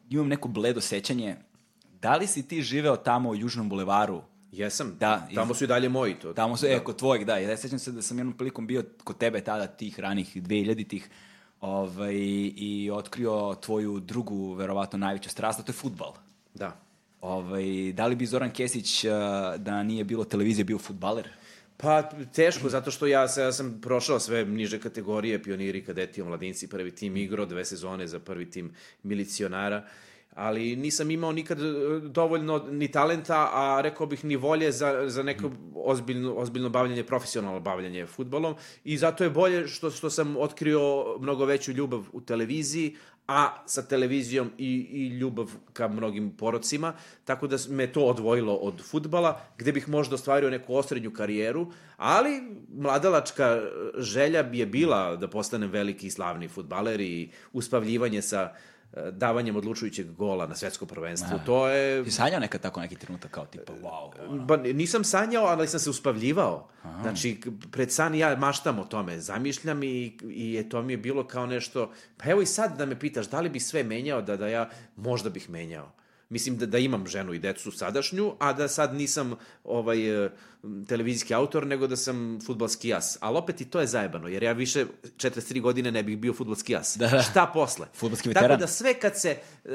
imam 0.10 0.28
neko 0.28 0.48
bledo 0.48 0.82
sećanje. 0.82 1.36
Da 2.02 2.16
li 2.16 2.28
si 2.28 2.48
ti 2.48 2.62
živeo 2.62 2.96
tamo 2.96 3.30
u 3.30 3.36
Južnom 3.36 3.70
bulevaru? 3.70 4.22
Jesam, 4.52 4.96
Da, 5.00 5.28
tamo 5.36 5.54
su 5.54 5.64
i 5.64 5.68
dalje 5.68 5.90
moji. 5.90 6.14
To, 6.14 6.34
Tamo 6.34 6.58
su, 6.58 6.66
da. 6.66 6.72
e, 6.72 6.80
kod 6.80 6.96
tvojeg, 6.98 7.26
da. 7.26 7.38
Ja 7.38 7.58
sećam 7.58 7.80
se 7.80 7.92
da 7.92 8.02
sam 8.02 8.18
jednom 8.18 8.38
prilikom 8.38 8.68
bio 8.68 8.84
kod 9.04 9.18
tebe 9.18 9.42
tada, 9.42 9.68
tih 9.68 10.00
ranih 10.00 10.36
2000-ih, 10.36 11.10
ovaj, 11.62 12.16
i 12.56 12.90
otkrio 12.94 13.56
tvoju 13.62 14.00
drugu, 14.00 14.54
verovatno 14.54 15.00
najveću 15.00 15.30
strast, 15.30 15.60
a 15.60 15.64
to 15.64 15.70
je 15.70 15.74
futbal. 15.74 16.14
Da. 16.54 16.80
Ovaj, 17.22 17.94
da 17.94 18.06
li 18.08 18.16
bi 18.16 18.26
Zoran 18.26 18.52
Kesić, 18.52 19.06
a, 19.06 19.54
da 19.58 19.84
nije 19.84 20.04
bilo 20.04 20.24
televizije, 20.24 20.66
bio 20.66 20.78
futbaler? 20.78 21.30
Pa 21.78 22.02
teško, 22.34 22.70
zato 22.70 22.92
što 22.92 23.08
ja, 23.08 23.22
ja 23.38 23.52
sam 23.52 23.80
prošao 23.82 24.20
sve 24.20 24.46
niže 24.46 24.80
kategorije, 24.80 25.44
pioniri, 25.44 25.86
kadeti, 25.86 26.22
omladinci, 26.22 26.70
prvi 26.70 26.96
tim 26.96 27.18
igro, 27.18 27.46
dve 27.46 27.66
sezone 27.66 28.08
za 28.08 28.20
prvi 28.20 28.50
tim 28.50 28.72
milicionara, 29.04 29.86
ali 30.40 30.76
nisam 30.76 31.12
imao 31.12 31.32
nikad 31.32 31.60
e, 31.60 31.64
dovoljno 32.04 32.66
ni 32.72 32.92
talenta, 32.92 33.50
a 33.54 33.82
rekao 33.82 34.08
bih 34.08 34.26
ni 34.26 34.36
volje 34.36 34.72
za, 34.72 35.04
za 35.10 35.24
neko 35.24 35.52
ozbiljno, 35.76 36.34
ozbiljno 36.34 36.70
bavljanje, 36.70 37.04
profesionalno 37.04 37.60
bavljanje 37.60 38.06
futbolom. 38.06 38.56
I 38.84 38.98
zato 38.98 39.24
je 39.24 39.30
bolje 39.30 39.68
što, 39.68 39.92
što 39.92 40.10
sam 40.10 40.38
otkrio 40.38 41.06
mnogo 41.20 41.46
veću 41.46 41.72
ljubav 41.72 42.04
u 42.14 42.22
televiziji, 42.22 42.96
a 43.30 43.64
sa 43.66 43.82
televizijom 43.82 44.52
i, 44.58 44.88
i 44.92 45.08
ljubav 45.08 45.52
ka 45.74 45.88
mnogim 45.88 46.32
porocima, 46.38 46.94
tako 47.26 47.48
da 47.48 47.58
me 47.70 47.88
to 47.88 48.06
odvojilo 48.06 48.56
od 48.56 48.82
futbala, 48.84 49.42
gde 49.58 49.72
bih 49.72 49.90
možda 49.90 50.16
ostvario 50.16 50.50
neku 50.50 50.76
osrednju 50.76 51.12
karijeru, 51.14 51.68
ali 51.98 52.42
mladalačka 52.78 53.62
želja 53.98 54.44
bi 54.44 54.60
je 54.60 54.66
bila 54.66 55.16
da 55.16 55.28
postanem 55.28 55.70
veliki 55.70 56.08
i 56.08 56.12
slavni 56.12 56.48
futbaler 56.48 57.02
i 57.02 57.30
uspavljivanje 57.54 58.22
sa 58.22 58.42
e, 58.42 58.69
davanjem 59.12 59.56
odlučujućeg 59.56 60.12
gola 60.12 60.48
na 60.48 60.56
svetskom 60.56 60.88
prvenstvu. 60.88 61.40
To 61.46 61.68
je... 61.68 62.04
Ti 62.04 62.12
sanjao 62.12 62.40
nekad 62.40 62.62
tako 62.62 62.82
neki 62.82 62.96
trenutak 62.96 63.32
kao 63.32 63.46
tipa, 63.46 63.74
wow, 63.74 64.12
ono. 64.28 64.46
Ba, 64.46 64.58
nisam 64.58 65.04
sanjao, 65.04 65.46
ali 65.46 65.68
sam 65.68 65.80
se 65.80 65.90
uspavljivao. 65.90 66.68
Aha. 66.84 67.02
Znači, 67.02 67.42
pred 67.72 67.92
san 67.92 68.16
ja 68.16 68.36
maštam 68.36 68.80
o 68.80 68.84
tome, 68.84 69.20
zamišljam 69.20 69.84
i, 69.84 70.18
i 70.30 70.54
je, 70.54 70.70
to 70.70 70.82
mi 70.82 70.94
je 70.94 70.98
bilo 70.98 71.28
kao 71.28 71.46
nešto... 71.46 71.92
Pa 72.18 72.30
evo 72.30 72.42
i 72.42 72.46
sad 72.46 72.78
da 72.78 72.86
me 72.86 73.00
pitaš, 73.00 73.30
da 73.30 73.42
li 73.42 73.50
bi 73.50 73.60
sve 73.60 73.84
menjao, 73.84 74.22
da, 74.22 74.38
da 74.38 74.48
ja 74.48 74.70
možda 74.96 75.30
bih 75.30 75.50
menjao. 75.50 75.92
Mislim 76.30 76.58
da, 76.58 76.66
da 76.66 76.78
imam 76.78 77.08
ženu 77.08 77.34
i 77.34 77.40
decu 77.40 77.72
sadašnju, 77.72 78.34
a 78.40 78.54
da 78.54 78.68
sad 78.68 78.94
nisam 78.94 79.36
ovaj, 79.64 80.26
e, 80.26 80.30
televizijski 80.88 81.34
autor, 81.34 81.68
nego 81.68 81.88
da 81.88 81.96
sam 81.96 82.40
futbalski 82.46 82.90
jas. 82.90 83.18
Ali 83.22 83.38
opet 83.38 83.62
i 83.62 83.66
to 83.66 83.80
je 83.80 83.88
zajebano, 83.88 84.28
jer 84.28 84.44
ja 84.44 84.52
više 84.52 84.86
43 85.18 85.62
godine 85.62 85.92
ne 85.92 86.04
bih 86.04 86.18
bio 86.18 86.34
futbalski 86.34 86.74
jas. 86.74 86.98
Da, 86.98 87.08
da. 87.08 87.22
Šta 87.22 87.52
posle? 87.54 87.88
Fudbalski 87.94 88.34
Tako 88.34 88.44
veteran. 88.44 88.60
da 88.60 88.68
sve 88.68 88.94
kad 88.94 89.20
se 89.20 89.30
e, 89.30 89.70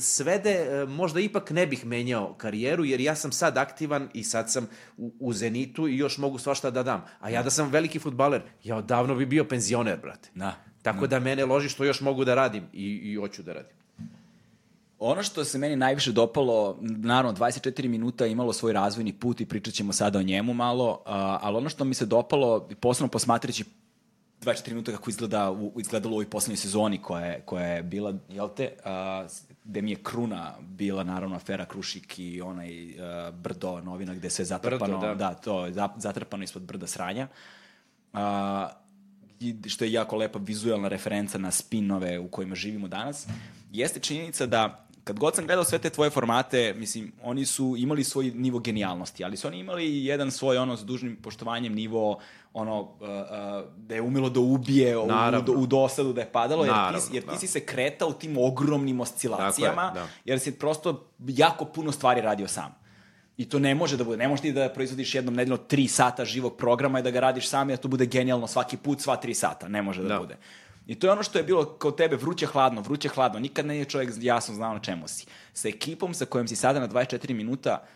svede, 0.00 0.86
možda 0.88 1.20
ipak 1.20 1.50
ne 1.50 1.66
bih 1.66 1.86
menjao 1.86 2.34
karijeru, 2.34 2.84
jer 2.84 3.00
ja 3.00 3.14
sam 3.14 3.32
sad 3.32 3.56
aktivan 3.56 4.08
i 4.14 4.24
sad 4.24 4.52
sam 4.52 4.68
u, 4.96 5.12
u 5.20 5.32
Zenitu 5.32 5.88
i 5.88 5.96
još 5.96 6.18
mogu 6.18 6.38
svašta 6.38 6.70
da 6.70 6.82
dam. 6.82 7.04
A 7.20 7.30
ja 7.30 7.42
da 7.42 7.50
sam 7.50 7.70
veliki 7.70 7.98
futbaler, 7.98 8.42
ja 8.64 8.76
odavno 8.76 9.14
bi 9.14 9.26
bio 9.26 9.44
penzioner, 9.44 9.98
brate. 10.02 10.30
Da. 10.34 10.54
Tako 10.82 11.06
da 11.06 11.20
mene 11.20 11.44
loži 11.44 11.68
što 11.68 11.84
još 11.84 12.00
mogu 12.00 12.24
da 12.24 12.34
radim 12.34 12.64
i, 12.72 13.12
i 13.12 13.16
hoću 13.16 13.42
da 13.42 13.52
radim. 13.52 13.83
Ono 15.06 15.22
što 15.22 15.44
se 15.44 15.58
meni 15.58 15.76
najviše 15.76 16.12
dopalo, 16.12 16.78
naravno 16.80 17.32
24 17.32 17.88
minuta 17.88 18.24
je 18.24 18.32
imalo 18.32 18.52
svoj 18.52 18.72
razvojni 18.72 19.12
put 19.12 19.40
i 19.40 19.46
pričat 19.46 19.74
ćemo 19.74 19.92
sada 19.92 20.18
o 20.18 20.22
njemu 20.22 20.54
malo, 20.54 21.02
ali 21.06 21.56
ono 21.56 21.68
što 21.68 21.84
mi 21.84 21.94
se 21.94 22.06
dopalo, 22.06 22.68
posebno 22.80 23.08
posmatrajući 23.08 23.64
24 24.40 24.68
minuta 24.68 24.92
kako 24.92 25.10
izgleda, 25.10 25.50
u, 25.50 25.72
izgledalo 25.80 26.12
u 26.12 26.14
ovoj 26.14 26.30
poslednjoj 26.30 26.56
sezoni 26.56 27.02
koja 27.02 27.24
je, 27.24 27.40
koja 27.40 27.66
je 27.66 27.82
bila, 27.82 28.14
jel 28.28 28.48
te, 28.56 28.72
a, 28.84 29.26
gde 29.64 29.82
mi 29.82 29.90
je 29.90 29.96
kruna 30.02 30.54
bila 30.60 31.04
naravno 31.04 31.36
afera 31.36 31.64
Krušik 31.64 32.18
i 32.18 32.40
onaj 32.40 33.00
a, 33.00 33.30
brdo 33.30 33.80
novina 33.80 34.14
gde 34.14 34.26
je 34.26 34.30
sve 34.30 34.44
zatrpano, 34.44 34.98
Brdo, 34.98 35.08
da. 35.08 35.14
da, 35.14 35.34
to 35.34 35.66
je 35.66 35.72
za- 35.72 35.94
zatrpano 35.96 36.44
ispod 36.44 36.62
brda 36.62 36.86
sranja. 36.86 37.28
A, 38.12 38.68
što 39.66 39.84
je 39.84 39.92
jako 39.92 40.16
lepa 40.16 40.38
vizualna 40.38 40.88
referenca 40.88 41.38
na 41.38 41.50
spinove 41.50 42.18
u 42.18 42.28
kojima 42.28 42.54
živimo 42.54 42.88
danas, 42.88 43.26
jeste 43.72 44.00
činjenica 44.00 44.46
da 44.46 44.83
kad 45.04 45.18
god 45.18 45.34
sam 45.34 45.46
gledao 45.46 45.64
sve 45.64 45.78
te 45.78 45.90
tvoje 45.90 46.10
formate, 46.10 46.74
mislim, 46.76 47.12
oni 47.22 47.44
su 47.44 47.74
imali 47.78 48.04
svoj 48.04 48.32
nivo 48.34 48.58
genijalnosti, 48.58 49.24
ali 49.24 49.36
su 49.36 49.48
oni 49.48 49.58
imali 49.58 50.04
jedan 50.04 50.30
svoj, 50.30 50.56
ono, 50.56 50.76
s 50.76 50.84
dužnim 50.84 51.16
poštovanjem 51.16 51.74
nivo, 51.74 52.18
ono, 52.52 52.80
uh, 52.80 52.88
uh, 53.00 53.08
da 53.76 53.94
je 53.94 54.02
umelo 54.02 54.30
da 54.30 54.40
ubije 54.40 54.98
u, 54.98 55.02
u, 55.02 55.52
u 55.56 55.66
dosadu, 55.66 56.12
da 56.12 56.20
je 56.20 56.32
padalo, 56.32 56.64
jer, 56.64 56.74
Naravno, 56.74 57.00
ti, 57.00 57.16
jer 57.16 57.22
ti 57.22 57.30
da. 57.30 57.38
si 57.38 57.46
se 57.46 57.60
kretao 57.60 58.12
tim 58.12 58.36
ogromnim 58.38 59.00
oscilacijama, 59.00 59.82
Tako 59.82 59.98
je, 59.98 60.02
da. 60.02 60.08
jer 60.24 60.40
si 60.40 60.58
prosto 60.58 61.06
jako 61.26 61.64
puno 61.64 61.92
stvari 61.92 62.20
radio 62.20 62.48
sam. 62.48 62.84
I 63.36 63.48
to 63.48 63.58
ne 63.58 63.74
može 63.74 63.96
da 63.96 64.04
bude. 64.04 64.16
Ne 64.16 64.28
možeš 64.28 64.42
ti 64.42 64.52
da 64.52 64.68
proizvodiš 64.68 65.14
jednom 65.14 65.34
nedeljno 65.34 65.56
tri 65.56 65.88
sata 65.88 66.24
živog 66.24 66.56
programa 66.56 66.98
i 66.98 67.02
da 67.02 67.10
ga 67.10 67.20
radiš 67.20 67.48
sam 67.48 67.70
i 67.70 67.72
da 67.72 67.76
to 67.76 67.88
bude 67.88 68.06
genijalno 68.06 68.46
svaki 68.46 68.76
put, 68.76 69.00
sva 69.00 69.16
tri 69.16 69.34
sata. 69.34 69.68
Ne 69.68 69.82
može 69.82 70.02
da, 70.02 70.08
Da. 70.08 70.18
bude. 70.18 70.36
I 70.86 70.94
to 70.94 71.06
je 71.06 71.12
ono 71.12 71.22
što 71.22 71.38
je 71.38 71.44
bilo 71.44 71.64
kod 71.64 71.96
tebe 71.96 72.16
vruće 72.16 72.46
hladno, 72.46 72.80
vruće 72.80 73.08
hladno. 73.08 73.40
Nikad 73.40 73.66
nije 73.66 73.84
čovjek 73.84 74.10
jasno 74.20 74.54
znao 74.54 74.74
na 74.74 74.80
čemu 74.80 75.08
si. 75.08 75.26
Sa 75.52 75.68
ekipom 75.68 76.14
sa 76.14 76.24
kojom 76.24 76.48
si 76.48 76.56
sada 76.56 76.80
na 76.80 76.88
24 76.88 77.34
minuta, 77.34 77.86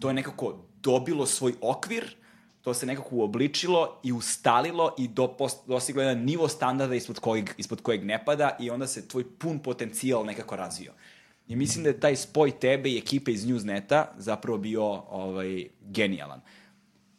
to 0.00 0.08
je 0.08 0.14
nekako 0.14 0.58
dobilo 0.82 1.26
svoj 1.26 1.54
okvir, 1.60 2.14
to 2.62 2.74
se 2.74 2.86
nekako 2.86 3.16
uobličilo 3.16 4.00
i 4.02 4.12
ustalilo 4.12 4.94
i 4.98 5.08
do, 5.08 5.28
post, 5.28 5.66
dostiglo 5.66 6.02
jedan 6.02 6.24
nivo 6.24 6.48
standarda 6.48 6.94
ispod 6.94 7.18
kojeg, 7.18 7.50
ispod 7.56 7.82
kojeg 7.82 8.04
ne 8.04 8.24
pada 8.24 8.56
i 8.60 8.70
onda 8.70 8.86
se 8.86 9.08
tvoj 9.08 9.24
pun 9.38 9.58
potencijal 9.58 10.24
nekako 10.24 10.56
razvio. 10.56 10.92
I 11.48 11.56
mislim 11.56 11.84
da 11.84 11.90
je 11.90 12.00
taj 12.00 12.16
spoj 12.16 12.50
tebe 12.50 12.90
i 12.90 12.98
ekipe 12.98 13.32
iz 13.32 13.46
Newsneta 13.46 14.04
zapravo 14.16 14.58
bio 14.58 14.84
ovaj, 14.92 15.68
genijalan. 15.80 16.40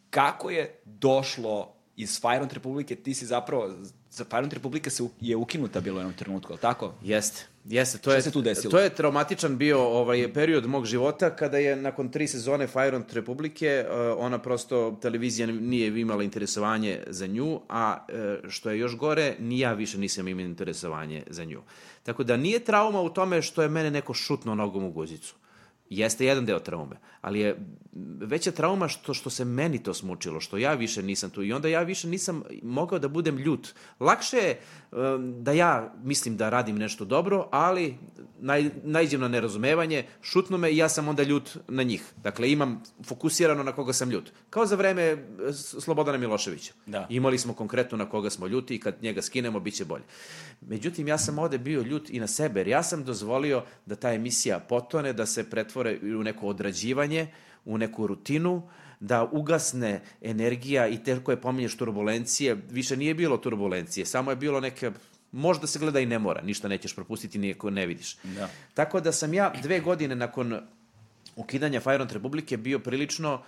Kako 0.09 0.49
je 0.49 0.81
došlo 0.85 1.73
iz 1.95 2.21
Fajront 2.21 2.53
Republike, 2.53 2.95
ti 2.95 3.13
si 3.13 3.25
zapravo, 3.25 3.69
za 4.15 4.25
Fajront 4.29 4.53
Republike 4.53 4.89
se 4.89 5.03
je 5.21 5.35
ukinuta 5.35 5.81
bilo 5.81 5.97
u 5.97 5.99
jednom 5.99 6.13
trenutku, 6.13 6.53
ali 6.53 6.59
tako? 6.61 6.93
Jeste. 7.03 7.45
Jeste, 7.65 7.97
to 7.97 8.09
Šta 8.09 8.15
je, 8.15 8.21
se 8.21 8.31
tu 8.31 8.41
desilo? 8.41 8.71
To 8.71 8.79
je 8.79 8.89
traumatičan 8.89 9.57
bio 9.57 9.81
ovaj 9.81 10.33
period 10.33 10.65
mog 10.65 10.85
života 10.85 11.35
kada 11.35 11.57
je 11.57 11.75
nakon 11.75 12.09
tri 12.11 12.27
sezone 12.27 12.67
Fajront 12.67 13.13
Republike 13.13 13.85
uh, 13.87 13.95
ona 14.17 14.39
prosto 14.39 14.97
televizija 15.01 15.47
nije 15.47 16.01
imala 16.01 16.23
interesovanje 16.23 17.03
za 17.07 17.27
nju, 17.27 17.59
a 17.69 17.97
uh, 17.97 18.49
što 18.49 18.69
je 18.69 18.79
još 18.79 18.97
gore, 18.97 19.35
ni 19.39 19.59
ja 19.59 19.73
više 19.73 19.97
nisam 19.97 20.27
imao 20.27 20.45
interesovanje 20.45 21.23
za 21.29 21.45
nju. 21.45 21.61
Tako 22.03 22.23
da 22.23 22.37
nije 22.37 22.59
trauma 22.59 23.01
u 23.01 23.09
tome 23.09 23.41
što 23.41 23.61
je 23.61 23.69
mene 23.69 23.91
neko 23.91 24.13
šutno 24.13 24.55
nogom 24.55 24.83
u 24.83 24.91
guzicu. 24.91 25.35
Jeste 25.89 26.25
jedan 26.25 26.45
deo 26.45 26.59
traume, 26.59 26.95
ali 27.25 27.39
je 27.39 27.57
veća 28.19 28.51
trauma 28.51 28.87
što, 28.87 29.13
što 29.13 29.29
se 29.29 29.45
meni 29.45 29.83
to 29.83 29.93
smučilo, 29.93 30.39
što 30.39 30.57
ja 30.57 30.73
više 30.73 31.03
nisam 31.03 31.29
tu 31.29 31.43
i 31.43 31.53
onda 31.53 31.67
ja 31.67 31.81
više 31.81 32.07
nisam 32.07 32.43
mogao 32.63 32.99
da 32.99 33.07
budem 33.07 33.37
ljut. 33.37 33.73
Lakše 33.99 34.37
je 34.37 34.59
um, 34.91 35.43
da 35.43 35.51
ja 35.51 35.93
mislim 36.03 36.37
da 36.37 36.49
radim 36.49 36.77
nešto 36.77 37.05
dobro, 37.05 37.47
ali 37.51 37.97
naj, 38.39 38.69
najđem 38.83 39.21
na 39.21 39.27
nerazumevanje, 39.27 40.05
šutnu 40.21 40.57
me 40.57 40.71
i 40.71 40.77
ja 40.77 40.89
sam 40.89 41.07
onda 41.07 41.23
ljut 41.23 41.57
na 41.67 41.83
njih. 41.83 42.03
Dakle, 42.23 42.51
imam 42.51 42.83
fokusirano 43.03 43.63
na 43.63 43.71
koga 43.71 43.93
sam 43.93 44.09
ljut. 44.09 44.31
Kao 44.49 44.65
za 44.65 44.75
vreme 44.75 45.01
e, 45.01 45.17
Slobodana 45.53 46.17
Miloševića. 46.17 46.73
Da. 46.85 47.07
Imali 47.09 47.37
smo 47.37 47.53
konkretno 47.53 47.97
na 47.97 48.09
koga 48.09 48.29
smo 48.29 48.47
ljuti 48.47 48.75
i 48.75 48.79
kad 48.79 48.95
njega 49.01 49.21
skinemo, 49.21 49.59
bit 49.59 49.75
će 49.75 49.85
bolje. 49.85 50.03
Međutim, 50.61 51.07
ja 51.07 51.17
sam 51.17 51.39
ovde 51.39 51.57
bio 51.57 51.81
ljut 51.81 52.09
i 52.09 52.19
na 52.19 52.27
sebe, 52.27 52.59
jer 52.59 52.67
ja 52.67 52.83
sam 52.83 53.03
dozvolio 53.03 53.63
da 53.85 53.95
ta 53.95 54.13
emisija 54.13 54.59
potone, 54.59 55.13
da 55.13 55.25
se 55.25 55.49
pretvore 55.49 55.99
u 56.19 56.23
neko 56.23 56.47
odrađivanje, 56.47 57.14
u 57.65 57.77
neku 57.77 58.07
rutinu, 58.07 58.69
da 58.99 59.23
ugasne 59.31 60.01
energija 60.21 60.87
i 60.87 61.03
te 61.03 61.19
koje 61.23 61.41
pominješ 61.41 61.77
turbulencije, 61.77 62.55
više 62.69 62.97
nije 62.97 63.13
bilo 63.13 63.37
turbulencije, 63.37 64.05
samo 64.05 64.31
je 64.31 64.35
bilo 64.35 64.59
neke 64.59 64.91
možda 65.31 65.67
se 65.67 65.79
gleda 65.79 65.99
i 65.99 66.05
ne 66.05 66.19
mora, 66.19 66.41
ništa 66.41 66.67
nećeš 66.67 66.95
propustiti 66.95 67.39
nijeko 67.39 67.69
ne 67.69 67.85
vidiš. 67.85 68.17
Da. 68.23 68.49
Tako 68.73 69.01
da 69.01 69.11
sam 69.11 69.33
ja 69.33 69.53
dve 69.63 69.79
godine 69.79 70.15
nakon 70.15 70.59
ukidanja 71.35 71.79
Fajront 71.79 72.11
Republike 72.11 72.57
bio 72.57 72.79
prilično 72.79 73.33
uh, 73.33 73.41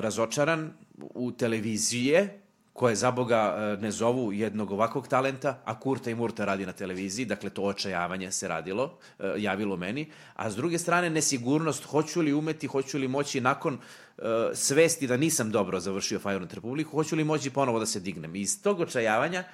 razočaran 0.00 0.72
u 0.98 1.32
televizije, 1.32 2.40
koje 2.78 2.94
za 2.94 3.10
Boga 3.10 3.40
uh, 3.74 3.82
ne 3.82 3.90
zovu 3.90 4.32
jednog 4.32 4.70
ovakvog 4.70 5.08
talenta, 5.08 5.58
a 5.64 5.80
Kurta 5.80 6.10
i 6.10 6.14
Murta 6.14 6.44
radi 6.44 6.66
na 6.66 6.72
televiziji, 6.72 7.26
dakle 7.26 7.50
to 7.50 7.62
očajavanje 7.62 8.30
se 8.32 8.48
radilo, 8.48 8.84
uh, 8.84 9.24
javilo 9.36 9.76
meni, 9.76 10.06
a 10.34 10.50
s 10.50 10.56
druge 10.56 10.78
strane 10.78 11.10
nesigurnost, 11.10 11.84
hoću 11.84 12.20
li 12.20 12.32
umeti, 12.32 12.66
hoću 12.66 12.98
li 12.98 13.08
moći 13.08 13.40
nakon 13.40 13.74
uh, 13.74 14.24
svesti 14.54 15.06
da 15.06 15.16
nisam 15.16 15.50
dobro 15.50 15.80
završio 15.80 16.18
Fajront 16.18 16.54
Republiku, 16.54 16.90
hoću 16.90 17.16
li 17.16 17.24
moći 17.24 17.50
ponovo 17.50 17.78
da 17.78 17.86
se 17.86 18.00
dignem. 18.00 18.36
I 18.36 18.40
iz 18.40 18.62
tog 18.62 18.80
očajavanja 18.80 19.44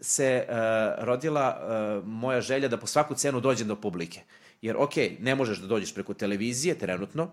se 0.00 0.46
uh, 0.48 1.04
rodila 1.04 1.60
uh, 1.60 2.08
moja 2.08 2.40
želja 2.40 2.68
da 2.68 2.80
po 2.80 2.86
svaku 2.86 3.14
cenu 3.14 3.40
dođem 3.40 3.68
do 3.68 3.76
publike. 3.76 4.20
Jer, 4.62 4.76
ok, 4.76 4.96
ne 5.18 5.34
možeš 5.34 5.58
da 5.58 5.66
dođeš 5.66 5.94
preko 5.94 6.14
televizije 6.14 6.78
trenutno, 6.78 7.30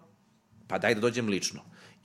pa 0.68 0.78
daj 0.78 0.96
da 0.96 1.02
dođem 1.02 1.30
lično. 1.30 1.64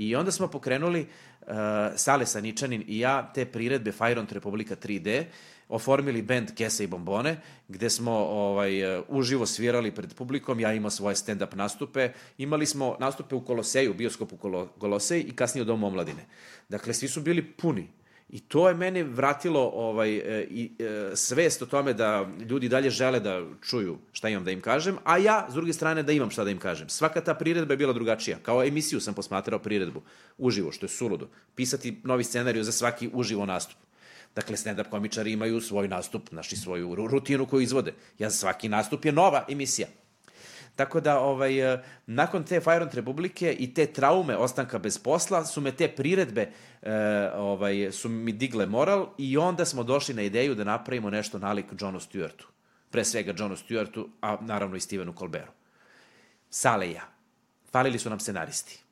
I 0.09 0.17
onda 0.17 0.33
smo 0.33 0.49
pokrenuli 0.49 1.01
uh, 1.01 1.49
Sale 1.97 2.27
Saničanin 2.27 2.85
i 2.87 2.99
ja 2.99 3.33
te 3.35 3.45
priredbe 3.45 3.93
Fajront 3.93 4.33
Republika 4.33 4.77
3D, 4.77 5.25
oformili 5.69 6.23
band 6.23 6.55
Kese 6.55 6.85
i 6.85 6.87
Bombone, 6.87 7.37
gde 7.69 7.91
smo 7.91 8.13
ovaj, 8.13 8.99
uh, 8.99 9.05
uživo 9.09 9.47
svirali 9.47 9.95
pred 9.95 10.15
publikom, 10.15 10.61
ja 10.61 10.73
imao 10.73 10.91
svoje 10.91 11.17
stand-up 11.17 11.55
nastupe, 11.57 12.11
imali 12.39 12.67
smo 12.67 12.97
nastupe 13.01 13.35
u 13.35 13.45
Koloseju, 13.45 13.95
bioskopu 13.95 14.37
Kolo, 14.37 14.67
Kolosej 14.67 15.21
i 15.21 15.37
kasnije 15.37 15.63
u 15.63 15.65
Domu 15.65 15.87
omladine. 15.87 16.27
Dakle, 16.69 16.95
svi 16.95 17.09
su 17.09 17.21
bili 17.21 17.53
puni. 17.53 17.89
I 18.33 18.41
to 18.41 18.69
je 18.69 18.75
meni 18.75 19.03
vratilo 19.03 19.61
ovaj, 19.75 20.17
e, 20.17 20.47
i, 20.51 20.71
e, 20.79 21.11
svest 21.17 21.63
o 21.63 21.67
tome 21.67 21.93
da 21.93 22.29
ljudi 22.49 22.69
dalje 22.69 22.91
žele 22.91 23.21
da 23.21 23.43
čuju 23.63 23.99
šta 24.13 24.29
imam 24.29 24.45
da 24.45 24.51
im 24.51 24.61
kažem, 24.61 24.97
a 25.05 25.19
ja, 25.19 25.47
s 25.51 25.55
druge 25.55 25.73
strane, 25.73 26.03
da 26.03 26.13
imam 26.13 26.31
šta 26.31 26.45
da 26.45 26.51
im 26.51 26.59
kažem. 26.59 26.89
Svaka 26.89 27.21
ta 27.21 27.35
priredba 27.35 27.73
je 27.73 27.77
bila 27.77 27.93
drugačija. 27.93 28.39
Kao 28.43 28.65
emisiju 28.65 29.01
sam 29.01 29.15
posmatrao 29.15 29.59
priredbu 29.59 30.03
uživo, 30.39 30.73
što 30.73 30.87
je 30.87 30.91
suludo. 30.91 31.29
Pisati 31.55 32.01
novi 32.05 32.25
scenariju 32.25 32.65
za 32.65 32.73
svaki 32.73 33.11
uživo 33.13 33.47
nastup. 33.47 33.77
Dakle, 34.35 34.57
stand-up 34.57 34.91
komičari 34.91 35.33
imaju 35.33 35.61
svoj 35.61 35.89
nastup, 35.89 36.31
naši 36.31 36.57
svoju 36.57 36.95
rutinu 36.95 37.47
koju 37.47 37.61
izvode. 37.61 37.93
Ja 38.19 38.31
za 38.31 38.37
svaki 38.37 38.69
nastup 38.69 39.05
je 39.05 39.13
nova 39.13 39.45
emisija. 39.49 39.89
Tako 40.77 41.01
da, 41.01 41.19
ovaj, 41.21 41.75
e, 41.75 41.83
nakon 42.07 42.45
te 42.45 42.61
Fajront 42.61 42.95
Republike 42.95 43.53
i 43.59 43.75
te 43.75 43.87
traume 43.87 44.37
ostanka 44.37 44.79
bez 44.79 44.99
posla, 44.99 45.45
su 45.45 45.61
me 45.61 45.73
te 45.73 45.89
priredbe 45.89 46.51
e, 46.83 46.93
ovaj, 47.35 47.93
su 47.93 48.09
mi 48.09 48.33
digle 48.33 48.67
moral 48.67 49.09
i 49.19 49.37
onda 49.39 49.65
smo 49.65 49.83
došli 49.83 50.15
na 50.15 50.23
ideju 50.23 50.55
da 50.55 50.65
napravimo 50.65 51.11
nešto 51.11 51.39
nalik 51.39 51.67
Johnu 51.81 52.01
Stewartu. 52.01 52.45
Pre 52.91 53.05
svega 53.05 53.35
Johnu 53.39 53.57
Stewartu, 53.57 54.07
a 54.21 54.39
naravno 54.41 54.77
i 54.77 54.81
Stevenu 54.81 55.15
Colbertu. 55.19 55.53
Sale 56.51 56.89
i 56.89 56.93
ja. 56.93 57.09
Falili 57.71 57.99
su 57.99 58.11
nam 58.11 58.21
scenaristi. 58.21 58.83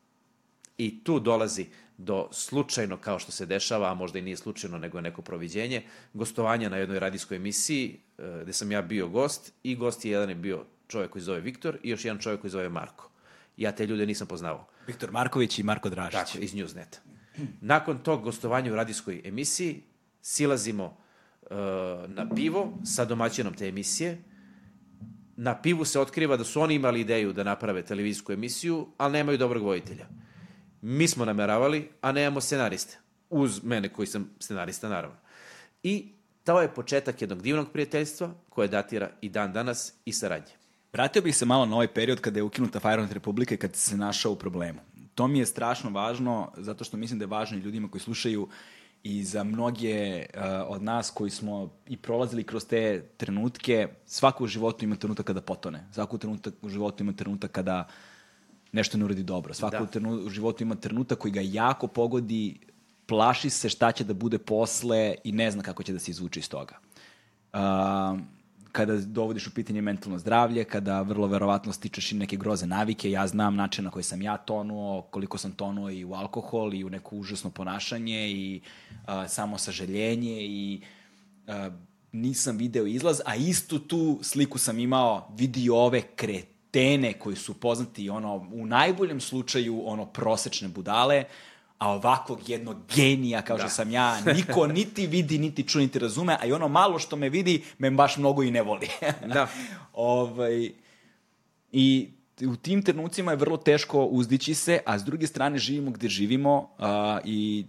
I 0.78 1.04
tu 1.04 1.20
dolazi 1.20 1.66
do 1.98 2.28
slučajno, 2.32 2.96
kao 2.96 3.18
što 3.18 3.32
se 3.32 3.46
dešava, 3.46 3.90
a 3.90 3.94
možda 3.94 4.18
i 4.18 4.22
nije 4.22 4.36
slučajno, 4.36 4.78
nego 4.78 4.98
je 4.98 5.02
neko 5.02 5.22
proviđenje, 5.22 5.82
gostovanja 6.14 6.68
na 6.68 6.76
jednoj 6.76 6.98
radijskoj 6.98 7.36
emisiji, 7.36 8.00
e, 8.18 8.40
gde 8.42 8.52
sam 8.52 8.72
ja 8.72 8.82
bio 8.82 9.08
gost 9.08 9.52
i 9.62 9.76
gost 9.76 10.04
je 10.04 10.10
jedan 10.10 10.28
je 10.28 10.34
bio 10.34 10.64
čovjek 10.90 11.10
koji 11.10 11.22
zove 11.22 11.40
Viktor 11.40 11.78
i 11.82 11.90
još 11.90 12.04
jedan 12.04 12.18
čovjek 12.18 12.40
koji 12.40 12.50
zove 12.50 12.68
Marko. 12.68 13.10
Ja 13.56 13.72
te 13.72 13.86
ljude 13.86 14.06
nisam 14.06 14.26
poznavao. 14.26 14.66
Viktor 14.86 15.12
Marković 15.12 15.58
i 15.58 15.62
Marko 15.62 15.88
Dražić. 15.88 16.12
Tako, 16.12 16.38
iz 16.38 16.54
Newsneta. 16.54 16.98
Nakon 17.60 17.98
tog 17.98 18.22
gostovanja 18.22 18.72
u 18.72 18.76
radijskoj 18.76 19.22
emisiji 19.24 19.82
silazimo 20.22 20.84
uh, 21.42 21.50
na 22.06 22.28
pivo 22.34 22.78
sa 22.84 23.04
domaćinom 23.04 23.54
te 23.54 23.68
emisije. 23.68 24.18
Na 25.36 25.62
pivu 25.62 25.84
se 25.84 26.00
otkriva 26.00 26.36
da 26.36 26.44
su 26.44 26.60
oni 26.60 26.74
imali 26.74 27.00
ideju 27.00 27.32
da 27.32 27.44
naprave 27.44 27.82
televizijsku 27.82 28.32
emisiju, 28.32 28.86
ali 28.98 29.12
nemaju 29.12 29.38
dobrog 29.38 29.62
vojitelja. 29.62 30.06
Mi 30.82 31.08
smo 31.08 31.24
nameravali, 31.24 31.88
a 32.00 32.12
nemamo 32.12 32.40
scenariste. 32.40 32.98
Uz 33.30 33.64
mene 33.64 33.88
koji 33.88 34.06
sam 34.06 34.30
scenarista, 34.40 34.88
naravno. 34.88 35.16
I 35.82 36.12
to 36.44 36.60
je 36.60 36.74
početak 36.74 37.20
jednog 37.20 37.42
divnog 37.42 37.72
prijateljstva 37.72 38.34
koje 38.48 38.68
datira 38.68 39.10
i 39.20 39.28
dan 39.28 39.52
danas 39.52 39.92
i 40.04 40.12
saradnje. 40.12 40.59
Vratio 40.92 41.22
bih 41.22 41.36
se 41.36 41.46
malo 41.46 41.66
na 41.66 41.74
ovaj 41.74 41.88
period 41.88 42.20
kada 42.20 42.38
je 42.38 42.42
ukinuta 42.42 42.80
Fajront 42.80 43.12
Republika 43.12 43.54
i 43.54 43.58
kad 43.58 43.76
se 43.76 43.96
našao 43.96 44.32
u 44.32 44.36
problemu. 44.36 44.80
To 45.14 45.28
mi 45.28 45.38
je 45.38 45.46
strašno 45.46 45.90
važno, 45.90 46.52
zato 46.56 46.84
što 46.84 46.96
mislim 46.96 47.18
da 47.18 47.22
je 47.22 47.26
važno 47.26 47.58
i 47.58 47.60
ljudima 47.60 47.88
koji 47.88 48.00
slušaju 48.00 48.48
i 49.02 49.24
za 49.24 49.44
mnoge 49.44 50.26
uh, 50.34 50.42
od 50.66 50.82
nas 50.82 51.10
koji 51.10 51.30
smo 51.30 51.70
i 51.86 51.96
prolazili 51.96 52.44
kroz 52.44 52.66
te 52.66 53.02
trenutke, 53.16 53.88
svako 54.06 54.44
u 54.44 54.46
životu 54.46 54.84
ima 54.84 54.96
trenutak 54.96 55.26
kada 55.26 55.40
potone. 55.40 55.86
Svako 55.92 56.18
trenutak, 56.18 56.54
u 56.62 56.68
životu 56.68 57.02
ima 57.02 57.12
trenutak 57.12 57.52
kada 57.52 57.88
nešto 58.72 58.98
ne 58.98 59.04
uradi 59.04 59.22
dobro. 59.22 59.54
Svako 59.54 59.76
da. 59.76 59.82
u, 59.82 59.86
trenu, 59.86 60.12
u 60.12 60.28
životu 60.28 60.62
ima 60.62 60.74
trenutak 60.74 61.18
koji 61.18 61.32
ga 61.32 61.40
jako 61.40 61.86
pogodi, 61.86 62.60
plaši 63.06 63.50
se 63.50 63.68
šta 63.68 63.92
će 63.92 64.04
da 64.04 64.14
bude 64.14 64.38
posle 64.38 65.14
i 65.24 65.32
ne 65.32 65.50
zna 65.50 65.62
kako 65.62 65.82
će 65.82 65.92
da 65.92 65.98
se 65.98 66.10
izvuče 66.10 66.40
iz 66.40 66.48
toga. 66.48 66.78
Uh, 67.52 67.60
kada 68.72 68.96
dovodiš 68.96 69.46
u 69.46 69.54
pitanje 69.54 69.82
mentalno 69.82 70.18
zdravlje, 70.18 70.64
kada 70.64 71.02
vrlo 71.02 71.26
verovatno 71.26 71.72
stičeš 71.72 72.12
i 72.12 72.14
neke 72.14 72.36
groze 72.36 72.66
navike, 72.66 73.10
ja 73.10 73.26
znam 73.26 73.56
način 73.56 73.84
na 73.84 73.90
koji 73.90 74.02
sam 74.02 74.22
ja 74.22 74.36
tonuo, 74.36 75.02
koliko 75.02 75.38
sam 75.38 75.52
tonuo 75.52 75.90
i 75.90 76.04
u 76.04 76.14
alkohol 76.14 76.74
i 76.74 76.84
u 76.84 76.90
neko 76.90 77.16
užasno 77.16 77.50
ponašanje 77.50 78.30
i 78.30 78.60
a, 79.06 79.28
samo 79.28 79.58
sažaljenje 79.58 80.42
i 80.42 80.80
a, 81.46 81.70
nisam 82.12 82.56
video 82.56 82.86
izlaz, 82.86 83.20
a 83.26 83.36
istu 83.36 83.78
tu 83.78 84.18
sliku 84.22 84.58
sam 84.58 84.78
imao, 84.78 85.28
vidio 85.36 85.76
ove 85.76 86.02
kretene 86.02 87.12
koji 87.12 87.36
su 87.36 87.54
poznati 87.54 88.10
ono, 88.10 88.48
u 88.52 88.66
najboljem 88.66 89.20
slučaju 89.20 89.82
ono 89.84 90.06
prosečne 90.06 90.68
budale, 90.68 91.24
a 91.80 91.90
ovakvog 91.92 92.48
jednog 92.48 92.76
genija 92.94 93.42
kao 93.42 93.56
da. 93.56 93.62
što 93.62 93.70
sam 93.70 93.90
ja, 93.90 94.20
niko 94.36 94.66
niti 94.66 95.06
vidi, 95.06 95.38
niti 95.38 95.68
čuje, 95.68 95.82
niti 95.82 95.98
razume, 95.98 96.36
a 96.40 96.46
i 96.46 96.52
ono 96.52 96.68
malo 96.68 96.98
što 96.98 97.16
me 97.16 97.28
vidi, 97.28 97.62
me 97.78 97.90
baš 97.90 98.16
mnogo 98.16 98.42
i 98.42 98.50
ne 98.50 98.62
voli. 98.62 98.88
da. 99.34 99.48
ovaj, 99.92 100.70
I 101.72 102.08
u 102.46 102.56
tim 102.56 102.82
trenucima 102.82 103.30
je 103.30 103.36
vrlo 103.36 103.56
teško 103.56 104.04
uzdići 104.04 104.54
se, 104.54 104.80
a 104.86 104.98
s 104.98 105.04
druge 105.04 105.26
strane 105.26 105.58
živimo 105.58 105.90
gde 105.90 106.08
živimo 106.08 106.58
uh, 106.58 106.86
i 107.24 107.66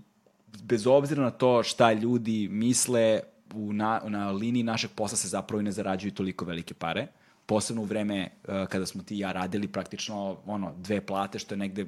bez 0.64 0.88
obzira 0.88 1.24
na 1.24 1.32
to 1.32 1.64
šta 1.64 1.94
ljudi 1.94 2.48
misle, 2.52 3.20
u 3.54 3.74
na, 3.74 4.02
na 4.08 4.32
liniji 4.32 4.64
našeg 4.64 4.92
posla 4.96 5.18
se 5.18 5.28
zapravo 5.28 5.62
i 5.62 5.64
ne 5.64 5.72
zarađuju 5.72 6.12
toliko 6.12 6.46
velike 6.46 6.74
pare. 6.74 7.08
Posebno 7.46 7.82
u 7.82 7.86
vreme 7.86 8.30
uh, 8.48 8.68
kada 8.68 8.86
smo 8.86 9.04
ti 9.04 9.16
i 9.16 9.20
ja 9.20 9.32
radili 9.32 9.68
praktično 9.68 10.38
ono, 10.46 10.74
dve 10.78 11.02
plate, 11.02 11.40
što 11.40 11.54
je 11.54 11.60
negde 11.60 11.86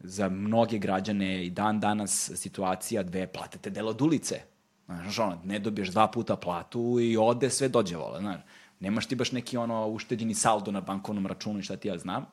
za 0.00 0.28
mnoge 0.28 0.78
građane 0.78 1.46
i 1.46 1.50
dan 1.50 1.80
danas 1.80 2.30
situacija 2.34 3.02
dve 3.02 3.26
platete 3.26 3.70
delo 3.70 3.90
od 3.90 4.02
ulice. 4.02 4.40
Znaš, 4.86 5.18
ono, 5.18 5.40
ne 5.44 5.58
dobiješ 5.58 5.88
dva 5.88 6.08
puta 6.08 6.36
platu 6.36 6.98
i 7.00 7.16
ode 7.16 7.50
sve 7.50 7.68
dođe 7.68 7.96
vola, 7.96 8.20
znaš. 8.20 8.40
Nemaš 8.80 9.06
ti 9.06 9.14
baš 9.14 9.32
neki 9.32 9.56
ono 9.56 9.88
ušteđeni 9.88 10.34
saldo 10.34 10.72
na 10.72 10.80
bankovnom 10.80 11.26
računu 11.26 11.58
i 11.58 11.62
šta 11.62 11.76
ti 11.76 11.88
ja 11.88 11.98
znam. 11.98 12.26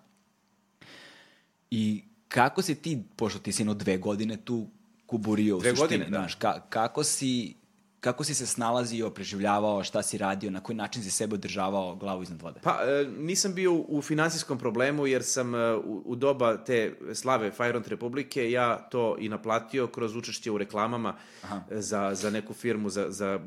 I 1.71 2.03
kako 2.27 2.61
si 2.61 2.75
ti, 2.75 3.03
pošto 3.15 3.39
ti 3.39 3.51
si 3.51 3.61
jedno 3.61 3.73
dve 3.73 3.97
godine 3.97 4.37
tu 4.37 4.67
kuburio 5.05 5.57
u 5.57 5.59
dve 5.59 5.69
suštine, 5.69 5.87
godine, 5.87 6.09
da. 6.09 6.17
znaš, 6.17 6.35
ka, 6.35 6.59
kako 6.69 7.03
si 7.03 7.55
kako 8.03 8.23
si 8.23 8.35
se 8.35 8.45
snalazio, 8.45 9.09
preživljavao, 9.09 9.83
šta 9.83 10.03
si 10.03 10.17
radio, 10.17 10.51
na 10.51 10.59
koji 10.59 10.75
način 10.75 11.03
si 11.03 11.11
sebe 11.11 11.35
održavao 11.35 11.95
glavu 11.95 12.23
iznad 12.23 12.41
vode? 12.41 12.59
Pa, 12.63 12.79
e, 12.83 13.05
nisam 13.17 13.53
bio 13.53 13.73
u 13.73 14.01
finansijskom 14.01 14.59
problemu 14.59 15.07
jer 15.07 15.23
sam 15.23 15.55
e, 15.55 15.75
u, 15.85 16.15
doba 16.15 16.57
te 16.57 16.95
slave 17.13 17.51
Fajront 17.51 17.87
Republike 17.87 18.51
ja 18.51 18.77
to 18.77 19.15
i 19.19 19.29
naplatio 19.29 19.87
kroz 19.87 20.15
učešće 20.15 20.51
u 20.51 20.57
reklamama 20.57 21.15
Aha. 21.43 21.61
za, 21.69 22.15
za 22.15 22.29
neku 22.29 22.53
firmu 22.53 22.89
za, 22.89 23.05
za 23.09 23.39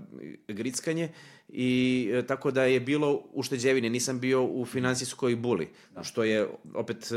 grickanje 0.49 1.13
i 1.49 2.11
e, 2.15 2.27
tako 2.27 2.51
da 2.51 2.65
je 2.65 2.81
bilo 2.81 3.23
ušteđevine, 3.33 3.91
nisam 3.91 4.21
bio 4.21 4.45
u 4.45 4.65
finansijskoj 4.65 5.37
buli, 5.37 5.69
da. 5.95 6.05
što 6.05 6.25
je 6.25 6.49
opet 6.75 7.13
e, 7.13 7.17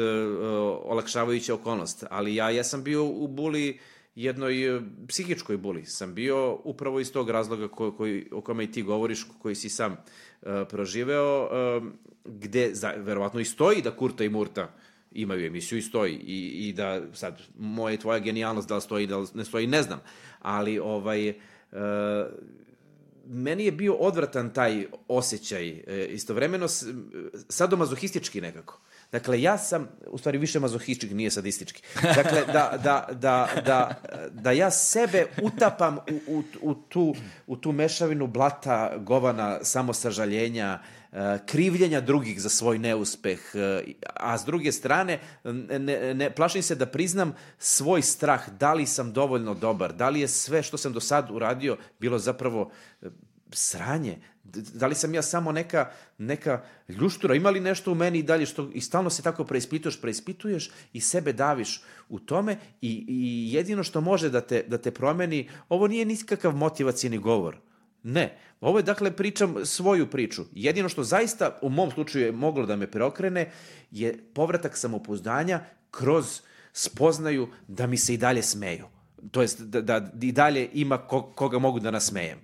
olakšavajuća 0.83 1.53
okolnost, 1.53 2.03
ali 2.09 2.35
ja, 2.35 2.49
ja 2.49 2.63
sam 2.63 2.83
bio 2.83 3.05
u 3.05 3.27
buli 3.27 3.79
jednoj 4.15 4.77
e, 4.77 4.81
psihičkoj 5.07 5.57
buli 5.57 5.85
sam 5.85 6.13
bio 6.13 6.53
upravo 6.63 6.99
iz 6.99 7.11
tog 7.11 7.29
razloga 7.29 7.67
ko, 7.67 7.91
koji, 7.91 8.27
o 8.31 8.41
kome 8.41 8.63
i 8.63 8.71
ti 8.71 8.81
govoriš, 8.81 9.25
koji 9.41 9.55
si 9.55 9.69
sam 9.69 9.91
uh, 9.93 10.47
proživeo, 10.69 11.49
uh, 11.77 11.83
gde 12.25 12.69
za, 12.73 12.93
verovatno 12.97 13.39
i 13.39 13.45
stoji 13.45 13.81
da 13.81 13.95
Kurta 13.95 14.23
i 14.23 14.29
Murta 14.29 14.73
imaju 15.11 15.45
emisiju 15.45 15.77
i 15.77 15.81
stoji 15.81 16.13
i, 16.15 16.69
i 16.69 16.73
da 16.73 17.01
sad 17.13 17.41
moja 17.57 17.93
i 17.93 17.97
tvoja 17.97 18.19
genijalnost 18.19 18.67
da 18.67 18.75
li 18.75 18.81
stoji 18.81 19.07
da 19.07 19.17
li 19.17 19.27
ne 19.33 19.45
stoji 19.45 19.67
ne 19.67 19.83
znam, 19.83 19.99
ali 20.39 20.79
ovaj 20.79 21.29
uh, 21.29 21.35
meni 23.25 23.65
je 23.65 23.71
bio 23.71 23.93
odvratan 23.93 24.53
taj 24.53 24.85
osjećaj, 25.07 25.83
istovremeno 26.09 26.67
sadomazohistički 27.49 28.41
nekako. 28.41 28.81
Dakle, 29.11 29.41
ja 29.41 29.57
sam, 29.57 29.87
u 30.07 30.17
stvari 30.17 30.37
više 30.37 30.59
mazohistički, 30.59 31.15
nije 31.15 31.31
sadistički. 31.31 31.81
Dakle, 32.15 32.45
da, 32.45 32.79
da, 32.83 33.07
da, 33.11 33.47
da, 33.65 34.01
da 34.31 34.51
ja 34.51 34.71
sebe 34.71 35.25
utapam 35.41 35.97
u, 35.97 36.19
u, 36.27 36.43
u, 36.61 36.73
tu, 36.73 37.15
u 37.47 37.55
tu 37.55 37.71
mešavinu 37.71 38.27
blata, 38.27 38.97
govana, 38.97 39.59
samosažaljenja, 39.63 40.79
e, 41.11 41.37
krivljenja 41.45 42.01
drugih 42.01 42.41
za 42.41 42.49
svoj 42.49 42.79
neuspeh, 42.79 43.39
e, 43.53 43.83
a 44.15 44.37
s 44.37 44.45
druge 44.45 44.71
strane, 44.71 45.19
ne, 45.43 46.13
ne, 46.13 46.29
plašim 46.29 46.63
se 46.63 46.75
da 46.75 46.85
priznam 46.85 47.35
svoj 47.57 48.01
strah, 48.01 48.49
da 48.49 48.73
li 48.73 48.85
sam 48.85 49.13
dovoljno 49.13 49.53
dobar, 49.53 49.93
da 49.93 50.09
li 50.09 50.19
je 50.19 50.27
sve 50.27 50.63
što 50.63 50.77
sam 50.77 50.93
do 50.93 50.99
sad 50.99 51.31
uradio 51.31 51.77
bilo 51.99 52.19
zapravo 52.19 52.71
e, 53.01 53.07
sranje, 53.53 54.17
da 54.73 54.87
li 54.87 54.95
sam 54.95 55.13
ja 55.13 55.21
samo 55.21 55.51
neka, 55.51 55.91
neka 56.17 56.61
ljuštura, 56.87 57.35
ima 57.35 57.49
li 57.49 57.59
nešto 57.59 57.91
u 57.91 57.95
meni 57.95 58.19
i 58.19 58.23
dalje 58.23 58.45
što, 58.45 58.69
i 58.73 58.81
stalno 58.81 59.09
se 59.09 59.21
tako 59.21 59.43
preispituješ, 59.43 60.01
preispituješ 60.01 60.71
i 60.93 61.01
sebe 61.01 61.33
daviš 61.33 61.83
u 62.09 62.19
tome 62.19 62.57
i, 62.81 63.05
i 63.07 63.53
jedino 63.53 63.83
što 63.83 64.01
može 64.01 64.29
da 64.29 64.41
te, 64.41 64.63
da 64.67 64.77
te 64.77 64.91
promeni, 64.91 65.49
ovo 65.69 65.87
nije 65.87 66.05
nikakav 66.05 66.55
motivacijni 66.55 67.17
govor. 67.17 67.57
Ne, 68.03 68.37
ovo 68.61 68.79
je 68.79 68.83
dakle 68.83 69.11
pričam 69.11 69.55
svoju 69.65 70.07
priču. 70.07 70.43
Jedino 70.51 70.89
što 70.89 71.03
zaista 71.03 71.59
u 71.61 71.69
mom 71.69 71.91
slučaju 71.91 72.25
je 72.25 72.31
moglo 72.31 72.65
da 72.65 72.75
me 72.75 72.91
preokrene 72.91 73.51
je 73.91 74.17
povratak 74.33 74.77
samopouzdanja 74.77 75.59
kroz 75.91 76.41
spoznaju 76.73 77.47
da 77.67 77.87
mi 77.87 77.97
se 77.97 78.13
i 78.13 78.17
dalje 78.17 78.43
smeju. 78.43 78.85
To 79.31 79.41
jest 79.41 79.61
da, 79.61 79.81
da 79.81 80.11
i 80.21 80.31
dalje 80.31 80.69
ima 80.73 80.97
ko, 80.97 81.21
koga 81.21 81.59
mogu 81.59 81.79
da 81.79 81.91
nasmejem. 81.91 82.37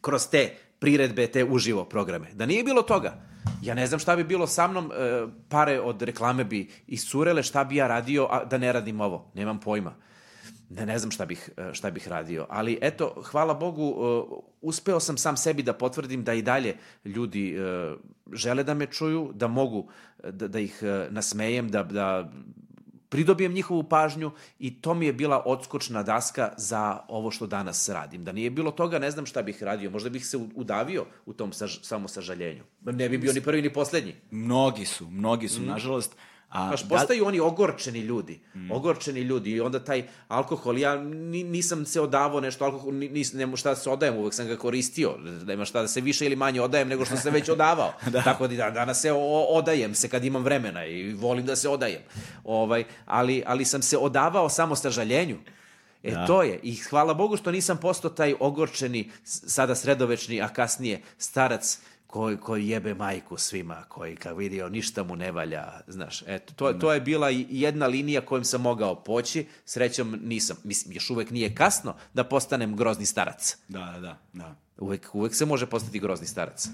Kroz 0.00 0.28
te 0.30 0.54
priredbe, 0.78 1.26
te 1.26 1.44
uživo 1.44 1.84
programe. 1.84 2.32
Da 2.34 2.46
nije 2.46 2.64
bilo 2.64 2.82
toga, 2.82 3.20
ja 3.62 3.74
ne 3.74 3.86
znam 3.86 4.00
šta 4.00 4.16
bi 4.16 4.24
bilo 4.24 4.46
sa 4.46 4.68
mnom, 4.68 4.92
e, 4.92 5.26
pare 5.48 5.80
od 5.80 6.02
reklame 6.02 6.44
bi 6.44 6.68
iscurele, 6.86 7.42
šta 7.42 7.64
bi 7.64 7.76
ja 7.76 7.86
radio 7.86 8.28
a 8.30 8.44
da 8.44 8.58
ne 8.58 8.72
radim 8.72 9.00
ovo. 9.00 9.30
Nemam 9.34 9.60
pojma. 9.60 9.94
Ne, 10.70 10.86
ne 10.86 10.98
znam 10.98 11.10
šta 11.10 11.24
bih, 11.24 11.50
e, 11.56 11.70
šta 11.72 11.90
bih 11.90 12.08
radio. 12.08 12.46
Ali 12.50 12.78
eto, 12.80 13.22
hvala 13.24 13.54
Bogu, 13.54 13.88
uh, 13.88 14.38
uspeo 14.60 15.00
sam 15.00 15.18
sam 15.18 15.36
sebi 15.36 15.62
da 15.62 15.72
potvrdim 15.72 16.24
da 16.24 16.34
i 16.34 16.42
dalje 16.42 16.74
ljudi 17.04 17.56
uh, 17.58 17.98
žele 18.32 18.64
da 18.64 18.74
me 18.74 18.86
čuju, 18.86 19.30
da 19.34 19.48
mogu 19.48 19.88
da, 20.30 20.48
da 20.48 20.58
ih 20.58 20.82
nasmejem, 21.10 21.68
da, 21.68 21.82
da 21.82 22.30
pridobijem 23.08 23.52
njihovu 23.52 23.82
pažnju 23.82 24.30
i 24.58 24.80
to 24.80 24.94
mi 24.94 25.06
je 25.06 25.12
bila 25.12 25.42
odskočna 25.46 26.02
daska 26.02 26.52
za 26.56 27.00
ovo 27.08 27.30
što 27.30 27.46
danas 27.46 27.88
radim. 27.88 28.24
Da 28.24 28.32
nije 28.32 28.50
bilo 28.50 28.70
toga, 28.70 28.98
ne 28.98 29.10
znam 29.10 29.26
šta 29.26 29.42
bih 29.42 29.62
radio. 29.62 29.90
Možda 29.90 30.10
bih 30.10 30.26
se 30.26 30.38
udavio 30.54 31.06
u 31.26 31.32
tom 31.32 31.52
saž, 31.52 31.78
samosažaljenju. 31.82 32.62
Ne 32.80 33.08
bi 33.08 33.18
bio 33.18 33.32
ni 33.32 33.40
prvi 33.40 33.62
ni 33.62 33.72
poslednji. 33.72 34.14
Mnogi 34.30 34.84
su, 34.84 35.10
mnogi 35.10 35.48
su, 35.48 35.60
mm. 35.60 35.66
nažalost. 35.66 36.16
A, 36.56 36.70
Paš, 36.70 36.88
postaju 36.88 37.22
da... 37.22 37.28
oni 37.28 37.40
ogorčeni 37.40 37.98
ljudi. 37.98 38.40
Mm. 38.54 38.70
Ogorčeni 38.70 39.20
ljudi. 39.20 39.50
I 39.50 39.60
onda 39.60 39.84
taj 39.84 40.06
alkohol, 40.28 40.78
ja 40.78 40.96
nisam 40.96 41.86
se 41.86 42.00
odavao 42.00 42.40
nešto 42.40 42.64
alkohol, 42.64 42.94
nis, 42.94 43.32
nema 43.32 43.56
šta 43.56 43.68
da 43.68 43.76
se 43.76 43.90
odajem, 43.90 44.16
uvek 44.16 44.34
sam 44.34 44.46
ga 44.46 44.56
koristio. 44.56 45.14
Nema 45.46 45.64
šta 45.64 45.80
da 45.80 45.88
se 45.88 46.00
više 46.00 46.26
ili 46.26 46.36
manje 46.36 46.60
odajem 46.60 46.88
nego 46.88 47.04
što 47.04 47.16
sam 47.16 47.32
već 47.32 47.48
odavao. 47.56 47.92
da. 48.10 48.22
Tako 48.22 48.48
da 48.48 48.70
danas 48.70 49.00
se 49.00 49.12
o, 49.12 49.46
odajem 49.48 49.94
se 49.94 50.08
kad 50.08 50.24
imam 50.24 50.44
vremena 50.44 50.86
i 50.86 51.12
volim 51.12 51.46
da 51.46 51.56
se 51.56 51.68
odajem. 51.68 52.00
Ovaj, 52.44 52.84
ali, 53.06 53.42
ali 53.46 53.64
sam 53.64 53.82
se 53.82 53.98
odavao 53.98 54.48
samo 54.48 54.76
sa 54.76 54.90
žaljenju. 54.90 55.36
E 56.02 56.10
da. 56.10 56.26
to 56.26 56.42
je. 56.42 56.60
I 56.62 56.74
hvala 56.74 57.14
Bogu 57.14 57.36
što 57.36 57.50
nisam 57.50 57.76
postao 57.76 58.10
taj 58.10 58.34
ogorčeni, 58.40 59.10
sada 59.24 59.74
sredovečni, 59.74 60.42
a 60.42 60.48
kasnije 60.48 61.00
starac 61.18 61.78
koji, 62.16 62.36
koji 62.36 62.68
jebe 62.68 62.94
majku 62.94 63.36
svima, 63.36 63.84
koji 63.88 64.16
kad 64.16 64.36
vidio 64.36 64.68
ništa 64.68 65.02
mu 65.02 65.16
ne 65.16 65.32
valja, 65.32 65.64
znaš, 65.86 66.22
eto, 66.26 66.52
to, 66.54 66.72
to 66.72 66.92
je 66.92 67.00
bila 67.00 67.28
jedna 67.30 67.86
linija 67.86 68.20
kojom 68.20 68.44
sam 68.44 68.60
mogao 68.60 68.94
poći, 68.94 69.46
srećom 69.64 70.20
nisam, 70.24 70.56
mislim, 70.64 70.94
još 70.94 71.10
uvek 71.10 71.30
nije 71.30 71.54
kasno 71.54 71.94
da 72.14 72.24
postanem 72.24 72.76
grozni 72.76 73.06
starac. 73.06 73.56
Da, 73.68 73.78
da, 73.78 74.00
da. 74.00 74.18
da. 74.32 74.54
Uvek, 74.78 75.14
uvek 75.14 75.34
se 75.34 75.46
može 75.46 75.66
postati 75.66 75.98
grozni 75.98 76.26
starac. 76.26 76.68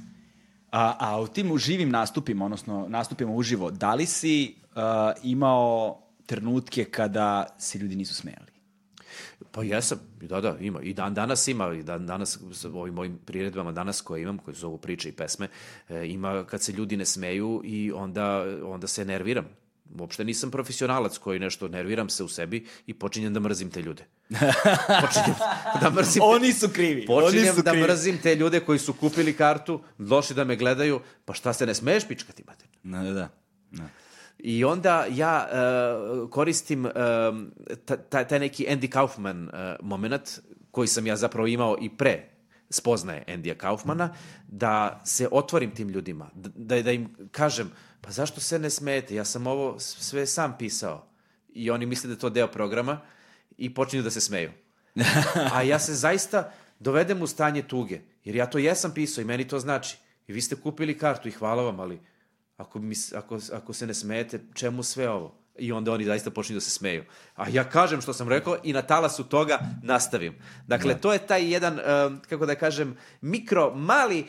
A, 0.71 0.97
a 0.99 1.21
u 1.21 1.27
tim 1.27 1.59
živim 1.59 1.91
nastupima, 1.91 2.45
odnosno 2.45 2.87
nastupima 2.89 3.33
uživo, 3.33 3.71
da 3.71 3.95
li 3.95 4.07
si 4.07 4.55
uh, 4.55 4.83
imao 5.23 6.03
trenutke 6.27 6.85
kada 6.85 7.47
se 7.59 7.79
ljudi 7.79 7.97
nisu 7.97 8.15
smejali? 8.15 8.52
Pa 9.53 9.63
jesam, 9.63 9.99
da, 10.21 10.41
da, 10.41 10.57
ima. 10.61 10.83
I 10.83 10.95
dan 10.95 11.15
danas 11.15 11.49
ima, 11.49 11.75
i 11.75 11.83
dan 11.83 12.07
danas 12.07 12.39
sa 12.53 12.69
ovim 12.69 12.95
mojim 12.95 13.19
priredbama 13.25 13.73
danas 13.73 14.01
koje 14.01 14.23
imam, 14.23 14.39
koje 14.39 14.55
zovu 14.55 14.79
priče 14.79 15.09
i 15.09 15.13
pesme, 15.13 15.49
e, 15.89 16.07
ima 16.07 16.45
kad 16.45 16.63
se 16.63 16.73
ljudi 16.73 16.97
ne 16.97 17.05
smeju 17.05 17.61
i 17.65 17.93
onda, 17.93 18.45
onda 18.65 18.87
se 18.87 19.05
nerviram. 19.05 19.49
Uopšte 19.99 20.25
nisam 20.25 20.51
profesionalac 20.51 21.19
koji 21.19 21.39
nešto 21.39 21.69
nerviram 21.69 22.09
se 22.09 22.25
u 22.25 22.29
sebi 22.29 22.67
i 22.87 22.95
počinjem 22.95 23.35
da 23.35 23.41
mrzim 23.41 23.71
te 23.71 23.83
ljude. 23.83 24.05
počinjem 25.07 25.37
da 25.81 25.91
mrzim... 25.91 26.23
Oni 26.25 26.53
su 26.53 26.69
krivi. 26.69 27.07
Počinjem 27.07 27.45
Oni 27.45 27.57
su 27.57 27.63
da 27.63 27.71
krivi. 27.71 27.87
mrzim 27.87 28.19
te 28.19 28.35
ljude 28.35 28.61
koji 28.61 28.79
su 28.79 28.93
kupili 28.93 29.33
kartu, 29.33 29.81
došli 29.99 30.37
da 30.37 30.45
me 30.45 30.57
gledaju, 30.57 31.01
pa 31.25 31.35
šta 31.35 31.53
se 31.53 31.67
ne 31.67 31.75
smeješ 31.75 32.09
pička 32.09 32.33
ti, 32.33 32.45
mater? 32.47 32.69
Da, 32.83 33.03
da, 33.03 33.13
da. 33.13 33.29
I 34.39 34.65
onda 34.65 35.07
ja 35.11 35.49
uh, 35.49 36.31
koristim 36.31 36.85
uh, 36.85 36.93
taj, 38.09 38.29
taj 38.29 38.39
neki 38.39 38.67
Andy 38.67 38.89
Kaufman 38.89 39.49
uh, 39.49 39.53
moment 39.81 40.41
koji 40.71 40.89
sam 40.89 41.07
ja 41.07 41.17
zapravo 41.17 41.47
imao 41.47 41.77
i 41.81 41.97
pre 41.97 42.33
spoznaje 42.73 43.25
Andija 43.29 43.55
Kaufmana, 43.55 44.15
da 44.49 45.01
se 45.05 45.29
otvorim 45.31 45.71
tim 45.71 45.89
ljudima, 45.89 46.31
da, 46.35 46.83
da 46.83 46.93
im 46.93 47.09
kažem, 47.31 47.71
pa 48.01 48.11
zašto 48.11 48.41
se 48.41 48.59
ne 48.59 48.71
smete, 48.71 49.15
ja 49.15 49.25
sam 49.25 49.47
ovo 49.47 49.79
sve 49.79 50.27
sam 50.27 50.57
pisao. 50.59 51.07
I 51.55 51.71
oni 51.71 51.87
misle 51.87 52.09
da 52.09 52.15
je 52.15 52.19
to 52.19 52.31
deo 52.31 52.47
programa 52.47 53.01
i 53.59 53.75
počinju 53.75 54.03
da 54.03 54.11
se 54.11 54.21
smeju. 54.21 54.51
A 55.55 55.63
ja 55.63 55.79
se 55.79 55.95
zaista 55.95 56.53
dovedem 56.79 57.23
u 57.23 57.27
stanje 57.27 57.63
tuge, 57.63 58.01
jer 58.25 58.37
ja 58.37 58.47
to 58.47 58.59
jesam 58.59 58.95
pisao 58.95 59.23
i 59.23 59.25
meni 59.25 59.49
to 59.49 59.59
znači. 59.59 59.97
I 60.29 60.33
vi 60.33 60.41
ste 60.41 60.57
kupili 60.57 60.99
kartu 60.99 61.29
i 61.29 61.33
hvala 61.33 61.63
vam, 61.63 61.81
ali 61.81 62.01
ako, 62.57 62.79
mi, 62.79 62.95
ako, 63.15 63.39
ako 63.53 63.73
se 63.73 63.87
ne 63.87 63.95
smete, 63.95 64.41
čemu 64.55 64.83
sve 64.83 65.11
ovo? 65.11 65.35
I 65.59 65.73
onda 65.73 65.93
oni 65.93 66.05
zaista 66.05 66.31
počinju 66.31 66.57
da 66.57 66.61
se 66.61 66.71
smeju. 66.71 67.05
A 67.37 67.49
ja 67.49 67.65
kažem 67.65 68.01
što 68.01 68.13
sam 68.13 68.29
rekao 68.29 68.57
i 68.65 68.73
na 68.73 68.83
talasu 68.83 69.25
toga 69.25 69.59
nastavim. 69.83 70.35
Dakle, 70.67 70.95
da. 70.95 71.01
to 71.01 71.13
je 71.13 71.19
taj 71.19 71.53
jedan, 71.53 71.79
kako 72.29 72.47
da 72.47 72.55
kažem, 72.55 72.97
mikro, 73.21 73.75
mali, 73.75 74.27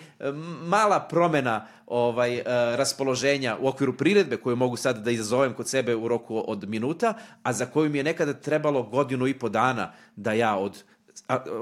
mala 0.64 1.00
promena 1.00 1.68
ovaj, 1.88 2.42
raspoloženja 2.76 3.58
u 3.62 3.68
okviru 3.68 3.98
priredbe 3.98 4.38
koju 4.38 4.56
mogu 4.56 4.76
sad 4.76 5.04
da 5.04 5.12
izazovem 5.12 5.54
kod 5.54 5.70
sebe 5.70 5.96
u 5.96 6.08
roku 6.08 6.44
od 6.48 6.70
minuta, 6.70 7.14
a 7.44 7.54
za 7.54 7.66
koju 7.66 7.90
mi 7.90 7.98
je 7.98 8.04
nekada 8.04 8.34
trebalo 8.34 8.84
godinu 8.84 9.28
i 9.28 9.40
po 9.40 9.50
dana 9.50 9.92
da 10.16 10.34
ja 10.34 10.56
od 10.56 10.84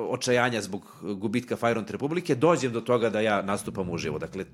očajanja 0.10 0.62
zbog 0.62 0.96
gubitka 1.02 1.56
Fajront 1.56 1.92
Republike 1.92 2.36
dođem 2.36 2.74
do 2.74 2.82
toga 2.82 3.10
da 3.10 3.20
ja 3.20 3.42
nastupam 3.42 3.90
uživo. 3.90 4.20
Dakle, 4.20 4.46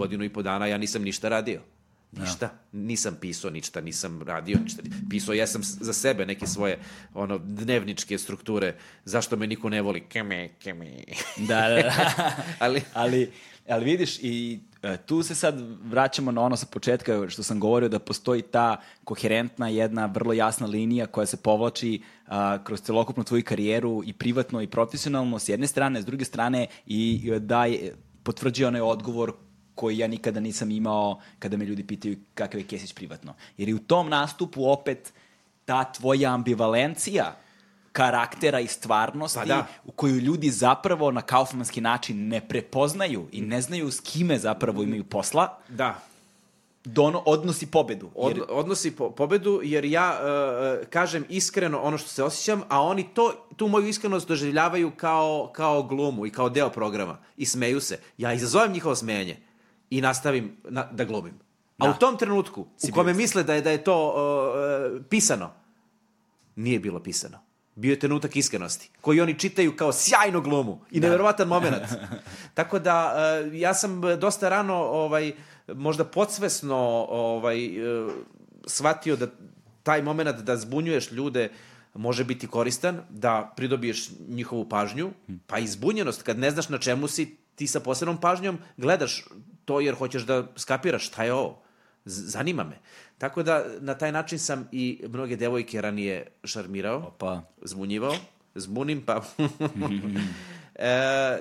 godinu 0.00 0.24
i 0.24 0.32
po 0.32 0.42
dana 0.42 0.66
ja 0.66 0.78
nisam 0.78 1.02
ništa 1.02 1.28
radio. 1.28 1.60
Da. 2.12 2.22
Ništa. 2.22 2.46
Ja. 2.46 2.58
Nisam 2.72 3.16
pisao 3.20 3.50
ništa, 3.50 3.80
nisam 3.80 4.22
radio 4.22 4.58
ništa. 4.64 4.82
Pisao 5.10 5.34
jesam 5.34 5.62
za 5.62 5.92
sebe 5.92 6.26
neke 6.26 6.46
svoje 6.46 6.78
ono 7.14 7.38
dnevničke 7.38 8.18
strukture. 8.18 8.74
Zašto 9.04 9.36
me 9.36 9.46
niko 9.46 9.68
ne 9.68 9.82
voli? 9.82 10.00
Keme, 10.08 10.48
keme. 10.58 11.04
Da, 11.36 11.68
da, 11.68 11.82
da. 11.82 12.32
ali... 12.64 12.82
ali, 12.94 13.30
ali 13.68 13.84
vidiš 13.84 14.18
i 14.22 14.60
E, 14.82 14.96
Tu 14.96 15.22
se 15.22 15.34
sad 15.34 15.54
vraćamo 15.84 16.32
na 16.32 16.42
ono 16.42 16.56
sa 16.56 16.66
početka 16.66 17.28
što 17.28 17.42
sam 17.42 17.60
govorio 17.60 17.88
da 17.88 17.98
postoji 17.98 18.42
ta 18.42 18.76
koherentna 19.04 19.68
jedna 19.68 20.06
vrlo 20.06 20.32
jasna 20.32 20.66
linija 20.66 21.06
koja 21.06 21.26
se 21.26 21.36
povlači 21.36 22.02
a, 22.26 22.58
kroz 22.64 22.80
celokupnu 22.80 23.24
tvoju 23.24 23.42
karijeru 23.44 24.02
i 24.04 24.12
privatno 24.12 24.62
i 24.62 24.66
profesionalno 24.66 25.38
s 25.38 25.48
jedne 25.48 25.66
strane, 25.66 26.02
s 26.02 26.06
druge 26.06 26.24
strane 26.24 26.66
i 26.86 27.20
i 27.24 27.40
daje, 27.40 27.94
potvrđuje 28.22 28.68
onaj 28.68 28.80
odgovor 28.80 29.32
koji 29.80 29.98
ja 29.98 30.06
nikada 30.06 30.40
nisam 30.40 30.70
imao 30.70 31.20
kada 31.38 31.56
me 31.56 31.64
ljudi 31.64 31.86
pitaju 31.86 32.18
kakav 32.34 32.60
je 32.60 32.66
Kesić 32.66 32.92
privatno. 32.92 33.34
Jer 33.56 33.68
i 33.68 33.74
u 33.74 33.78
tom 33.78 34.08
nastupu 34.08 34.68
opet 34.70 35.12
ta 35.64 35.84
tvoja 35.92 36.34
ambivalencija 36.34 37.36
karaktera 37.92 38.60
i 38.60 38.66
stvarnosti 38.66 39.38
Pa 39.38 39.44
da. 39.44 39.66
u 39.84 39.92
koju 39.92 40.16
ljudi 40.16 40.50
zapravo 40.50 41.10
na 41.10 41.22
kaufmanski 41.22 41.80
način 41.80 42.28
ne 42.28 42.40
prepoznaju 42.48 43.26
i 43.32 43.40
ne 43.40 43.62
znaju 43.62 43.90
s 43.90 44.00
kime 44.00 44.38
zapravo 44.38 44.82
imaju 44.82 45.04
posla, 45.04 45.48
Da, 45.68 46.00
dono, 46.84 47.22
odnosi 47.26 47.66
pobedu. 47.66 48.10
Od, 48.14 48.36
Jer, 48.36 48.44
odnosi 48.48 48.90
po, 48.90 49.10
pobedu, 49.10 49.60
jer 49.64 49.84
ja 49.84 50.20
e, 50.20 50.84
kažem 50.90 51.24
iskreno 51.28 51.80
ono 51.80 51.98
što 51.98 52.08
se 52.08 52.24
osjećam, 52.24 52.62
a 52.68 52.82
oni 52.82 53.08
to, 53.14 53.32
tu 53.56 53.68
moju 53.68 53.88
iskrenost 53.88 54.28
doživljavaju 54.28 54.90
kao, 54.96 55.50
kao 55.52 55.82
glumu 55.82 56.26
i 56.26 56.30
kao 56.30 56.48
deo 56.48 56.68
programa 56.70 57.18
i 57.36 57.46
smeju 57.46 57.80
se. 57.80 57.98
Ja 58.18 58.32
izazovem 58.32 58.72
njihovo 58.72 58.94
smenje 58.94 59.49
i 59.90 60.00
nastavim 60.00 60.56
na, 60.64 60.88
da 60.92 61.04
glumim. 61.04 61.34
A 61.78 61.84
Da. 61.84 61.90
u 61.90 61.94
tom 61.94 62.16
trenutku, 62.16 62.60
u 62.60 62.92
kome 62.92 63.14
misle 63.14 63.42
da 63.42 63.54
je, 63.54 63.62
da 63.62 63.70
je 63.70 63.84
to 63.84 64.14
e, 64.96 65.02
pisano, 65.08 65.50
nije 66.56 66.80
bilo 66.80 67.00
pisano. 67.00 67.38
Bio 67.74 67.90
je 67.90 67.98
trenutak 67.98 68.36
iskrenosti, 68.36 68.90
koji 69.00 69.20
oni 69.20 69.38
čitaju 69.38 69.76
kao 69.76 69.92
sjajnu 69.92 70.40
glumu 70.40 70.80
i 70.90 71.00
neverovatan 71.00 71.48
moment. 71.54 71.82
Tako 72.54 72.78
da, 72.78 73.14
e, 73.16 73.58
ja 73.58 73.74
sam 73.74 74.00
dosta 74.20 74.48
rano, 74.48 74.74
ovaj, 74.74 75.32
možda 75.74 76.04
podsvesno 76.04 77.06
ovaj, 77.08 77.64
e, 77.66 78.08
shvatio 78.66 79.16
da 79.16 79.26
taj 79.82 80.02
moment 80.02 80.38
da 80.38 80.56
zbunjuješ 80.56 81.12
ljude 81.12 81.50
može 81.94 82.24
biti 82.24 82.46
koristan, 82.46 83.00
da 83.08 83.52
pridobiješ 83.56 84.08
njihovu 84.28 84.68
pažnju, 84.68 85.10
pa 85.46 85.58
i 85.58 85.66
zbunjenost, 85.66 86.22
kad 86.22 86.38
ne 86.38 86.50
znaš 86.50 86.68
na 86.68 86.78
čemu 86.78 87.08
si, 87.08 87.36
ti 87.60 87.66
sa 87.68 87.80
posebnom 87.80 88.16
pažnjom 88.16 88.58
gledaš 88.76 89.24
to 89.64 89.80
jer 89.80 89.94
hoćeš 89.94 90.22
da 90.22 90.46
skapiraš 90.56 91.06
šta 91.06 91.24
je 91.24 91.32
ovo. 91.32 91.62
Z- 92.04 92.32
Zanima 92.32 92.64
me. 92.64 92.78
Tako 93.18 93.42
da 93.42 93.64
na 93.80 93.94
taj 93.94 94.12
način 94.12 94.38
sam 94.38 94.68
i 94.72 95.02
mnoge 95.08 95.36
devojke 95.36 95.80
ranije 95.80 96.32
šarmirao, 96.44 97.12
pa, 97.18 97.42
zbunjivao, 97.62 98.16
zbunim, 98.54 99.02
pa... 99.04 99.20
e, 100.80 100.86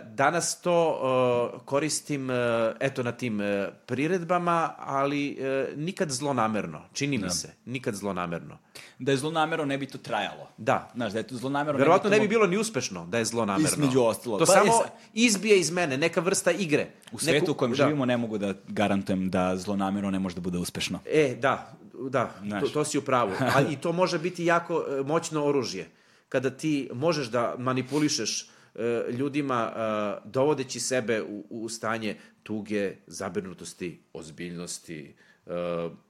danas 0.05 0.61
to 0.61 0.99
e, 1.55 1.65
koristim, 1.65 2.31
e, 2.31 2.33
eto, 2.79 3.03
na 3.03 3.11
tim 3.11 3.41
e, 3.41 3.71
priredbama, 3.85 4.73
ali 4.77 5.31
e, 5.31 5.73
nikad 5.75 6.09
zlonamerno, 6.09 6.81
čini 6.93 7.17
mi 7.17 7.29
se, 7.29 7.53
nikad 7.65 7.95
zlonamerno. 7.95 8.57
da 8.99 9.11
je 9.11 9.17
zlonamerno 9.17 9.65
ne 9.65 9.77
bi 9.77 9.85
to 9.85 9.97
trajalo. 9.97 10.47
Da. 10.57 10.91
Znaš, 10.95 11.11
da 11.13 11.19
je 11.19 11.27
to 11.27 11.35
zlonamerno... 11.35 11.79
Verovatno 11.79 12.09
ne 12.09 12.19
bi 12.19 12.25
mo- 12.25 12.29
bilo 12.29 12.47
ni 12.47 12.57
uspešno 12.57 13.05
da 13.05 13.17
je 13.17 13.25
zlonamerno. 13.25 13.67
Između 13.67 14.01
ostalog. 14.01 14.39
To 14.39 14.45
Pa, 14.45 14.51
samo 14.51 14.65
e, 14.65 14.77
sad- 14.77 14.91
izbije 15.13 15.59
iz 15.59 15.71
mene, 15.71 15.97
neka 15.97 16.21
vrsta 16.21 16.51
igre. 16.51 16.87
U 17.11 17.19
svetu 17.19 17.51
u 17.51 17.55
kojem 17.55 17.71
da. 17.71 17.75
živimo 17.75 18.05
ne 18.05 18.17
mogu 18.17 18.37
da 18.37 18.53
garantujem 18.67 19.29
da 19.29 19.57
zlonamerno 19.57 20.11
ne 20.11 20.19
može 20.19 20.35
da 20.35 20.41
bude 20.41 20.57
uspešno. 20.57 20.99
E, 21.05 21.35
da, 21.41 21.73
da, 22.09 22.31
Znaš. 22.43 22.61
to, 22.63 22.69
to 22.69 22.85
si 22.85 22.97
u 22.97 23.01
pravu. 23.01 23.31
A 23.55 23.61
i 23.61 23.75
to 23.75 23.91
može 23.91 24.19
biti 24.19 24.45
jako 24.45 24.85
e, 24.89 25.03
moćno 25.03 25.45
oružje. 25.45 25.89
Kada 26.29 26.49
ti 26.49 26.89
možeš 26.93 27.27
da 27.27 27.55
manipulišeš 27.57 28.49
ljudima 29.11 29.71
e, 29.71 30.29
dovodeći 30.29 30.79
sebe 30.79 31.21
u, 31.21 31.45
u 31.49 31.69
stanje 31.69 32.15
tuge, 32.43 32.95
zabrinutosti, 33.07 33.99
ozbiljnosti, 34.13 35.15
e, 35.45 35.51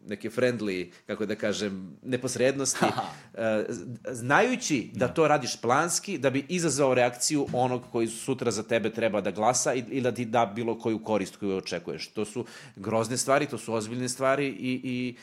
neke 0.08 0.30
friendly, 0.30 0.92
kako 1.08 1.26
da 1.26 1.36
kažem, 1.36 1.98
neposrednosti, 2.04 2.86
e, 3.34 3.66
znajući 4.12 4.90
da 4.94 5.08
to 5.08 5.28
radiš 5.28 5.62
planski, 5.62 6.18
da 6.18 6.30
bi 6.30 6.46
izazvao 6.50 6.94
reakciju 6.94 7.48
onog 7.54 7.84
koji 7.92 8.08
sutra 8.08 8.52
za 8.52 8.64
tebe 8.64 8.90
treba 8.90 9.22
da 9.22 9.32
glasa 9.32 9.74
ili 9.74 10.02
da 10.02 10.12
ti 10.12 10.26
da 10.26 10.46
bilo 10.46 10.80
koju 10.80 11.04
korist 11.04 11.36
koju 11.36 11.58
očekuješ. 11.58 12.08
To 12.08 12.26
su 12.26 12.46
grozne 12.76 13.18
stvari, 13.18 13.46
to 13.46 13.58
su 13.58 13.74
ozbiljne 13.74 14.10
stvari 14.10 14.48
i, 14.48 14.82
i 14.84 15.16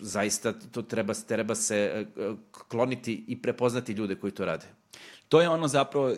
zaista 0.00 0.52
to 0.52 0.82
treba, 0.82 1.14
treba 1.14 1.54
se 1.54 1.76
e, 1.76 2.04
kloniti 2.68 3.24
i 3.28 3.42
prepoznati 3.42 3.92
ljude 3.92 4.14
koji 4.14 4.32
to 4.32 4.44
rade. 4.44 4.81
To 5.32 5.40
je 5.40 5.48
ono 5.48 5.68
zapravo 5.68 6.14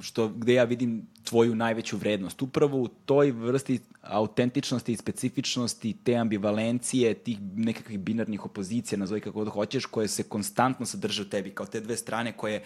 što, 0.00 0.28
gde 0.28 0.54
ja 0.54 0.64
vidim 0.64 1.06
tvoju 1.24 1.54
najveću 1.54 1.96
vrednost. 1.96 2.42
Upravo 2.42 2.82
u 2.82 2.88
toj 2.88 3.30
vrsti 3.30 3.78
autentičnosti 4.02 4.92
i 4.92 4.96
specifičnosti, 4.96 5.96
te 6.04 6.16
ambivalencije, 6.16 7.14
tih 7.14 7.38
nekakvih 7.56 7.98
binarnih 7.98 8.44
opozicija, 8.44 8.98
nazovi 8.98 9.20
kako 9.20 9.38
god 9.38 9.48
hoćeš, 9.48 9.86
koje 9.86 10.08
se 10.08 10.22
konstantno 10.22 10.86
sadrže 10.86 11.22
u 11.22 11.28
tebi, 11.28 11.50
kao 11.50 11.66
te 11.66 11.80
dve 11.80 11.96
strane 11.96 12.32
koje 12.36 12.62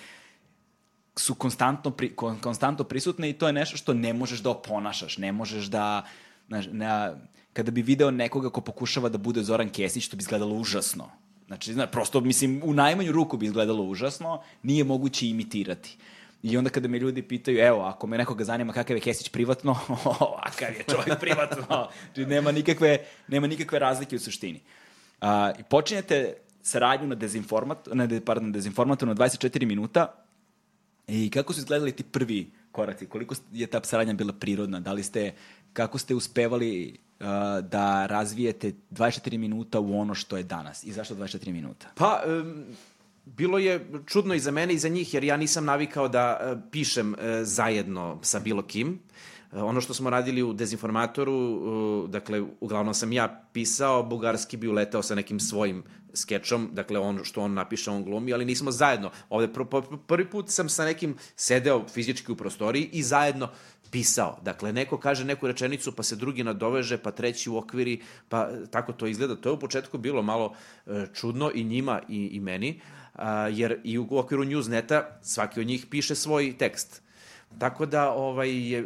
su 1.17 1.35
konstantno, 1.35 1.91
pri, 1.91 2.11
kon, 2.17 2.41
konstantno 2.41 2.85
prisutne 2.85 3.31
i 3.31 3.39
to 3.39 3.47
je 3.47 3.53
nešto 3.53 3.77
što 3.77 3.95
ne 3.95 4.13
možeš 4.13 4.43
da 4.43 4.51
oponašaš, 4.51 5.19
ne 5.19 5.33
možeš 5.33 5.67
da... 5.67 6.07
Znaš, 6.49 6.67
na, 6.73 7.15
kada 7.53 7.71
bi 7.71 7.83
video 7.83 8.11
nekoga 8.11 8.51
ko 8.51 8.61
pokušava 8.61 9.09
da 9.09 9.19
bude 9.19 9.43
Zoran 9.43 9.71
Kesić, 9.71 10.09
to 10.09 10.17
bi 10.17 10.21
izgledalo 10.21 10.55
užasno. 10.55 11.11
Znači, 11.55 11.73
zna, 11.73 11.87
prosto, 11.87 12.21
mislim, 12.21 12.61
u 12.65 12.73
najmanju 12.75 13.13
ruku 13.13 13.37
bi 13.37 13.47
izgledalo 13.47 13.83
užasno, 13.83 14.43
nije 14.63 14.85
moguće 14.85 15.29
imitirati. 15.29 15.97
I 16.43 16.57
onda 16.57 16.71
kada 16.71 16.89
me 16.89 16.99
ljudi 16.99 17.23
pitaju, 17.23 17.59
evo, 17.59 17.83
ako 17.83 18.07
me 18.07 18.19
nekoga 18.19 18.45
zanima 18.45 18.73
kakav 18.73 18.97
je 18.97 19.01
Kesić 19.01 19.29
privatno, 19.29 19.79
ovakav 20.21 20.73
je 20.73 20.85
čovjek 20.91 21.21
privatno. 21.21 21.89
Znači, 22.15 22.27
nema 22.27 22.53
nikakve, 22.53 22.99
nema 23.29 23.47
nikakve 23.47 23.79
razlike 23.79 24.17
u 24.17 24.19
suštini. 24.19 24.61
A, 25.21 25.53
i 25.59 25.63
počinjete 25.63 26.35
saradnju 26.63 27.09
na 27.09 27.15
dezinformat, 27.15 27.89
de- 28.09 28.21
pardon, 28.21 28.53
dezinformatu 28.53 29.07
na 29.07 29.15
24 29.15 29.67
minuta, 29.67 30.25
I 31.09 31.31
kako 31.31 31.53
su 31.53 31.59
izgledali 31.61 31.93
ti 31.93 32.03
prvi 32.03 32.51
koraci? 32.73 33.07
Koliko 33.07 33.35
je 33.53 33.67
ta 33.67 33.81
saradnja 33.85 34.15
bila 34.15 34.33
prirodna? 34.33 34.81
Da 34.81 34.93
li 34.93 35.03
ste, 35.03 35.35
kako 35.73 35.99
ste 35.99 36.15
uspevali 36.15 36.97
uh, 36.99 37.04
da 37.63 38.07
razvijete 38.07 38.73
24 38.91 39.39
minuta 39.39 39.81
u 39.81 40.01
ono 40.01 40.15
što 40.15 40.37
je 40.37 40.43
danas? 40.43 40.85
I 40.85 40.93
zašto 40.93 41.15
24 41.15 41.53
minuta? 41.53 41.87
Pa, 41.95 42.23
em, 42.27 42.65
bilo 43.25 43.59
je 43.59 43.87
čudno 44.07 44.35
i 44.35 44.41
za 44.41 44.51
mene 44.51 44.75
i 44.75 44.79
za 44.79 44.89
njih, 44.89 45.15
jer 45.15 45.25
ja 45.25 45.37
nisam 45.37 45.65
navikao 45.65 46.09
da 46.09 46.39
e, 46.41 46.57
pišem 46.71 47.15
e, 47.15 47.45
zajedno 47.45 48.19
sa 48.23 48.41
bilo 48.41 48.63
kim. 48.63 49.01
E, 49.53 49.63
Ono 49.63 49.81
što 49.81 49.95
smo 49.95 50.11
radili 50.11 50.43
u 50.43 50.53
dezinformatoru, 50.53 52.07
dakle, 52.09 52.43
uglavnom 52.61 52.95
sam 52.95 53.13
ja 53.13 53.47
pisao, 53.53 54.03
bugarski 54.03 54.57
bi 54.57 54.69
uletao 54.69 55.03
sa 55.03 55.15
nekim 55.15 55.41
svojim 55.41 55.83
skečom, 56.15 56.69
dakle, 56.73 56.99
on, 56.99 57.21
što 57.23 57.41
on 57.41 57.55
napiše, 57.55 57.91
on 57.91 58.05
glumi, 58.05 58.33
ali 58.33 58.45
nismo 58.45 58.71
zajedno. 58.71 59.11
Ovde 59.29 59.53
pr 59.53 59.65
pr 59.71 59.97
prvi 60.07 60.31
put 60.31 60.51
sam 60.51 60.69
sa 60.69 60.85
nekim 60.85 61.17
sedeo 61.37 61.85
fizički 61.89 62.33
u 62.33 62.37
prostoriji 62.37 62.89
i 62.93 63.03
zajedno 63.03 63.49
pisao. 63.95 64.39
Dakle, 64.43 64.73
neko 64.73 64.99
kaže 64.99 65.25
neku 65.25 65.47
rečenicu, 65.47 65.93
pa 65.95 66.03
se 66.03 66.17
drugi 66.17 66.43
nadoveže, 66.45 66.99
pa 66.99 67.11
treći 67.15 67.51
u 67.51 67.57
okviri, 67.57 68.01
pa 68.29 68.49
tako 68.71 68.93
to 68.93 69.07
izgleda. 69.07 69.37
To 69.37 69.49
je 69.49 69.53
u 69.53 69.59
početku 69.59 69.99
bilo 69.99 70.23
malo 70.23 70.55
e, 70.87 71.07
čudno 71.15 71.51
i 71.55 71.65
njima 71.65 72.01
i, 72.09 72.27
i 72.33 72.41
meni, 72.41 72.81
jer 73.53 73.81
i 73.85 73.99
u 73.99 74.09
okviru 74.11 74.45
Newsneta 74.45 75.03
svaki 75.23 75.61
od 75.61 75.67
njih 75.67 75.87
piše 75.91 76.15
svoj 76.15 76.57
tekst. 76.59 77.03
Tako 77.59 77.87
da 77.87 78.11
ovaj, 78.11 78.51
je 78.51 78.83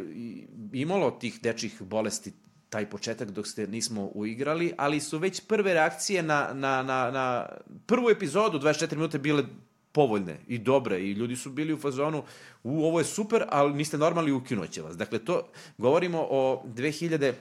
imalo 0.73 1.11
tih 1.11 1.39
dečih 1.41 1.81
bolesti 1.81 2.33
taj 2.69 2.85
početak 2.89 3.31
dok 3.31 3.47
ste 3.47 3.67
nismo 3.67 4.11
uigrali, 4.13 4.73
ali 4.77 4.99
su 4.99 5.17
već 5.17 5.41
prve 5.47 5.73
reakcije 5.73 6.23
na, 6.23 6.49
na, 6.53 6.83
na, 6.83 7.11
na 7.11 7.45
prvu 7.85 8.09
epizodu 8.09 8.59
24 8.59 8.95
minute 8.95 9.17
bile 9.17 9.43
povoljne 9.91 10.37
i 10.47 10.57
dobre 10.57 10.99
i 10.99 11.11
ljudi 11.11 11.35
su 11.35 11.49
bili 11.49 11.73
u 11.73 11.79
fazonu 11.79 12.23
u 12.63 12.85
ovo 12.85 12.99
je 12.99 13.05
super, 13.05 13.43
ali 13.49 13.73
niste 13.73 13.97
normalni 13.97 14.31
ukinuće 14.31 14.81
vas. 14.81 14.97
Dakle, 14.97 15.19
to 15.19 15.47
govorimo 15.77 16.27
o 16.29 16.63
2000 16.65 17.33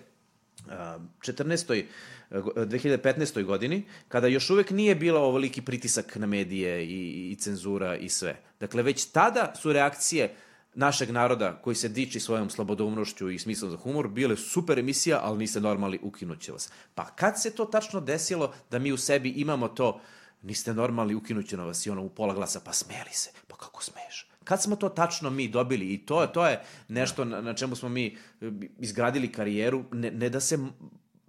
14. 0.69 1.85
2015. 2.31 3.45
godini, 3.45 3.85
kada 4.09 4.27
još 4.27 4.51
uvek 4.51 4.71
nije 4.71 4.95
bilo 4.95 5.21
ovoliki 5.21 5.63
pritisak 5.63 6.17
na 6.17 6.27
medije 6.27 6.87
i, 6.87 7.31
i 7.33 7.37
cenzura 7.37 7.97
i 7.97 8.09
sve. 8.09 8.37
Dakle, 8.61 8.83
već 8.83 9.05
tada 9.05 9.55
su 9.63 9.73
reakcije 9.73 10.35
našeg 10.75 11.11
naroda 11.11 11.61
koji 11.63 11.77
se 11.77 11.89
diči 11.89 12.21
svojom 12.21 12.51
slobodoumnošću 12.51 13.31
i 13.31 13.39
smislom 13.39 13.71
za 13.71 13.77
humor, 13.77 14.09
bile 14.09 14.37
super 14.37 14.79
emisija, 14.79 15.21
ali 15.23 15.39
niste 15.39 15.61
normalni, 15.61 15.99
ukinuće 16.03 16.53
vas. 16.53 16.71
Pa 16.95 17.05
kad 17.05 17.43
se 17.43 17.51
to 17.51 17.65
tačno 17.65 18.01
desilo 18.01 18.53
da 18.71 18.79
mi 18.79 18.93
u 18.93 18.97
sebi 18.97 19.29
imamo 19.29 19.69
to, 19.69 20.01
niste 20.43 20.75
normalni, 20.75 21.15
ukinuće 21.15 21.57
na 21.57 21.65
vas 21.65 21.87
i 21.87 21.91
ono 21.91 22.03
u 22.03 22.09
pola 22.09 22.35
glasa, 22.35 22.61
pa 22.65 22.73
smeli 22.73 23.13
se, 23.13 23.31
pa 23.47 23.57
kako 23.57 23.83
smeješ? 23.83 24.29
Kad 24.45 24.63
smo 24.63 24.77
to 24.77 24.89
tačno 24.89 25.31
mi 25.31 25.49
dobili 25.49 25.95
i 25.95 26.07
to, 26.07 26.27
to 26.27 26.47
je 26.47 26.63
nešto 26.89 27.25
na, 27.25 27.41
na 27.41 27.55
čemu 27.55 27.77
smo 27.77 27.89
mi 27.89 28.07
e, 28.07 28.51
izgradili 28.79 29.33
karijeru, 29.33 29.85
ne, 29.93 30.11
ne 30.11 30.29
da 30.29 30.41
se 30.41 30.59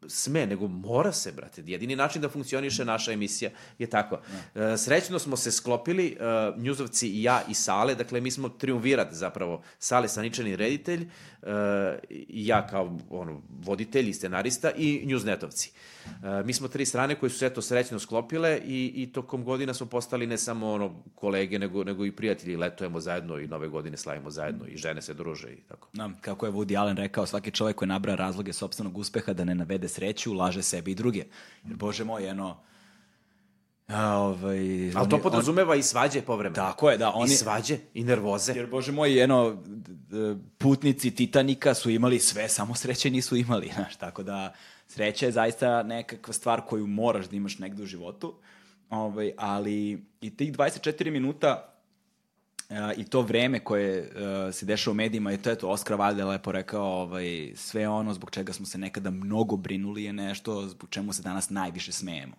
sme, 0.07 0.45
nego 0.45 0.67
mora 0.67 1.11
se, 1.11 1.31
brate. 1.31 1.63
Jedini 1.65 1.95
način 1.95 2.21
da 2.21 2.29
funkcioniše 2.29 2.85
naša 2.85 3.11
emisija 3.11 3.51
je 3.79 3.87
tako. 3.87 4.19
E, 4.55 4.77
srećno 4.77 5.19
smo 5.19 5.37
se 5.37 5.51
sklopili, 5.51 6.17
e, 6.19 6.23
Njuzovci 6.57 7.07
i 7.07 7.23
ja 7.23 7.41
i 7.49 7.53
Sale, 7.53 7.95
dakle 7.95 8.21
mi 8.21 8.31
smo 8.31 8.49
triumvirat 8.49 9.13
zapravo. 9.13 9.61
Sale 9.79 10.07
saničani 10.07 10.55
reditelj, 10.55 11.09
ja 12.29 12.67
kao 12.67 12.97
ono, 13.09 13.41
voditelj 13.49 14.09
i 14.09 14.13
scenarista 14.13 14.71
i 14.71 15.01
Njuznetovci. 15.05 15.71
E, 16.05 16.43
mi 16.45 16.53
smo 16.53 16.67
tri 16.67 16.85
strane 16.85 17.15
koje 17.15 17.29
su 17.29 17.37
se 17.37 17.45
eto 17.45 17.61
srećno 17.61 17.99
sklopile 17.99 18.59
i, 18.59 18.93
i 18.95 19.11
tokom 19.11 19.43
godina 19.43 19.73
smo 19.73 19.85
postali 19.85 20.27
ne 20.27 20.37
samo 20.37 20.71
ono 20.71 21.03
kolege, 21.15 21.59
nego, 21.59 21.83
nego 21.83 22.05
i 22.05 22.11
prijatelji. 22.11 22.55
Letujemo 22.55 22.99
zajedno 22.99 23.37
i 23.37 23.47
nove 23.47 23.67
godine 23.67 23.97
slavimo 23.97 24.29
zajedno 24.29 24.65
i 24.67 24.77
žene 24.77 25.01
se 25.01 25.13
druže 25.13 25.49
i 25.49 25.61
tako. 25.61 25.87
Da, 25.93 26.09
kako 26.21 26.45
je 26.45 26.51
Woody 26.51 26.79
Allen 26.79 26.97
rekao, 26.97 27.25
svaki 27.25 27.51
čovjek 27.51 27.75
koji 27.75 27.89
nabra 27.89 28.15
razloge 28.15 28.53
sobstvenog 28.53 28.97
uspeha 28.97 29.33
da 29.33 29.43
ne 29.43 29.55
navede 29.55 29.87
sreću, 29.87 30.33
laže 30.33 30.61
sebi 30.61 30.91
i 30.91 30.95
druge. 30.95 31.23
Jer, 31.63 31.75
bože 31.75 32.03
moj, 32.03 32.29
eno, 32.29 32.57
a, 33.87 34.17
ovaj, 34.17 34.59
Ali 34.95 35.09
to 35.09 35.15
oni- 35.15 35.23
podrazumeva 35.23 35.75
i 35.75 35.83
svađe 35.83 36.21
povremeno. 36.21 36.55
Tako 36.55 36.89
je, 36.89 36.97
da, 36.97 37.11
oni- 37.11 37.33
I 37.33 37.35
svađe, 37.35 37.77
i 37.93 38.03
nervoze. 38.03 38.53
Jer, 38.55 38.67
bože 38.67 38.91
moj, 38.91 39.23
eno, 39.23 39.63
putnici 40.57 41.11
Titanika 41.11 41.73
su 41.73 41.89
imali 41.89 42.19
sve, 42.19 42.49
samo 42.49 42.75
sreće 42.75 43.09
nisu 43.09 43.35
imali, 43.35 43.71
znaš, 43.75 43.95
tako 43.95 44.23
da 44.23 44.53
sreća 44.89 45.25
je 45.25 45.31
zaista 45.31 45.83
nekakva 45.83 46.33
stvar 46.33 46.61
koju 46.61 46.87
moraš 46.87 47.29
da 47.29 47.35
imaš 47.35 47.59
negde 47.59 47.83
u 47.83 47.85
životu, 47.85 48.35
ovaj, 48.89 49.31
ali 49.37 50.05
i 50.21 50.35
tih 50.35 50.53
24 50.53 51.11
minuta 51.11 51.73
a, 52.69 52.93
i 52.93 53.03
to 53.03 53.21
vreme 53.21 53.59
koje 53.59 54.11
a, 54.15 54.51
se 54.51 54.65
dešava 54.65 54.91
u 54.91 54.95
medijima, 54.95 55.33
i 55.33 55.37
to 55.37 55.49
je 55.49 55.55
to, 55.55 55.69
Oskar 55.69 56.17
je 56.17 56.25
lepo 56.25 56.51
rekao, 56.51 56.85
ovaj, 56.85 57.51
sve 57.55 57.87
ono 57.87 58.13
zbog 58.13 58.31
čega 58.31 58.53
smo 58.53 58.65
se 58.65 58.77
nekada 58.77 59.09
mnogo 59.11 59.55
brinuli 59.55 60.03
je 60.03 60.13
nešto 60.13 60.67
zbog 60.67 60.89
čemu 60.89 61.13
se 61.13 61.21
danas 61.21 61.49
najviše 61.49 61.91
smejemo. 61.91 62.35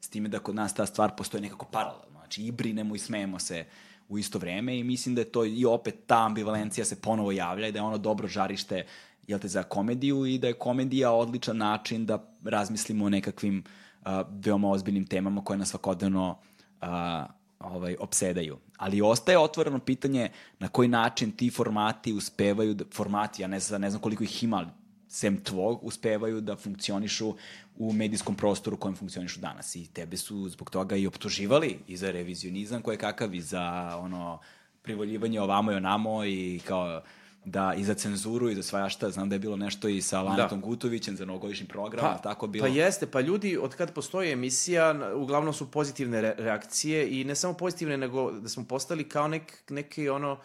S 0.00 0.08
time 0.08 0.28
da 0.28 0.38
kod 0.38 0.54
nas 0.54 0.74
ta 0.74 0.86
stvar 0.86 1.10
postoji 1.16 1.42
nekako 1.42 1.66
paralelno. 1.66 2.18
Znači 2.30 2.42
i 2.42 2.50
brinemo 2.50 2.94
i 2.94 2.98
smejemo 2.98 3.38
se 3.38 3.64
u 4.08 4.18
isto 4.18 4.38
vreme 4.38 4.78
i 4.78 4.84
mislim 4.84 5.14
da 5.14 5.20
je 5.20 5.32
to 5.32 5.44
i 5.44 5.64
opet 5.64 5.94
ta 6.06 6.26
ambivalencija 6.26 6.84
se 6.84 7.00
ponovo 7.00 7.32
javlja 7.32 7.68
i 7.68 7.72
da 7.72 7.78
je 7.78 7.82
ono 7.82 7.98
dobro 7.98 8.28
žarište 8.28 8.86
jel 9.26 9.38
te, 9.38 9.48
za 9.48 9.62
komediju 9.62 10.26
i 10.26 10.38
da 10.38 10.46
je 10.46 10.58
komedija 10.58 11.10
odličan 11.12 11.56
način 11.56 12.06
da 12.06 12.34
razmislimo 12.44 13.04
o 13.04 13.08
nekakvim 13.08 13.64
a, 14.04 14.24
veoma 14.30 14.70
ozbiljnim 14.70 15.06
temama 15.06 15.44
koje 15.44 15.58
nas 15.58 15.68
svakodnevno 15.68 16.38
a, 16.80 17.26
ovaj, 17.60 17.96
opsedaju. 18.00 18.58
Ali 18.76 19.02
ostaje 19.02 19.38
otvoreno 19.38 19.78
pitanje 19.78 20.30
na 20.58 20.68
koji 20.68 20.88
način 20.88 21.32
ti 21.32 21.50
formati 21.50 22.12
uspevaju, 22.12 22.74
da, 22.74 22.84
formati, 22.94 23.42
ja 23.42 23.48
ne 23.48 23.60
znam, 23.60 23.80
ne 23.80 23.90
znam 23.90 24.02
koliko 24.02 24.24
ih 24.24 24.42
ima, 24.44 24.66
sem 25.08 25.44
tvog, 25.44 25.84
uspevaju 25.84 26.40
da 26.40 26.56
funkcionišu 26.56 27.34
u 27.76 27.92
medijskom 27.92 28.34
prostoru 28.34 28.76
u 28.76 28.78
kojem 28.78 28.96
funkcionišu 28.96 29.40
danas. 29.40 29.76
I 29.76 29.86
tebe 29.86 30.16
su 30.16 30.48
zbog 30.48 30.70
toga 30.70 30.96
i 30.96 31.06
optuživali 31.06 31.78
i 31.86 31.96
za 31.96 32.10
revizionizam 32.10 32.82
koje 32.82 32.96
kakav 32.96 33.34
i 33.34 33.40
za 33.40 33.96
ono 34.00 34.40
privoljivanje 34.82 35.40
ovamo 35.40 35.72
i 35.72 35.74
onamo 35.74 36.24
i 36.24 36.60
kao 36.64 37.02
da 37.44 37.74
i 37.76 37.84
za 37.84 37.94
cenzuru 37.94 38.50
i 38.50 38.54
za 38.54 38.62
svašta, 38.62 39.10
znam 39.10 39.28
da 39.28 39.34
je 39.34 39.38
bilo 39.38 39.56
nešto 39.56 39.88
i 39.88 40.02
sa 40.02 40.22
Lanetom 40.22 40.60
Gutovićem 40.60 41.16
za 41.16 41.24
novogodišnji 41.24 41.66
program, 41.66 42.04
pa, 42.04 42.18
tako 42.18 42.46
bilo. 42.46 42.66
Pa 42.66 42.68
jeste, 42.68 43.06
pa 43.06 43.20
ljudi, 43.20 43.58
od 43.62 43.74
kad 43.74 43.92
postoji 43.92 44.32
emisija, 44.32 45.14
uglavnom 45.14 45.54
su 45.54 45.70
pozitivne 45.70 46.20
re 46.20 46.34
reakcije 46.38 47.20
i 47.20 47.24
ne 47.24 47.34
samo 47.34 47.54
pozitivne, 47.54 47.96
nego 47.96 48.30
da 48.32 48.48
smo 48.48 48.64
postali 48.64 49.08
kao 49.08 49.28
nek, 49.28 49.62
neki 49.68 50.08
ono, 50.08 50.38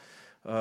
uh, 0.43 0.51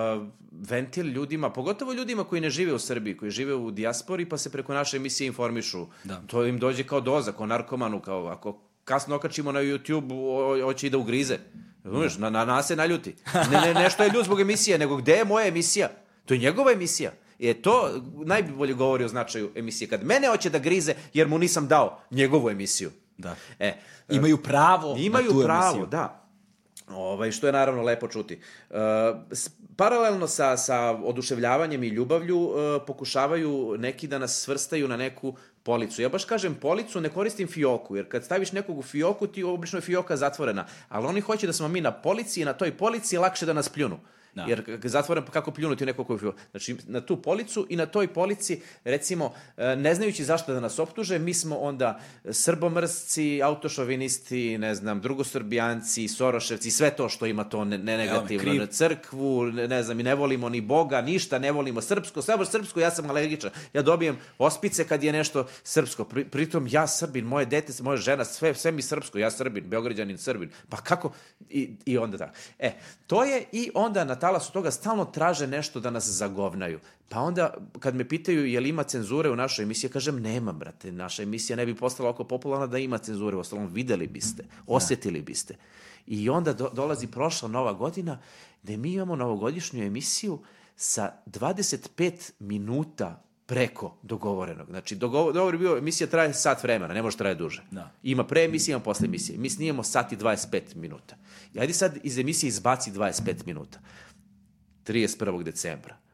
ventil 0.50 1.06
ljudima, 1.06 1.50
pogotovo 1.50 1.92
ljudima 1.92 2.24
koji 2.24 2.40
ne 2.40 2.50
žive 2.50 2.72
u 2.72 2.78
Srbiji, 2.78 3.16
koji 3.16 3.30
žive 3.30 3.54
u 3.54 3.70
dijaspori, 3.70 4.28
pa 4.28 4.38
se 4.38 4.52
preko 4.52 4.74
naše 4.74 4.96
emisije 4.96 5.26
informišu. 5.26 5.86
Da. 6.04 6.22
To 6.26 6.46
im 6.46 6.58
dođe 6.58 6.84
kao 6.84 7.00
doza, 7.00 7.32
kao 7.32 7.46
narkomanu, 7.46 8.00
kao 8.00 8.26
ako 8.26 8.60
kasno 8.84 9.16
okačimo 9.16 9.52
na 9.52 9.60
YouTube, 9.60 10.64
hoće 10.64 10.86
i 10.86 10.90
da 10.90 10.98
ugrize. 10.98 11.38
Razumeš, 11.84 12.18
na, 12.18 12.30
na 12.30 12.44
nas 12.44 12.66
se 12.66 12.76
naljuti. 12.76 13.14
Ne, 13.50 13.60
ne, 13.60 13.74
nešto 13.74 14.02
je 14.02 14.10
ljud 14.14 14.24
zbog 14.24 14.40
emisije, 14.40 14.78
nego 14.78 14.96
gde 14.96 15.12
je 15.12 15.24
moja 15.24 15.46
emisija? 15.46 15.88
To 16.26 16.34
je 16.34 16.40
njegova 16.40 16.72
emisija. 16.72 17.12
E, 17.40 17.54
to 17.54 17.90
najbolje 18.16 18.74
govori 18.74 19.04
o 19.04 19.08
značaju 19.08 19.50
emisije. 19.54 19.88
Kad 19.88 20.04
mene 20.04 20.28
hoće 20.28 20.50
da 20.50 20.58
grize, 20.58 20.94
jer 21.14 21.28
mu 21.28 21.38
nisam 21.38 21.68
dao 21.68 22.00
njegovu 22.10 22.50
emisiju. 22.50 22.90
Da. 23.18 23.36
E, 23.58 23.74
Imaju 24.08 24.36
pravo 24.36 24.96
Imaju 24.98 25.24
na 25.24 25.32
tu 25.32 25.42
pravo, 25.42 25.66
emisiju. 25.66 25.86
da. 25.86 26.20
Ovaj, 26.88 27.32
što 27.32 27.46
je 27.46 27.52
naravno 27.52 27.82
lepo 27.82 28.08
čuti. 28.08 28.40
Uh, 28.70 28.76
s- 29.30 29.48
paralelno 29.76 30.26
sa, 30.28 30.56
sa 30.56 30.90
oduševljavanjem 30.92 31.84
i 31.84 31.88
ljubavlju 31.88 32.38
uh, 32.38 32.54
pokušavaju 32.86 33.76
neki 33.78 34.06
da 34.06 34.18
nas 34.18 34.40
svrstaju 34.40 34.88
na 34.88 34.96
neku 34.96 35.34
policu. 35.62 36.02
Ja 36.02 36.08
baš 36.08 36.24
kažem 36.24 36.54
policu, 36.54 37.00
ne 37.00 37.08
koristim 37.08 37.48
fioku, 37.48 37.96
jer 37.96 38.08
kad 38.08 38.24
staviš 38.24 38.52
nekog 38.52 38.78
u 38.78 38.82
fioku, 38.82 39.26
ti 39.26 39.44
obično 39.44 39.76
je 39.76 39.82
fioka 39.82 40.16
zatvorena. 40.16 40.66
Ali 40.88 41.06
oni 41.06 41.20
hoće 41.20 41.46
da 41.46 41.52
smo 41.52 41.68
mi 41.68 41.80
na 41.80 41.92
polici 41.92 42.40
i 42.40 42.44
na 42.44 42.52
toj 42.52 42.72
polici 42.72 43.14
je 43.14 43.20
lakše 43.20 43.46
da 43.46 43.52
nas 43.52 43.68
pljunu. 43.68 43.98
Da. 44.34 44.44
Jer 44.48 44.80
k- 44.80 44.88
zatvoren, 44.88 45.24
pa 45.24 45.32
kako 45.32 45.50
pljunuti 45.50 45.92
koji 45.92 46.14
je 46.14 46.18
fioku? 46.18 46.38
Znači, 46.50 46.76
na 46.86 47.00
tu 47.00 47.22
policu 47.22 47.66
i 47.70 47.76
na 47.76 47.86
toj 47.86 48.08
polici, 48.12 48.60
recimo, 48.84 49.32
e, 49.56 49.76
ne 49.76 49.94
znajući 49.94 50.24
zašto 50.24 50.52
da 50.54 50.60
nas 50.60 50.78
optuže, 50.78 51.18
mi 51.18 51.34
smo 51.34 51.56
onda 51.56 52.00
srbomrsci, 52.30 53.42
autošovinisti, 53.42 54.58
ne 54.58 54.74
znam, 54.74 55.00
drugosrbijanci, 55.00 56.08
soroševci, 56.08 56.70
sve 56.70 56.90
to 56.90 57.08
što 57.08 57.26
ima 57.26 57.44
to 57.44 57.64
ne, 57.64 57.78
ne 57.78 57.98
negativno, 57.98 58.42
kriv. 58.42 58.60
na 58.60 58.66
crkvu, 58.66 59.44
ne, 59.44 59.68
ne 59.68 59.82
znam, 59.82 60.00
i 60.00 60.02
ne 60.02 60.14
volimo 60.14 60.48
ni 60.48 60.60
Boga, 60.60 61.00
ništa, 61.00 61.38
ne 61.38 61.52
volimo 61.52 61.80
srpsko, 61.80 62.22
samo 62.22 62.44
srpsko, 62.44 62.80
ja 62.80 62.90
sam 62.90 63.10
alergičan. 63.10 63.50
Ja 63.72 63.82
dobijem 63.82 64.16
ospice 64.38 64.84
kad 64.86 65.02
je 65.02 65.12
nešto 65.12 65.46
srpsko. 65.62 66.04
Pri, 66.04 66.24
pritom 66.24 66.66
ja 66.70 66.86
srbin, 66.86 67.24
moje 67.24 67.46
dete, 67.46 67.72
moja 67.82 67.96
žena, 67.96 68.24
sve, 68.24 68.54
sve 68.54 68.72
mi 68.72 68.82
srpsko, 68.82 69.18
ja 69.18 69.30
srbin, 69.30 69.64
beograđanin 69.66 70.18
srbin. 70.18 70.50
Pa 70.68 70.76
kako? 70.76 71.12
I, 71.50 71.70
i 71.86 71.98
onda 71.98 72.18
tako. 72.18 72.32
E, 72.58 72.72
to 73.06 73.24
je 73.24 73.44
i 73.52 73.70
onda 73.74 74.04
na 74.04 74.14
talasu 74.24 74.52
toga 74.52 74.70
stalno 74.70 75.04
traže 75.04 75.46
nešto 75.46 75.80
da 75.80 75.90
nas 75.90 76.06
zagovnaju. 76.08 76.80
Pa 77.08 77.20
onda, 77.20 77.54
kad 77.80 77.94
me 77.94 78.08
pitaju 78.08 78.46
je 78.46 78.60
li 78.60 78.68
ima 78.68 78.82
cenzure 78.82 79.30
u 79.30 79.36
našoj 79.36 79.62
emisiji, 79.62 79.88
ja 79.88 79.92
kažem 79.92 80.22
nema, 80.22 80.52
brate, 80.52 80.92
naša 80.92 81.22
emisija 81.22 81.56
ne 81.56 81.66
bi 81.66 81.74
postala 81.76 82.10
oko 82.10 82.24
popularna 82.24 82.66
da 82.66 82.78
ima 82.78 82.98
cenzure, 82.98 83.36
u 83.36 83.40
ostalom 83.40 83.66
videli 83.66 84.06
biste, 84.06 84.44
osjetili 84.66 85.22
biste. 85.22 85.56
I 86.06 86.30
onda 86.30 86.52
do, 86.52 86.70
dolazi 86.72 87.06
prošla 87.06 87.48
nova 87.48 87.72
godina, 87.72 88.18
gde 88.62 88.76
mi 88.76 88.92
imamo 88.92 89.16
novogodišnju 89.16 89.84
emisiju 89.84 90.38
sa 90.76 91.12
25 91.26 92.32
minuta 92.38 93.22
preko 93.46 93.96
dogovorenog. 94.02 94.66
Znači, 94.70 94.96
dogovor, 94.96 95.34
dogovor 95.34 95.54
je 95.54 95.58
bio, 95.58 95.76
emisija 95.78 96.06
traje 96.06 96.34
sat 96.34 96.62
vremena, 96.62 96.94
ne 96.94 97.02
može 97.02 97.16
traje 97.16 97.34
duže. 97.34 97.62
Da. 97.70 97.90
Ima 98.02 98.24
pre 98.24 98.44
emisije, 98.44 98.72
ima 98.72 98.82
posle 98.82 99.06
emisije. 99.06 99.38
Mi 99.38 99.50
snijemo 99.50 99.82
sat 99.82 100.12
i 100.12 100.16
25 100.16 100.76
minuta. 100.76 101.16
I 101.54 101.60
ajde 101.60 101.72
sad 101.72 101.98
iz 102.02 102.18
emisije 102.18 102.48
izbaci 102.48 102.92
25 102.92 103.46
minuta. 103.46 103.78
31. 104.86 105.42
decembra. 105.42 106.04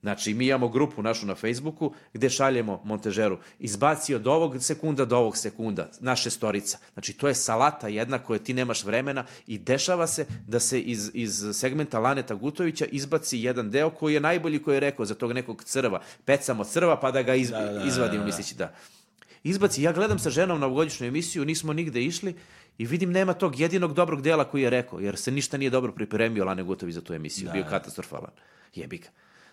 Znači, 0.00 0.34
mi 0.34 0.46
imamo 0.46 0.68
grupu 0.68 1.02
našu 1.02 1.26
na 1.26 1.34
Facebooku 1.34 1.92
gde 2.12 2.30
šaljemo 2.30 2.80
montažeru. 2.84 3.38
Izbaci 3.58 4.14
od 4.14 4.26
ovog 4.26 4.62
sekunda 4.62 5.04
do 5.04 5.16
ovog 5.16 5.36
sekunda, 5.36 5.90
naše 6.00 6.30
storica. 6.30 6.78
Znači, 6.92 7.12
to 7.12 7.28
je 7.28 7.34
salata 7.34 7.88
jedna 7.88 8.18
koja 8.18 8.38
ti 8.38 8.54
nemaš 8.54 8.84
vremena 8.84 9.24
i 9.46 9.58
dešava 9.58 10.06
se 10.06 10.26
da 10.46 10.60
se 10.60 10.80
iz, 10.80 11.10
iz 11.14 11.44
segmenta 11.52 11.98
Laneta 11.98 12.34
Gutovića 12.34 12.84
izbaci 12.84 13.38
jedan 13.38 13.70
deo 13.70 13.90
koji 13.90 14.14
je 14.14 14.20
najbolji 14.20 14.62
koji 14.62 14.76
je 14.76 14.80
rekao 14.80 15.06
za 15.06 15.14
tog 15.14 15.32
nekog 15.32 15.64
crva. 15.64 16.00
Pecamo 16.24 16.64
crva 16.64 17.00
pa 17.00 17.10
da 17.10 17.22
ga 17.22 17.34
iz, 17.34 17.50
Da, 17.50 17.60
da, 17.60 17.72
da, 17.72 17.84
izvadimo, 17.84 18.22
da. 18.22 18.26
misleći 18.26 18.54
da. 18.54 18.74
Izbaci, 19.42 19.82
ja 19.82 19.92
gledam 19.92 20.18
sa 20.18 20.30
ženom 20.30 20.60
na 20.60 20.66
ovogodišnju 20.66 21.06
emisiju, 21.06 21.44
nismo 21.44 21.72
nigde 21.72 22.02
išli 22.02 22.34
i 22.78 22.86
vidim 22.86 23.12
nema 23.12 23.32
tog 23.32 23.60
jedinog 23.60 23.94
dobrog 23.94 24.22
dela 24.22 24.44
koji 24.44 24.62
je 24.62 24.70
rekao, 24.70 25.00
jer 25.00 25.16
se 25.16 25.30
ništa 25.30 25.56
nije 25.56 25.70
dobro 25.70 25.92
pripremio 25.92 26.44
Lane 26.44 26.62
Gutović 26.62 26.94
za 26.94 27.00
tu 27.00 27.14
emisiju, 27.14 27.46
Da, 27.46 27.52
bio 27.52 27.62
da. 27.62 27.68
katastrofalan. 27.70 28.30
Jebi 28.74 28.98
ga. 28.98 29.08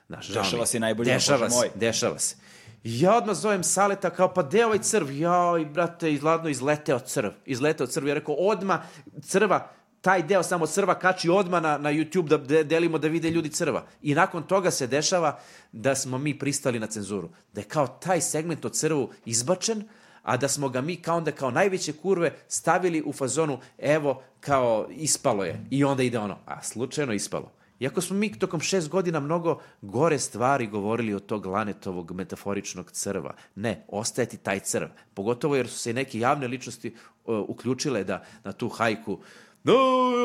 Znaš, 0.07 0.27
Dešava 0.27 0.65
se 0.65 0.79
najbolje, 0.79 1.13
Dešava 1.13 1.49
se, 1.49 1.55
moj. 1.55 1.69
dešava 1.75 2.19
se. 2.19 2.35
I 2.83 3.01
ja 3.01 3.17
odmah 3.17 3.35
zovem 3.35 3.63
Saleta 3.63 4.09
kao, 4.09 4.33
pa 4.33 4.43
gde 4.43 4.65
ovaj 4.65 4.79
crv? 4.79 5.11
Jao, 5.11 5.65
brate, 5.65 6.13
izladno 6.13 6.49
izleteo 6.49 6.99
crv. 6.99 7.29
Izleteo 7.45 7.87
crv. 7.87 8.07
Ja 8.07 8.13
rekao, 8.13 8.35
odmah 8.35 8.79
crva, 9.21 9.71
taj 10.01 10.23
deo 10.23 10.43
samo 10.43 10.67
crva 10.67 10.99
kači 10.99 11.29
odmah 11.29 11.61
na, 11.61 11.77
na 11.77 11.89
YouTube 11.89 12.27
da 12.27 12.37
de- 12.37 12.63
delimo 12.63 12.97
da 12.97 13.07
vide 13.07 13.29
ljudi 13.29 13.49
crva. 13.49 13.85
I 14.01 14.15
nakon 14.15 14.43
toga 14.43 14.71
se 14.71 14.87
dešava 14.87 15.39
da 15.71 15.95
smo 15.95 16.17
mi 16.17 16.39
pristali 16.39 16.79
na 16.79 16.87
cenzuru. 16.87 17.29
Da 17.53 17.61
je 17.61 17.65
kao 17.65 17.87
taj 17.87 18.21
segment 18.21 18.65
o 18.65 18.69
crvu 18.69 19.11
izbačen, 19.25 19.83
a 20.25 20.37
da 20.37 20.47
smo 20.47 20.69
ga 20.69 20.81
mi 20.81 20.95
kao 20.95 21.17
onda 21.17 21.31
kao 21.31 21.51
najveće 21.51 21.93
kurve 21.93 22.33
stavili 22.47 23.03
u 23.05 23.13
fazonu 23.13 23.59
evo 23.77 24.21
kao 24.39 24.87
ispalo 24.91 25.45
je 25.45 25.65
i 25.69 25.83
onda 25.83 26.03
ide 26.03 26.19
ono, 26.19 26.37
a 26.45 26.63
slučajno 26.63 27.13
ispalo. 27.13 27.51
Iako 27.79 28.01
smo 28.01 28.15
mi 28.15 28.39
tokom 28.39 28.59
šest 28.59 28.89
godina 28.89 29.19
mnogo 29.19 29.61
gore 29.81 30.19
stvari 30.19 30.67
govorili 30.67 31.13
od 31.13 31.25
tog 31.25 31.45
lanetovog 31.45 32.11
metaforičnog 32.11 32.91
crva. 32.91 33.33
Ne, 33.55 33.85
ostaje 33.87 34.25
ti 34.25 34.37
taj 34.37 34.59
crv. 34.59 34.87
Pogotovo 35.13 35.55
jer 35.55 35.67
su 35.67 35.79
se 35.79 35.93
neke 35.93 36.19
javne 36.19 36.47
ličnosti 36.47 36.95
uh, 37.25 37.39
uključile 37.47 38.03
da 38.03 38.23
na 38.43 38.51
tu 38.51 38.69
hajku 38.69 39.19
No, 39.65 39.73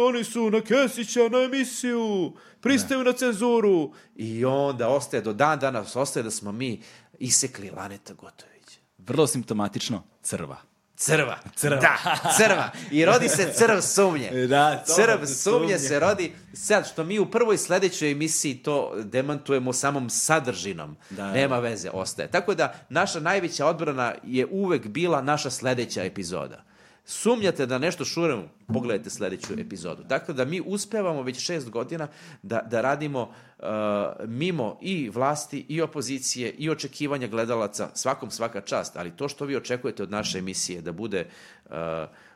oni 0.08 0.24
su 0.24 0.50
na 0.50 0.60
Kesića, 0.60 1.28
na 1.28 1.38
emisiju, 1.38 2.32
pristaju 2.60 3.04
na 3.04 3.12
cenzuru. 3.12 3.92
I 4.16 4.44
onda 4.44 4.88
ostaje, 4.88 5.22
do 5.22 5.32
dan 5.32 5.58
danas 5.58 5.96
ostaje 5.96 6.22
da 6.22 6.30
smo 6.30 6.52
mi 6.52 6.82
isekli 7.18 7.70
Laneta 7.70 8.14
Gotovića. 8.14 8.49
Vrlo 9.06 9.26
simptomatično, 9.26 10.02
crva. 10.22 10.56
Crva. 10.96 11.38
Crva. 11.54 11.76
Da, 11.76 11.96
crva. 12.36 12.70
I 12.90 13.04
rodi 13.04 13.28
se 13.28 13.52
crv 13.52 13.80
sumnje. 13.80 14.46
Da, 14.46 14.76
to, 14.76 14.92
crv 14.94 15.24
sumnje. 15.24 15.34
sumnje 15.34 15.78
se 15.78 16.00
rodi. 16.00 16.32
Sad, 16.52 16.88
što 16.88 17.04
mi 17.04 17.18
u 17.18 17.30
prvoj 17.30 17.58
sledećoj 17.58 18.10
emisiji 18.10 18.54
to 18.54 18.92
demantujemo 18.96 19.72
samom 19.72 20.10
sadržinom. 20.10 20.96
Da. 21.10 21.32
Nema 21.32 21.58
veze, 21.58 21.90
ostaje. 21.92 22.30
Tako 22.30 22.54
da, 22.54 22.74
naša 22.88 23.20
najveća 23.20 23.66
odbrana 23.66 24.14
je 24.24 24.46
uvek 24.50 24.86
bila 24.86 25.22
naša 25.22 25.50
sledeća 25.50 26.02
epizoda. 26.02 26.64
Sumnjate 27.10 27.66
da 27.66 27.78
nešto 27.78 28.04
šuramo, 28.04 28.48
pogledajte 28.66 29.10
sledeću 29.10 29.52
epizodu. 29.58 30.02
Dakle, 30.02 30.34
da 30.34 30.44
mi 30.44 30.60
uspevamo 30.66 31.22
već 31.22 31.40
šest 31.40 31.70
godina 31.70 32.08
da, 32.42 32.60
da 32.70 32.80
radimo 32.80 33.22
uh, 33.22 33.66
mimo 34.26 34.78
i 34.80 35.08
vlasti, 35.08 35.64
i 35.68 35.82
opozicije, 35.82 36.50
i 36.50 36.70
očekivanja 36.70 37.26
gledalaca, 37.26 37.88
svakom 37.94 38.30
svaka 38.30 38.60
čast, 38.60 38.96
ali 38.96 39.16
to 39.16 39.28
što 39.28 39.44
vi 39.44 39.56
očekujete 39.56 40.02
od 40.02 40.10
naše 40.10 40.38
emisije, 40.38 40.80
da 40.80 40.92
bude 40.92 41.26
uh, 41.64 41.72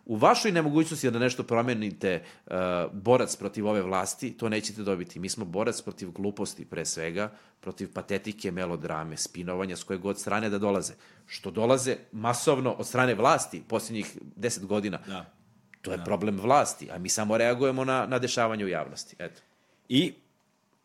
u 0.07 0.17
vašoj 0.17 0.53
nemogućnosti 0.53 1.11
da 1.11 1.19
nešto 1.19 1.43
promenite 1.43 2.23
uh, 2.47 2.53
borac 2.93 3.37
protiv 3.37 3.67
ove 3.67 3.83
vlasti, 3.83 4.33
to 4.33 4.49
nećete 4.49 4.83
dobiti. 4.83 5.19
Mi 5.19 5.29
smo 5.29 5.45
borac 5.45 5.83
protiv 5.83 6.11
gluposti 6.11 6.65
pre 6.65 6.85
svega, 6.85 7.33
protiv 7.61 7.93
patetike, 7.93 8.51
melodrame, 8.51 9.17
spinovanja 9.17 9.77
s 9.77 9.85
koje 9.85 9.99
god 9.99 10.21
strane 10.21 10.51
da 10.51 10.59
dolaze. 10.59 10.95
Što 11.27 11.51
dolaze 11.51 11.97
masovno 12.13 12.73
od 12.73 12.87
strane 12.87 13.15
vlasti 13.15 13.63
posljednjih 13.69 14.19
deset 14.37 14.67
godina. 14.67 14.99
Da. 15.07 15.25
To 15.83 15.93
je 15.93 16.05
problem 16.05 16.41
vlasti, 16.41 16.91
a 16.91 16.99
mi 16.99 17.09
samo 17.09 17.39
reagujemo 17.39 17.85
na, 17.85 18.07
na 18.07 18.19
dešavanje 18.19 18.65
u 18.65 18.69
javnosti. 18.69 19.17
Eto. 19.19 19.41
I 19.89 20.13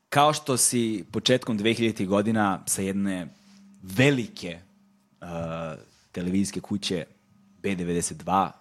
kao 0.10 0.34
što 0.34 0.58
si 0.58 1.06
početkom 1.12 1.60
2000. 1.60 2.06
godina 2.06 2.64
sa 2.66 2.82
jedne 2.82 3.28
velike 3.84 4.60
uh, 5.22 5.28
televizijske 6.12 6.62
kuće 6.62 7.06
B92 7.64 8.52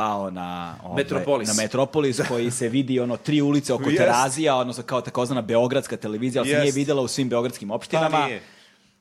pao 0.00 0.30
na 0.30 0.76
ovaj, 0.84 0.96
Metropolis. 0.96 1.48
na 1.48 1.54
Metropolis 1.62 2.20
koji 2.28 2.50
se 2.50 2.68
vidi 2.68 3.00
ono 3.00 3.16
tri 3.16 3.40
ulice 3.40 3.74
oko 3.74 3.90
Jest. 3.90 3.98
Terazija, 3.98 4.56
odnosno 4.56 4.82
kao 4.82 5.00
takozvana 5.00 5.42
beogradska 5.42 5.96
televizija, 5.96 6.40
ali 6.40 6.48
se 6.48 6.54
Jest. 6.54 6.62
nije 6.62 6.72
videla 6.72 7.02
u 7.02 7.08
svim 7.08 7.28
beogradskim 7.28 7.70
opštinama. 7.70 8.28
Pa. 8.28 8.28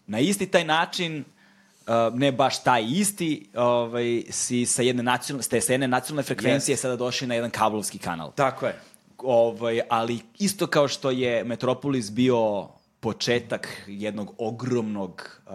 Na 0.08 0.20
isti 0.20 0.48
taj 0.48 0.66
način 0.66 1.24
uh, 1.24 1.94
ne 2.14 2.32
baš 2.32 2.64
taj 2.64 2.86
isti, 2.90 3.50
ovaj, 3.56 4.24
si 4.30 4.66
sa 4.66 4.82
jedne 4.82 5.04
nacionalne, 5.04 5.44
ste 5.44 5.62
sa 5.62 5.74
jedne 5.74 5.88
nacionalne 5.88 6.24
frekvencije 6.24 6.74
Jest. 6.74 6.82
sada 6.82 6.96
došli 6.96 7.28
na 7.28 7.36
jedan 7.36 7.50
kablovski 7.50 7.98
kanal 7.98 8.32
Tako 8.36 8.66
je. 8.66 8.76
ovaj, 9.18 9.82
ali 9.90 10.20
isto 10.40 10.68
kao 10.68 10.88
što 10.88 11.12
je 11.12 11.44
Metropolis 11.44 12.12
bio 12.12 12.68
početak 13.00 13.84
jednog 13.88 14.34
ogromnog 14.38 15.40
uh, 15.48 15.54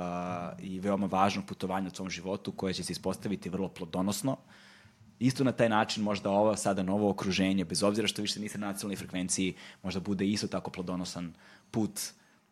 i 0.62 0.80
veoma 0.80 1.06
važnog 1.06 1.44
putovanja 1.44 1.88
u 1.92 1.94
svom 1.94 2.10
životu 2.10 2.52
koje 2.52 2.74
će 2.74 2.84
se 2.84 2.92
ispostaviti 2.92 3.48
vrlo 3.48 3.68
plodonosno. 3.68 4.36
Isto 5.24 5.44
na 5.44 5.52
taj 5.52 5.68
način 5.68 6.02
možda 6.02 6.30
ovo 6.30 6.56
sada 6.56 6.82
novo 6.82 7.10
okruženje, 7.10 7.64
bez 7.64 7.82
obzira 7.82 8.08
što 8.08 8.22
više 8.22 8.40
niste 8.40 8.58
na 8.58 8.66
nacionalnoj 8.66 8.96
frekvenciji, 8.96 9.54
možda 9.82 10.00
bude 10.00 10.26
isto 10.26 10.46
tako 10.48 10.70
plodonosan 10.70 11.32
put 11.70 12.00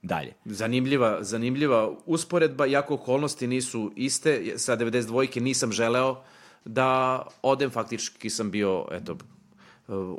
dalje. 0.02 0.32
Zanimljiva, 0.46 1.18
zanimljiva 1.22 1.80
usporedba, 2.06 2.66
jako 2.66 2.94
okolnosti 2.94 3.46
nisu 3.46 3.92
iste. 3.96 4.32
Sa 4.56 4.76
92-ke 4.76 5.40
nisam 5.40 5.72
želeo 5.72 6.22
da 6.64 6.88
odem, 7.42 7.70
faktički 7.70 8.30
sam 8.30 8.50
bio, 8.50 8.86
eto, 8.92 9.16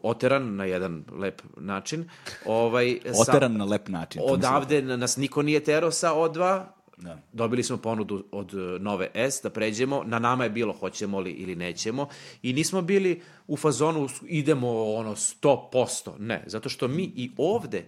oteran 0.03 0.55
na 0.55 0.65
jedan 0.65 1.03
lep 1.11 1.41
način. 1.57 2.09
Ovaj, 2.45 2.99
sa- 3.05 3.21
Oteran 3.21 3.57
na 3.57 3.65
lep 3.65 3.87
način. 3.89 4.21
Odavde 4.25 4.81
nas 4.81 5.17
niko 5.17 5.41
nije 5.41 5.59
terao 5.61 5.91
sa 5.91 6.11
O2. 6.11 6.63
Da. 6.97 7.17
Dobili 7.33 7.63
smo 7.63 7.77
ponudu 7.77 8.25
od 8.31 8.53
e, 8.53 8.79
Nove 8.79 9.11
S 9.13 9.41
da 9.43 9.49
pređemo. 9.49 10.03
Na 10.03 10.19
nama 10.19 10.43
je 10.43 10.49
bilo 10.49 10.73
hoćemo 10.73 11.19
li 11.19 11.31
ili 11.31 11.55
nećemo. 11.55 12.07
I 12.41 12.53
nismo 12.53 12.81
bili 12.81 13.21
u 13.47 13.57
fazonu 13.57 14.07
idemo 14.27 14.93
ono 14.93 15.15
100%. 15.15 16.11
Ne, 16.19 16.43
zato 16.47 16.69
što 16.69 16.87
mi 16.87 17.03
i 17.15 17.31
ovde 17.37 17.85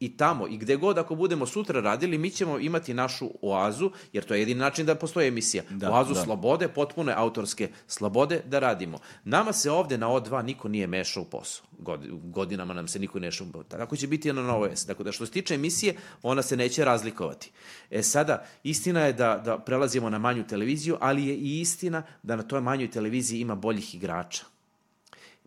i 0.00 0.16
tamo 0.16 0.48
i 0.48 0.56
gde 0.56 0.76
god 0.76 0.98
ako 0.98 1.14
budemo 1.14 1.46
sutra 1.46 1.80
radili, 1.80 2.18
mi 2.18 2.30
ćemo 2.30 2.58
imati 2.58 2.94
našu 2.94 3.30
oazu, 3.42 3.90
jer 4.12 4.24
to 4.24 4.34
je 4.34 4.40
jedini 4.40 4.60
način 4.60 4.86
da 4.86 4.94
postoji 4.94 5.28
emisija. 5.28 5.62
Da, 5.70 5.90
oazu 5.92 6.14
da. 6.14 6.22
slobode, 6.24 6.68
potpune 6.68 7.12
autorske 7.16 7.68
slobode 7.86 8.40
da 8.46 8.58
radimo. 8.58 8.98
Nama 9.24 9.52
se 9.52 9.70
ovde 9.70 9.98
na 9.98 10.08
O2 10.08 10.42
niko 10.44 10.68
nije 10.68 10.86
mešao 10.86 11.22
u 11.22 11.26
posao. 11.26 11.66
God- 11.78 12.30
Godinama 12.30 12.74
nam 12.74 12.88
se 12.88 12.98
niko 12.98 13.18
ne 13.18 13.26
mešao 13.26 13.46
u 13.46 13.52
posao. 13.52 13.78
Tako 13.78 13.96
će 13.96 14.06
biti 14.06 14.32
na 14.32 14.42
Novo 14.42 14.66
S. 14.66 14.86
Dakle, 14.86 15.04
da 15.04 15.12
što 15.12 15.26
se 15.26 15.32
tiče 15.32 15.54
emisije, 15.54 15.94
ona 16.22 16.42
se 16.42 16.56
neće 16.56 16.84
razlikovati. 16.84 17.50
E 17.90 18.02
sada, 18.02 18.44
istina 18.64 19.00
je 19.00 19.12
da, 19.12 19.42
da 19.44 19.58
prelazimo 19.58 20.10
na 20.10 20.18
manju 20.18 20.46
televiziju, 20.46 20.96
ali 21.00 21.26
je 21.26 21.34
i 21.34 21.60
istina 21.60 22.02
da 22.22 22.36
na 22.36 22.42
toj 22.42 22.60
manjoj 22.60 22.90
televiziji 22.90 23.40
ima 23.40 23.54
boljih 23.54 23.94
igrača. 23.94 24.44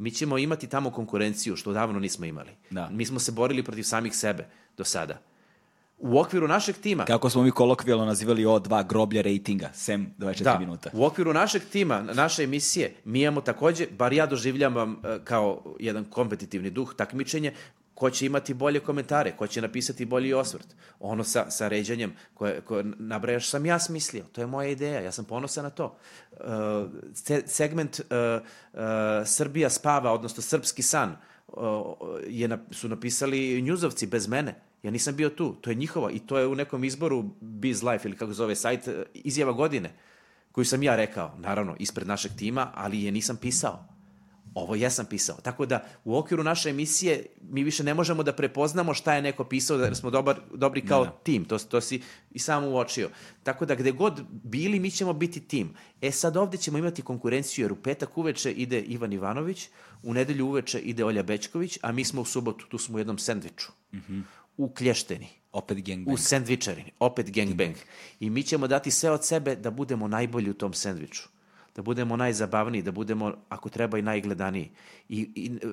Mi 0.01 0.11
ćemo 0.11 0.37
imati 0.37 0.67
tamo 0.67 0.89
konkurenciju, 0.91 1.55
što 1.55 1.73
davno 1.73 1.99
nismo 1.99 2.25
imali. 2.25 2.51
Da. 2.69 2.89
Mi 2.91 3.05
smo 3.05 3.19
se 3.19 3.31
borili 3.31 3.63
protiv 3.63 3.83
samih 3.83 4.15
sebe 4.15 4.47
do 4.77 4.83
sada. 4.83 5.21
U 5.97 6.19
okviru 6.19 6.47
našeg 6.47 6.75
tima... 6.77 7.05
Kako 7.05 7.29
smo 7.29 7.43
mi 7.43 7.51
kolokvijalno 7.51 8.05
nazivali 8.05 8.45
O2 8.45 8.87
groblja 8.87 9.21
rejtinga, 9.21 9.69
sem 9.73 10.13
24 10.17 10.43
Da, 10.43 10.59
minuta. 10.59 10.89
u 10.93 11.05
okviru 11.05 11.33
našeg 11.33 11.61
tima, 11.71 12.01
naše 12.01 12.43
emisije, 12.43 12.95
mi 13.05 13.21
imamo 13.21 13.41
takođe, 13.41 13.87
bar 13.97 14.13
ja 14.13 14.25
doživljavam 14.25 14.91
e, 15.03 15.19
kao 15.23 15.75
jedan 15.79 16.05
kompetitivni 16.05 16.69
duh 16.69 16.93
takmičenje, 16.95 17.53
ko 18.01 18.09
će 18.09 18.25
imati 18.25 18.53
bolje 18.53 18.79
komentare, 18.79 19.31
ko 19.37 19.47
će 19.47 19.61
napisati 19.61 20.05
bolji 20.05 20.33
osvrt. 20.33 20.75
Ono 20.99 21.23
sa, 21.23 21.51
sa 21.51 21.67
ređanjem 21.67 22.13
koje, 22.33 22.61
koje 22.61 22.83
nabrajaš 22.83 23.49
sam 23.49 23.65
ja 23.65 23.79
smislio. 23.79 24.23
To 24.31 24.41
je 24.41 24.47
moja 24.47 24.69
ideja, 24.69 25.01
ja 25.01 25.11
sam 25.11 25.25
ponosan 25.25 25.63
na 25.63 25.69
to. 25.69 25.97
Uh, 26.31 26.39
se, 27.13 27.43
segment 27.45 27.99
uh, 27.99 28.05
uh, 28.73 28.79
Srbija 29.25 29.69
spava, 29.69 30.13
odnosno 30.13 30.41
Srpski 30.43 30.81
san, 30.81 31.15
uh, 31.47 31.93
je, 32.27 32.57
su 32.71 32.89
napisali 32.89 33.61
njuzovci 33.61 34.07
bez 34.07 34.27
mene. 34.27 34.55
Ja 34.83 34.91
nisam 34.91 35.15
bio 35.15 35.29
tu, 35.29 35.53
to 35.61 35.69
je 35.69 35.75
njihova 35.75 36.11
i 36.11 36.19
to 36.19 36.39
je 36.39 36.47
u 36.47 36.55
nekom 36.55 36.83
izboru 36.83 37.23
Biz 37.41 37.83
Life 37.83 38.07
ili 38.07 38.17
kako 38.17 38.33
zove 38.33 38.55
sajt, 38.55 38.89
izjava 39.13 39.51
godine 39.51 39.93
koju 40.51 40.65
sam 40.65 40.83
ja 40.83 40.95
rekao, 40.95 41.35
naravno, 41.37 41.75
ispred 41.79 42.07
našeg 42.07 42.31
tima, 42.37 42.71
ali 42.73 43.03
je 43.03 43.11
nisam 43.11 43.37
pisao. 43.37 43.90
Ovo 44.53 44.75
jesam 44.75 45.05
pisao. 45.05 45.37
Tako 45.41 45.65
da 45.65 45.85
u 46.03 46.17
okviru 46.17 46.43
naše 46.43 46.69
emisije 46.69 47.25
mi 47.41 47.63
više 47.63 47.83
ne 47.83 47.93
možemo 47.93 48.23
da 48.23 48.33
prepoznamo 48.35 48.93
šta 48.93 49.13
je 49.13 49.21
neko 49.21 49.43
pisao, 49.43 49.77
da 49.77 49.95
smo 49.95 50.09
dobar, 50.09 50.39
dobri 50.55 50.85
kao 50.85 51.05
Da. 51.05 51.11
tim. 51.11 51.45
To, 51.45 51.57
to 51.57 51.81
si 51.81 52.01
i 52.31 52.39
sam 52.39 52.63
uočio. 52.65 53.09
Tako 53.43 53.65
da 53.65 53.75
gde 53.75 53.91
god 53.91 54.21
bili, 54.43 54.79
mi 54.79 54.91
ćemo 54.91 55.13
biti 55.13 55.39
tim. 55.39 55.73
E 56.01 56.11
sad 56.11 56.37
ovde 56.37 56.57
ćemo 56.57 56.77
imati 56.77 57.01
konkurenciju, 57.01 57.65
jer 57.65 57.71
u 57.71 57.75
petak 57.75 58.17
uveče 58.17 58.51
ide 58.51 58.81
Ivan 58.81 59.13
Ivanović, 59.13 59.69
u 60.03 60.13
nedelju 60.13 60.47
uveče 60.47 60.79
ide 60.79 61.05
Olja 61.05 61.23
Bečković, 61.23 61.77
a 61.81 61.91
mi 61.91 62.05
smo 62.05 62.21
u 62.21 62.25
subotu, 62.25 62.65
tu 62.69 62.77
smo 62.77 62.95
u 62.95 62.99
jednom 62.99 63.17
sendviču. 63.17 63.71
U 64.57 64.69
Klješteni. 64.73 65.27
Opet 65.51 65.81
gangbang. 65.81 66.13
U 66.13 66.17
sendvičarini, 66.17 66.91
opet 66.99 67.31
gangbang. 67.31 67.75
I 68.19 68.29
mi 68.29 68.43
ćemo 68.43 68.67
dati 68.67 68.91
sve 68.91 69.11
od 69.11 69.25
sebe 69.25 69.55
da 69.55 69.71
budemo 69.71 70.07
najbolji 70.07 70.49
u 70.49 70.53
tom 70.53 70.73
sendviču. 70.73 71.23
Da 71.75 71.81
budemo 71.81 72.17
najzabavniji, 72.17 72.81
da 72.81 72.91
budemo, 72.91 73.33
ako 73.49 73.69
treba, 73.69 73.97
i 73.97 74.01
najgledaniji. 74.01 74.71
I, 75.09 75.29
i 75.35 75.51
e, 75.55 75.67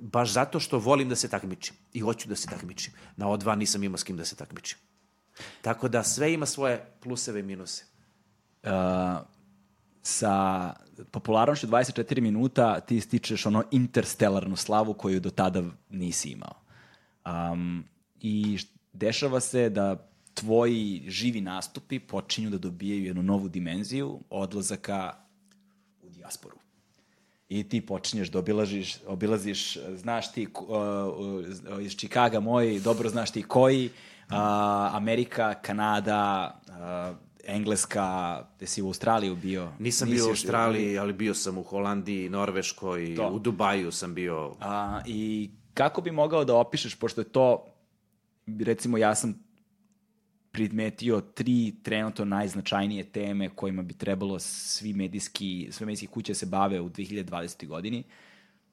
baš 0.00 0.32
zato 0.32 0.60
što 0.60 0.78
volim 0.78 1.08
da 1.08 1.16
se 1.16 1.28
takmičim. 1.28 1.76
I 1.92 2.00
hoću 2.00 2.28
da 2.28 2.36
se 2.36 2.46
takmičim. 2.46 2.92
Na 3.16 3.26
O2 3.26 3.54
nisam 3.56 3.84
imao 3.84 3.98
s 3.98 4.04
kim 4.04 4.16
da 4.16 4.24
se 4.24 4.36
takmičim. 4.36 4.78
Tako 5.62 5.88
da 5.88 6.02
sve 6.02 6.32
ima 6.32 6.46
svoje 6.46 6.84
pluseve 7.00 7.40
i 7.40 7.42
minuse. 7.42 7.84
uh, 8.62 8.70
sa 10.02 10.72
popularnošću 11.10 11.66
24 11.66 12.20
minuta 12.20 12.80
ti 12.80 13.00
stičeš 13.00 13.46
ono 13.46 13.64
interstelarnu 13.70 14.56
slavu 14.56 14.94
koju 14.94 15.20
do 15.20 15.30
tada 15.30 15.62
nisi 15.90 16.30
imao. 16.30 16.54
Um, 17.26 17.84
I 18.20 18.58
dešava 18.92 19.40
se 19.40 19.68
da 19.70 20.08
tvoji 20.34 21.04
živi 21.06 21.40
nastupi 21.40 21.98
počinju 21.98 22.50
da 22.50 22.58
dobijaju 22.58 23.04
jednu 23.04 23.22
novu 23.22 23.48
dimenziju 23.48 24.20
odlazaka 24.30 25.12
dijasporu. 26.30 26.56
I 27.48 27.68
ti 27.68 27.80
počinješ 27.86 28.30
da 28.30 28.38
obilaziš, 28.38 28.98
obilaziš 29.06 29.78
znaš 29.94 30.32
ti, 30.32 30.46
uh, 30.54 31.82
iz 31.82 31.96
Čikaga 31.96 32.40
moj, 32.40 32.80
dobro 32.80 33.08
znaš 33.08 33.30
ti 33.30 33.42
koji, 33.42 33.86
uh, 33.86 34.34
Amerika, 34.94 35.54
Kanada, 35.54 36.60
uh, 36.68 37.16
Engleska, 37.44 38.38
gde 38.56 38.66
si 38.66 38.82
u 38.82 38.86
Australiju 38.86 39.36
bio? 39.36 39.72
Nisam 39.78 40.08
Nisi 40.08 40.16
bio 40.16 40.26
u 40.26 40.30
Australiji, 40.30 40.98
ali 40.98 41.12
bio 41.12 41.34
sam 41.34 41.58
u 41.58 41.62
Holandiji, 41.62 42.28
Norveškoj, 42.28 43.14
To. 43.16 43.28
u 43.28 43.38
Dubaju 43.38 43.92
sam 43.92 44.14
bio. 44.14 44.54
A, 44.60 45.00
I 45.06 45.50
kako 45.74 46.00
bi 46.00 46.10
mogao 46.10 46.44
da 46.44 46.56
opišeš, 46.56 46.94
pošto 46.94 47.20
je 47.20 47.28
to, 47.28 47.66
recimo 48.64 48.98
ja 48.98 49.14
sam 49.14 49.49
primetio 50.52 51.20
tri 51.20 51.74
trenutno 51.82 52.24
najznačajnije 52.24 53.04
teme 53.04 53.48
kojima 53.48 53.82
bi 53.82 53.94
trebalo 53.94 54.38
svi 54.38 54.92
medijski, 54.92 55.68
sve 55.70 55.86
medijski 55.86 56.06
kuće 56.06 56.34
se 56.34 56.46
bave 56.46 56.80
u 56.80 56.90
2020. 56.90 57.66
godini, 57.66 58.02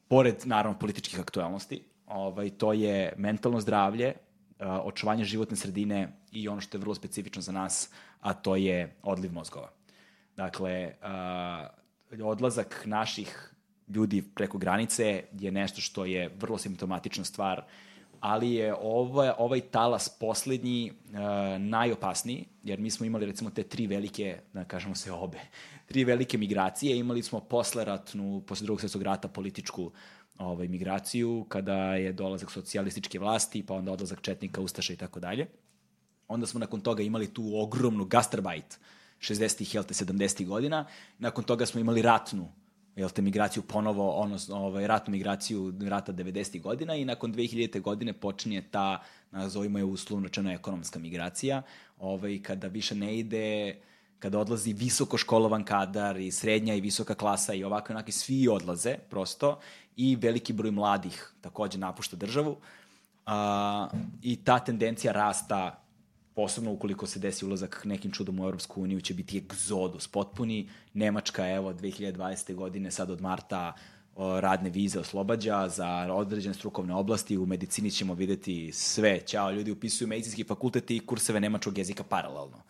pored, 0.08 0.36
naravno, 0.46 0.80
političkih 0.80 1.20
aktualnosti, 1.20 1.84
ovaj, 2.08 2.50
to 2.50 2.74
je 2.74 3.14
mentalno 3.18 3.62
zdravlje, 3.62 4.14
očuvanje 4.60 5.24
životne 5.24 5.58
sredine 5.58 6.10
i 6.32 6.48
ono 6.48 6.62
što 6.62 6.78
je 6.78 6.82
vrlo 6.82 6.96
specifično 6.96 7.42
za 7.42 7.52
nas, 7.52 7.90
a 8.22 8.34
to 8.34 8.56
je 8.56 8.96
odliv 9.04 9.34
mozgova. 9.34 9.72
Dakle, 10.36 10.94
uh, 12.12 12.28
odlazak 12.28 12.84
naših 12.86 13.54
ljudi 13.88 14.24
preko 14.36 14.58
granice 14.58 15.24
je 15.40 15.52
nešto 15.52 15.82
što 15.82 16.06
je 16.06 16.30
vrlo 16.40 16.58
simptomatična 16.58 17.24
stvar, 17.24 17.64
ali 18.20 18.52
je 18.52 18.76
ovaj, 18.82 19.32
ovaj 19.38 19.62
talas 19.62 20.10
poslednji 20.10 20.92
uh, 20.92 21.18
najopasniji, 21.62 22.46
jer 22.64 22.80
mi 22.80 22.90
smo 22.90 23.06
imali 23.06 23.26
recimo 23.26 23.50
te 23.50 23.64
tri 23.64 23.88
velike, 23.88 24.40
da 24.54 24.64
kažemo 24.64 24.96
se 24.96 25.12
obe, 25.12 25.40
tri 25.90 26.04
velike 26.04 26.38
migracije, 26.38 26.98
imali 26.98 27.24
smo 27.24 27.40
posleratnu, 27.40 28.44
posle 28.48 28.66
drugog 28.66 28.80
svetskog 28.80 29.02
rata 29.02 29.28
političku 29.28 29.92
ovaj, 30.38 30.68
migraciju, 30.68 31.46
kada 31.50 31.96
je 31.96 32.14
dolazak 32.14 32.52
socijalističke 32.52 33.20
vlasti, 33.20 33.64
pa 33.66 33.74
onda 33.74 33.92
odlazak 33.92 34.22
Četnika, 34.22 34.62
Ustaša 34.62 34.94
i 34.94 34.98
tako 34.98 35.20
dalje. 35.20 35.48
Onda 36.28 36.48
smo 36.48 36.60
nakon 36.60 36.82
toga 36.82 37.04
imali 37.04 37.34
tu 37.34 37.52
ogromnu 37.56 38.06
gastarbajt 38.06 38.80
60-ih, 39.20 39.76
jel 39.76 39.84
te, 39.84 39.94
70-ih 39.94 40.48
godina. 40.48 40.86
Nakon 41.20 41.44
toga 41.44 41.66
smo 41.66 41.80
imali 41.80 42.02
ratnu 42.02 42.52
jel 42.98 43.10
te, 43.10 43.22
migraciju 43.22 43.64
ponovo, 43.64 44.12
ono, 44.12 44.38
ovaj, 44.50 44.88
ratnu 44.88 45.12
migraciju 45.12 45.74
rata 45.90 46.14
90. 46.14 46.62
godina 46.62 46.96
i 46.96 47.06
nakon 47.06 47.34
2000. 47.34 47.82
godine 47.82 48.14
počinje 48.14 48.62
ta, 48.72 49.02
nazovimo 49.32 49.78
je 49.78 49.84
uslovno 49.84 50.28
rečeno, 50.28 50.52
ekonomska 50.52 51.00
migracija, 51.00 51.62
ovaj, 52.00 52.42
kada 52.44 52.68
više 52.68 52.96
ne 52.96 53.18
ide, 53.18 53.76
kada 54.20 54.40
odlazi 54.40 54.74
visoko 54.74 55.18
školovan 55.18 55.64
kadar 55.64 56.18
i 56.18 56.32
srednja 56.32 56.76
i 56.76 56.82
visoka 56.82 57.16
klasa 57.16 57.54
i 57.54 57.64
ovako 57.64 57.94
onaki 57.94 58.12
svi 58.12 58.48
odlaze 58.48 58.96
prosto 59.10 59.60
i 59.96 60.16
veliki 60.16 60.54
broj 60.54 60.72
mladih 60.72 61.34
takođe 61.42 61.78
napušta 61.78 62.16
državu 62.16 62.58
a, 63.26 63.88
i 64.22 64.36
ta 64.36 64.60
tendencija 64.60 65.14
rasta 65.14 65.84
posebno 66.38 66.72
ukoliko 66.72 67.08
se 67.08 67.20
desi 67.20 67.46
ulazak 67.46 67.82
nekim 67.86 68.12
čudom 68.12 68.40
u 68.40 68.44
Europsku 68.44 68.82
uniju, 68.82 69.02
će 69.02 69.14
biti 69.14 69.38
egzodus 69.38 70.08
potpuni. 70.08 70.70
Nemačka, 70.94 71.48
evo, 71.50 71.74
2020. 71.74 72.56
godine, 72.56 72.92
sad 72.92 73.10
od 73.10 73.22
marta, 73.22 73.74
radne 74.18 74.70
vize 74.70 75.00
oslobađa 75.00 75.70
za 75.70 75.88
određene 76.14 76.54
strukovne 76.54 76.94
oblasti. 76.96 77.38
U 77.38 77.46
medicini 77.46 77.92
ćemo 77.92 78.14
videti 78.14 78.72
sve. 78.72 79.20
Ćao, 79.26 79.52
ljudi 79.52 79.72
upisuju 79.72 80.08
medicinski 80.08 80.44
fakultet 80.44 80.92
i 80.92 81.00
kurseve 81.00 81.40
nemačkog 81.40 81.78
jezika 81.78 82.04
paralelno. 82.04 82.62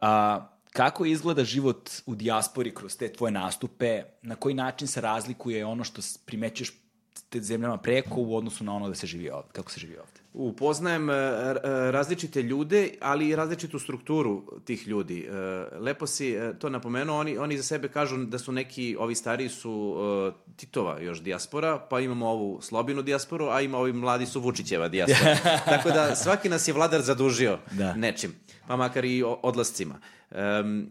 A, 0.00 0.46
kako 0.72 1.04
izgleda 1.04 1.44
život 1.44 1.90
u 2.06 2.14
dijaspori 2.14 2.74
kroz 2.74 2.96
te 2.96 3.12
tvoje 3.12 3.32
nastupe? 3.32 4.02
Na 4.22 4.36
koji 4.36 4.54
način 4.54 4.88
se 4.88 5.00
razlikuje 5.00 5.66
ono 5.66 5.84
što 5.84 6.02
primećuješ 6.24 6.72
te 7.28 7.40
zemljama 7.40 7.78
preko 7.78 8.20
u 8.20 8.36
odnosu 8.36 8.64
na 8.64 8.76
ono 8.76 8.88
da 8.88 8.94
se 8.94 9.06
živi 9.06 9.30
ovde, 9.30 9.48
kako 9.52 9.70
se 9.70 9.80
živi 9.80 9.98
ovde? 9.98 10.25
Upoznajem 10.38 11.10
e, 11.10 11.12
e, 11.12 11.60
različite 11.90 12.42
ljude, 12.42 12.90
ali 13.00 13.28
i 13.28 13.36
različitu 13.36 13.78
strukturu 13.78 14.60
tih 14.64 14.88
ljudi. 14.88 15.20
E, 15.20 15.32
lepo 15.78 16.06
si 16.06 16.36
to 16.58 16.70
napomenuo, 16.70 17.18
oni, 17.18 17.38
oni 17.38 17.56
za 17.56 17.62
sebe 17.62 17.88
kažu 17.88 18.16
da 18.16 18.38
su 18.38 18.52
neki, 18.52 18.96
ovi 18.98 19.14
stariji 19.14 19.48
su 19.48 19.96
Titova 20.56 21.00
još 21.00 21.22
dijaspora, 21.22 21.78
pa 21.78 22.00
imamo 22.00 22.28
ovu 22.28 22.60
Slobinu 22.62 23.02
dijasporu, 23.02 23.48
a 23.48 23.60
ima 23.60 23.78
ovi 23.78 23.92
mladi 23.92 24.26
su 24.26 24.40
Vučićeva 24.40 24.88
dijaspora. 24.88 25.36
Tako 25.72 25.90
da 25.90 26.16
svaki 26.16 26.48
nas 26.48 26.68
je 26.68 26.74
vladar 26.74 27.02
zadužio 27.02 27.58
da. 27.70 27.94
nečim, 27.94 28.34
pa 28.66 28.76
makar 28.76 29.04
i 29.04 29.22
odlascima. 29.42 30.00
Um, 30.30 30.90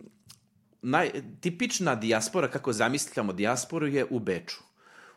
naj, 0.82 1.12
tipična 1.42 1.96
dijaspora, 1.96 2.48
kako 2.48 2.74
zamišljamo 2.74 3.34
dijasporu, 3.34 3.88
je 3.88 4.06
u 4.10 4.20
Beču. 4.20 4.64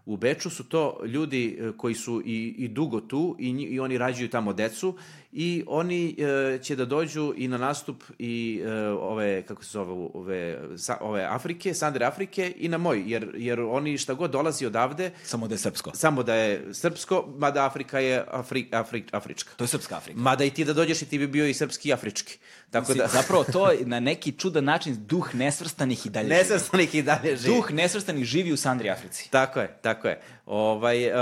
U 0.09 0.17
Beču 0.17 0.51
su 0.51 0.65
to 0.65 1.01
ljudi 1.05 1.59
e, 1.61 1.73
koji 1.77 1.95
su 1.95 2.23
i, 2.25 2.55
i 2.59 2.69
dugo 2.69 3.01
tu 3.01 3.37
i, 3.39 3.49
i 3.49 3.81
oni 3.81 3.99
rađuju 3.99 4.31
tamo 4.31 4.53
decu 4.53 4.95
i 5.33 5.65
oni 5.67 6.17
e, 6.19 6.59
će 6.63 6.77
da 6.77 6.85
dođu 6.85 7.35
i 7.37 7.49
na 7.49 7.59
nastup 7.59 8.03
i 8.19 8.63
e, 8.65 8.73
ove, 8.89 9.43
kako 9.43 9.65
se 9.65 9.71
zove, 9.71 10.09
ove, 10.15 10.59
sa, 10.77 10.97
ove 11.01 11.25
Afrike, 11.25 11.75
Sandre 11.75 12.05
Afrike 12.05 12.55
i 12.57 12.69
na 12.69 12.79
moj, 12.79 13.03
jer, 13.07 13.31
jer 13.37 13.61
oni 13.61 13.99
šta 13.99 14.15
god 14.15 14.31
dolazi 14.31 14.67
odavde... 14.67 15.11
Samo 15.25 15.49
da 15.49 15.55
je 15.55 15.59
srpsko. 15.59 15.91
Samo 15.95 16.23
da 16.23 16.35
je 16.35 16.75
srpsko, 16.75 17.29
mada 17.39 17.67
Afrika 17.67 17.99
je 17.99 18.25
Afri, 18.31 18.69
Afri, 18.73 19.05
afrička. 19.13 19.51
To 19.57 19.65
je 19.65 19.69
srpska 19.69 19.97
Afrika. 19.97 20.21
Mada 20.21 20.45
i 20.45 20.51
ti 20.51 20.65
da 20.65 20.73
dođeš 20.73 21.03
i 21.03 21.07
ti 21.07 21.19
bi 21.19 21.27
bio 21.27 21.47
i 21.47 21.55
srpski 21.55 21.89
i 21.89 21.93
afrički. 21.93 22.39
Tako 22.71 22.95
da... 22.95 23.07
Zapravo 23.07 23.45
to 23.45 23.71
na 23.85 24.01
neki 24.01 24.33
čudan 24.33 24.65
način 24.65 24.97
duh 25.07 25.35
nesvrstanih 25.35 26.07
i 26.07 26.11
dalje 26.11 26.29
nesvrstanih 26.29 26.95
i 26.95 27.03
dalje 27.03 27.37
živi. 27.37 27.57
Duh 27.57 27.71
nesvrstanih 27.71 28.25
živi 28.25 28.53
u 28.53 28.57
Sandri 28.57 28.91
Africi. 28.91 29.31
Tako 29.31 29.61
je, 29.61 29.79
tako 29.83 29.98
je. 30.05 30.21
Ovaj, 30.47 31.05
e, 31.05 31.13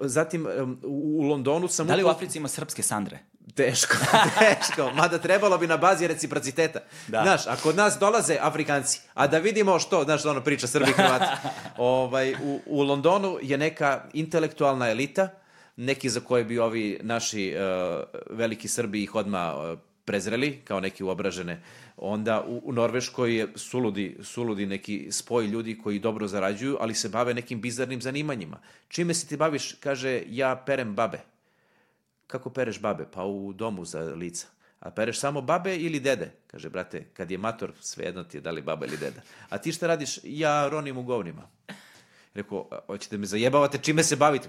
zatim, 0.00 0.46
u 0.82 1.22
Londonu 1.22 1.68
sam... 1.68 1.86
Da 1.86 1.94
li 1.94 2.04
u 2.04 2.08
Africi 2.08 2.38
ima 2.38 2.48
srpske 2.48 2.82
Sandre? 2.82 3.18
Teško, 3.54 3.96
teško. 4.38 4.90
Mada 4.94 5.18
trebalo 5.18 5.58
bi 5.58 5.66
na 5.66 5.76
bazi 5.76 6.06
reciprociteta. 6.06 6.80
Da. 7.08 7.22
Znaš, 7.22 7.46
a 7.46 7.56
kod 7.62 7.76
nas 7.76 7.98
dolaze 7.98 8.36
Afrikanci, 8.40 9.00
a 9.14 9.26
da 9.26 9.38
vidimo 9.38 9.78
što, 9.78 10.04
znaš, 10.04 10.24
ono 10.24 10.40
priča 10.40 10.66
Srbi 10.66 10.92
Hrvati. 10.92 11.26
ovaj, 11.76 12.34
u, 12.34 12.60
u 12.66 12.82
Londonu 12.82 13.38
je 13.42 13.58
neka 13.58 14.04
intelektualna 14.12 14.90
elita, 14.90 15.28
neki 15.76 16.08
za 16.08 16.20
koje 16.20 16.44
bi 16.44 16.58
ovi 16.58 16.98
naši 17.02 17.54
uh, 17.56 18.04
veliki 18.30 18.68
Srbi 18.68 19.02
ih 19.02 19.14
odma 19.14 19.54
uh, 19.56 19.78
prezreli, 20.04 20.60
kao 20.64 20.80
neki 20.80 21.04
uobražene. 21.04 21.62
Onda 22.04 22.44
u, 22.46 22.60
u 22.64 22.72
Norveškoj 22.72 23.36
je 23.36 23.48
suludi, 23.56 24.16
suludi 24.22 24.66
neki 24.66 25.08
spoj 25.10 25.46
ljudi 25.46 25.78
koji 25.78 25.98
dobro 25.98 26.28
zarađuju, 26.28 26.76
ali 26.80 26.94
se 26.94 27.08
bave 27.08 27.34
nekim 27.34 27.60
bizarnim 27.60 28.02
zanimanjima. 28.02 28.58
Čime 28.88 29.14
se 29.14 29.26
ti 29.26 29.36
baviš? 29.36 29.72
Kaže, 29.72 30.22
ja 30.28 30.62
perem 30.66 30.94
babe 30.94 31.20
kako 32.32 32.50
pereš 32.50 32.80
babe? 32.80 33.04
Pa 33.12 33.24
u 33.24 33.52
domu 33.52 33.84
za 33.84 34.00
lica. 34.00 34.46
A 34.80 34.90
pereš 34.90 35.20
samo 35.20 35.40
babe 35.40 35.76
ili 35.76 36.00
dede? 36.00 36.30
Kaže, 36.46 36.70
brate, 36.70 37.04
kad 37.12 37.30
je 37.30 37.38
mator, 37.38 37.72
svejedno 37.80 38.24
ti 38.24 38.36
je 38.36 38.40
da 38.40 38.50
li 38.50 38.62
baba 38.62 38.86
ili 38.86 38.96
deda. 38.96 39.20
A 39.48 39.58
ti 39.58 39.72
šta 39.72 39.86
radiš? 39.86 40.18
Ja 40.24 40.68
ronim 40.68 40.98
u 40.98 41.02
govnima. 41.02 41.48
Rekao, 42.34 42.68
hoćete 42.86 43.18
me 43.18 43.26
zajebavate, 43.26 43.78
čime 43.78 44.02
se 44.02 44.16
bavite? 44.16 44.48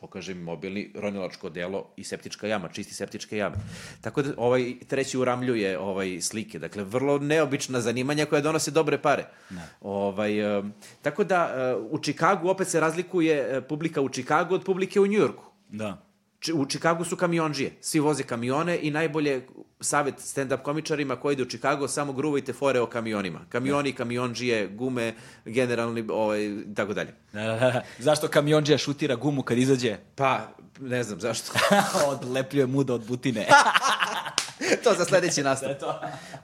Pokaže 0.00 0.34
mi 0.34 0.42
mobilni 0.42 0.92
ronilačko 0.94 1.48
delo 1.48 1.86
i 1.96 2.04
septička 2.04 2.46
jama, 2.46 2.68
čisti 2.68 2.94
septičke 2.94 3.36
jame. 3.36 3.56
Tako 4.00 4.22
da 4.22 4.32
ovaj 4.36 4.74
treći 4.88 5.18
uramljuje 5.18 5.78
ovaj 5.78 6.20
slike. 6.20 6.58
Dakle, 6.58 6.84
vrlo 6.84 7.18
neobična 7.18 7.80
zanimanja 7.80 8.26
koja 8.26 8.40
donose 8.40 8.70
dobre 8.70 8.98
pare. 8.98 9.26
Ne. 9.50 9.62
Ovaj, 9.80 10.58
um, 10.58 10.72
tako 11.02 11.24
da, 11.24 11.74
uh, 11.78 11.92
u 11.92 11.98
Čikagu 11.98 12.48
opet 12.48 12.68
se 12.68 12.80
razlikuje 12.80 13.58
uh, 13.58 13.64
publika 13.68 14.00
u 14.00 14.08
Čikagu 14.08 14.54
od 14.54 14.64
publike 14.64 15.00
u 15.00 15.06
Njujorku. 15.06 15.44
Da 15.68 16.07
u 16.54 16.66
Čikagu 16.66 17.04
su 17.04 17.16
kamionđije, 17.16 17.72
svi 17.80 18.00
voze 18.00 18.22
kamione 18.22 18.78
i 18.82 18.90
najbolje 18.90 19.46
savet 19.80 20.14
stand-up 20.14 20.62
komičarima 20.62 21.16
koji 21.16 21.32
ide 21.32 21.42
u 21.42 21.48
Čikago, 21.48 21.88
samo 21.88 22.12
gruvajte 22.12 22.52
fore 22.52 22.80
o 22.80 22.86
kamionima. 22.86 23.40
Kamioni, 23.48 23.92
kamionđije, 23.92 24.68
gume, 24.68 25.14
generalni, 25.44 26.04
ovaj, 26.10 26.50
tako 26.76 26.94
dalje. 26.94 27.14
Da, 27.32 27.42
da, 27.42 27.58
da. 27.58 27.82
Zašto 27.98 28.28
kamionđija 28.28 28.78
šutira 28.78 29.16
gumu 29.16 29.42
kad 29.42 29.58
izađe? 29.58 29.96
Pa, 30.14 30.48
ne 30.80 31.02
znam 31.02 31.20
zašto. 31.20 31.52
Odlepljuje 32.12 32.66
muda 32.66 32.94
od 32.94 33.06
butine. 33.06 33.46
to 34.84 34.94
za 34.94 35.04
sledeći 35.04 35.42
nastup. 35.48 35.70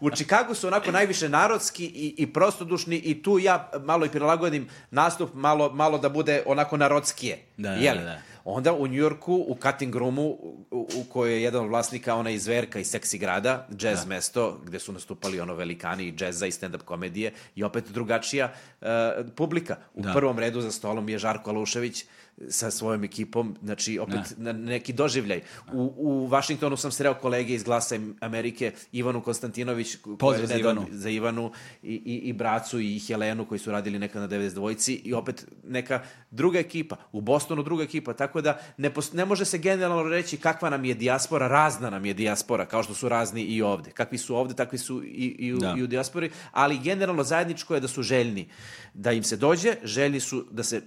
U 0.01 0.11
Čikagu 0.11 0.55
su 0.55 0.67
onako 0.67 0.91
najviše 0.91 1.29
narodski 1.29 1.85
i, 1.85 2.15
i 2.19 2.33
prostodušni 2.33 2.97
i 2.97 3.23
tu 3.23 3.39
ja 3.39 3.71
malo 3.81 4.07
i 4.07 4.09
prilagodim 4.09 4.69
nastup 4.91 5.35
malo, 5.35 5.73
malo 5.73 5.99
da 5.99 6.09
bude 6.09 6.43
onako 6.47 6.77
narodskije. 6.77 7.39
Da, 7.57 7.71
da, 7.71 7.95
da. 7.95 8.19
Onda 8.45 8.73
u 8.73 8.87
Njujorku, 8.87 9.35
u 9.35 9.57
Cutting 9.63 9.97
Roomu, 9.97 10.23
u, 10.71 10.89
u 10.97 11.05
kojoj 11.13 11.33
je 11.33 11.43
jedan 11.43 11.65
od 11.65 11.71
vlasnika, 11.71 12.15
ona 12.15 12.31
iz 12.31 12.47
Verka 12.47 12.79
iz 12.79 12.87
Seksi 12.87 13.19
grada, 13.19 13.67
jazz 13.81 14.01
da. 14.01 14.09
mesto, 14.09 14.61
gde 14.65 14.79
su 14.79 14.93
nastupali 14.93 15.41
ono 15.41 15.55
velikani 15.55 16.05
i 16.05 16.13
džeza 16.13 16.47
i 16.47 16.51
stand-up 16.51 16.85
komedije 16.85 17.33
i 17.57 17.65
opet 17.65 17.85
drugačija 17.91 18.53
uh, 18.81 18.89
publika. 19.37 19.77
U 19.95 20.03
da. 20.03 20.13
prvom 20.13 20.39
redu 20.39 20.61
za 20.61 20.71
stolom 20.71 21.09
je 21.09 21.19
Žarko 21.19 21.51
Alušević, 21.51 22.05
sa 22.49 22.71
svojom 22.71 23.05
ekipom, 23.05 23.57
znači 23.63 23.99
opet 23.99 24.35
ne. 24.39 24.53
na 24.53 24.53
neki 24.53 24.93
doživljaj. 24.93 25.41
U, 25.73 25.95
u 25.97 26.27
Vašingtonu 26.27 26.77
sam 26.77 26.93
sreo 26.93 27.15
kolege 27.15 27.55
iz 27.55 27.63
Glasa 27.63 27.99
Amerike, 28.21 28.73
Ivanu 28.93 29.23
Konstantinović, 29.23 29.97
Pozdrav 30.19 30.47
za 30.47 30.55
Ivanu. 30.55 30.87
za 30.91 31.11
Ivanu 31.11 31.53
i, 31.83 31.95
i, 31.95 32.15
i 32.15 32.33
Bracu 32.33 32.81
i 32.81 32.99
Helenu 32.99 33.47
koji 33.47 33.59
su 33.59 33.71
radili 33.71 33.99
neka 33.99 34.21
na 34.21 34.29
92 34.29 35.01
i 35.05 35.15
opet 35.15 35.47
neka 35.65 36.03
druga 36.31 36.59
ekipa. 36.59 36.97
U 37.13 37.21
Bostonu 37.21 37.63
druga 37.63 37.85
ekipa, 37.85 38.13
tako 38.13 38.41
da 38.41 38.61
ne, 38.77 38.93
ne 39.13 39.25
može 39.25 39.45
se 39.45 39.59
generalno 39.59 40.03
reći 40.03 40.37
kakva 40.37 40.71
nam 40.71 40.85
je 40.85 40.95
dijaspora, 40.95 41.49
razna 41.49 41.91
nam 41.91 42.05
je 42.05 42.15
dijaspora, 42.15 42.67
kao 42.67 42.83
što 42.83 42.95
su 42.95 43.09
razni 43.09 43.43
i 43.43 43.63
ovde. 43.63 43.91
Kakvi 43.91 44.19
su 44.19 44.37
ovde, 44.37 44.55
takvi 44.55 44.79
su 44.79 45.03
i, 45.05 45.37
i, 45.39 45.55
u, 45.55 45.59
da. 45.59 45.75
i 45.79 45.83
u 45.83 45.87
dijaspori, 45.87 46.31
ali 46.53 46.79
generalno 46.79 47.25
zajedničko 47.25 47.75
je 47.75 47.81
da 47.81 47.89
su 47.89 48.03
željni 48.03 48.49
da 48.95 49.13
im 49.13 49.23
se 49.23 49.37
dođe, 49.37 49.77
željni 49.85 50.21
su 50.21 50.47
da 50.51 50.63
se 50.63 50.83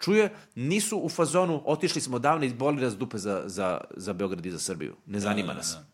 čuje, 0.00 0.30
nisu 0.54 0.98
u 0.98 1.08
fazonu, 1.08 1.62
otišli 1.64 2.00
smo 2.00 2.18
davno 2.18 2.44
i 2.44 2.54
boli 2.54 2.82
nas 2.82 2.96
dupe 2.96 3.18
za, 3.18 3.42
za, 3.46 3.80
za 3.96 4.12
Beograd 4.12 4.46
i 4.46 4.50
za 4.50 4.58
Srbiju. 4.58 4.96
Ne 5.06 5.20
zanima 5.20 5.46
da, 5.46 5.52
da, 5.52 5.58
nas. 5.58 5.72
Da. 5.72 5.84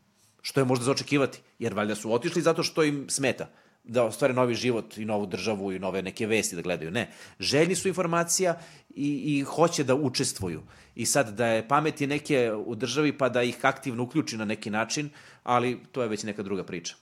Što 0.43 0.61
je 0.61 0.65
možda 0.65 0.85
za 0.85 0.91
očekivati, 0.91 1.41
jer 1.59 1.75
valjda 1.75 1.95
su 1.95 2.13
otišli 2.13 2.43
zato 2.43 2.63
što 2.63 2.83
im 2.83 3.07
smeta. 3.09 3.49
da 3.89 4.03
ostvare 4.05 4.35
novi 4.35 4.55
život 4.55 4.97
i 4.99 5.05
novu 5.05 5.27
državu 5.27 5.73
i 5.73 5.79
nove 5.79 6.01
neke 6.03 6.27
vesti 6.27 6.57
da 6.57 6.63
gledaju. 6.63 6.91
Ne. 6.91 7.11
Željni 7.41 7.75
su 7.75 7.89
informacija 7.89 8.59
i, 8.91 9.39
i 9.39 9.43
hoće 9.43 9.85
da 9.85 9.95
učestvuju. 9.95 10.63
I 10.95 11.07
sad 11.07 11.31
da 11.39 11.47
je 11.47 11.69
pameti 11.69 12.07
neke 12.07 12.53
u 12.67 12.75
državi 12.75 13.13
pa 13.19 13.29
da 13.29 13.43
ih 13.43 13.59
aktivno 13.63 14.03
uključi 14.03 14.37
na 14.37 14.45
neki 14.45 14.71
način, 14.71 15.11
ali 15.43 15.79
to 15.93 16.03
je 16.03 16.09
već 16.09 16.23
neka 16.23 16.43
druga 16.43 16.65
priča. 16.65 16.97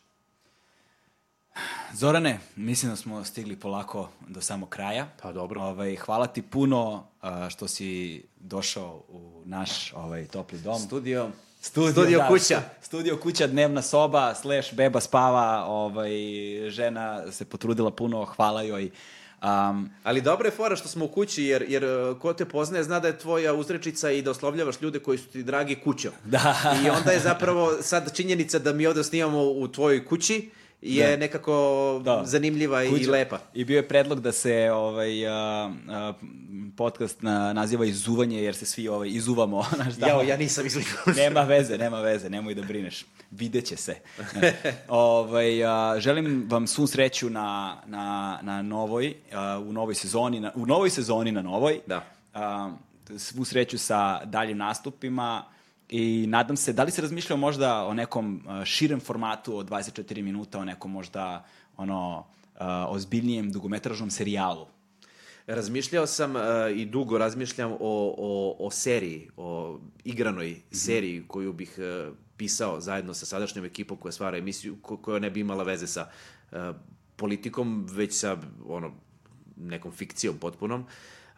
Zorane, 1.96 2.38
mislim 2.56 2.90
da 2.90 2.96
smo 2.96 3.24
stigli 3.24 3.56
polako 3.56 4.08
do 4.28 4.40
samog 4.40 4.68
kraja. 4.68 5.06
Pa 5.22 5.32
dobro. 5.32 5.62
Ovaj, 5.62 5.96
hvala 5.96 6.26
ti 6.26 6.42
puno 6.42 7.06
što 7.50 7.68
si 7.68 8.22
došao 8.40 9.02
u 9.08 9.42
naš 9.44 9.92
ovaj, 9.92 10.26
topli 10.26 10.58
dom. 10.58 10.78
Studio. 10.78 11.28
Studio, 11.60 11.92
Studio 11.92 12.18
da, 12.18 12.28
kuća. 12.28 12.62
Studio 12.82 13.16
kuća, 13.16 13.46
dnevna 13.46 13.82
soba, 13.82 14.34
slash 14.34 14.74
beba 14.74 15.00
spava, 15.00 15.64
ovaj, 15.66 16.10
žena 16.68 17.32
se 17.32 17.44
potrudila 17.44 17.90
puno, 17.90 18.24
hvala 18.24 18.62
joj. 18.62 18.84
Um, 19.42 19.90
Ali 20.02 20.20
dobra 20.20 20.48
je 20.48 20.56
fora 20.56 20.76
što 20.76 20.88
smo 20.88 21.04
u 21.04 21.08
kući, 21.08 21.44
jer, 21.44 21.64
jer 21.68 21.84
uh, 21.84 22.18
ko 22.18 22.32
te 22.32 22.44
poznaje 22.44 22.84
zna 22.84 23.00
da 23.00 23.08
je 23.08 23.18
tvoja 23.18 23.54
uzrečica 23.54 24.10
i 24.10 24.22
da 24.22 24.30
oslovljavaš 24.30 24.80
ljude 24.80 24.98
koji 24.98 25.18
su 25.18 25.26
ti 25.26 25.42
dragi 25.42 25.74
kućom. 25.74 26.12
Da. 26.24 26.76
I 26.86 26.90
onda 26.90 27.10
je 27.10 27.20
zapravo 27.20 27.72
sad 27.82 28.16
činjenica 28.16 28.58
da 28.58 28.72
mi 28.72 28.86
ovde 28.86 29.04
snimamo 29.04 29.42
u 29.42 29.68
tvojoj 29.68 30.06
kući 30.06 30.50
je 30.84 31.10
Da. 31.10 31.16
nekako 31.16 32.00
Da. 32.04 32.22
zanimljiva 32.24 32.84
i 32.84 32.88
kuća. 32.88 33.10
lepa. 33.10 33.38
I 33.54 33.64
bio 33.64 33.76
je 33.76 33.88
predlog 33.88 34.20
da 34.20 34.32
se 34.32 34.70
ovaj, 34.72 35.26
a, 35.28 35.32
a, 35.88 36.12
podcast 36.76 37.22
na, 37.22 37.52
naziva 37.52 37.86
Izuvanje, 37.86 38.42
jer 38.42 38.54
se 38.54 38.66
svi 38.66 38.88
ovaj, 38.88 39.08
izuvamo. 39.08 39.64
Znaš, 39.76 39.94
da, 39.94 40.06
Jao, 40.06 40.22
ja 40.22 40.36
nisam 40.36 40.66
izlikao. 40.66 41.12
Nema 41.22 41.40
veze, 41.42 41.78
nema 41.78 42.00
veze, 42.00 42.30
nemoj 42.30 42.54
da 42.54 42.62
brineš. 42.62 43.04
Videće 43.30 43.76
se. 43.76 43.94
ovaj, 44.88 45.64
a, 45.64 46.00
želim 46.00 46.46
vam 46.50 46.66
svu 46.66 46.86
sreću 46.86 47.30
na, 47.30 47.76
na, 47.86 48.38
na 48.42 48.62
novoj, 48.62 49.14
a, 49.32 49.58
u 49.58 49.72
novoj 49.72 49.94
sezoni, 49.94 50.40
na, 50.40 50.52
u 50.54 50.66
novoj 50.66 50.90
sezoni 50.90 51.32
na 51.32 51.42
novoj. 51.42 51.80
Da. 51.86 52.04
A, 52.34 52.70
svu 53.18 53.44
sreću 53.44 53.78
sa 53.78 54.24
daljim 54.24 54.58
nastupima 54.58 55.44
i 55.88 56.26
nadam 56.28 56.56
se, 56.56 56.72
da 56.72 56.84
li 56.84 56.90
se 56.90 57.02
razmišljao 57.02 57.36
možda 57.36 57.84
o 57.86 57.94
nekom 57.94 58.42
a, 58.46 58.64
širem 58.64 59.00
formatu 59.00 59.56
od 59.56 59.68
24 59.68 60.22
minuta, 60.22 60.58
o 60.58 60.64
nekom 60.64 60.90
možda 60.90 61.44
ono, 61.76 62.26
a, 62.58 62.86
ozbiljnijem 62.88 63.52
dugometražnom 63.52 64.10
serijalu? 64.10 64.66
Razmišljao 65.46 66.06
sam 66.06 66.36
uh, 66.36 66.42
i 66.76 66.86
dugo 66.86 67.18
razmišljam 67.18 67.72
o, 67.72 67.76
o, 68.18 68.56
o 68.66 68.70
seriji, 68.70 69.28
o 69.36 69.78
igranoj 70.04 70.56
seriji 70.72 71.24
koju 71.28 71.52
bih 71.52 71.78
uh, 71.78 72.14
pisao 72.36 72.80
zajedno 72.80 73.14
sa 73.14 73.26
sadašnjom 73.26 73.64
ekipom 73.64 73.96
koja 73.96 74.12
stvara 74.12 74.36
emisiju, 74.36 74.76
ko, 74.82 74.96
koja 74.96 75.18
ne 75.18 75.30
bi 75.30 75.40
imala 75.40 75.64
veze 75.64 75.86
sa 75.86 76.08
uh, 76.52 76.58
politikom, 77.16 77.86
već 77.90 78.14
sa 78.14 78.36
ono, 78.68 78.92
nekom 79.56 79.92
fikcijom 79.92 80.38
potpunom. 80.38 80.86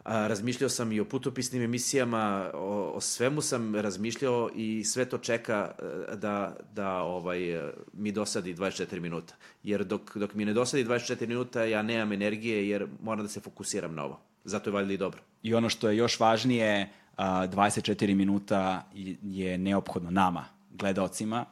A, 0.07 0.27
razmišljao 0.27 0.69
sam 0.69 0.91
i 0.91 0.99
o 0.99 1.05
putopisnim 1.05 1.61
emisijama, 1.61 2.51
o, 2.53 2.91
o 2.95 3.01
svemu 3.01 3.41
sam 3.41 3.75
razmišljao 3.75 4.49
i 4.55 4.83
sve 4.83 5.05
to 5.05 5.17
čeka 5.17 5.71
e, 6.11 6.15
da, 6.15 6.55
da 6.73 7.01
ovaj, 7.01 7.55
e, 7.55 7.73
mi 7.93 8.11
dosadi 8.11 8.55
24 8.55 8.99
minuta. 8.99 9.35
Jer 9.63 9.83
dok, 9.83 10.17
dok 10.17 10.33
mi 10.33 10.45
ne 10.45 10.53
dosadi 10.53 10.85
24 10.85 11.27
minuta, 11.27 11.63
ja 11.63 11.81
nemam 11.81 12.11
energije 12.11 12.69
jer 12.69 12.87
moram 13.03 13.25
da 13.25 13.29
se 13.29 13.39
fokusiram 13.39 13.95
na 13.95 14.03
ovo. 14.03 14.19
Zato 14.43 14.69
je 14.69 14.73
valjda 14.73 14.93
i 14.93 14.97
dobro. 14.97 15.21
I 15.43 15.53
ono 15.53 15.69
što 15.69 15.89
je 15.89 15.97
još 15.97 16.19
važnije, 16.19 16.89
a, 17.15 17.47
24 17.47 18.15
minuta 18.15 18.89
je 19.23 19.57
neophodno 19.57 20.11
nama, 20.11 20.45
gledaocima, 20.71 21.45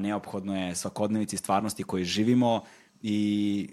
neophodno 0.00 0.66
je 0.66 0.74
svakodnevici 0.74 1.36
stvarnosti 1.36 1.82
koji 1.82 2.04
živimo 2.04 2.64
i 3.02 3.68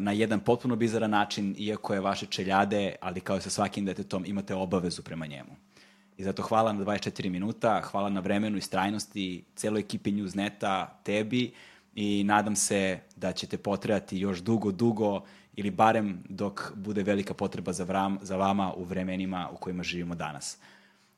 na 0.00 0.12
jedan 0.12 0.40
potpuno 0.40 0.76
bizaran 0.76 1.10
način, 1.10 1.54
iako 1.58 1.94
je 1.94 2.00
vaše 2.00 2.26
čeljade, 2.26 2.94
ali 3.00 3.20
kao 3.20 3.36
i 3.36 3.40
sa 3.40 3.50
svakim 3.50 3.84
detetom, 3.84 4.24
imate 4.26 4.54
obavezu 4.54 5.02
prema 5.02 5.26
njemu. 5.26 5.56
I 6.16 6.24
zato 6.24 6.42
hvala 6.42 6.72
na 6.72 6.84
24 6.84 7.28
minuta, 7.28 7.80
hvala 7.84 8.10
na 8.10 8.20
vremenu 8.20 8.56
i 8.56 8.60
strajnosti, 8.60 9.44
celoj 9.56 9.80
ekipi 9.80 10.12
Newsneta, 10.12 10.86
tebi 11.02 11.52
i 11.94 12.24
nadam 12.24 12.56
se 12.56 12.98
da 13.16 13.32
ćete 13.32 13.58
potrebati 13.58 14.18
još 14.18 14.38
dugo, 14.38 14.72
dugo 14.72 15.20
ili 15.56 15.70
barem 15.70 16.24
dok 16.28 16.72
bude 16.74 17.02
velika 17.02 17.34
potreba 17.34 17.72
za, 17.72 17.84
vram, 17.84 18.18
za 18.22 18.36
vama 18.36 18.72
u 18.72 18.84
vremenima 18.84 19.48
u 19.52 19.56
kojima 19.56 19.82
živimo 19.82 20.14
danas. 20.14 20.58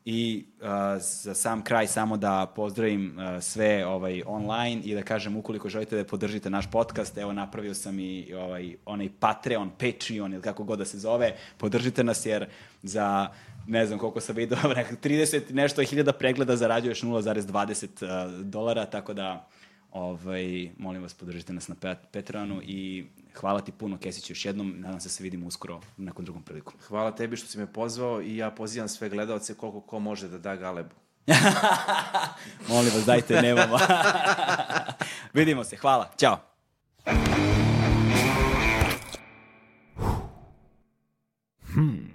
I 0.05 0.45
uh, 0.61 0.67
za 1.03 1.35
sam 1.35 1.65
kraj 1.65 1.87
samo 1.87 2.17
da 2.17 2.53
pozdravim 2.57 3.19
uh, 3.19 3.43
sve 3.43 3.87
ovaj 3.87 4.23
online 4.27 4.83
i 4.83 4.95
da 4.95 5.03
kažem 5.03 5.37
ukoliko 5.37 5.69
želite 5.69 5.97
da 5.97 6.05
podržite 6.05 6.51
naš 6.51 6.71
podcast, 6.71 7.19
evo 7.19 7.33
napravio 7.33 7.75
sam 7.75 7.99
i 7.99 8.35
ovaj 8.35 8.77
onaj 8.87 9.09
Patreon, 9.21 9.71
Patreon 9.71 10.33
ili 10.33 10.43
kako 10.43 10.65
god 10.65 10.79
da 10.79 10.85
se 10.85 10.99
zove, 10.99 11.37
podržite 11.59 12.05
nas 12.05 12.27
jer 12.27 12.47
za 12.83 13.29
ne 13.67 13.87
znam 13.87 13.99
koliko 13.99 14.21
sam 14.21 14.37
vidio, 14.37 14.59
nekak 14.77 15.05
30 15.05 15.53
nešto 15.53 15.83
hiljada 15.83 16.13
pregleda 16.13 16.57
zarađuješ 16.57 17.03
0,20 17.03 17.87
uh, 18.05 18.45
dolara, 18.45 18.87
tako 18.87 19.15
da 19.15 19.49
ovaj, 19.93 20.71
molim 20.79 21.03
vas 21.03 21.15
podržite 21.15 21.53
nas 21.53 21.69
na 21.69 21.75
Pat- 21.75 22.07
Patreonu 22.13 22.63
i 22.63 23.05
hvala 23.41 23.61
ti 23.61 23.73
puno 23.73 23.99
Kesić 23.99 24.31
još 24.31 24.45
jednom, 24.45 24.75
nadam 24.77 25.01
se 25.01 25.09
da 25.09 25.11
se 25.11 25.23
vidimo 25.23 25.47
uskoro 25.47 25.81
na 25.97 26.05
nekom 26.05 26.25
drugom 26.25 26.43
priliku. 26.43 26.73
Hvala 26.89 27.15
tebi 27.15 27.37
što 27.37 27.49
si 27.49 27.59
me 27.59 27.73
pozvao 27.73 28.23
i 28.23 28.37
ja 28.37 28.51
pozivam 28.51 28.89
sve 28.89 29.09
gledalce 29.09 29.55
koliko 29.55 29.81
ko 29.81 29.99
može 29.99 30.29
da 30.29 30.39
da 30.39 30.57
galebu. 30.57 30.95
Molim 32.69 32.93
vas, 32.95 33.05
dajte, 33.05 33.43
nemamo. 33.43 33.79
Vidimo 35.35 35.65
se, 35.65 35.77
hvala. 35.77 36.11
Ćao. 36.19 36.39
Hmm. 41.75 42.15